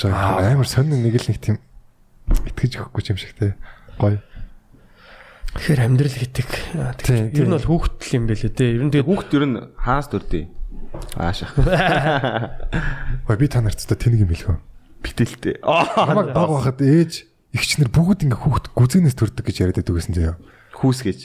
Амар 0.07 0.69
сонин 0.69 1.03
нэг 1.03 1.19
л 1.19 1.27
нэг 1.27 1.39
тийм 1.43 1.57
итгэж 2.47 2.79
өгөхгүй 2.79 3.03
юм 3.11 3.19
шиг 3.19 3.33
те. 3.35 3.57
Гоё. 3.99 4.21
Тэгэхээр 5.57 5.81
амьдрал 5.83 6.13
Тий, 6.13 6.29
тэг. 6.31 6.49
Ер 6.77 6.93
нь 7.27 7.33
тий. 7.33 7.49
бол 7.49 7.65
хүүхдэл 7.65 8.15
юм 8.19 8.25
бэлээ 8.29 8.51
те. 8.53 8.65
Ер 8.77 8.83
нь 8.85 8.91
тэгээд 8.93 9.09
Хүүхд 9.09 9.31
ер 9.33 9.45
нь 9.49 9.57
хаас 9.79 10.05
дүрдээ. 10.11 10.45
Аашаа. 11.17 11.49
Ой 13.29 13.37
би 13.37 13.47
та 13.47 13.61
нарт 13.61 13.81
та 13.83 13.95
тэнийг 13.95 14.25
юм 14.25 14.31
хэлхөө. 14.33 14.57
Битэлтэй. 15.03 15.61
Аа. 15.61 16.13
Баг 16.13 16.33
байхад 16.35 16.81
ээж 16.81 17.27
ихчнэр 17.53 17.89
бүгд 17.91 18.27
ингээ 18.27 18.41
хүүхд 18.41 18.65
гүзэнээс 18.73 19.15
төрдөг 19.17 19.45
гэж 19.45 19.57
яриад 19.61 19.77
байдаг 19.81 19.95
гэсэн 19.95 20.15
заяа. 20.15 20.35
Хүүс 20.77 21.01
гэж. 21.05 21.19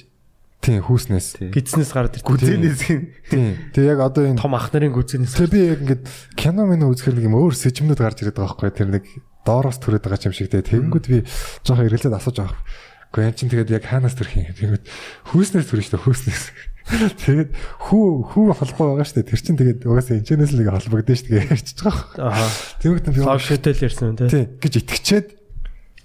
Тийм 0.63 0.79
хүүснээс. 0.87 1.51
Гидснээс 1.51 1.91
гараад 1.91 2.15
ирдэг. 2.23 2.29
Гүзэнээс 2.31 2.83
Тийм. 3.27 3.75
Тэг 3.75 3.83
яг 3.83 3.99
одоо 3.99 4.31
энэ 4.31 4.39
том 4.39 4.55
ах 4.55 4.71
нарын 4.71 4.95
гүзэнээс. 4.95 5.35
тэг 5.35 5.51
би 5.51 5.61
яг 5.75 5.83
ингээд 5.83 6.07
кино 6.39 6.71
мэн 6.71 6.87
үзэхэр 6.87 7.19
нэг 7.19 7.27
юм 7.27 7.35
өөр 7.35 7.55
сэжмнүүд 7.59 7.99
гарч 7.99 8.23
ирээд 8.23 8.39
байгаа 8.39 8.55
байхгүй 8.55 8.71
тэр 8.71 8.91
нэг 8.95 9.05
доороос 9.43 9.83
төрөөд 9.83 10.07
байгаа 10.07 10.31
юм 10.31 10.37
шиг 10.39 10.55
те. 10.55 10.63
Тэгэнгүүт 10.63 11.07
би 11.11 11.27
жоохон 11.67 11.91
ирэлцээд 11.91 12.15
асууж 12.15 12.37
байгаа. 12.47 12.63
Гэхдээ 13.11 13.27
эн 13.27 13.35
чинь 13.35 13.51
тэгээд 13.51 13.75
яг 13.75 13.85
хаанаас 13.91 14.15
төрөх 14.15 14.39
юм. 14.39 14.55
Тэгэнгүүт 14.55 14.87
хүүснээс 15.35 15.67
төрөх 15.67 15.83
шүү 15.83 15.95
дээ 15.99 16.05
хүүснээс. 16.07 16.45
Тэгээд 16.93 17.51
хүү 17.89 18.05
хүү 18.33 18.45
холбоо 18.53 18.87
байгаа 18.97 19.07
шүү 19.09 19.17
дээ. 19.23 19.29
Тэр 19.33 19.41
чинь 19.41 19.59
тэгээд 19.59 19.81
угаасаа 19.89 20.17
энэчнээс 20.21 20.53
л 20.53 20.59
нэг 20.61 20.69
холбогдсон 20.77 21.17
шүү 21.17 21.31
дээ 21.33 21.49
ярьчихж 21.53 21.81
байгаа. 21.83 22.29
Аа. 22.29 22.49
Тэгэнгүүт 22.85 23.07
би 23.17 23.21
Лав 23.25 23.41
шитэл 23.41 23.85
ярьсан 23.87 24.07
юм 24.13 24.17
те. 24.21 24.29
Тий 24.29 24.45
гэж 24.61 24.75
итгэчээд 24.85 25.27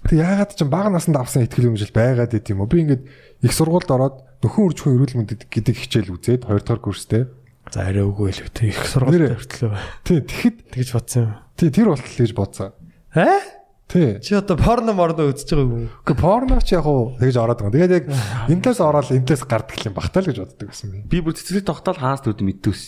тэг 0.08 0.16
яагаад 0.16 0.50
ч 0.56 0.60
бага 0.64 0.88
насанд 0.94 1.16
авсан 1.20 1.44
ихтгэл 1.44 1.68
өмжил 1.74 1.92
байгаад 1.92 2.32
байт 2.32 2.48
юм 2.48 2.64
уу? 2.64 2.70
Би 2.70 2.80
ингээд 2.86 3.02
их 3.44 3.52
сургуульд 3.52 3.90
ороод 3.92 4.16
нөхөн 4.40 4.64
үржихэн 4.72 4.94
эрүүл 4.96 5.16
мэнд 5.20 5.30
гэдэг 5.50 5.74
хичээл 5.76 6.14
үзээд 6.16 6.42
2 6.48 6.64
дахь 6.64 6.80
курстэй. 6.80 7.26
За 7.68 7.84
арай 7.84 8.06
үгүй 8.06 8.32
л 8.32 8.40
үү. 8.48 8.72
Их 8.72 8.80
сургуультай 8.88 9.28
Нэрээ. 9.28 9.36
хүртлээ. 9.36 9.72
Тий 10.08 10.18
тэгэхэд 10.24 10.56
Тэгж 10.72 10.90
бодсон 10.96 11.20
юм. 11.28 11.32
тий 11.58 11.68
тэр 11.68 11.86
болтол 11.92 12.16
гэж 12.16 12.32
бодсон. 12.32 12.70
Аа? 13.12 13.40
Тий. 13.88 14.20
Чи 14.20 14.36
одоо 14.36 14.60
порно 14.60 14.92
морно 14.92 15.32
үзэж 15.32 15.48
байгаа 15.48 15.64
юм 15.64 15.72
уу? 15.72 15.88
Гэхдээ 16.04 16.20
порно 16.20 16.60
ч 16.60 16.76
яг 16.76 16.84
уу 16.84 17.16
тэгж 17.16 17.36
ороод 17.40 17.60
байгаа. 17.64 17.72
Тэгээд 17.72 17.96
яг 17.96 18.04
энэс 18.52 18.80
ороод 18.84 19.08
энэс 19.16 19.42
гардаг 19.48 19.80
юм 19.80 19.96
багтаа 19.96 20.20
л 20.20 20.28
гэж 20.28 20.38
боддог 20.44 20.68
байсан 20.68 20.92
би. 20.92 20.98
Би 21.08 21.18
бүр 21.24 21.32
цэцлэг 21.32 21.64
тогтоол 21.64 21.96
хаас 21.96 22.20
дүрд 22.20 22.44
мэддүүс. 22.44 22.82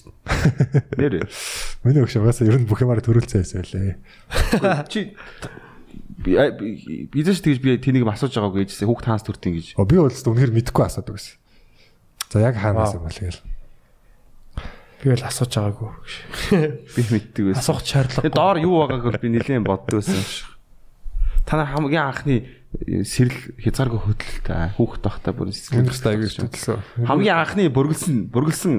Нэр. 1.01 1.25
Миний 1.89 2.05
өгш 2.05 2.21
угаасаа 2.21 2.53
ер 2.53 2.61
нь 2.61 2.69
бүх 2.69 2.85
юмараа 2.85 3.01
төрүүлсэн 3.01 3.41
байсан 3.41 3.65
байлээ. 3.65 3.97
Чи 4.93 5.17
би 6.21 6.37
бидээс 7.09 7.41
тэгж 7.49 7.65
би 7.65 7.81
тэнийг 7.81 8.05
асууж 8.05 8.37
байгаагүй 8.37 8.69
гэжсэн 8.69 8.85
хүүхд 8.85 9.09
хаас 9.09 9.25
дүрдیں 9.25 9.57
гэж. 9.57 9.67
Оо 9.81 9.89
би 9.89 9.97
бол 9.97 10.13
үнэхээр 10.13 10.53
мэдгүй 10.53 10.85
асуудаг 10.85 11.17
байсан. 11.17 11.41
За 12.29 12.45
яг 12.45 12.61
хаанаас 12.61 12.93
юм 12.93 13.09
бол 13.09 13.17
тэгэл. 13.17 13.41
Би 15.01 15.17
бол 15.17 15.25
асууж 15.25 15.49
байгаагүй. 15.49 15.91
Би 16.93 17.03
мэддэг 17.09 17.43
байсан. 17.49 17.65
Асуух 17.65 17.81
шаардлага. 17.89 18.29
Тэгээ 18.29 18.37
доор 18.37 18.61
юу 18.61 18.85
байгааг 18.85 19.05
бол 19.09 19.17
би 19.25 19.29
нэлээд 19.33 19.65
боддог 19.65 19.97
байсан 20.05 20.21
юм 20.21 20.29
шиг. 20.29 20.60
Та 21.51 21.59
нар 21.59 21.67
хамгийн 21.67 22.07
анхны 22.07 22.47
э, 22.87 23.03
сэрэл 23.03 23.59
хязгааргүй 23.59 23.99
хөдөлთა 24.07 24.79
хүүхд 24.79 25.03
тахта 25.03 25.35
бүр 25.35 25.51
сэтгэл 25.51 25.91
хөдөлсөн. 25.91 26.47
хамгийн 27.11 27.43
анхны 27.43 27.67
бүргэлсэн 27.75 28.31
бүргэлсэн 28.31 28.75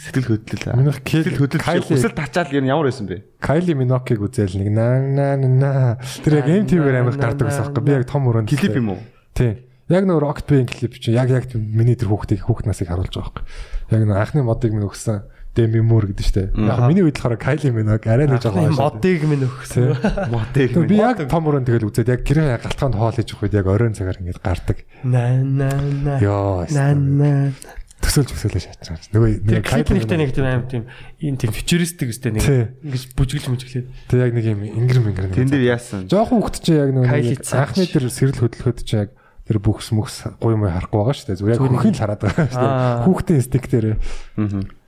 сэтгэл 0.00 0.40
хөдлөл. 0.40 0.72
Минийх 0.72 1.04
сэтгэл 1.04 1.36
хөдлөл 1.36 1.84
хүсэл 1.84 2.16
тачаал 2.16 2.48
ер 2.48 2.64
нь 2.64 2.72
ямар 2.72 2.88
байсан 2.88 3.04
бэ? 3.12 3.36
Кайли 3.44 3.76
Минокиг 3.76 4.24
үзэл 4.24 4.56
нэг 4.56 4.72
наа 4.72 5.04
наа 5.04 5.36
наа. 5.36 6.00
Тэр 6.24 6.40
яг 6.40 6.48
MTV-ээр 6.64 7.04
амар 7.04 7.20
гардаг 7.20 7.52
байсан 7.52 7.68
байхгүй. 7.68 7.84
Би 7.84 7.92
яг 7.92 8.08
том 8.08 8.24
өрөөнд 8.24 8.48
Клип 8.48 8.80
юм 8.80 8.96
уу? 8.96 9.00
Тий. 9.36 9.60
Яг 9.92 10.08
нөр 10.08 10.24
Octbay 10.24 10.64
клип 10.64 10.96
чи 10.96 11.12
яг 11.12 11.28
яг 11.28 11.52
миний 11.52 11.92
тэр 11.92 12.08
хүүхдийг 12.08 12.48
хүүхд 12.48 12.64
насыг 12.64 12.88
харуулж 12.88 13.12
байгаа 13.12 13.36
байхгүй. 13.36 13.44
Яг 13.92 14.02
нөр 14.08 14.16
анхны 14.16 14.40
модыг 14.48 14.72
минь 14.72 14.88
өгсөн 14.88 15.28
Demi 15.52 15.84
Moore 15.84 16.08
гэдэг 16.08 16.24
штэ. 16.24 16.42
Яг 16.56 16.80
миний 16.88 17.04
үед 17.04 17.20
болохоор 17.20 17.36
Kylie 17.36 17.72
Minogue 17.76 18.08
арай 18.08 18.24
нэг 18.24 18.40
жоохон 18.40 18.72
модыг 18.72 19.20
минь 19.28 19.44
өгсөн. 19.44 19.92
Мотыг 20.32 20.72
Би 20.88 20.96
яг 20.96 21.20
том 21.28 21.44
өрөөнд 21.44 21.68
тэгэл 21.68 21.92
үзээд 21.92 22.08
яг 22.08 22.24
гэрээ 22.24 22.56
галтгаанд 22.56 22.96
хоол 22.96 23.12
хийж 23.12 23.36
өгөх 23.36 23.52
үед 23.52 23.56
яг 23.60 23.68
оройн 23.68 23.92
цагаар 23.92 24.16
ингэж 24.16 24.40
гардаг. 24.40 24.80
На 25.04 25.36
на 25.44 25.68
на. 25.76 26.16
Йоо. 26.24 26.64
На 26.72 26.96
на. 26.96 27.52
Төсөөлж 28.00 28.32
өсөөлөө 28.32 28.62
шатчихсан. 28.64 29.12
Нөгөө 29.12 29.28
Тэр 29.44 29.60
нөгөө 29.60 29.68
клип 29.68 29.86
Kylie 29.92 30.00
нэгтэй 30.00 30.18
нэг 30.24 30.30
тийм 30.32 30.46
аим 30.48 30.62
тийм 30.72 30.82
энэ 31.20 31.36
тийм 31.36 31.52
фьючеристик 31.52 32.08
үстэй 32.10 32.32
нэг 32.32 32.48
ингэж 32.82 33.04
бүжиглж 33.12 33.46
мүжиглээд. 33.52 33.86
Тэг 34.08 34.18
яг 34.24 34.32
нэг 34.32 34.46
юм 34.56 34.60
ингэр 34.66 34.98
мэнгэр. 35.04 35.26
нэг 35.30 35.36
Тэн 35.36 35.52
дээр 35.52 35.68
яасан? 35.76 36.08
Жохон 36.08 36.42
хүүхд 36.42 36.64
чи 36.64 36.80
яг 36.80 36.90
нөгөө 36.96 37.12
нэг 37.12 37.44
анхны 37.46 37.86
тэр 37.86 38.08
сэрэл 38.10 38.40
хөдөлгөөд 38.42 38.80
чи 38.82 38.96
яг 38.98 39.14
тэр 39.46 39.58
бүхс 39.62 39.94
мөхс 39.94 40.34
гуй 40.42 40.58
мой 40.58 40.74
харахгүй 40.74 40.98
байгаа 40.98 41.14
шүү 41.14 41.26
дээ. 41.30 41.38
Зүгээр 41.38 41.54
яг 41.54 41.62
хөхийг 41.62 41.94
л 41.94 42.02
хараад 42.02 42.22
байгаа 42.26 42.46
шүү 42.50 42.58
дээ. 42.58 43.02
Хүүхдийн 43.06 43.42
стик 43.46 43.66
дээр. 43.70 43.86
Аа. 43.94 44.81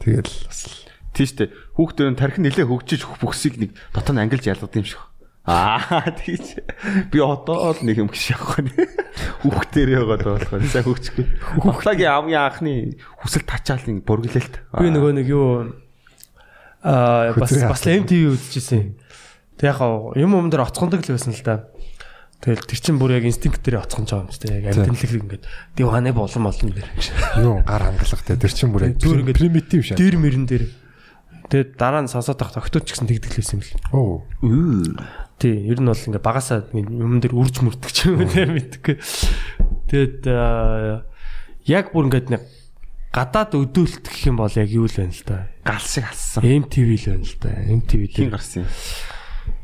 Тэгэл 0.00 0.32
бас 0.48 0.80
Тийштэй 1.10 1.50
хүүхдээр 1.74 2.14
нь 2.14 2.18
тархин 2.18 2.46
нэлээ 2.46 2.70
хөгжиж 2.70 3.02
бүхсийг 3.18 3.58
нэг 3.58 3.70
дотор 3.90 4.14
нь 4.14 4.22
ангилж 4.22 4.46
ялгад 4.46 4.78
юм 4.78 4.86
шиг. 4.86 5.02
Аа 5.42 6.06
тийч. 6.22 6.62
Би 7.10 7.18
одоо 7.18 7.74
л 7.74 7.82
нэг 7.82 7.98
юм 7.98 8.08
гэж 8.08 8.38
явахгүй. 8.38 8.70
Хүүхдээр 9.42 9.90
яваад 9.98 10.22
болохоор 10.22 10.62
сайн 10.70 10.86
хөвчгүй. 10.86 11.26
Ухлагийн 11.66 12.14
амгийн 12.14 12.44
анхны 12.46 12.74
хүсэл 13.18 13.42
тачаалын 13.42 14.06
бүргэлэлт. 14.06 14.54
Би 14.78 14.86
нөгөө 14.94 15.12
нэг 15.18 15.26
юу 15.26 15.74
аа 16.86 17.34
бас 17.34 17.50
бас 17.50 17.82
MTV 17.82 18.38
үзчихсэн. 18.38 18.94
Тэг 19.58 19.74
яг 19.74 19.82
юм 20.14 20.38
юм 20.38 20.46
дээр 20.46 20.70
оцгондог 20.70 21.02
л 21.02 21.10
байсан 21.10 21.34
л 21.34 21.42
да. 21.42 21.69
Тэгэл 22.40 22.64
тэр 22.64 22.80
чин 22.80 22.96
бүр 22.96 23.20
яг 23.20 23.28
инстинкт 23.28 23.60
дээр 23.60 23.84
оцгонж 23.84 24.16
байгаа 24.16 24.24
юм 24.24 24.32
ч 24.32 24.40
тэг 24.40 24.64
яг 24.64 24.72
амтналэг 24.72 25.12
ингээд 25.12 25.44
диваны 25.76 26.10
болон 26.16 26.42
молон 26.48 26.72
дээр. 26.72 26.88
Юу 27.36 27.60
гар 27.60 27.84
хангалах 27.84 28.24
те 28.24 28.40
тэр 28.40 28.52
чинь 28.56 28.72
бүр 28.72 28.88
яг 28.88 28.96
ингээд 28.96 29.36
примитив 29.36 29.84
шээ. 29.84 30.00
Дээр 30.00 30.16
мөрөн 30.16 30.46
дээр. 30.48 30.64
Тэгээд 31.52 31.70
дараа 31.76 32.00
нь 32.00 32.08
сонсоод 32.08 32.40
тах 32.40 32.56
тогтооч 32.56 32.88
гэсэн 32.88 33.12
тэгдэглэсэн 33.12 33.60
юм 33.60 33.64
л. 33.66 33.72
Оо. 33.92 34.24
Тий, 35.36 35.52
ер 35.68 35.84
нь 35.84 35.90
бол 35.90 36.00
ингээ 36.00 36.24
багасаа 36.24 36.64
юм 36.72 37.20
дээр 37.20 37.36
үрж 37.36 37.60
мөрдөг 37.60 37.92
ч 37.92 38.08
юм 38.08 38.24
те 38.24 38.48
мэдгүй. 38.48 38.96
Тэгээд 39.92 40.24
яг 41.68 41.92
бүр 41.92 42.08
ингээд 42.08 42.32
нэг 42.32 42.42
гадаад 43.12 43.52
өдөөлт 43.58 44.06
гэх 44.06 44.30
юм 44.30 44.40
бол 44.40 44.54
яг 44.54 44.70
юу 44.70 44.86
л 44.86 44.96
байна 44.96 45.12
л 45.12 45.24
да. 45.26 45.50
Гал 45.66 45.82
шиг 45.82 46.06
алсан. 46.06 46.40
MTV 46.40 46.88
л 46.96 47.06
байна 47.18 47.26
л 47.26 47.36
да. 47.42 47.50
MTV 47.68 48.02
дээр. 48.16 48.30
гарсан 48.32 48.64
юм. 48.64 48.70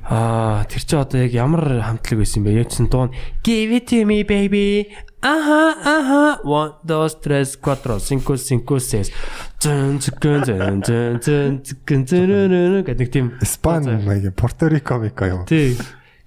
Аа, 0.09 0.65
тэр 0.71 0.83
чи 0.87 0.95
одоо 0.97 1.19
яг 1.27 1.33
ямар 1.35 1.83
хамтлаг 1.83 2.23
байсан 2.23 2.45
бэ? 2.47 2.55
Яг 2.55 2.71
чинь 2.71 2.87
дуун 2.87 3.11
Give 3.43 3.75
it 3.75 3.91
to 3.91 4.05
me 4.07 4.23
baby. 4.23 4.87
Аха, 5.21 5.75
аха. 5.83 6.41
1 6.45 6.87
2 6.87 7.09
3 7.23 7.59
4 7.59 7.99
5 7.99 8.23
5 8.23 8.63
6 8.63 9.11
зэн 9.59 9.99
зэн 9.99 9.99
зэн 9.99 10.43
зэн 10.47 10.83
зэн 10.87 11.63
зэн 11.67 12.03
зэн 12.07 12.85
гэдэг 12.87 12.99
нэг 13.03 13.11
тийм 13.11 13.27
Испан 13.43 13.83
маяг 14.07 14.35
Порторико 14.35 14.99
мика 14.99 15.27
юм. 15.27 15.47
Тий. 15.47 15.77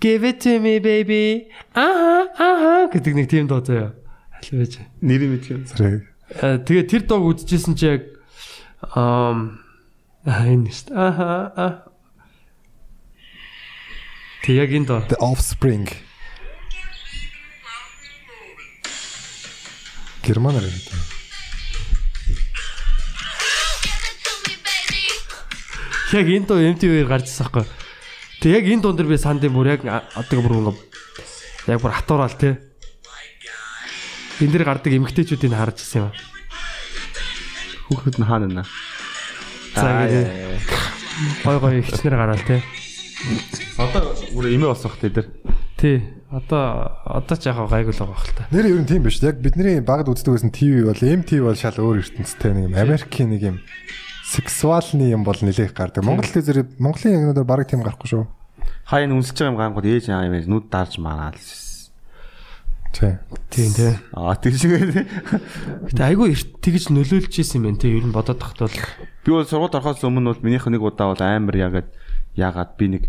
Give 0.01 0.23
it 0.27 0.43
to 0.43 0.59
me 0.59 0.79
baby. 0.79 1.47
Аха, 1.73 2.27
аха 2.35 2.91
гэдэг 2.91 3.13
нэг 3.15 3.27
тийм 3.31 3.47
дуу 3.47 3.63
заяа. 3.63 3.95
Аль 4.35 4.59
байж. 4.59 4.79
Нэр 4.99 5.23
мэдгүй. 5.31 5.63
Зэрэг 5.71 6.09
Э, 6.29 6.61
Тэгээ 6.61 6.85
тэр 6.85 7.01
дууг 7.09 7.41
үзчихсэн 7.41 7.73
чи 7.73 7.89
яг 7.89 8.01
аа 8.93 9.33
энэ 10.29 10.69
шүү 10.69 10.93
дээ. 10.93 10.97
Аха, 10.97 11.29
аа. 11.57 11.71
Тэг 14.43 14.55
яг 14.55 14.71
энэ 14.71 14.85
дуу. 14.87 15.03
The 15.07 15.17
Offspring. 15.19 15.87
Германаар 20.23 20.63
юм. 20.63 20.73
Яг 26.13 26.25
энэ 26.25 26.47
дуу 26.47 26.57
MTV-ээр 26.57 27.05
гарч 27.05 27.29
ирсэн 27.29 27.45
байхгүй. 27.51 27.65
Тэг 28.39 28.51
яг 28.55 28.65
энэ 28.65 28.81
дуун 28.81 28.95
дээр 28.95 29.11
би 29.11 29.17
сандын 29.19 29.53
бүр 29.53 29.75
яг 29.75 29.83
одоо 29.85 30.39
бүр 30.41 30.73
ингэ 30.73 31.75
яг 31.75 31.81
бүр 31.83 31.93
хатуурал 31.93 32.33
те. 32.33 32.57
Энэ 34.39 34.53
дэр 34.55 34.63
гардаг 34.63 34.95
эмгтээчүүдийг 34.95 35.53
харж 35.53 35.83
ирсэн 35.83 36.07
юм. 36.07 36.13
Хүүхэд 37.91 38.17
нь 38.17 38.25
хаана 38.25 38.47
нэ? 38.47 38.63
За 39.75 40.07
гой 41.43 41.57
гой 41.59 41.73
ихчнэр 41.83 42.15
гараал 42.15 42.41
те. 42.47 42.63
Одоо 43.79 44.15
бүр 44.33 44.47
эмээ 44.51 44.71
болсон 44.71 44.91
хэ 44.91 45.09
тэр. 45.11 45.27
Тий. 45.75 45.97
Одоо 46.29 46.93
одоо 47.03 47.35
ч 47.35 47.49
яг 47.49 47.59
гайгүй 47.59 47.91
л 47.91 48.01
байгаа 48.05 48.19
хэл 48.21 48.37
та. 48.37 48.47
Нэр 48.51 48.69
ер 48.69 48.79
нь 48.79 48.87
тийм 48.87 49.03
биш. 49.03 49.19
Яг 49.19 49.41
бидний 49.43 49.81
багд 49.81 50.07
үздэг 50.07 50.35
байсан 50.35 50.53
ТV 50.53 50.87
бол 50.87 51.01
MTV 51.01 51.41
бол 51.43 51.57
шал 51.57 51.79
өөр 51.79 51.99
ертөнцтэй 51.99 52.51
нэг 52.53 52.65
юм 52.69 52.75
Америкийн 52.77 53.29
нэг 53.33 53.41
юм 53.43 53.57
сексуалны 54.29 55.09
юм 55.09 55.25
бол 55.25 55.35
нэлээх 55.35 55.73
гардаг. 55.73 56.05
Монгол 56.05 56.29
телевизээр 56.29 56.69
Монголын 56.77 57.33
ягнуудаар 57.33 57.47
баг 57.49 57.65
тийм 57.65 57.81
гарахгүй 57.81 58.07
шүү. 58.07 58.23
Хаяа 58.87 59.09
үнсэж 59.09 59.35
байгаа 59.41 59.51
юм 59.51 59.57
гангууд 59.57 59.87
ээж 59.89 60.05
аа 60.13 60.29
юм 60.29 60.37
нүд 60.37 60.69
дарж 60.69 61.01
мараал. 61.01 61.39
Тий. 62.93 63.17
Тийм 63.49 63.71
тий. 63.73 63.93
Аа 64.13 64.37
тэр 64.37 64.53
шиг. 64.53 64.73
Гэтэ 65.89 66.03
айгүй 66.13 66.33
эрт 66.37 66.61
тэгж 66.61 66.93
нөлөөлж 66.93 67.33
исэн 67.41 67.61
юм 67.61 67.73
байна 67.73 67.81
тий. 67.81 67.97
Ер 67.97 68.05
нь 68.05 68.13
бодоод 68.13 68.37
тахт 68.37 68.61
бол 68.61 68.77
Би 69.25 69.31
бол 69.35 69.45
сургууль 69.45 69.77
орохоос 69.77 70.01
өмнө 70.01 70.33
бол 70.33 70.41
минийх 70.41 70.65
нэг 70.65 70.81
удаа 70.81 71.13
бол 71.13 71.21
амар 71.21 71.53
ягаад 71.53 71.89
ягаад 72.39 72.71
би 72.79 72.85
нэг 72.87 73.03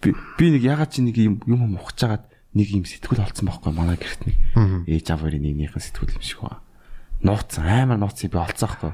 би 0.00 0.46
нэг 0.52 0.62
ягаад 0.62 0.92
чи 0.92 1.02
нэг 1.02 1.16
юм 1.16 1.40
юм 1.48 1.80
ухаж 1.80 1.98
хагаад 1.98 2.24
нэг 2.54 2.68
юм 2.70 2.84
сэтгүүл 2.84 3.24
олцсон 3.24 3.48
байхгүй 3.48 3.72
манай 3.72 3.96
гэрт 3.96 4.22
нэг 4.28 4.36
ээж 4.86 5.06
аав 5.10 5.24
хоёрын 5.24 5.42
нэгнийхэн 5.42 5.82
сэтгүүл 5.82 6.16
юм 6.16 6.24
шиг 6.24 6.40
ба. 6.44 6.60
Нууцсан 7.24 7.66
амар 7.66 7.98
нууцыг 7.98 8.30
би 8.30 8.38
олцсон 8.38 8.68
байхгүй. 8.68 8.92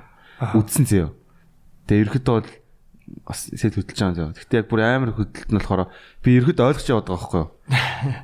Үдсэн 0.59 0.85
зөө. 0.89 1.09
Тэгээ 1.87 2.03
ерөөхдөө 2.09 2.35
бол 2.41 2.51
бас 3.29 3.41
сэт 3.53 3.77
хөдөлж 3.77 3.99
байгаа 4.01 4.17
зөө. 4.17 4.39
Гэтэ 4.41 4.59
яг 4.65 4.67
бүр 4.73 4.81
амар 4.81 5.13
хөдөлт 5.13 5.51
нь 5.53 5.59
болохоор 5.61 5.93
би 6.25 6.31
ерөөд 6.41 6.61
ойлгож 6.65 6.89
яваад 6.89 7.09
байгаа 7.09 7.21
байхгүй 7.21 7.41
юу. 7.45 7.51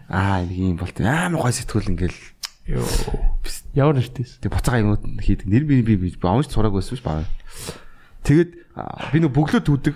Аа 0.08 0.40
нэг 0.40 0.56
юм 0.56 0.78
болт 0.80 0.96
амар 1.04 1.40
гой 1.40 1.52
сэтгүүл 1.52 1.90
ингээл 1.92 2.18
ямар 3.74 3.96
нэртэйс. 3.98 4.40
Тэг 4.40 4.50
буцаага 4.52 4.80
юмуд 4.80 5.04
хийдэг. 5.20 5.46
Нэр 5.46 5.64
би 5.68 5.82
би 5.82 5.96
би 5.96 6.08
амж 6.16 6.48
цураг 6.48 6.72
байсан 6.72 6.96
биш 6.96 7.04
баа. 7.04 7.24
Тэгэд 8.24 8.50
би 9.12 9.18
нэг 9.20 9.32
бөглөө 9.34 9.62
түүдэг. 9.64 9.94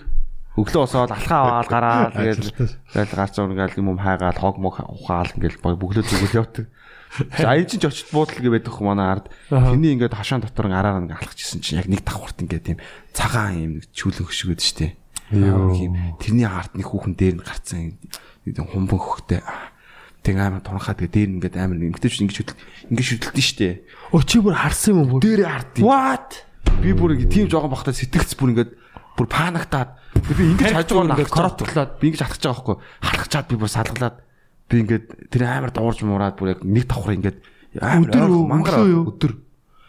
Өглөө 0.54 0.86
босоод 0.86 1.10
алхаа 1.10 1.66
аваад 1.66 1.68
гараад 1.68 2.14
тэгээд 2.18 2.42
тэгэл 2.94 3.18
гарч 3.18 3.34
байгаа 3.42 3.66
ингээл 3.66 3.82
юм 3.82 3.98
хайгаад 3.98 4.38
хог 4.38 4.56
мог 4.62 4.78
ухаал 4.86 5.30
ингээл 5.34 5.58
бөглөө 5.58 6.06
зүгэл 6.06 6.38
явдаг. 6.46 6.66
За 7.14 7.58
энэ 7.58 7.66
чинь 7.66 7.82
ч 7.82 7.90
очт 7.90 8.10
буудал 8.14 8.38
гэ 8.38 8.50
байдаг 8.54 8.74
хөө 8.74 8.86
манай 8.86 9.18
ард. 9.18 9.26
Тэний 9.50 9.98
ингээд 9.98 10.14
хашаан 10.14 10.46
дотор 10.46 10.70
араар 10.70 11.02
ингээд 11.02 11.26
алхажсэн 11.26 11.58
чинь 11.58 11.78
яг 11.82 11.90
нэг 11.90 12.06
давхурт 12.06 12.38
ингээд 12.42 12.66
тийм 12.70 12.78
цагаан 13.10 13.54
юм 13.58 13.72
нэг 13.82 13.90
чүүлэн 13.94 14.26
хөшгөөд 14.30 14.62
штэ. 14.62 14.94
Юу. 15.34 15.74
Тэрний 16.22 16.46
ард 16.46 16.74
нэг 16.78 16.86
хүүхэн 16.86 17.14
дээр 17.18 17.34
нь 17.38 17.46
гарцсан 17.46 17.98
юм 18.46 18.66
хумбан 18.70 18.98
хөхтэй. 18.98 19.42
Тэг 20.22 20.38
амар 20.38 20.62
тунхаа 20.62 20.94
тэгээ 20.94 21.14
дээр 21.14 21.30
ингээд 21.38 21.58
амар 21.58 21.82
эмгтэй 21.82 22.10
ч 22.10 22.22
ингэж 22.22 22.36
хөдөл 22.46 22.58
ингэж 22.94 23.06
хөдөлдөн 23.10 23.46
штэ. 23.46 23.70
Өө 24.10 24.22
чи 24.22 24.38
бүр 24.38 24.54
харсан 24.58 25.02
юм 25.02 25.14
уу? 25.14 25.22
Дээрээ 25.22 25.50
хард. 25.50 25.74
What? 25.82 26.30
Би 26.82 26.94
бүр 26.94 27.14
тийм 27.30 27.46
жоохон 27.46 27.70
бахтаа 27.70 27.94
сэтгэгц 27.94 28.34
бүр 28.34 28.58
ингээд 28.58 28.72
бүр 29.14 29.26
панагтаад 29.30 29.90
би 30.14 30.42
ингэж 30.54 30.72
хаж 30.74 30.88
байгаа 30.90 31.26
коротлоод 31.30 31.90
би 31.98 32.04
ингэж 32.10 32.22
алхаж 32.26 32.42
байгаа 32.42 32.54
байхгүй 32.54 32.76
халахчаад 33.06 33.46
би 33.48 33.56
бүр 33.58 33.70
салгалаад 33.70 34.16
би 34.68 34.74
ингээд 34.82 35.04
тэр 35.30 35.42
амар 35.46 35.70
дуурж 35.70 36.02
муураад 36.02 36.36
бүр 36.38 36.54
яг 36.54 36.60
нэг 36.66 36.86
давхар 36.90 37.16
ингээд 37.18 37.38
Өдөр 37.74 38.30
мангар 38.46 38.76
өдөр 38.86 39.32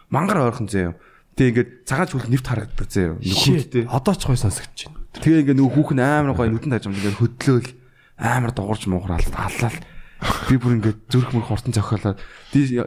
мангар 0.09 0.41
ойрхон 0.49 0.65
зөө 0.65 0.85
юм. 0.89 0.95
Тэгээ 1.37 1.49
ингээд 1.53 1.69
цагаан 1.85 2.09
чүлх 2.09 2.29
нэвт 2.33 2.47
харагддаг 2.49 2.89
зөө 2.89 3.05
юм. 3.13 3.17
Нэг 3.21 3.37
хүнтэй. 3.45 3.83
Одоо 3.85 4.13
ч 4.17 4.25
гой 4.25 4.39
сонсогдож 4.41 4.89
байна. 4.89 5.05
Тэгээ 5.21 5.41
ингээд 5.45 5.59
нөгөө 5.61 5.73
хүүхэн 5.77 6.01
амар 6.01 6.33
гоё 6.33 6.49
нүдэн 6.49 6.73
тажим 6.73 6.97
ингээд 6.97 7.19
хөдлөөл 7.21 7.69
амар 8.17 8.51
дуурж 8.57 8.89
муухраал 8.89 9.21
халлал 9.21 9.77
би 10.49 10.55
бүр 10.57 10.77
ингээд 10.79 10.99
зүрх 11.11 11.33
мөр 11.35 11.43
хурдан 11.43 11.75
цохиолоод 11.75 12.19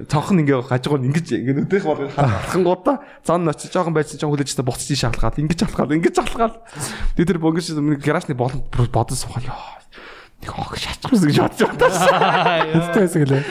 цонх 0.09 0.31
нь 0.33 0.41
ингээд 0.43 0.65
хажуугаар 0.65 1.05
ингэж 1.05 1.27
ингээд 1.37 1.59
нүдэх 1.69 1.85
бол 1.85 2.09
халахын 2.09 2.65
гоода 2.65 3.03
зан 3.27 3.49
очиж 3.49 3.75
жоохон 3.75 3.93
байцсан 3.93 4.17
жоохон 4.17 4.41
хүлээж 4.41 4.57
та 4.57 4.65
буцчих 4.65 4.97
шалгаад 4.97 5.37
ингэж 5.37 5.69
алхаад 5.69 5.93
ингэж 5.93 6.17
алхаад 6.25 6.55
би 7.19 7.23
тэр 7.29 7.39
бөнгөж 7.43 7.77
гаражны 8.01 8.33
болон 8.33 8.65
бодон 8.73 9.17
сухал 9.19 9.45
ёо 9.45 9.79
нэг 10.39 10.55
ог 10.55 10.73
шатчихсан 10.79 11.27
гэж 11.27 11.39
бодож 11.43 11.67
байна. 11.67 12.63
Хэвтэй 12.71 13.03
байсан 13.03 13.23
гэлээ. 13.27 13.43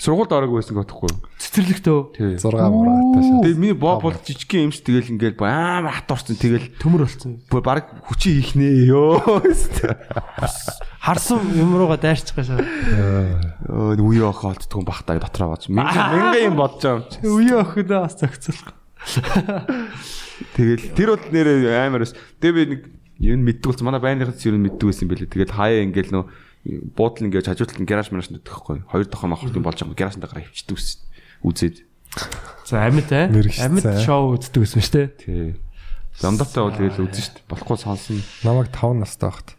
Сургуульд 0.00 0.32
ороогүй 0.32 0.64
байсан 0.64 0.76
гэхгүй. 0.80 1.12
Цэцэрлэгтөө 1.44 1.98
Тий. 2.16 2.40
6 2.40 2.56
мураатай 2.72 3.20
шээ. 3.20 3.40
Тэгээ 3.44 3.60
миний 3.60 3.76
боо 3.76 4.00
бол 4.00 4.16
жижигхэн 4.16 4.72
юмш 4.72 4.80
тэгэл 4.80 5.12
ингээд 5.12 5.36
амар 5.44 5.92
хатуурсан 5.92 6.40
тэгэл 6.40 6.72
төмөр 6.80 7.04
болсон. 7.04 7.44
бүр 7.52 7.60
баг 7.60 7.84
хүчи 8.08 8.32
хийхнээ 8.32 8.88
ёо. 8.96 9.20
Харсан 11.06 11.38
юм 11.54 11.78
руугаа 11.78 12.02
дайрчих 12.02 12.34
гашаа. 12.34 12.58
Өө 13.70 13.94
үе 13.94 14.26
охоо 14.26 14.50
олддгүй 14.50 14.82
юм 14.82 14.86
бахтаа 14.90 15.22
дотроо 15.22 15.54
бооч. 15.54 15.70
Мянган 15.70 16.18
мянган 16.18 16.42
юм 16.50 16.56
бодож 16.58 16.82
байгаа 16.82 17.06
юм. 17.22 17.30
Үе 17.30 17.54
охидоо 17.62 18.02
бас 18.02 18.18
зохицуулах. 18.18 18.74
Тэгэл 20.58 20.98
тэр 20.98 21.14
бол 21.14 21.30
нэрээ 21.30 21.86
амар 21.86 22.10
ус. 22.10 22.14
Тэгээ 22.42 22.58
би 22.58 22.62
нэг 22.74 22.80
юм 23.22 23.46
мэддэг 23.46 23.70
болсон. 23.70 23.86
Манай 23.86 24.02
байрныхаас 24.02 24.42
юу 24.50 24.58
мэддэг 24.58 24.82
байсан 24.82 25.06
бэлээ. 25.06 25.30
Тэгэл 25.30 25.54
хаяа 25.54 25.86
ингээл 25.86 26.10
нөө 26.10 26.26
буудал 26.98 27.22
ингээд 27.30 27.54
хажуудлын 27.54 27.86
гараж 27.86 28.10
мараш 28.10 28.34
нөтөхгүй. 28.34 28.82
Хоёр 28.90 29.06
дахь 29.06 29.30
махрын 29.30 29.62
болж 29.62 29.78
байгаа 29.78 29.94
гаражнд 29.94 30.26
гараа 30.26 30.42
хөвчдөг 30.42 30.74
ус. 30.74 31.06
Үзээд. 31.46 31.86
За 32.66 32.82
амьд 32.82 33.14
аа. 33.14 33.30
Мэргэжсэн. 33.30 33.78
Амьд 33.78 34.02
шоу 34.02 34.34
үздэг 34.34 34.58
байсан 34.58 34.82
шүү 34.82 34.94
дээ. 34.98 35.08
Тий. 35.22 35.54
Замдаатай 36.18 36.62
бол 36.66 36.74
тэгэл 36.74 37.06
үзэн 37.06 37.22
штт. 37.22 37.46
Болохгүй 37.46 37.78
сонсон. 37.78 38.18
Намайг 38.42 38.74
5 38.74 38.98
настай 38.98 39.30
байхад 39.30 39.54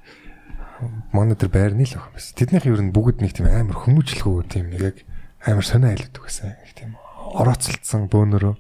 манай 1.14 1.36
тэр 1.36 1.50
байрны 1.50 1.86
л 1.86 1.96
ах 1.98 2.10
юм 2.10 2.16
байсан. 2.16 2.34
Тэднийх 2.38 2.66
ер 2.68 2.82
нь 2.82 2.94
бүгд 2.94 3.22
нэг 3.22 3.34
тийм 3.34 3.48
амар 3.50 3.78
хүмүүжлэхүү 3.86 4.36
тийм 4.50 4.70
нэг 4.74 4.82
яг 4.82 4.98
амар 5.46 5.66
сонио 5.66 5.94
айлдаг 5.94 6.24
байсан. 6.24 6.54
Нэг 6.54 6.74
тийм 6.78 6.92
орооцолцсон 7.38 8.08
бөөнөрөө. 8.12 8.56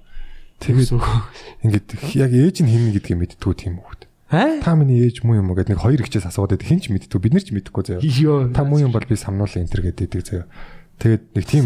Тэгээд 0.57 0.89
ингээд 1.65 1.87
яг 2.17 2.31
ээж 2.33 2.65
нь 2.65 2.71
хин 2.71 2.89
гэдгийг 2.93 3.37
мэдтгүү 3.37 3.53
тийм. 3.53 3.77
Аа? 4.27 4.59
Та 4.59 4.75
миний 4.75 5.05
ээж 5.07 5.23
муу 5.23 5.39
юм 5.39 5.53
уу 5.53 5.55
гэдэг 5.55 5.77
нэг 5.77 5.83
хоёр 5.85 6.01
ихчээс 6.03 6.27
асууад 6.27 6.51
байдаг. 6.51 6.67
Хин 6.67 6.81
ч 6.83 6.91
мэдтгүү. 6.91 7.21
Бид 7.21 7.33
нар 7.37 7.45
ч 7.45 7.55
мэдэхгүй 7.55 7.83
заяа. 7.87 8.51
Та 8.51 8.67
муу 8.67 8.83
юм 8.83 8.91
бол 8.91 9.05
би 9.07 9.15
самнуулаа 9.15 9.63
энтер 9.63 9.85
гэдэг 9.87 10.19
заяа. 10.19 10.49
Тэгээд 10.99 11.23
нэг 11.31 11.45
тийм 11.47 11.65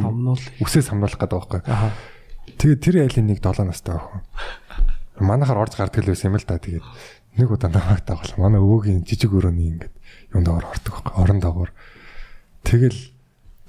үсээ 0.62 0.86
самнуулах 0.86 1.18
гэдэг 1.18 1.42
байхгүй. 1.42 1.62
Тэгээд 2.62 2.84
тэр 2.86 2.96
айлын 3.02 3.28
нэг 3.34 3.40
7 3.42 3.66
настай 3.66 3.98
охин. 3.98 4.22
Манайхаар 5.18 5.64
орж 5.66 5.74
гардаг 5.74 6.06
л 6.06 6.14
байсан 6.14 6.30
юм 6.30 6.38
л 6.38 6.46
да. 6.46 6.62
Тэгээд 6.62 6.86
нэг 7.40 7.50
удаа 7.50 7.72
намайг 7.72 8.04
дагвал 8.06 8.36
манай 8.38 8.62
өвөгийн 8.62 9.08
жижиг 9.08 9.32
өрөөний 9.32 9.72
ингээд 9.72 9.94
юм 10.34 10.44
доор 10.44 10.66
ордог 10.66 10.94
байхгүй 10.94 11.24
орон 11.24 11.40
доогоор. 11.40 11.72
Тэгэл 12.64 13.00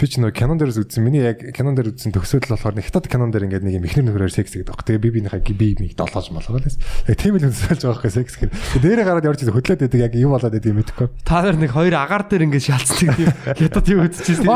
би 0.03 0.11
ч 0.11 0.19
нөгөө 0.19 0.35
кинон 0.35 0.59
дээрээс 0.59 0.83
үзсэн. 0.83 1.07
Миний 1.07 1.23
яг 1.23 1.39
кинон 1.55 1.79
дээр 1.79 1.95
үзсэн 1.95 2.11
төгсөөдөл 2.11 2.59
болохоор 2.59 2.75
нэг 2.75 2.91
хятад 2.91 3.07
кинон 3.07 3.31
дээр 3.31 3.47
ингээд 3.47 3.63
нэг 3.63 3.79
юм 3.79 3.87
ихнэр 3.87 4.11
нөхрөөр 4.11 4.35
секс 4.35 4.51
гэдэг 4.51 4.75
байхгүй. 4.75 4.99
Тэгээ 4.99 5.05
би 5.07 5.11
бинийхээ 5.23 5.55
би 5.55 5.69
миг 5.79 5.95
долгож 5.95 6.27
молгоо 6.35 6.59
лээс. 6.59 6.83
Яг 7.07 7.17
тийм 7.23 7.39
л 7.39 7.47
үзүүлж 7.47 7.87
байгаа 7.87 8.03
байхгүй 8.03 8.11
секс 8.11 8.35
гэх. 8.35 8.51
Дээрээ 8.83 9.07
гараад 9.07 9.27
явж 9.31 9.47
хөдлөөд 9.47 9.79
байдаг 9.87 10.03
яг 10.03 10.15
юу 10.19 10.35
болоод 10.35 10.51
байдаг 10.59 10.75
мэдэхгүй. 10.75 11.07
Та 11.23 11.47
нар 11.47 11.55
нэг 11.55 11.71
хоёр 11.71 11.95
агаар 11.95 12.27
дээр 12.27 12.51
ингээд 12.51 12.67
шалцдаг 12.67 13.15
тийм 13.15 13.31
хятад 13.63 13.87
юу 13.87 14.03
үзчихсэн. 14.11 14.51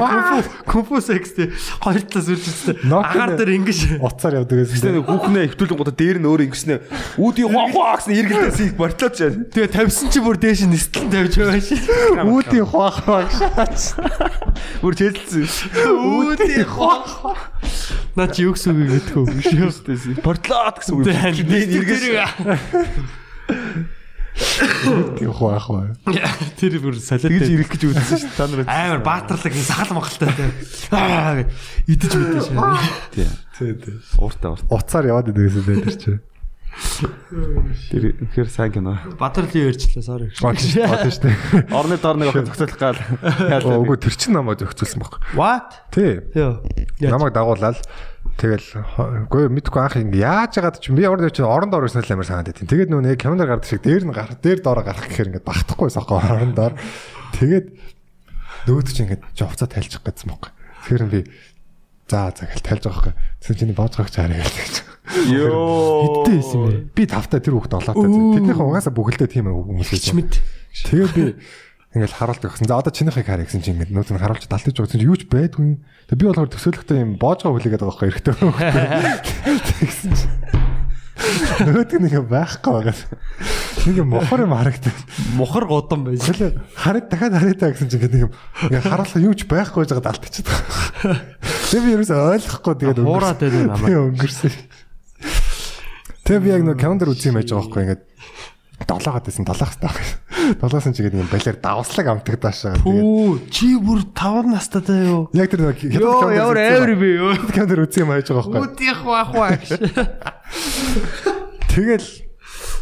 Кунфу 0.00 0.36
кунфу 0.64 0.96
секс 1.04 1.36
тийм 1.36 1.52
хоёр 1.84 2.00
талаас 2.08 2.28
үржижтэй. 2.32 2.74
Агаар 2.88 3.36
дээр 3.36 3.52
ингээд 3.60 4.00
Уцаар 4.00 4.40
явдаг 4.40 4.64
гэсэн. 4.64 4.80
Тэгээ 4.96 5.04
хүүхнээ 5.04 5.44
хөвтүүлэн 5.52 5.76
гоо 5.76 5.92
дээр 5.92 6.18
нь 6.24 6.28
өөр 6.30 6.42
ингэснэ. 6.48 6.74
Үүдийн 7.20 7.52
хоо 7.52 7.66
хоо 7.68 8.00
гэсэн 8.00 8.16
эргэлдээс 8.16 8.60
их 8.64 8.74
бортлооч 8.80 9.18
тэгээ 9.52 9.70
тавьсан 9.76 10.08
чи 10.08 10.20
бүр 10.24 10.40
дээш 10.40 10.64
нь 10.64 10.72
нистэл 10.72 11.12
тавьж 11.12 11.34
байгаа 11.36 11.60
шээ. 11.60 12.24
Үүдийн 12.24 12.64
хуах 12.64 12.96
хуах 13.04 13.28
шаач. 13.28 14.05
Бүр 14.80 14.94
чэзэлсэн. 14.96 15.70
Үүдийн 15.92 16.66
хоо. 16.68 17.34
Наа 18.16 18.28
чи 18.32 18.46
юу 18.46 18.56
гэсэн 18.56 18.72
үг 18.72 18.88
гэдэггүй 19.12 19.24
биш 19.36 19.52
үү? 19.52 20.24
Бортлоод 20.24 20.76
гэсэн 20.80 20.92
үг. 20.96 21.04
Тэгээд 21.06 21.70
эргэж 21.76 22.02
Үүдийн 24.36 25.32
хуах 25.32 25.64
хуах. 25.64 25.96
Тэр 26.60 26.76
бүр 26.84 26.96
тэгж 27.00 27.08
солиотой. 27.08 27.56
ирэх 27.56 27.70
гэж 27.72 27.82
үзсэн 27.88 28.18
шүү. 28.20 28.32
Та 28.36 28.44
нар 28.52 28.68
Амар 28.68 29.00
баатарлаг 29.00 29.54
сахал 29.56 29.96
махалтай 29.96 30.28
тийм. 30.36 30.52
Идэж 31.88 32.12
мэдээ 32.12 32.44
шээ. 32.44 32.56
тий. 33.16 33.28
Тий, 33.56 33.72
тий. 33.80 33.96
Ууртаа 34.20 34.52
ууртаа. 34.52 34.68
Уцаар 34.76 35.08
яваад 35.08 35.32
байдаг 35.32 35.44
гэсэн 35.48 35.64
дээр 35.64 35.96
чинь. 35.96 36.20
Тэр 37.90 38.16
ихэр 38.20 38.48
сайн 38.48 38.72
кино. 38.72 38.96
Баатарлын 39.16 39.72
ярьчлаа 39.72 40.04
sorry. 40.04 40.28
Багш 40.40 40.76
бат 40.76 41.08
шүү 41.08 41.24
дээ. 41.24 41.72
Орны 41.72 41.96
доор 41.96 42.16
нэг 42.20 42.32
охин 42.32 42.48
зохицуулах 42.48 42.76
гал. 42.80 43.00
Үгүй 43.64 43.96
тэр 44.00 44.16
чинь 44.16 44.36
намайг 44.36 44.60
зохицуулсан 44.60 45.00
баг. 45.00 45.20
What? 45.32 45.88
Тий. 45.92 46.20
Йоо. 46.36 46.60
Намайг 47.00 47.32
дагуулаад 47.36 47.80
тэгэл 48.36 48.68
үгүй 49.28 49.48
мэдгүй 49.56 49.80
анх 49.80 49.96
ингэ 49.96 50.20
яаж 50.20 50.60
яагаад 50.60 50.80
чи 50.80 50.92
би 50.92 51.08
орд 51.08 51.24
чи 51.32 51.40
оронд 51.40 51.72
ор 51.72 51.88
ирсэн 51.88 52.04
л 52.04 52.12
амар 52.12 52.28
санаад 52.28 52.52
байт. 52.52 52.64
Тэгээд 52.64 52.92
нөө 52.92 53.02
нэг 53.08 53.20
камер 53.20 53.48
гардаг 53.48 53.68
шиг 53.68 53.80
дээр 53.80 54.04
нь 54.04 54.12
гар 54.12 54.36
дээр 54.36 54.60
доороо 54.60 54.84
гарах 54.84 55.08
гэхээр 55.08 55.32
ингэ 55.32 55.48
багтахгүй 55.48 55.88
сахгүй 55.88 56.20
оронд 56.20 56.56
доор. 56.56 56.76
Тэгээд 57.40 57.66
нөгөөд 58.68 58.88
чи 58.92 59.00
ингэ 59.04 59.24
жовцоо 59.32 59.68
тайлчих 59.68 60.04
гэсэн 60.04 60.28
мөг. 60.28 60.52
Тэгэхээр 60.84 61.08
би 61.08 61.20
за 62.06 62.30
за 62.32 62.44
гэл 62.46 62.62
тайлж 62.62 62.82
байгаа 62.86 63.02
байхгүй. 63.02 63.14
Тэгсэн 63.42 63.56
чиний 63.58 63.76
боожгооч 63.76 64.14
хараа 64.14 64.46
гэж. 64.46 64.74
Йоо. 65.30 66.24
Хиттэй 66.26 66.38
байсан 66.38 66.60
бэ? 66.62 66.72
Би 66.94 67.02
тавтай 67.06 67.40
тэр 67.42 67.54
хүүхд 67.58 67.74
олоотой. 67.78 68.10
Тэднийхэн 68.10 68.66
угаасаа 68.66 68.94
бүгдээ 68.94 69.28
тийм 69.30 69.50
хүмүүс 69.50 69.90
байсан. 69.90 70.06
Чимэд. 70.14 70.32
Тэгээд 70.86 71.12
би 71.14 71.24
ингээл 71.96 72.18
харуулдаг 72.18 72.50
гэсэн. 72.54 72.68
За 72.68 72.78
одоо 72.78 72.92
чинийхийг 72.92 73.26
харъя 73.26 73.46
гэсэн 73.46 73.62
чинь 73.62 73.74
ингээд 73.80 73.94
нөөц 73.94 74.10
нь 74.12 74.20
харуулж 74.20 74.44
далтаж 74.46 74.74
байгаа 74.74 74.86
гэсэн 74.86 75.00
чинь 75.00 75.08
юу 75.08 75.16
ч 75.16 75.26
байдгүй. 75.26 75.80
Тэгээд 76.10 76.20
би 76.20 76.26
болохоор 76.30 76.50
төсөөлөхдөө 76.52 76.96
юм 77.00 77.10
боожгоо 77.16 77.52
хүлээгээд 77.56 77.82
байгаа 77.82 77.90
байхгүй 77.90 78.08
эрэгтэй 78.12 78.34
хүүхд. 78.36 79.26
Тэгсэн 79.80 80.12
чинь 80.14 80.65
нөөт 81.16 81.92
нь 81.96 82.06
ингээ 82.06 82.24
байхгүй 82.28 82.72
байгаа. 82.76 82.96
Нэг 83.86 83.96
юм 83.96 84.08
мохор 84.12 84.40
юм 84.44 84.52
харагдав. 84.52 84.96
Мохор 85.36 85.64
гудам 85.64 86.04
байсан. 86.04 86.28
Тэгэл 86.34 86.60
хараад 86.76 87.06
дахиад 87.08 87.34
хараад 87.40 87.58
та 87.60 87.72
гэсэн 87.72 87.88
чинь 87.88 88.00
ингээ 88.04 88.12
нэг 88.12 88.24
юм 88.28 88.32
ингээ 88.68 88.84
харуулах 88.84 89.24
юу 89.24 89.34
ч 89.34 89.48
байхгүй 89.48 89.80
байж 89.84 89.90
байгаа 89.96 90.06
далтчихад 90.12 90.46
байгаа. 90.52 91.16
Тэгээд 91.72 91.84
би 91.86 91.94
ерөөсөй 91.96 92.18
ойлгохгүй 92.36 92.74
тэгээд 92.76 93.00
Хуураад 93.00 93.40
байна 93.40 93.64
намайг. 93.72 93.88
Би 93.88 93.94
өнгөрсөн. 93.96 94.52
Тэгээ 96.26 96.42
би 96.42 96.48
яг 96.52 96.62
нэг 96.66 96.76
календар 96.78 97.10
үзье 97.10 97.30
юм 97.32 97.38
байж 97.40 97.48
байгаа 97.48 97.64
байхгүй 97.64 97.82
ингээд 97.86 98.02
долоогод 98.86 99.24
байсан 99.24 99.44
долоохс 99.48 99.78
таах. 99.80 99.98
Долоос 100.60 100.86
нь 100.86 100.94
чигээд 100.94 101.16
юм 101.16 101.30
балер 101.32 101.56
давслаг 101.58 102.06
амтдаг 102.12 102.36
даашаа. 102.38 102.76
Пүү 102.84 103.48
чи 103.50 103.72
бүр 103.80 104.04
5 104.12 104.52
настайдаа 104.52 104.98
юу? 105.00 105.22
яг 105.32 105.48
тэр 105.50 105.72
нэг 105.72 105.80
Йоо 105.80 106.28
ямар 106.30 106.60
амар 106.60 106.92
би 106.94 107.08
юу? 107.16 107.32
календар 107.50 107.82
үзье 107.88 108.04
юм 108.04 108.12
байж 108.12 108.28
байгаа 108.28 108.46
байхгүй. 108.46 108.62
Үдих 108.68 109.00
вах 109.02 109.30
вах. 109.32 109.64
Тэгэл 111.70 112.08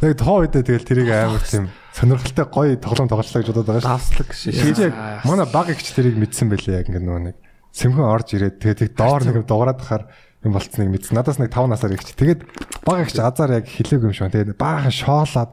яг 0.04 0.14
тоо 0.18 0.36
үедээ 0.44 0.62
тэгэл 0.62 0.88
тэрийг 0.88 1.10
амар 1.10 1.42
тийм 1.42 1.70
сонирхолтой 1.94 2.46
гоё 2.50 2.74
тоглоом 2.78 3.08
тоглолцоо 3.08 3.40
гэж 3.42 3.48
бодоод 3.54 3.68
байгаа 3.70 3.82
шүү. 3.82 3.94
Давслаг 3.94 4.30
шээ. 4.34 4.90
яг 4.90 4.94
манай 5.26 5.46
баг 5.46 5.70
ихч 5.70 5.94
тэрийг 5.94 6.18
мэдсэн 6.18 6.50
байлээ 6.50 6.82
яг 6.82 6.88
ингээд 6.90 7.06
нөгөө 7.06 7.22
нэг 7.30 7.36
сэмхэн 7.74 8.06
орж 8.06 8.28
ирээд 8.34 8.56
тэгээд 8.58 8.80
тэг 8.82 8.90
доор 8.98 9.22
нэг 9.22 9.46
дугаараад 9.46 9.80
хахаар 9.82 10.04
юм 10.42 10.52
болцсныг 10.54 10.90
мэдсэн. 10.90 11.14
Надаас 11.14 11.38
нэг 11.38 11.50
5 11.50 11.70
насаар 11.70 11.94
ихч. 11.94 12.14
Тэгээд 12.14 12.40
баг 12.84 13.06
ихч 13.06 13.16
азар 13.18 13.50
яг 13.62 13.66
хилээг 13.66 14.02
юм 14.04 14.14
шиг. 14.14 14.30
Тэгээд 14.30 14.58
баахан 14.58 14.94
шоолаад 14.94 15.50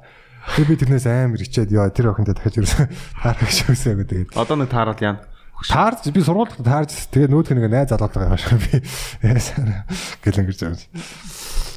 тэгээд 0.57 0.70
би 0.70 0.76
тэрнээс 0.82 1.07
амар 1.07 1.41
ичээд 1.41 1.70
ёо 1.72 1.89
тэр 1.89 2.12
охинтой 2.12 2.36
дахиж 2.36 2.62
ирсэн. 2.62 2.89
Таарах 3.22 3.53
шүүсээ 3.53 3.95
гэдэг. 4.01 4.38
Одоо 4.38 4.55
нэг 4.59 4.70
таарал 4.70 4.97
яана. 4.99 5.24
Таарч 5.62 6.09
би 6.09 6.22
сургуульд 6.26 6.57
таарч 6.66 7.09
тэгээд 7.14 7.32
нүүдх 7.32 7.53
нэг 7.53 7.70
найз 7.70 7.93
залууд 7.93 8.14
байгаа 8.18 8.34
юм 8.34 8.41
шиг 8.41 8.57
би 8.66 8.82
яасан 9.30 9.86
гэл 10.26 10.41
өнгөрч 10.41 10.59
байгаа 10.66 10.78
юм. 10.78 11.71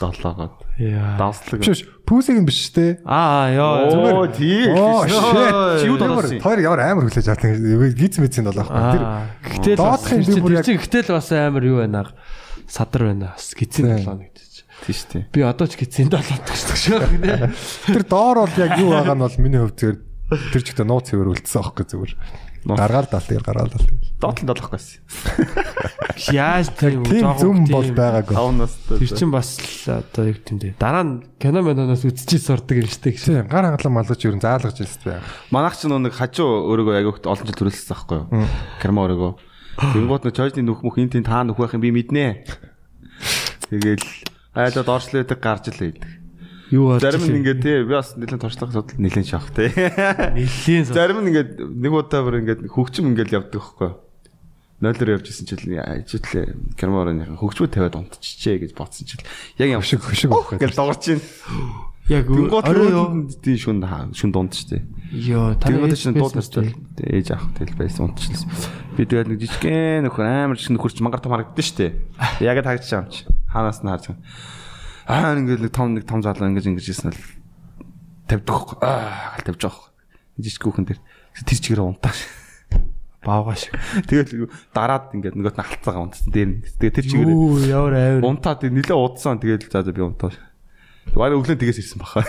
Долоогод. 0.00 0.52
Яа. 0.78 1.16
Давслаг. 1.18 1.60
Биш 1.60 1.68
биш 1.68 1.82
пүүсийг 2.08 2.40
юм 2.40 2.46
биш 2.48 2.72
те. 2.74 2.98
Аа 3.04 3.52
ёо. 3.52 4.24
Оо 4.24 4.26
тий. 4.32 4.66
Оо 4.72 5.04
shit. 5.06 5.80
Чи 5.80 5.86
юу 5.86 5.98
дуулсан? 6.00 6.40
Хоёр 6.42 6.58
ямар 6.64 6.80
амар 6.80 7.06
хүлээж 7.06 7.28
авдаг. 7.28 7.54
Гиз 7.94 8.18
мэдсэн 8.18 8.48
бол 8.48 8.58
аахгүй. 8.62 8.98
Тэр 9.62 9.76
доодхын 9.78 10.24
би 10.26 10.40
бүр 10.40 10.56
яг 10.58 10.66
гэтэл 10.66 11.12
бас 11.14 11.30
амар 11.30 11.62
юу 11.62 11.78
байна 11.84 12.02
аа. 12.02 12.14
Садар 12.66 13.12
байна. 13.12 13.36
Бас 13.36 13.52
гизэн 13.54 13.84
Тийм. 13.84 13.96
долоо 14.02 14.16
нэгдэж. 14.18 14.52
Тий 14.82 14.94
штэ. 14.96 15.18
Би 15.30 15.40
одоо 15.46 15.66
ч 15.70 15.76
гизэн 15.78 16.08
долоод 16.10 16.42
тагшдаг 16.42 16.78
шүү 16.80 16.98
дээ. 17.22 17.52
тэр 17.94 18.02
доор 18.08 18.42
бол 18.48 18.56
яг 18.58 18.72
юу 18.80 18.90
байгаа 18.96 19.14
нь 19.14 19.22
бол 19.22 19.36
миний 19.38 19.60
хувьд 19.62 19.78
зөв 19.78 20.00
тэр 20.50 20.62
ч 20.64 20.72
ихтэй 20.72 20.86
нууц 20.88 21.12
цэвэр 21.12 21.30
үлдсэн 21.36 21.60
аахгүй 21.62 21.84
зүгээр. 21.86 22.12
Гаргаал 22.64 23.08
дал 23.10 23.22
тэр 23.26 23.42
гаргаал 23.42 23.70
дал. 23.74 23.86
Доотлон 24.22 24.46
долоохгүйс. 24.46 25.02
Яаж 26.30 26.70
тийм 26.78 27.02
Тийм 27.02 27.26
зүм 27.34 27.66
бол 27.66 27.90
байгаагүй. 27.90 28.36
5 28.38 28.54
нас. 28.54 28.76
Тэр 28.86 29.10
чин 29.18 29.30
бас 29.34 29.58
л 29.58 29.98
одоо 29.98 30.30
юу 30.30 30.38
гэмдэ. 30.38 30.78
Дараа 30.78 31.02
нь 31.02 31.26
кино 31.42 31.66
мэноноос 31.66 32.06
үзчихээ 32.06 32.38
сурдаг 32.38 32.78
юм 32.78 32.86
гэж. 32.86 33.02
Тийм 33.02 33.50
гар 33.50 33.66
хангалан 33.66 33.94
малгаж 33.98 34.22
ер 34.22 34.38
нь 34.38 34.44
заалгаж 34.44 34.78
ирсэн 34.78 35.02
байга. 35.02 35.26
Манайх 35.50 35.74
ч 35.74 35.90
нэг 35.90 36.14
хажуу 36.14 36.70
өөрийгөө 36.70 36.94
аяг 37.02 37.18
олон 37.26 37.46
жил 37.50 37.58
төрөлсөн 37.58 37.90
байхгүй 37.90 38.18
юу? 38.30 38.46
Карма 38.78 39.10
өөрийгөө. 39.10 39.32
Тэнгууд 39.82 40.22
нэг 40.22 40.34
чойжны 40.38 40.62
нүх 40.62 40.86
мөх 40.86 41.02
энэ 41.02 41.18
тийм 41.18 41.26
таа 41.26 41.42
нүх 41.42 41.58
байх 41.58 41.74
юм 41.74 41.82
би 41.82 41.90
мэднэ. 41.90 42.46
Тэгэл 43.74 44.06
айлууд 44.54 44.86
орчлоодаг 44.86 45.38
гарч 45.42 45.74
л 45.74 45.80
байдаг. 45.82 46.21
Юу 46.72 46.88
болж 46.88 47.04
Зарим 47.04 47.20
нь 47.28 47.44
ингээд 47.44 47.60
тий 47.60 47.84
би 47.84 47.92
бас 47.92 48.16
нэлээд 48.16 48.40
туршлага 48.48 48.72
судал 48.72 48.96
нэлээд 48.96 49.28
шавх 49.28 49.52
тий. 49.52 49.68
нэлийн 50.40 50.88
Зарим 50.88 51.20
нь 51.20 51.28
ингээд 51.28 51.60
нэг 51.60 51.92
удаа 51.92 52.24
бүр 52.24 52.40
ингээд 52.40 52.64
хөгжим 52.72 53.12
ингээд 53.12 53.36
явдаг 53.36 53.60
байхгүй 53.60 53.92
юу? 53.92 54.00
Нойлоор 54.80 55.20
явж 55.20 55.28
исэн 55.28 55.46
чил 55.46 55.60
ажидлээ 55.68 56.74
кармаарынхаа 56.80 57.36
хөгжмөө 57.36 57.68
тавиад 57.70 58.00
унтчихжээ 58.00 58.56
гэж 58.66 58.72
бодсон 58.72 59.04
чил 59.04 59.22
яг 59.60 59.68
юм 59.68 59.84
Хөшиг 59.84 60.00
хөшиг 60.00 60.32
авах 60.32 60.56
гэж 60.56 60.72
догорч 60.72 61.04
байна. 61.12 61.22
яг 62.08 62.26
орой 62.26 63.30
тий 63.44 63.60
шүн 63.60 63.84
шүн 64.10 64.32
дунд 64.32 64.56
штэ. 64.56 64.82
Йоо 65.12 65.54
таны 65.60 65.92
чинь 65.94 66.16
дууд 66.16 66.34
настай 66.34 66.72
ээж 66.98 67.36
авах 67.36 67.52
тэл 67.54 67.76
байсан 67.78 68.10
унтчихлаа. 68.10 68.48
Би 68.98 69.06
тэгээд 69.06 69.28
нэг 69.30 69.38
жижигхэн 69.44 70.08
нөхөр 70.08 70.26
амар 70.26 70.58
чин 70.58 70.74
нөхөрч 70.74 70.98
мангар 70.98 71.22
том 71.22 71.30
харагдсан 71.30 71.62
штэ. 71.62 71.94
Яг 72.42 72.58
тагч 72.66 72.90
чам 72.90 73.06
чи. 73.06 73.22
Ханаас 73.54 73.84
нь 73.84 73.92
харж 73.92 74.10
байгаа. 74.10 74.24
Аа 75.06 75.34
ингээд 75.38 75.62
нэг 75.66 75.72
том 75.74 75.94
нэг 75.96 76.04
том 76.06 76.22
залуу 76.22 76.48
ингэж 76.50 76.66
ингэж 76.70 76.86
хийсэн 76.86 77.10
л 77.10 77.22
тавьдаг. 78.28 78.78
Аа 78.82 79.36
гал 79.38 79.46
тавьж 79.52 79.62
байгаа. 79.66 79.90
Жижигхэн 80.38 80.86
дээр 80.86 81.00
тэр 81.42 81.58
чигээр 81.58 81.82
унтаа. 81.82 82.14
баага 83.22 83.54
шиг. 83.54 83.74
Тэгээд 84.06 84.50
дараад 84.74 85.14
ингээд 85.14 85.38
нөгөөт 85.38 85.56
нь 85.58 85.62
алцаагаа 85.62 86.02
унтсан 86.10 86.30
дээр 86.30 86.48
нь. 86.50 86.58
Тэгээд 86.78 86.96
тэр 86.98 87.06
чигээр 87.06 87.30
ямар 87.70 87.94
амар. 87.94 88.26
унтаад 88.26 88.66
нилээ 88.66 88.98
удсан 88.98 89.38
тэгээд 89.38 89.70
за 89.70 89.94
би 89.94 90.02
унтаа. 90.02 90.34
Бараг 91.14 91.38
өглөө 91.38 91.58
тэгээс 91.58 91.82
ирсэн 91.82 92.02
баха. 92.02 92.26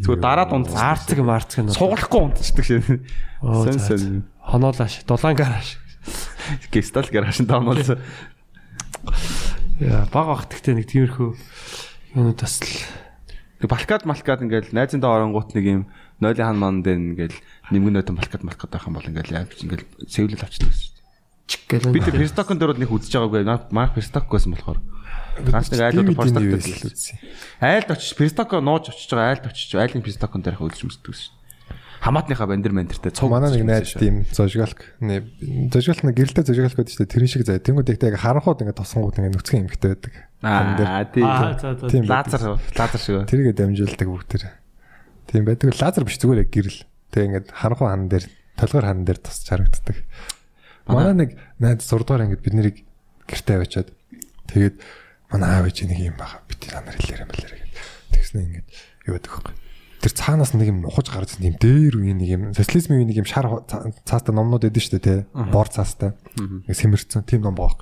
Зүгээр 0.00 0.20
дараад 0.24 0.50
унтсан. 0.52 0.80
Арцэг 0.80 1.20
марцэг 1.20 1.60
нь. 1.68 1.76
Суглахгүй 1.76 2.20
унтчихдаг 2.32 2.64
шээ. 2.64 2.80
Сэн 3.44 3.78
сэн. 3.80 4.24
Хоноолааш, 4.40 5.04
дулаан 5.04 5.36
гараж. 5.36 5.76
Гестал 6.72 7.06
гараж 7.12 7.44
таамуулсан. 7.44 8.00
Яа, 9.80 10.04
баг 10.12 10.26
бах 10.26 10.44
гэхдээ 10.50 10.74
нэг 10.76 10.86
тиймэрхүү 10.90 11.30
юунууд 12.16 12.40
бас 12.40 12.60
л 12.60 12.68
балкад 13.68 14.04
малкад 14.04 14.42
ингээл 14.42 14.74
найзын 14.74 15.00
доо 15.00 15.16
оронгууд 15.16 15.54
нэг 15.54 15.64
юм 15.64 15.82
нойлын 16.20 16.46
хан 16.52 16.58
ман 16.58 16.82
дээр 16.82 16.98
ингээл 17.14 17.38
нэмгэн 17.70 17.94
нойтон 17.96 18.16
балкад 18.18 18.42
малкад 18.42 18.70
байх 18.70 18.86
юм 18.86 18.98
бол 18.98 19.06
ингээл 19.06 19.32
яаж 19.32 19.54
ингээл 19.62 19.86
сэвлэл 20.10 20.42
авчдаг 20.44 20.68
гэсэн. 20.68 20.92
чиг 21.46 21.62
гэлэн. 21.68 21.92
Би 21.94 22.00
тэр 22.00 22.18
перстокон 22.18 22.58
дээр 22.58 22.72
бол 22.74 22.82
нэг 22.82 22.90
үзэж 22.90 23.12
байгаагүй. 23.16 23.72
Марк 23.72 23.94
персток 23.94 24.26
байсан 24.28 24.52
болохоор. 24.54 24.80
Ганц 25.40 25.68
нэг 25.72 25.80
айлууд 25.82 26.16
персток 26.16 26.42
дээр 26.42 26.60
үзсэн. 26.60 27.16
айлд 27.60 27.90
очиж 27.90 28.12
перстоко 28.18 28.60
нууж 28.60 28.90
очиж 28.90 29.10
байгаа 29.10 29.30
айлд 29.36 29.46
очиж 29.46 29.70
айлын 29.74 30.04
перстокон 30.04 30.42
дээр 30.42 30.56
хаа 30.58 30.68
үзэж 30.68 30.82
мэддэг 30.86 31.14
шин. 31.14 31.34
Хамаатныхаа 32.02 32.50
бандер 32.50 32.74
мандертэй 32.74 33.14
цуг. 33.14 33.30
Манай 33.30 33.54
нэг 33.54 33.62
найз 33.62 33.94
тийм 33.94 34.26
зожгалк 34.34 34.82
нэ 34.98 35.22
зожгалк 35.70 36.02
нэг 36.02 36.18
гэрэлтэй 36.18 36.42
зожгалк 36.42 36.74
байдаг 36.74 36.90
шүү 36.90 37.06
дээ. 37.06 37.14
Тэр 37.14 37.26
шиг 37.30 37.46
заа. 37.46 37.62
Тэнгүүд 37.62 37.94
ихтэй 37.94 38.10
яг 38.10 38.18
харанхууд 38.18 38.58
ингээд 38.58 38.80
тосгонгууд 38.82 39.22
ингээд 39.22 39.36
нүцгэн 39.38 39.62
эмхтэй 39.70 39.90
байдаг. 39.94 40.14
Аа. 40.42 41.06
Тийм 41.06 42.10
Лазер 42.10 42.58
лазер 42.58 42.98
шиг. 42.98 43.22
Тэргээ 43.30 43.54
дамжуулдаг 43.54 44.08
бүгд 44.10 44.28
тэр. 44.34 44.50
Тийм 45.30 45.46
байдаг. 45.46 45.78
Лазер 45.78 46.02
биш 46.02 46.18
зүгээр 46.18 46.42
яг 46.42 46.50
гэрэл. 46.50 46.82
Тэг 47.14 47.22
ингээд 47.22 47.46
харанхуй 47.54 47.86
хан 47.86 48.10
дээр 48.10 48.26
толгойр 48.58 48.86
хан 48.90 49.06
дээр 49.06 49.18
тусч 49.22 49.46
харагддаг. 49.46 49.96
Манай 50.90 51.14
нэг 51.14 51.30
найз 51.62 51.86
сурдгаар 51.86 52.26
ингээд 52.26 52.42
бид 52.42 52.54
нарыг 52.58 52.76
гэртээ 53.30 53.62
аваачаад 53.62 53.94
тэгээд 54.50 54.76
манай 55.30 55.50
аав 55.54 55.70
ээж 55.70 55.86
нэг 55.86 56.02
юм 56.02 56.18
баха 56.18 56.42
бид 56.50 56.58
та 56.66 56.82
нар 56.82 56.98
хэлээрэй 56.98 57.30
мэлээрэй 57.30 57.60
гэд. 57.62 57.78
Тэгснэ 58.10 58.42
ингээд 58.42 58.68
юу 59.06 59.14
байдаг 59.14 59.32
вэ? 59.38 59.61
Тэр 60.02 60.12
цаанаас 60.12 60.52
нэг 60.52 60.68
юм 60.68 60.82
ухаж 60.84 61.14
гарч 61.14 61.38
тийм 61.38 61.54
дээр 61.56 61.94
үе 62.02 62.12
нэг 62.12 62.28
юм 62.28 62.42
социализмын 62.52 63.00
үе 63.00 63.06
нэг 63.06 63.22
юм 63.22 63.28
шар 63.30 63.46
цаастаа 64.02 64.34
номнууд 64.34 64.66
эдэн 64.66 64.82
штэ 64.82 64.98
тий. 64.98 65.18
Бор 65.30 65.70
цаастаа. 65.70 66.18
Сэмэрцэн 66.66 67.22
тийм 67.22 67.46
ном 67.46 67.54
боох. 67.54 67.78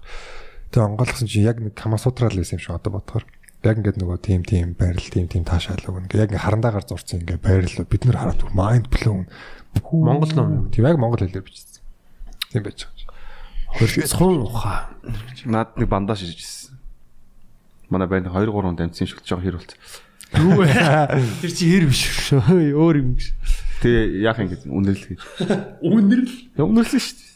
Тэгээ 0.70 0.84
онгойлгосон 0.84 1.26
чи 1.26 1.40
яг 1.40 1.64
нэг 1.64 1.72
камасутрал 1.72 2.36
байсан 2.36 2.60
юм 2.60 2.62
шиг 2.62 2.76
одоо 2.76 3.01
бодохоор 3.01 3.24
яг 3.64 3.76
ингээд 3.80 3.98
нөгөө 3.98 4.18
тим 4.20 4.44
тим 4.44 4.76
байрал 4.76 5.09
тим 5.09 5.26
тим 5.32 5.48
таашаалаг 5.48 5.88
ингээ 6.06 6.28
яг 6.28 6.36
харандаагаар 6.36 6.84
зурцсан 6.84 7.24
ингээ 7.24 7.40
байрлал 7.40 7.88
бид 7.88 8.05
нар 8.05 8.20
хараад 8.20 8.44
майнд 8.52 8.86
блоун 8.92 9.26
Монгол 9.90 10.32
ном. 10.36 10.68
тийм 10.68 10.84
яг 10.84 11.01
монгол 11.01 11.24
хэлээр 11.24 11.44
бичсэн 11.44 11.80
тийм 12.52 12.62
байж 12.68 12.84
байгаа 12.84 13.01
Хөрцхун 13.70 14.42
ухаа. 14.42 14.90
Наад 15.47 15.78
нэг 15.78 15.86
бандаж 15.86 16.26
ирж 16.26 16.42
ирсэн. 16.42 16.78
Манай 17.88 18.09
байнд 18.10 18.26
2 18.26 18.51
3 18.51 18.74
дамжсан 18.74 19.06
шүлж 19.06 19.22
байгаа 19.30 19.47
хэр 19.47 19.56
болц. 19.62 19.72
Юу 20.39 20.62
вэ? 20.62 20.69
Тэр 21.43 21.51
чи 21.51 21.65
хэр 21.70 21.86
биш 21.90 22.02
шүү. 22.31 22.74
Өөр 22.77 22.97
юм 23.02 23.09
биш. 23.19 23.32
Тэгээ 23.82 24.23
яах 24.23 24.39
юм 24.39 24.48
гэж 24.52 24.61
үнэрлэл 24.69 25.09
гэж. 25.11 25.20
Үнэрл. 25.90 26.35
Үнэрлэн 26.61 27.01
шүү 27.01 27.16
дээ. 27.16 27.28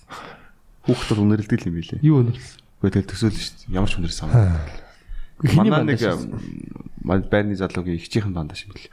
Хүүхдүүд 0.84 1.20
үнэрлдэг 1.24 1.60
юм 1.64 1.74
билээ. 1.80 2.00
Юу 2.04 2.16
үнэрл? 2.22 2.44
Гэхдээ 2.84 3.02
тэгэл 3.02 3.10
төсөөлнө 3.10 3.40
шүү 3.40 3.54
дээ. 3.64 3.74
Ямар 3.74 3.90
ч 3.90 3.94
үнэрс. 3.98 4.20
Хиний 5.44 5.72
Манай 5.72 5.96
нэг 5.96 6.00
манай 7.02 7.24
байрны 7.26 7.56
залуугийн 7.58 7.98
ихчийнхэн 7.98 8.32
бандаж 8.36 8.68
юм 8.68 8.76
билээ. 8.76 8.92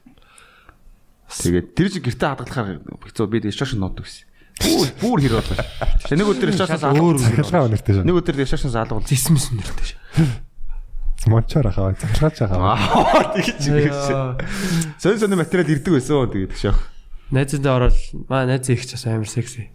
Тэгээд 1.32 1.68
тэр 1.78 1.88
чинь 1.92 2.04
гэртээ 2.04 2.30
хадгалахаар 2.32 2.80
бицөө 2.84 3.28
би 3.30 3.40
тэгээд 3.46 3.56
шаш 3.56 3.76
нотдог 3.80 4.04
гэсэн. 4.04 4.28
Бүр 4.62 4.88
бүр 5.00 5.20
хэр 5.24 5.36
болоо. 5.40 5.56
Нэг 6.12 6.28
өдөр 6.28 6.52
шашаас 6.52 6.84
өөр 6.92 7.16
цахилгаан 7.24 7.68
өнөртэй 7.72 7.94
шүү 7.96 8.04
Нэг 8.04 8.16
өдөр 8.20 8.36
тэгээд 8.36 8.52
шашаас 8.52 8.76
алгуул. 8.76 9.08
зисмэс 9.08 9.46
үнэртэй 9.56 9.86
шүү. 9.96 10.00
Мончоор 11.30 11.68
ахаа 11.70 11.94
цахилгаач 11.94 12.38
ахаа 12.42 12.74
Аа 12.74 13.34
тэгэж 13.38 13.62
юм. 13.68 14.38
Сон 14.98 15.20
сон 15.20 15.36
материал 15.38 15.70
ирдэг 15.70 15.94
байсан 15.94 16.30
тэгээд 16.32 16.58
шах. 16.58 16.90
Найзтай 17.30 17.70
ороод 17.70 17.98
маа 18.26 18.50
найз 18.50 18.70
их 18.70 18.86
ч 18.86 18.98
бас 18.98 19.06
амар 19.06 19.30
секси. 19.30 19.70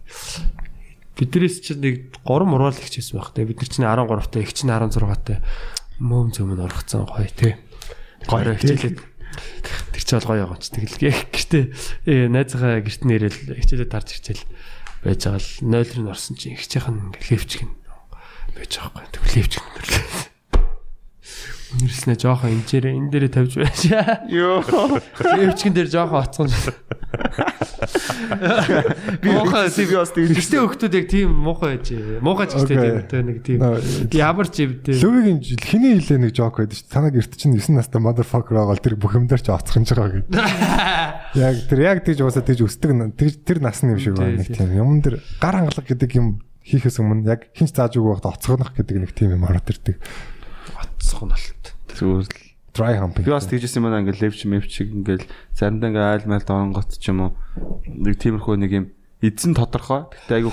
Биднээс 1.15 1.63
ч 1.63 1.79
нэг 1.79 2.11
3 2.27 2.45
мураал 2.45 2.75
их 2.75 2.91
ч 2.91 2.99
байсан 2.99 3.17
байх. 3.17 3.31
Тэгээ 3.31 3.49
бид 3.49 3.59
нар 3.63 3.71
чинь 3.71 3.87
13 3.87 4.27
та 4.27 4.39
их 4.43 4.51
чинь 4.51 4.69
16 4.69 5.23
та 5.23 5.39
мөөм 6.03 6.29
зөмөн 6.35 6.67
оргцсан 6.67 7.07
гоё 7.07 7.31
тий. 7.31 7.55
Гоё 8.27 8.53
хичээлээд 8.53 8.99
тэр 9.95 10.03
ч 10.03 10.09
бол 10.13 10.29
гоё 10.29 10.45
байгаа 10.45 10.59
ч 10.61 10.69
тэгэл 10.69 10.97
гэртээ 11.33 11.65
ээ 12.05 12.27
найзгаа 12.29 12.83
гэрт 12.83 13.01
нэрэл 13.07 13.39
хичээлээд 13.57 13.93
тарж 13.93 14.09
хичээл 14.19 14.43
байж 15.01 15.21
байгаа 15.25 15.41
л 15.41 15.49
0 15.63 15.95
руу 15.97 16.11
орсон 16.13 16.35
чинь 16.37 16.53
ихчийнх 16.53 16.91
нь 16.91 17.15
левчг 17.31 17.65
нь 17.65 17.73
байж 18.53 18.71
байгаа 18.77 18.93
байхгүй. 18.93 19.13
Тэг 19.15 19.23
левчг 19.33 19.63
нь 19.63 20.26
Үнэрснэ 21.67 22.15
жоохон 22.15 22.63
энчээрээ 22.63 22.95
энэ 22.95 23.11
дээрээ 23.11 23.31
тавьж 23.35 23.53
байж. 23.59 23.91
Йоо. 24.31 24.63
Левчгэн 25.19 25.75
дээр 25.75 25.91
жоохон 25.91 26.23
оцсон. 26.23 26.47
Би 29.19 29.27
Муухай 29.35 29.67
бас 29.67 29.75
тэгээд 29.75 30.31
Гэртээ 30.31 30.63
хөхтүүд 30.63 30.95
яг 30.95 31.05
тийм 31.11 31.35
муухай 31.35 31.75
байж. 31.75 31.91
Муухай 32.23 32.47
ч 32.47 32.55
гэжтэй 32.55 33.03
тийм 33.03 33.25
нэг 33.27 33.39
тийм. 33.43 33.59
Ямар 34.15 34.47
ч 34.47 34.63
юм 34.63 34.79
тийм. 34.79 34.95
Лүвигийн 34.95 35.39
хиний 35.43 35.99
хилээ 35.99 36.23
нэг 36.23 36.31
жок 36.31 36.55
байдаг 36.55 36.79
шүү. 36.79 36.87
Танаа 36.87 37.11
гэрт 37.11 37.35
чинь 37.35 37.59
9 37.59 37.75
настай 37.75 37.99
motherfucker 37.99 38.55
байгаа 38.55 38.79
тэр 38.79 38.95
бүх 38.95 39.19
юм 39.19 39.27
дээр 39.27 39.43
ч 39.43 39.51
оцхонж 39.51 39.91
байгаа 39.91 40.23
гэдэг. 40.23 40.39
Яг 41.43 41.55
тэр 41.67 41.79
яг 41.83 41.99
тэгж 42.07 42.23
уусаа 42.23 42.47
тэгж 42.47 42.63
өсдөг 42.63 42.95
тэр 43.19 43.59
насны 43.59 43.93
юм 43.93 43.99
шиг 43.99 44.15
байна 44.15 44.39
нэг 44.39 44.55
тийм. 44.55 44.71
Юм 44.71 45.03
дээр 45.03 45.19
гар 45.43 45.59
хангалах 45.59 45.85
гэдэг 45.85 46.11
юм 46.15 46.41
хийхээс 46.63 46.99
өмнө 46.99 47.27
яг 47.27 47.51
хинч 47.55 47.75
зааж 47.75 47.95
өгөх 47.99 48.19
байхад 48.19 48.39
оцгонох 48.39 48.71
гэдэг 48.75 48.95
нэг 49.03 49.11
тийм 49.15 49.35
юм 49.35 49.45
ороод 49.47 49.67
ирдэг. 49.71 49.95
Оцсохнолт. 51.07 51.63
зүгээр 51.95 52.27
л 52.27 52.47
Dry 52.75 52.93
humping. 52.99 53.25
Би 53.25 53.31
бас 53.31 53.47
тэгжсэн 53.47 53.81
юм 53.81 53.89
аа 53.89 54.03
ингээл 54.03 54.27
левч 54.27 54.45
мевч 54.45 54.85
ингээл 54.85 55.25
заримдаа 55.55 55.89
ингээл 55.89 56.13
айл 56.13 56.29
майл 56.29 56.45
доронгот 56.45 56.99
ч 56.99 57.09
юм 57.09 57.31
уу 57.31 57.31
нэг 57.87 58.21
тиймэрхүү 58.21 58.55
нэг 58.59 58.71
юм 58.75 58.85
эзэн 59.23 59.57
тодорхой. 59.57 60.05
Гэтэ 60.13 60.45
айгу 60.45 60.51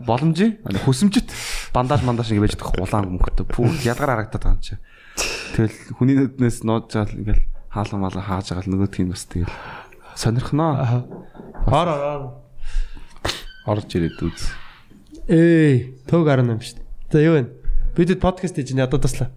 боломжийн 0.00 0.64
хүсэмжит 0.64 1.28
бандаж 1.76 2.06
мандаж 2.08 2.32
ингэ 2.32 2.46
байж 2.46 2.56
байгаа 2.56 2.88
улаан 2.88 3.20
мөнгөтэй 3.20 3.46
пүү 3.52 3.84
ялгаар 3.84 4.32
харагдаад 4.32 4.44
байгаа 4.48 4.56
юм 4.56 4.64
чи. 4.64 4.80
Тэгэл 5.58 5.76
хүний 6.00 6.16
нүднээс 6.16 6.64
нууж 6.64 6.88
жаал 6.88 7.12
ингээл 7.12 7.44
хаалга 7.68 7.98
малга 8.00 8.22
хааж 8.24 8.48
байгаа 8.48 8.64
л 8.64 8.72
нөгөөдх 8.72 9.00
юм 9.04 9.12
бас 9.12 9.28
тэгэл 9.28 9.52
сонирхноо. 10.16 10.72
Ор 11.68 11.88
ор 11.90 12.00
ор. 12.00 12.22
Орж 13.68 13.92
ирээд 13.92 14.24
үз. 14.24 14.40
Эй, 15.28 16.00
төг 16.08 16.24
18 16.24 16.64
шүү 16.64 16.80
дээ. 16.80 16.86
За 17.12 17.20
юу 17.20 17.34
вэ? 17.36 17.52
Бидэд 17.92 18.24
подкаст 18.24 18.56
хийж 18.56 18.72
байна 18.72 18.88
одоо 18.88 19.04
таслаа. 19.04 19.36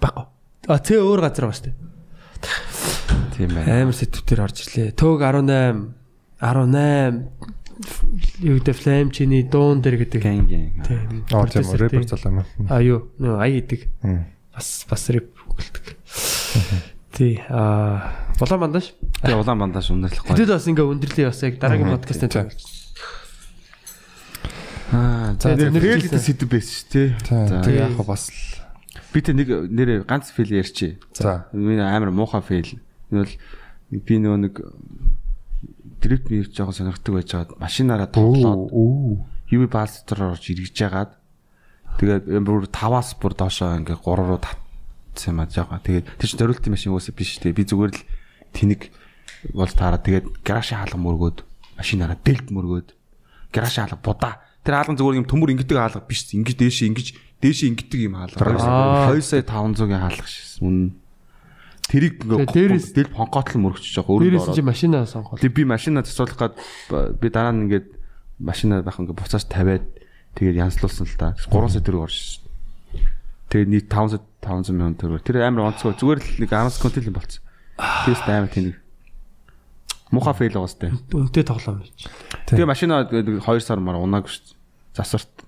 Баггүй. 0.00 0.24
А 0.68 0.78
цэ 0.80 1.00
өөр 1.00 1.20
газар 1.24 1.48
байгаа 1.48 1.58
шүү 1.58 1.66
дээ. 1.68 1.76
Тийм 3.36 3.50
байна. 3.52 3.82
Амар 3.82 3.96
сэтвтэр 3.96 4.44
орж 4.44 4.64
ирлээ. 4.64 4.94
Төг 4.96 5.20
18 5.20 5.92
18 6.40 7.28
юу 8.40 8.58
гэдэг 8.62 8.76
флейм 8.78 9.10
чиний 9.10 9.42
дуун 9.42 9.82
дээр 9.82 10.06
гэдэг. 10.06 10.22
Тийм. 10.22 11.26
Аа 11.34 11.46
тийм 11.50 11.66
рэпер 11.66 12.06
залуу 12.06 12.44
юм. 12.44 12.68
А 12.70 12.80
юу? 12.80 13.10
Нөө 13.18 13.42
ай 13.42 13.58
идэг. 13.58 13.90
Бас 14.54 14.86
бас 14.88 15.10
рэп 15.10 15.34
өгөлдөг. 15.50 15.84
Тий. 17.12 17.42
А 17.50 18.14
болоо 18.38 18.58
мандаш. 18.62 18.94
Тэгээ 19.22 19.38
улаан 19.38 19.58
бандаж 19.58 19.90
үнэрлэх 19.90 20.22
гоё. 20.22 20.38
Тэдэд 20.38 20.54
бас 20.54 20.66
ингээ 20.70 20.86
өндөрлөө 20.86 21.26
бас 21.28 21.42
яг 21.42 21.58
дараагийн 21.58 21.92
подкастт 21.98 22.30
Тийм. 22.30 22.48
Аа 24.94 25.34
за 25.34 25.58
Тэгээд 25.58 26.22
сэдв 26.22 26.46
байсан 26.46 26.74
шүү 26.78 26.86
дээ. 26.94 27.08
Тийм. 27.26 27.62
Тэг 27.66 27.74
яг 27.74 27.98
бас 28.06 28.30
л 28.30 28.63
Би 29.12 29.20
тэ 29.22 29.34
нэг 29.34 29.48
нэрээ 29.70 30.06
ганц 30.06 30.30
фейл 30.30 30.54
ярьчих. 30.54 31.02
за 31.14 31.48
Миний 31.52 31.82
амар 31.82 32.10
муухай 32.10 32.42
фейл. 32.42 32.78
Энэ 33.10 33.24
бол 33.24 33.34
би 34.04 34.14
нөгөө 34.18 34.40
нэг 34.42 34.54
дрифт 36.02 36.30
мив 36.30 36.50
жоохон 36.52 36.74
сонирхдаг 36.74 37.14
байж 37.14 37.30
байгаа 37.32 37.58
машинаараа 37.58 38.08
тоглоод 38.12 38.70
оо 38.70 39.24
UV 39.50 39.62
бааз 39.70 40.02
дотор 40.04 40.34
орж 40.34 40.44
эргэж 40.50 40.76
яагаад 40.76 41.12
тэгээд 41.98 42.24
бүр 42.44 42.66
5-аас 42.68 43.16
бүр 43.18 43.32
доошоо 43.38 43.78
ингээ 43.78 43.98
3 44.02 44.18
руу 44.18 44.40
татсан 44.42 45.38
юм 45.38 45.40
аа 45.40 45.48
жаага. 45.48 45.80
Тэгээд 45.80 46.06
тэр 46.18 46.28
чинь 46.28 46.40
зориултын 46.42 46.74
машин 46.74 46.92
уусаа 46.92 47.14
биш 47.14 47.38
дээ. 47.38 47.54
Би 47.54 47.64
зүгээр 47.64 47.92
л 47.94 48.02
тэнэг 48.52 48.80
бол 49.54 49.70
таараа 49.70 50.02
тэгээд 50.02 50.42
гараши 50.42 50.74
хаалга 50.74 50.98
мөргөөд 50.98 51.38
машинаараа 51.78 52.18
дэлд 52.18 52.50
мөргөөд 52.50 52.88
гараши 53.54 53.78
хаалга 53.80 53.98
будаа. 54.02 54.34
Тэр 54.66 54.74
хаалган 54.74 54.98
зүгээр 54.98 55.18
юм 55.22 55.28
төмөр 55.28 55.52
ингэдэг 55.54 55.78
хаалга 55.78 56.02
биш. 56.02 56.26
Ингэж 56.34 56.56
дээшээ 56.58 56.88
ингэж 56.90 57.08
дээшээ 57.42 57.68
ингэдэг 57.74 58.00
юм 58.06 58.14
хаалга. 58.14 58.38
Аа. 58.38 59.10
2 59.14 59.22
сая 59.22 59.42
500-ийн 59.42 60.00
хаалга 60.00 60.26
шээ. 60.28 60.62
Үнэн. 60.62 60.90
Тэрийг 61.84 62.24
дээрээс- 62.24 62.94
дэл 62.96 63.12
понкоотлон 63.12 63.60
мөрөгч 63.68 63.84
жоо 63.92 64.04
өөрөө 64.08 64.24
Дээрээс 64.24 64.56
чи 64.56 64.62
машина 64.64 65.04
сонгол. 65.04 65.38
Тэг 65.38 65.52
би 65.52 65.64
машина 65.68 66.00
засуулах 66.00 66.38
гад 66.40 66.54
би 67.20 67.28
дараа 67.28 67.52
нь 67.52 67.68
ингээд 67.68 67.86
машина 68.40 68.80
байх 68.80 68.96
ингээд 68.96 69.20
буцааж 69.20 69.44
тавиад 69.44 69.84
тэгээд 70.32 70.56
янзлуулсан 70.64 71.04
л 71.04 71.16
та 71.20 71.36
3 71.36 71.68
сая 71.68 71.84
төгрөг 71.84 72.08
орж. 72.08 72.40
Тэгээд 73.52 73.68
нийт 73.68 73.86
500 73.92 74.24
500 74.40 74.72
мянган 74.72 74.96
төгрөг. 74.96 75.22
Тэр 75.28 75.44
амар 75.44 75.68
онцгой 75.76 75.92
зүгээр 75.92 76.20
л 76.24 76.28
нэг 76.40 76.48
10 76.48 76.72
секунд 76.72 76.96
л 77.04 77.12
болцсон. 77.12 77.44
Тэс 78.08 78.20
амар 78.24 78.48
тэнэг. 78.48 78.76
Муха 80.08 80.32
фейл 80.32 80.56
байгаа 80.56 80.72
сте. 80.72 80.88
Үнтэй 81.12 81.44
тоглоом 81.44 81.84
байж. 81.84 82.08
Тэгээ 82.48 82.64
машина 82.64 83.04
2 83.12 83.60
сар 83.60 83.76
мар 83.84 84.00
унаагүй 84.00 84.32
шүү. 84.32 84.56
Засварт. 84.96 85.43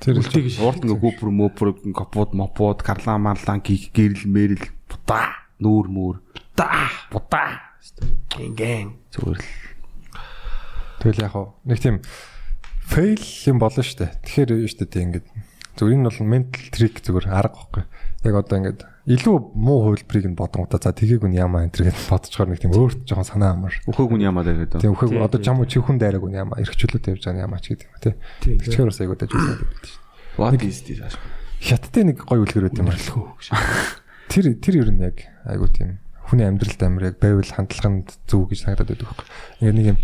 Тэр 0.00 0.18
л 0.18 0.24
Үлдээ 0.24 0.42
гэж. 0.48 0.54
Уурт 0.64 0.80
ингээ 0.82 1.00
гүпр 1.00 1.28
мөпр 1.28 1.68
капот 1.92 2.32
мопод 2.32 2.80
карлан 2.80 3.20
марлан 3.24 3.60
гих 3.60 3.92
гэрэл 3.92 4.24
мэрэл 4.26 4.66
буда 4.88 5.36
нүүр 5.60 5.86
мөр 5.92 6.16
буда 7.12 7.70
Гэн 8.30 8.54
гэн. 8.56 8.88
зүгээр 9.12 9.40
л 9.40 9.48
тэгэл 11.00 11.22
яг 11.24 11.32
хаа 11.32 11.52
нэг 11.64 11.78
тийм 11.80 12.00
фейл 12.86 13.22
юм 13.46 13.58
болно 13.58 13.82
шүү 13.82 13.98
дээ. 14.02 14.10
Тэгэхээр 14.24 14.50
юу 14.54 14.68
шүү 14.70 14.86
дээ 14.86 15.04
ингээд 15.06 15.26
зүгээр 15.78 15.94
энэ 15.96 16.06
бол 16.10 16.20
ментал 16.26 16.68
трик 16.70 16.94
зүгээр 17.02 17.26
арга 17.30 17.58
байхгүй. 17.58 17.84
Яг 18.26 18.34
одоо 18.34 18.56
ингээд 18.58 18.80
илүү 19.10 19.36
муу 19.58 19.78
хувилбарыг 19.90 20.26
нь 20.30 20.38
бодонгуудаа 20.38 20.78
за 20.78 20.94
тгийг 20.94 21.26
нь 21.26 21.34
ямаа 21.34 21.66
энэ 21.66 21.74
гэж 21.74 22.06
бодцохоор 22.06 22.54
нэг 22.54 22.62
тийм 22.62 22.74
өөрт 22.78 23.02
жоохон 23.10 23.26
санаа 23.26 23.58
амар. 23.58 23.74
өхөөг 23.90 24.14
нь 24.14 24.22
ямаа 24.22 24.46
даа 24.46 24.54
гэдэг. 24.54 24.78
Тийм 24.78 24.94
Тий, 24.94 25.18
одоо 25.18 25.40
чам 25.42 25.58
чихүн 25.66 25.98
дайраг 25.98 26.22
нь 26.22 26.38
ямаа 26.38 26.62
эрхчлүүд 26.62 27.10
явж 27.10 27.26
байгаа 27.26 27.34
нь 27.34 27.42
ямаа 27.42 27.58
ч 27.58 27.74
гэдэг 27.74 27.90
юм 27.90 27.98
тий. 27.98 28.14
Тий. 28.38 28.54
Тэгэхээр 28.62 28.86
бас 28.86 29.00
айгуу 29.02 29.18
үзээд 29.18 29.34
байдаг 29.34 29.82
шүү. 29.90 29.98
What 30.38 30.62
is 30.62 30.78
this? 30.86 31.18
Хятадтай 31.58 32.06
нэг 32.06 32.22
гоё 32.22 32.46
үлгэр 32.46 32.70
байт 32.70 32.78
юм 32.78 32.86
аа. 32.86 32.96
Тэр 34.30 34.54
тэр 34.62 34.74
ер 34.78 34.90
нь 34.94 35.02
яг 35.02 35.26
айгуу 35.42 35.66
тийм 35.66 35.98
хүний 36.30 36.46
амьдралд 36.46 36.80
амар 36.86 37.10
яг 37.10 37.18
байвал 37.18 37.50
хандлаганд 37.50 38.14
зөв 38.30 38.46
гэж 38.46 38.62
санагдаад 38.62 38.94
байдаг 38.94 39.06
байхгүй. 39.10 39.26
Ингээд 39.58 39.74
нэг 39.74 39.88
юм 39.90 39.98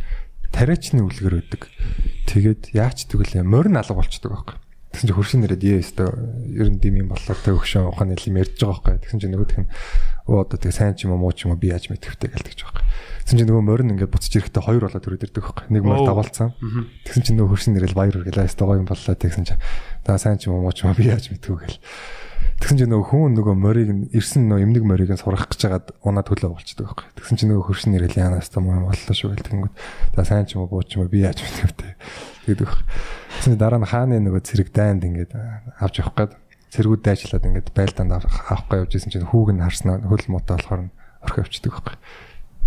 тариачны 0.51 1.01
үлгэр 1.07 1.35
байдаг. 1.39 1.63
Тэгээд 2.27 2.75
яач 2.75 3.07
тэгвэл 3.07 3.47
морин 3.47 3.79
алга 3.79 3.95
болчдөг 3.95 4.35
байхгүй. 4.35 4.59
Тэгсэн 4.97 5.13
чинь 5.13 5.19
хөршин 5.21 5.41
нэрэд 5.45 5.61
ээ 5.61 5.85
өстө 5.85 6.09
ер 6.57 6.73
нь 6.73 6.81
дим 6.81 6.97
юм 7.05 7.13
боллоо 7.13 7.37
тэ 7.37 7.53
өгшөн 7.53 7.93
ухааны 7.93 8.17
юм 8.17 8.41
ярьж 8.41 8.57
байгаа 8.57 8.97
байхгүй. 8.97 9.05
Тэгсэн 9.05 9.21
чинь 9.21 9.33
нөгөөх 9.37 9.61
нь 9.61 9.69
өө 10.25 10.41
одоо 10.41 10.57
тэг 10.57 10.73
сайн 10.73 10.97
ч 10.97 11.05
юм 11.05 11.13
уу 11.13 11.21
муу 11.21 11.37
ч 11.37 11.45
юм 11.45 11.53
уу 11.53 11.61
би 11.61 11.69
яаж 11.69 11.93
мэдвэхтэй 11.93 12.33
гэлдэж 12.33 12.65
байгаа 12.65 12.81
байхгүй. 12.81 13.29
Тэгсэн 13.29 13.37
чинь 13.37 13.49
нөгөө 13.53 13.65
морин 13.69 13.93
ингээд 13.93 14.09
буцаж 14.09 14.33
ирэхдээ 14.41 14.65
хоёр 14.65 14.89
болоод 14.89 15.05
төрөд 15.05 15.25
ирдэг 15.29 15.45
байхгүй. 15.45 15.65
Нэг 15.69 15.83
мөр 15.85 16.01
давалцсан. 16.01 16.49
Тэгсэн 17.05 17.23
чинь 17.29 17.37
нөгөө 17.37 17.53
хөршин 17.53 17.73
нэрэл 17.77 17.93
баяр 17.93 18.17
үргэлээ 18.25 18.49
өстө 18.49 18.65
гоё 18.65 18.81
юм 18.81 18.89
боллоо 18.89 19.13
тэгсэн 19.21 19.45
чинь 19.45 19.61
та 20.01 20.17
сайн 20.17 20.41
ч 20.41 20.49
юм 20.49 20.57
уу 20.57 20.65
муу 20.65 20.73
ч 20.73 20.89
юм 20.89 20.97
уу 20.97 20.97
би 20.97 21.13
яаж 21.13 21.29
мэдвэ 21.29 21.61
гэл. 21.61 21.77
Тэгсэн 22.57 22.77
чинь 22.81 22.89
нөгөө 22.89 23.07
хүн 23.13 23.37
нөгөө 23.37 23.53
морийг 23.53 23.91
ирсэн 24.17 24.49
нөгөө 24.49 24.65
эмнэг 24.65 24.85
морийг 24.89 25.13
нь 25.13 25.21
сурах 25.21 25.45
гэж 25.45 25.61
жагаад 25.61 25.87
унаа 26.01 26.25
төлөө 26.25 26.57
болчдөг 26.57 26.89
байхгүй. 26.89 27.07
Тэгсэн 27.21 27.37
чинь 27.37 27.53
нөгөө 27.53 27.69
хөршин 27.69 27.93
нэрэл 27.93 28.17
яанаас 28.17 28.49
та 28.49 28.65
муу 28.65 28.81
юм 28.81 28.89
боллоо 28.89 29.13
шүү 29.13 29.37
гэл 29.37 29.45
тэгэнгүүт 29.45 29.75
та 30.17 30.25
сайн 30.25 30.49
ч 30.49 30.57
юм 30.57 30.65
уу 30.65 30.73
буу 30.73 30.81
ч 30.81 30.97
юм 30.97 31.05
уу 31.05 31.13
би 31.13 31.21
яаж 31.21 31.45
мэдвэ 31.45 31.93
гэдэг 32.47 32.67
байх. 32.67 32.83
Тэгсэн 33.43 33.59
дараа 33.59 33.81
нь 33.83 33.91
хааны 33.91 34.23
нөгөө 34.23 34.43
цэрэг 34.47 34.69
дайнд 34.71 35.03
ингээд 35.03 35.33
авч 35.83 36.01
явах 36.01 36.15
гээд 36.15 36.33
цэргүүд 36.71 37.03
дайчлаад 37.03 37.47
ингээд 37.47 37.69
байлдаанд 37.75 38.13
авахгүй 38.23 38.87
явж 38.87 38.93
исэн 38.95 39.11
чинь 39.11 39.29
хүүг 39.29 39.55
нь 39.55 39.63
харснаа 39.63 40.03
хөл 40.03 40.27
муутай 40.31 40.57
болохоор 40.59 40.91
орхи 41.23 41.41
авчдаг 41.43 41.73
байхгүй. 41.73 41.97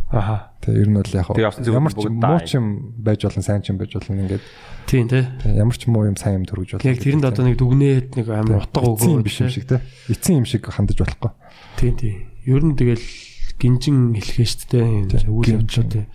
Аха. 0.10 0.50
Тэгээ 0.66 0.82
ер 0.82 0.90
нь 0.90 0.98
бол 0.98 1.14
яг 1.14 1.28
ямар 1.38 1.94
ч 1.94 2.02
муу 2.10 2.40
ч 2.42 2.58
юм 2.58 2.66
байж 2.98 3.22
болно 3.22 3.46
сайн 3.46 3.62
ч 3.62 3.70
юм 3.70 3.78
байж 3.78 3.94
болно 3.94 4.18
ингээд 4.26 4.44
Тийм 4.90 5.06
тий. 5.06 5.22
ямар 5.54 5.78
ч 5.78 5.86
муу 5.86 6.10
юм 6.10 6.18
сайн 6.18 6.42
юм 6.42 6.46
төрөж 6.50 6.82
болно. 6.82 6.90
Яг 6.90 6.98
тэрэнд 6.98 7.30
одоо 7.30 7.44
нэг 7.46 7.62
дүгнээд 7.62 8.18
нэг 8.18 8.28
амар 8.34 8.66
утга 8.66 8.90
өгөө 8.90 9.22
биш 9.22 9.38
юм 9.46 9.54
шиг 9.54 9.70
те. 9.70 9.86
Эцсийн 10.10 10.42
юм 10.42 10.50
шиг 10.50 10.66
хандаж 10.66 10.98
болохгүй. 10.98 11.30
Тийм 11.78 11.94
тийм. 11.94 12.18
Ер 12.50 12.64
нь 12.66 12.74
тэгэл 12.74 13.06
гинжин 13.62 14.18
хэлхээ 14.18 14.48
шүү 14.50 14.66
дээ. 14.74 15.30
Үйл 15.30 15.62
явдлаа 15.62 15.86
тий. 15.86 16.06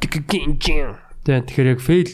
Гинжин. 0.00 0.96
Тэ 1.28 1.44
тэгэхээр 1.44 1.72
яг 1.76 1.80
fail 1.84 2.08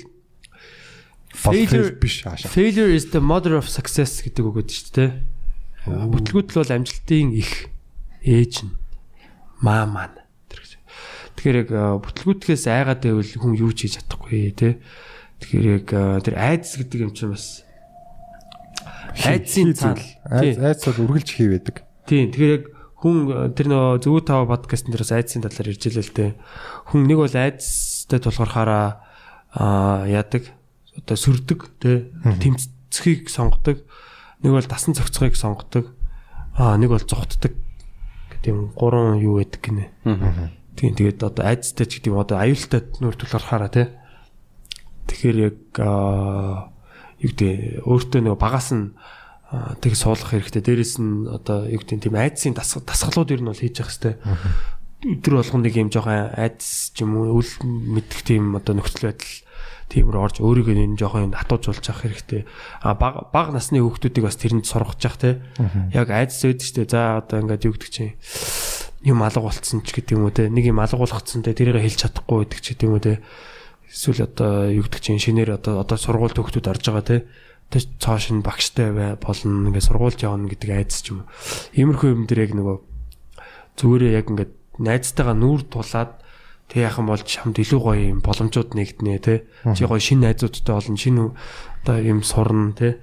Failure 1.39 1.95
биш 2.03 2.27
хаашаа. 2.27 2.51
failure 2.51 2.91
is 2.91 3.11
the 3.15 3.23
mother 3.23 3.55
of 3.55 3.71
success 3.71 4.19
гэдэг 4.27 4.43
үг 4.43 4.57
өгдөө 4.59 4.75
шүү 4.75 4.95
дээ. 4.99 5.11
Бүтлгүүтэл 5.87 6.59
бол 6.59 6.75
амжилтын 6.75 7.31
их 7.39 7.71
ээж 8.27 8.67
нь 8.67 8.75
маа 9.63 9.87
маань. 9.87 10.19
Тэгэхээр 11.39 11.59
яг 11.63 11.71
бүтлгүүтгээс 12.03 12.67
айгаад 12.67 13.07
байвал 13.07 13.31
хүн 13.39 13.55
юу 13.55 13.71
ч 13.71 13.87
хийж 13.87 14.03
чадахгүй 14.03 14.51
тий. 14.59 14.83
Тэгэхээр 15.39 15.67
яг 15.79 15.89
тэр 16.27 16.35
айдас 16.35 16.75
гэдэг 16.75 16.99
юм 17.07 17.15
чинь 17.15 17.31
бас 17.31 17.63
айдсын 19.23 19.71
цаал. 19.79 20.03
айц 20.27 20.83
бол 20.83 21.07
үргэлж 21.07 21.31
хий 21.31 21.55
байдаг. 21.55 21.87
Тийм. 22.11 22.35
Тэгэхээр 22.35 22.55
яг 22.59 22.65
хүн 22.99 23.55
тэр 23.55 23.67
нөгөө 23.71 24.03
зөв 24.03 24.19
тав 24.27 24.51
подкастн 24.51 24.91
дээрээс 24.91 25.15
айдсын 25.15 25.47
талаар 25.47 25.71
ярьж 25.71 25.83
илээ 25.87 26.07
л 26.11 26.17
дээ. 26.19 26.31
Хүн 26.91 27.07
нэг 27.07 27.19
бол 27.23 27.37
айдстай 27.39 28.19
тулгархаараа 28.19 28.87
аа 29.55 30.11
яадаг 30.11 30.58
одоо 30.99 31.17
сүрдэг 31.17 31.61
тий 31.79 32.11
тэмцэхийг 32.27 33.31
сонгодог. 33.31 33.87
Нэг 34.43 34.53
бол 34.53 34.67
дасан 34.67 34.95
цогцохыг 34.99 35.39
сонгодог. 35.39 35.95
Аа 36.59 36.75
нэг 36.77 36.91
бол 36.91 37.03
зүхтдаг 37.03 37.55
гэдэг 37.55 38.51
юм 38.51 38.71
гурван 38.75 39.23
юу 39.23 39.39
байдаг 39.39 39.63
гинэ. 39.63 39.91
Тийм 40.79 40.95
тэгээд 40.95 41.23
одоо 41.23 41.45
айдстай 41.47 41.87
ч 41.87 41.99
гэдэг 41.99 42.11
юм 42.15 42.23
одоо 42.23 42.39
аюултай 42.39 42.87
нүүр 43.03 43.17
тулгархаараа 43.19 43.71
тий. 43.71 43.87
Тэгэхээр 45.11 45.39
яг 45.43 45.59
юу 45.79 47.31
гэдэг 47.35 47.83
өөртөө 47.83 48.21
нэг 48.23 48.39
багаас 48.39 48.71
нь 48.75 48.95
тэг 49.83 49.99
суулгах 49.99 50.39
хэрэгтэй. 50.39 50.63
Дээрэс 50.63 51.03
нь 51.03 51.27
одоо 51.27 51.67
юу 51.67 51.83
гэдэг 51.83 52.07
тийм 52.07 52.55
дасгал 52.55 52.87
дасгалууд 52.87 53.33
ер 53.35 53.43
нь 53.43 53.51
бол 53.51 53.59
хийж 53.59 53.83
явах 53.83 53.91
хэрэгтэй. 53.91 54.15
Өдөр 54.99 55.35
болгон 55.43 55.63
нэг 55.63 55.75
юм 55.79 55.91
жоохон 55.91 56.31
айдс 56.35 56.95
ч 56.95 57.03
юм 57.03 57.19
уу 57.19 57.43
үл 57.43 57.51
мэдэх 57.65 58.23
тийм 58.23 58.55
одоо 58.55 58.79
нөхцөл 58.79 59.11
байдал 59.11 59.35
тиймэр 59.89 60.17
орж 60.21 60.45
өөрийгөө 60.45 60.77
энэ 60.77 61.01
жоохон 61.01 61.33
хатуужуулж 61.33 61.85
явах 61.89 62.05
хэрэгтэй. 62.05 62.43
А 62.85 62.93
баг 62.93 63.33
баг 63.33 63.57
насны 63.57 63.81
хүүхдүүдийг 63.81 64.25
бас 64.25 64.37
тэрэнд 64.37 64.69
сургаж 64.69 65.01
явах 65.01 65.17
те. 65.17 65.31
Яг 65.97 66.13
айдс 66.13 66.45
өөд 66.45 66.61
штэ. 66.61 66.85
За 66.89 67.25
одоо 67.25 67.41
ингээд 67.41 67.65
юу 67.65 67.73
гэдэг 67.73 67.91
чинь 67.91 68.13
юм 69.03 69.25
алга 69.25 69.41
болцсон 69.41 69.81
ч 69.81 69.97
гэдэг 69.97 70.13
юм 70.13 70.29
уу 70.29 70.35
те. 70.37 70.53
Нэг 70.53 70.69
юм 70.69 70.81
алга 70.85 71.01
болгоцсон 71.01 71.41
те. 71.41 71.57
Тэрийг 71.57 71.81
хэлж 71.81 72.05
чадахгүй 72.05 72.45
гэдэг 72.45 72.61
ч 72.61 72.67
гэдэг 72.77 72.85
юм 72.85 72.95
уу 72.95 73.05
те. 73.05 73.25
Эсвэл 73.89 74.29
одоо 74.29 74.69
юу 74.69 74.85
гэдэг 74.85 75.01
чинь 75.01 75.23
шинээр 75.23 75.57
одоо 75.57 75.81
одоо 75.81 75.97
сургууль 75.97 76.37
төгтүүд 76.37 76.69
орж 76.69 76.85
байгаа 76.85 77.07
те. 77.09 77.19
Тэ 77.73 77.89
цааш 77.97 78.33
нь 78.37 78.45
багштай 78.45 78.93
бай 78.93 79.17
болно 79.17 79.73
ингээд 79.73 79.89
сургуульд 79.89 80.21
явна 80.21 80.53
гэдэг 80.53 80.69
айдас 80.69 81.01
ч 81.01 81.17
юм. 81.17 81.25
Иймэрхүү 81.73 82.09
юм 82.13 82.25
дээр 82.29 82.45
яг 82.49 82.53
нөгөө 82.57 82.77
зүгээрээ 83.81 84.13
яг 84.21 84.27
ингээд 84.29 84.53
найзтайгаа 84.81 85.37
нүүр 85.37 85.69
тулаад 85.69 86.21
тэг 86.69 86.85
яхан 86.85 87.09
болж 87.09 87.25
хамт 87.25 87.57
илүү 87.57 87.81
гоё 87.81 88.03
юм 88.13 88.21
боломжууд 88.21 88.77
нэгднэ 88.77 89.19
те. 89.25 89.49
Чи 89.73 89.89
гоё 89.89 89.99
шинэ 90.01 90.29
найзуудтай 90.29 90.75
болно 90.77 91.01
шинэ 91.01 91.33
одоо 91.83 91.97
юм 91.97 92.21
сурна 92.21 92.77
те. 92.77 93.01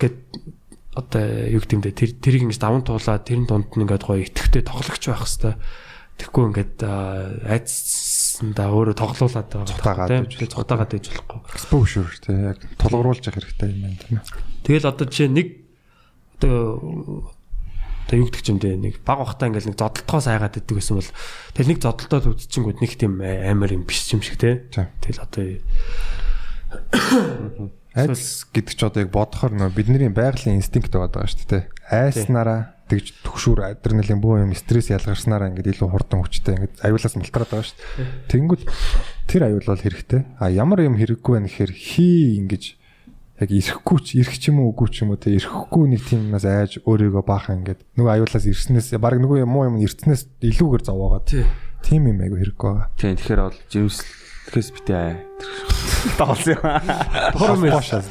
Ингээд 0.00 0.16
одоо 0.96 1.22
юу 1.52 1.60
бэ 1.84 1.92
тэр 1.92 2.16
тэрийг 2.16 2.48
ингэж 2.48 2.58
даван 2.58 2.82
туулаад 2.86 3.28
тэрэн 3.28 3.44
дунд 3.44 3.68
нь 3.76 3.84
ингээд 3.84 4.06
гоё 4.08 4.24
итгэвтэй 4.24 4.62
тоглогч 4.64 5.04
байх 5.10 5.26
хэвээр. 5.26 5.58
Тэгэхгүй 6.14 6.44
ингээд 6.54 6.76
айцсандаа 7.50 8.70
өөрөө 8.70 8.94
тоглоулаад 8.94 9.48
байгаа. 9.50 10.06
Тийм. 10.06 10.30
байж 10.30 10.30
Тэгээд 10.30 10.54
цутаагаад 10.54 10.90
байж 10.94 11.06
болохгүй. 11.10 11.38
Exposure 11.58 12.14
те 12.22 12.32
яг 12.54 12.58
тулгууруулж 12.78 13.26
явах 13.26 13.42
хэрэгтэй 13.42 13.68
юм 13.74 13.80
байна 13.82 13.98
тийм. 13.98 14.18
Тэгэл 14.62 14.90
одоо 14.94 15.06
жишээ 15.10 15.34
нэг 15.34 15.48
одоо 16.38 17.34
одоо 18.04 18.16
юу 18.20 18.28
гэдэг 18.28 18.48
юм 18.52 18.58
бэ 18.60 18.70
нэг 18.78 18.94
баг 19.02 19.20
ухтаа 19.24 19.48
ингээл 19.48 19.72
нэг 19.72 19.78
зодтолтоос 19.80 20.28
айгаад 20.28 20.60
иддэг 20.60 20.76
гэсэн 20.78 21.00
бол 21.00 21.10
тэгэл 21.56 21.70
нэг 21.72 21.80
зодтолтоод 21.80 22.30
үдчихэнгүүд 22.36 22.78
нэг 22.84 22.92
тийм 23.00 23.20
амар 23.24 23.72
юм 23.72 23.88
биш 23.88 24.04
юм 24.12 24.20
шиг 24.20 24.36
те. 24.36 24.68
Тэгэл 24.70 25.24
одоо 25.24 25.44
Айц 27.94 28.50
гэдэг 28.50 28.74
ч 28.74 28.82
одоо 28.82 29.06
яг 29.06 29.14
бодохоор 29.14 29.54
нөө 29.54 29.70
бидний 29.70 30.10
байгалийн 30.10 30.58
инстинкт 30.58 30.90
байгаа 30.90 31.30
шүү 31.30 31.46
дээ. 31.46 31.70
Айснараа 31.94 32.74
тэгж 32.90 33.22
төгшүүр 33.22 33.70
адреналин 33.70 34.18
бүх 34.18 34.42
юм 34.42 34.50
стресс 34.58 34.90
ялгарснараа 34.90 35.54
ингээд 35.54 35.78
илүү 35.78 35.88
хурдан 35.94 36.26
хүчтэй 36.26 36.58
ингээд 36.58 36.82
аюулаас 36.82 37.14
мултраад 37.14 37.48
байгаа 37.54 37.70
шүү 37.70 37.78
дээ. 37.78 38.10
Тэнгүүд 38.34 38.62
тэр 39.30 39.42
аюул 39.46 39.62
бол 39.70 39.78
хэрэгтэй. 39.78 40.20
А 40.42 40.50
ямар 40.50 40.82
юм 40.82 40.98
хэрэггүй 40.98 41.38
байх 41.38 41.46
гэхээр 41.46 41.70
хий 41.70 42.42
ингэж 42.42 42.74
яг 43.40 43.50
ирэхгүй 43.50 43.98
ч 43.98 44.08
ирэх 44.22 44.38
ч 44.38 44.54
юм 44.54 44.62
уу 44.62 44.70
үгүй 44.70 44.88
ч 44.94 45.02
юм 45.02 45.10
уу 45.10 45.18
те 45.18 45.34
ирэхгүй 45.34 45.84
нэг 45.90 46.02
тийм 46.06 46.30
юмнаас 46.30 46.46
айж 46.46 46.78
өөрийгөө 46.86 47.24
баахан 47.26 47.66
ингээд 47.66 47.82
нөгөө 47.98 48.12
аюулаас 48.14 48.46
ирснээс 48.46 48.94
баг 49.02 49.18
нөгөө 49.18 49.42
юм 49.42 49.58
уу 49.58 49.66
юм 49.74 49.76
ирснээс 49.82 50.38
илүүгээр 50.38 50.82
зовоогоод 50.86 51.26
тийм 51.82 52.02
юм 52.08 52.18
айгу 52.22 52.38
хэрэггүй 52.38 52.70
байгаа. 52.70 52.88
Тийм 52.94 53.18
тэгэхээр 53.18 53.42
бол 53.42 53.58
жимслэхээс 53.74 54.68
битээ. 54.78 55.18
Тоглосон 56.14 56.54
юм. 56.54 56.62
буруу 57.34 57.58
мессеж 57.58 58.04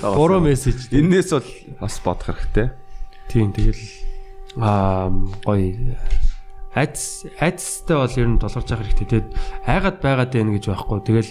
буруу 0.00 0.40
мессеж 0.46 0.78
Эннээс 0.94 1.30
бол 1.34 1.48
бас 1.82 1.98
бодох 1.98 2.38
хэрэгтэй. 2.38 2.70
тийм 3.28 3.50
тэгэл 3.50 3.82
аа 4.62 5.10
гоё 5.42 5.98
айц 6.78 7.26
айцтай 7.42 7.96
бол 7.98 8.14
ер 8.14 8.28
нь 8.30 8.38
толгорч 8.38 8.70
явах 8.70 8.86
хэрэгтэй. 8.86 9.26
Тэгэд 9.26 9.28
айгаад 9.66 9.98
байгаад 9.98 10.30
байна 10.32 10.54
гэж 10.54 10.64
байхгүй. 10.70 10.98
Тэгэл 11.02 11.30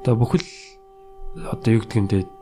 одоо 0.00 0.14
бүхэл 0.16 0.48
одоо 1.52 1.70
юу 1.70 1.82
гэдэг 1.84 1.98
юм 2.00 2.08
бэ 2.08 2.33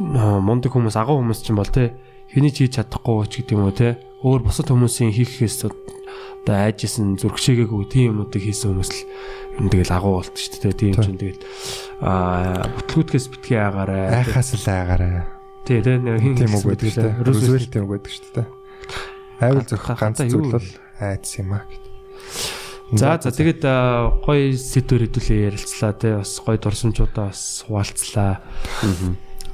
мундаг 0.00 0.72
хүмүүс 0.72 0.96
агуу 0.96 1.20
хүмүүс 1.20 1.40
ч 1.44 1.52
юм 1.52 1.60
бол 1.60 1.68
те 1.70 1.92
хэний 2.32 2.50
ч 2.54 2.64
хийж 2.66 2.80
чадахгүй 2.80 3.28
ч 3.28 3.32
гэдэг 3.44 3.54
юм 3.56 3.68
уу 3.68 3.74
те 3.76 4.00
өөр 4.24 4.40
бусад 4.48 4.68
хүмүүсийн 4.72 5.12
хийхээс 5.12 5.68
одоо 5.68 6.56
айжсэн 6.56 7.20
зүрхшээгээгүй 7.20 7.84
тийм 7.92 8.16
юмнуудыг 8.16 8.40
хийсэн 8.40 8.72
хүмүүс 8.72 8.90
л 8.96 9.00
юм 9.60 9.66
тэгэл 9.68 9.92
агуу 9.92 10.12
болт 10.24 10.32
шүү 10.36 10.72
дээ 10.72 10.74
тийм 10.80 10.94
ч 10.96 11.04
юм 11.12 11.16
тэгэл 11.20 11.40
аа 12.00 12.64
бүтлгүүдгээс 12.80 13.26
битгий 13.28 13.60
агаарай 13.60 14.24
Айхаас 14.24 14.56
л 14.56 14.64
айгаарай. 14.64 15.28
тий 15.68 15.80
те 15.84 16.00
хин 16.00 16.34
Тийм 16.36 16.52
үг 16.56 16.80
дээ. 16.80 16.96
те. 16.96 17.12
Рузвельт 17.20 17.68
тийм 17.68 17.84
үг 17.84 17.92
байдаг 18.00 18.12
шүү 18.16 18.32
дээ. 18.40 18.48
Айвал 19.44 19.64
зөвхөн 19.68 19.96
Га- 19.96 20.00
ганц 20.00 20.18
зүйл 20.24 20.48
бол 20.56 20.68
айц 21.00 21.28
юм 21.36 21.52
аа 21.52 21.64
гэдэг. 21.68 21.88
За 22.96 23.20
за 23.22 23.30
тэгээд 23.30 23.62
аа, 23.68 24.10
гоё 24.24 24.50
сэдвэр 24.56 25.02
хэдүүлээ 25.12 25.46
ярилцлаа 25.52 25.92
те 25.94 26.08
бас 26.18 26.32
гоё 26.40 26.56
дурсамжуудаа 26.58 27.28
бас 27.30 27.62
хуваалцлаа. 27.68 28.40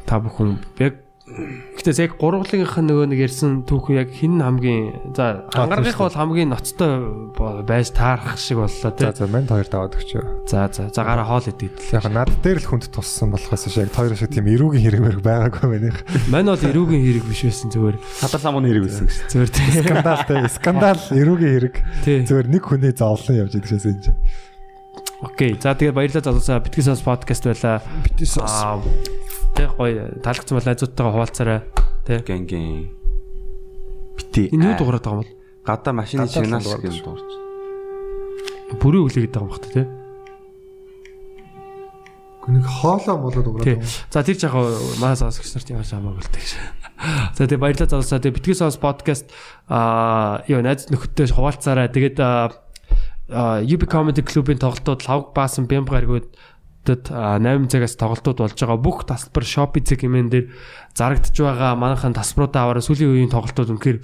Та 0.07 0.23
бүхэн 0.23 0.57
яг 0.79 1.03
Гэтэ 1.27 2.07
яг 2.07 2.13
гурвлынх 2.23 2.79
нь 2.79 2.87
нөгөө 2.87 3.11
нэг 3.11 3.19
ярьсан 3.27 3.67
түүх 3.67 3.91
яг 3.91 4.15
хин 4.15 4.39
хамгийн 4.39 5.11
за 5.11 5.43
ангаргийнх 5.59 5.99
бол 5.99 6.15
хамгийн 6.15 6.55
ноцтой 6.55 7.35
байж 7.67 7.91
таарах 7.91 8.39
шиг 8.39 8.63
боллоо 8.63 8.71
За 8.71 8.95
те. 8.95 9.11
за 9.11 9.27
манд 9.27 9.51
хоёр 9.51 9.67
даваад 9.67 9.99
өгч. 9.99 10.23
За 10.47 10.71
за 10.71 10.87
за 10.87 11.03
гараа 11.03 11.27
хоол 11.27 11.51
идэв. 11.51 11.83
Яг 11.91 12.07
над 12.15 12.31
дээр 12.47 12.63
л 12.63 12.69
хүнд 12.71 12.95
туссан 12.95 13.35
болохоос 13.35 13.67
шиг 13.67 13.91
яг 13.91 13.99
хоёр 13.99 14.15
шиг 14.15 14.31
тийм 14.31 14.47
эрүүгийн 14.47 14.87
хэрэг 14.87 15.03
мэрэг 15.03 15.23
байгаагүй 15.27 15.67
байна. 15.67 15.91
Мань 16.31 16.47
бол 16.47 16.63
эрүүгийн 16.63 17.03
хэрэг 17.03 17.25
биш 17.27 17.43
байсан 17.43 17.75
зүгээр. 17.75 17.97
Хатар 18.23 18.41
самууны 18.47 18.71
хэрэг 18.71 18.85
байсан 18.87 19.11
гэж. 19.11 19.19
Зүгээр 19.27 19.51
те. 19.51 19.63
Скандал 19.83 20.23
те 20.31 20.35
скандал 20.63 21.03
эрүүгийн 21.11 21.55
хэрэг. 21.59 21.77
Тий. 22.07 22.19
Зөвөр 22.23 22.47
нэг 22.55 22.63
хүнээ 22.63 22.95
зовлон 22.95 23.35
явж 23.43 23.59
идэх 23.59 23.67
шээс 23.75 23.91
энэ. 23.91 24.15
Окей. 25.23 25.57
За 25.57 25.73
тэгээд 25.73 25.97
баярлалаа 25.97 26.25
залуусаа 26.29 26.61
битгэс 26.61 26.93
ус 26.93 27.01
подкаст 27.01 27.49
байла. 27.49 27.81
Битээс 28.05 28.37
Аа 28.37 28.85
тэг 29.57 29.73
гоё 29.81 30.13
таалагдсан 30.21 30.57
бол 30.61 30.69
найзуудтайгаа 30.69 31.13
хуваалцаарай. 31.17 31.61
Тэ. 32.05 32.21
Гэнгийн. 32.21 32.93
Бити. 34.21 34.53
Энэ 34.53 34.77
юу 34.77 34.77
дуурайд 34.77 35.05
байгаа 35.09 35.17
юм 35.17 35.23
бол? 35.25 35.33
Гадаа 35.65 35.93
машины 35.97 36.29
сигнал 36.29 36.61
юм 36.61 37.01
дуурч. 37.01 37.31
Бүрийн 38.77 39.09
үлээгээд 39.09 39.33
байгаа 39.33 39.49
юм 39.49 39.53
багт 39.57 39.67
те. 39.73 39.89
Нэг 42.47 42.63
хоолоо 42.63 43.17
болоод 43.17 43.49
уграад 43.49 43.67
юм. 43.67 43.83
За 44.13 44.21
тэр 44.21 44.37
жахаа 44.37 44.69
маа 45.01 45.17
сонсогч 45.17 45.57
нарт 45.57 45.73
ямар 45.73 45.89
хамаагүй 45.89 46.23
л 46.23 46.31
тэгш. 46.31 46.53
За 47.35 47.49
тэгээ 47.49 47.65
баярлалаа 47.65 47.89
залуусаа. 47.89 48.21
Тэгээ 48.21 48.37
битгий 48.37 48.55
сонс 48.55 48.77
подкаст 48.77 49.33
аа 49.67 50.45
ёо 50.47 50.61
найз 50.61 50.87
нөхөдтэй 50.93 51.27
хуваалцаарай. 51.33 51.89
Тэгээд 51.91 52.21
аа 52.23 52.66
UB 53.29 53.83
Comedy 53.91 54.23
Club-ийн 54.23 54.63
тоглолтууд 54.63 55.03
лавг 55.07 55.35
баасан 55.35 55.67
бямб 55.67 55.91
гаргууд 55.91 56.31
8 56.87 57.67
цагаас 57.67 57.99
тоглолтууд 57.99 58.39
болж 58.39 58.55
байгаа 58.55 58.79
бүх 58.79 59.03
тасалбар 59.11 59.43
Shopee 59.43 59.83
цэг 59.83 60.07
хэмээн 60.07 60.31
дээр 60.31 60.47
зарагдж 60.95 61.35
байгаа 61.35 61.75
манайхан 61.75 62.15
тасалбаруудаа 62.15 62.71
аваараа 62.71 62.87
сүүлийн 62.87 63.27
үеийн 63.27 63.35
тоглолтууд 63.35 63.75
үнэхээр 63.75 63.99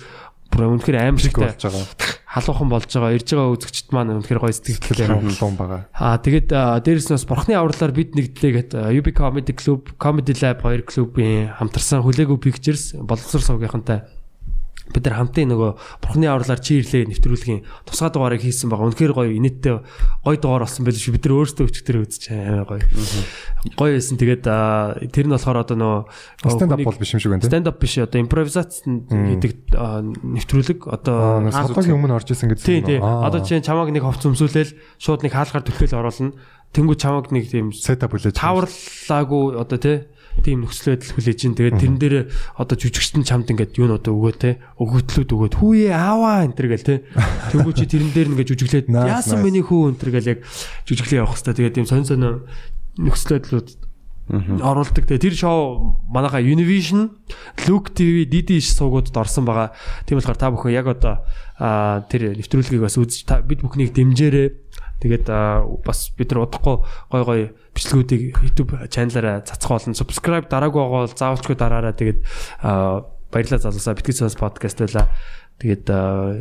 бүр 0.51 0.63
үнэхээр 0.75 0.99
аимшигтай 0.99 1.55
болж 1.55 1.63
байгаа. 1.63 1.87
халуухан 2.27 2.69
болж 2.75 2.91
байгаа. 2.91 3.15
Ирж 3.15 3.29
байгаа 3.31 3.55
үзэгчд 3.55 3.89
маань 3.95 4.13
үнэхээр 4.19 4.41
гоё 4.43 4.53
сэтгэлтэй 4.53 5.07
Хонглон 5.07 5.55
байгаа. 5.55 5.81
Аа 5.95 6.19
тэгээд 6.19 6.49
дээрэс 6.83 7.09
нь 7.09 7.17
бас 7.17 7.27
бурхны 7.31 7.55
авралаар 7.55 7.93
бид 7.95 8.11
нэгдлээгээд 8.19 8.71
аа, 8.75 8.91
UB 8.91 9.09
Comedy 9.15 9.55
Club, 9.55 9.95
Comedy 10.03 10.35
Lab 10.43 10.67
хоёр 10.67 10.83
клубын 10.83 11.55
хамтарсан 11.57 12.03
хүлээгүү 12.03 12.39
pictures 12.43 12.99
боловсрол 12.99 13.47
сувгийнхантай 13.47 14.03
бид 14.91 15.05
нар 15.07 15.15
хамтын 15.23 15.49
нөгөө 15.55 15.71
бурхны 16.03 16.27
авралаар 16.27 16.59
чи 16.59 16.83
ирлээ 16.83 17.07
нэвтрүүлгийн 17.15 17.61
тусгай 17.87 18.11
дугаарыг 18.11 18.43
хийсэн 18.43 18.67
байгаа. 18.67 18.91
Үнэхээр 18.91 19.15
гоё 19.15 19.31
инээдтэй 19.39 19.75
гоё 20.27 20.37
дугаар 20.43 20.67
болсон 20.67 20.83
байл 20.83 20.99
шүү. 20.99 21.15
Бид 21.15 21.25
нар 21.31 21.37
өөрсдөө 21.39 21.65
өчтөр 21.71 21.97
үзэж 22.03 22.23
амар 22.35 22.67
гоё. 22.67 22.83
Гоё 23.79 23.93
байсан. 23.95 24.17
Тэгээд 24.19 24.45
тэр 25.15 25.27
нь 25.31 25.35
болохоор 25.39 25.63
одоо 25.63 25.77
нөгөө 25.79 26.51
Stand 26.51 26.75
up 26.75 26.83
бол 26.83 26.99
биш 26.99 27.15
юм 27.15 27.21
шиг 27.23 27.31
байна 27.31 27.47
stand 27.47 27.67
up 27.71 27.79
биш 27.79 27.95
одоо 28.03 28.19
импровизац 28.19 28.83
аа, 28.83 30.03
нэвтрүүлэг 30.03 30.81
одоо 30.91 31.47
содогийн 31.51 31.97
өмнө 31.97 32.19
орж 32.19 32.35
исэн 32.35 32.51
гэдэг 32.51 32.67
Тий, 32.67 32.79
юм 32.83 32.87
тий. 32.91 32.99
уу? 32.99 33.07
Аа. 33.07 33.31
Одоо 33.31 33.41
чинь 33.47 33.63
чамаг 33.63 33.89
нэг 33.95 34.03
ховц 34.03 34.27
өмсүүлээл 34.27 34.75
шууд 34.99 35.23
нэг 35.23 35.33
хаалгаар 35.33 35.63
төлөөл 35.63 35.99
оруулна. 36.03 36.35
Тэнгүү 36.75 36.97
чамаг 36.99 37.31
нэг 37.31 37.47
тийм 37.53 37.71
сетап 37.71 38.11
хүлээж. 38.11 38.35
тааварлаагүй 38.37 39.45
одоо 39.61 39.79
тий 39.79 39.97
тийм 40.41 40.65
нөхцөл 40.65 40.97
байдал 40.97 41.13
хүлээж 41.13 41.41
ин 41.45 41.55
тэгээд 41.55 41.77
тэрэн 41.77 41.99
дээр 42.01 42.17
одоо 42.57 42.77
жүжигчтэн 42.81 43.29
чамд 43.29 43.53
ингээд 43.53 43.77
юу 43.77 43.93
н 43.93 44.01
одоо 44.01 44.13
өгөө 44.17 44.35
те 44.41 44.51
өгөтлүүд 44.81 45.29
өгөөд 45.29 45.55
хүүе 45.61 45.93
ааваа 45.93 46.49
энэ 46.49 46.57
төр 46.57 46.69
гэл 46.73 46.89
те 46.89 46.95
тэнгүү 47.53 47.73
чи 47.77 47.85
тэрэн 47.85 48.11
дээр 48.17 48.29
ингээд 48.33 48.51
жүжиглээд 48.57 48.89
яасан 48.89 49.45
миний 49.45 49.61
хүү? 49.61 49.93
энэ 49.93 50.01
төр 50.01 50.11
гэл 50.17 50.33
яг 50.33 50.41
жүжиглээ 50.89 51.21
явах 51.21 51.37
хэвээр 51.37 51.57
тэгээд 51.61 51.77
тийм 51.77 51.87
сонь 51.87 52.09
сонь 52.09 52.25
нөхцөл 52.97 53.37
байдлууд 53.37 53.69
оруулдаг. 54.31 55.05
Тэгээ 55.05 55.25
тэр 55.29 55.35
шоу 55.35 55.99
манайха 56.09 56.39
Univision, 56.39 57.11
Look 57.67 57.93
TV, 57.93 58.25
DD-ш 58.25 58.73
суугуудад 58.79 59.17
орсон 59.19 59.45
байгаа. 59.45 59.75
Тийм 60.07 60.23
болохоор 60.23 60.39
та 60.39 60.49
бүхэн 60.55 60.73
яг 60.73 60.87
одоо 60.87 61.27
тэр 62.09 62.39
нэвтрүүлгийг 62.39 62.81
бас 62.87 62.97
үзэж 62.97 63.29
бид 63.45 63.61
бүхнийг 63.67 63.93
дэмжээрэй. 63.93 64.49
Тэгээд 65.03 65.27
бас 65.83 66.15
бид 66.15 66.31
нар 66.31 66.47
удахгүй 66.47 66.77
гой 67.11 67.23
гой 67.27 67.41
бичлэгүүдийг 67.75 68.39
YouTube 68.39 68.79
чаналаараа 68.87 69.43
цацх 69.43 69.67
болно. 69.67 69.99
Subscribe 69.99 70.47
дараагүй 70.47 70.79
байгаа 70.79 71.03
бол 71.03 71.11
заавалчгүй 71.11 71.57
дараараа 71.59 71.93
тэгээд 71.99 72.21
аа, 72.63 73.03
баярлалаа 73.35 73.67
залуусаа 73.67 73.99
битгэл 73.99 74.23
сонс 74.23 74.39
подкаст 74.39 74.79
байла. 74.79 75.11
Тэгээд 75.59 75.87
аа, 75.91 76.39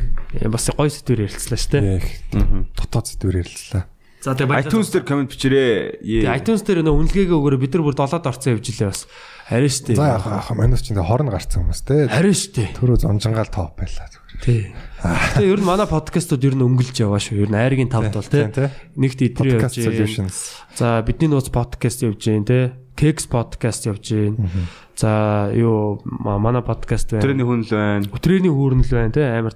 бас 0.54 0.70
гоё 0.70 0.94
сэдвэр 0.94 1.26
ярилцлаа 1.26 1.58
шүү 1.58 1.72
дээ. 1.74 2.70
Дотоод 2.78 3.10
сэдвэр 3.10 3.42
ярилцлаа. 3.42 3.90
За 4.22 4.38
тэгээд 4.38 4.54
баярлалаа. 4.54 4.70
iTunes 4.70 4.90
дээр 4.94 5.06
комент 5.10 5.34
бичээрэй. 5.34 6.06
Тэгээ 6.06 6.38
iTunes 6.38 6.62
дээр 6.62 6.86
нөө 6.86 6.94
үнэлгээгээ 7.02 7.38
өгөөрэй 7.42 7.62
бид 7.66 7.74
нар 7.74 7.86
бүр 7.90 7.98
долоод 7.98 8.30
орцсон 8.30 8.54
явж 8.54 8.66
илээ 8.70 8.90
бас. 8.94 9.10
Харин 9.50 9.74
штэ. 9.74 9.98
За 9.98 10.14
яах 10.14 10.30
яах 10.30 10.54
манайс 10.54 10.86
чинь 10.86 11.02
хорн 11.02 11.34
гарцсан 11.34 11.66
хүмүүс 11.66 11.82
те. 11.82 12.06
Харин 12.06 12.38
штэ. 12.38 12.78
Төрөө 12.78 13.02
зонжингаал 13.02 13.50
топ 13.50 13.82
байлаа 13.82 14.06
зүгээр. 14.14 14.21
Тий. 14.42 14.74
Тэгээ 15.02 15.54
ер 15.54 15.60
нь 15.62 15.66
манай 15.70 15.86
подкастууд 15.86 16.42
ер 16.42 16.58
нь 16.58 16.66
өнгөлж 16.66 16.98
яваа 16.98 17.22
шүү. 17.22 17.46
Ер 17.46 17.50
нь 17.54 17.58
айргийн 17.62 17.94
тавд 17.94 18.10
бол 18.14 18.26
тий. 18.26 18.50
Нэгт 18.98 19.20
идрээ 19.22 19.62
явж 19.62 19.78
байна. 19.78 19.86
solutions. 19.86 20.38
За 20.74 21.06
бидний 21.06 21.30
нууц 21.30 21.54
подкаст 21.54 22.02
явж 22.02 22.26
байна 22.26 22.46
тий. 22.50 22.64
Keks 22.98 23.30
подкаст 23.30 23.86
явж 23.86 24.02
байна. 24.10 24.50
За 24.98 25.50
юу 25.54 26.02
ма- 26.06 26.42
манай 26.42 26.66
подкаст 26.66 27.14
байна. 27.14 27.22
Тэрний 27.22 27.46
хүн 27.46 27.62
л 27.66 27.70
байна. 27.70 28.06
Өтрээний 28.10 28.50
хүүрнэл 28.50 28.90
байна 28.90 29.14
тий. 29.14 29.26
Амар 29.30 29.54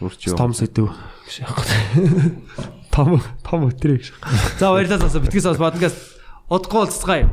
Үрч 0.00 0.32
юу. 0.32 0.36
том 0.36 0.56
сэдв. 0.56 0.88
Том 2.94 3.20
том 3.44 3.68
гэж. 3.68 4.12
За 4.58 4.72
баярлалаа. 4.72 5.20
Битгэс 5.20 5.44
бас 5.44 5.60
подкаст 5.60 5.96
удахгүй 6.48 6.88
уулзцгаая. 6.88 7.28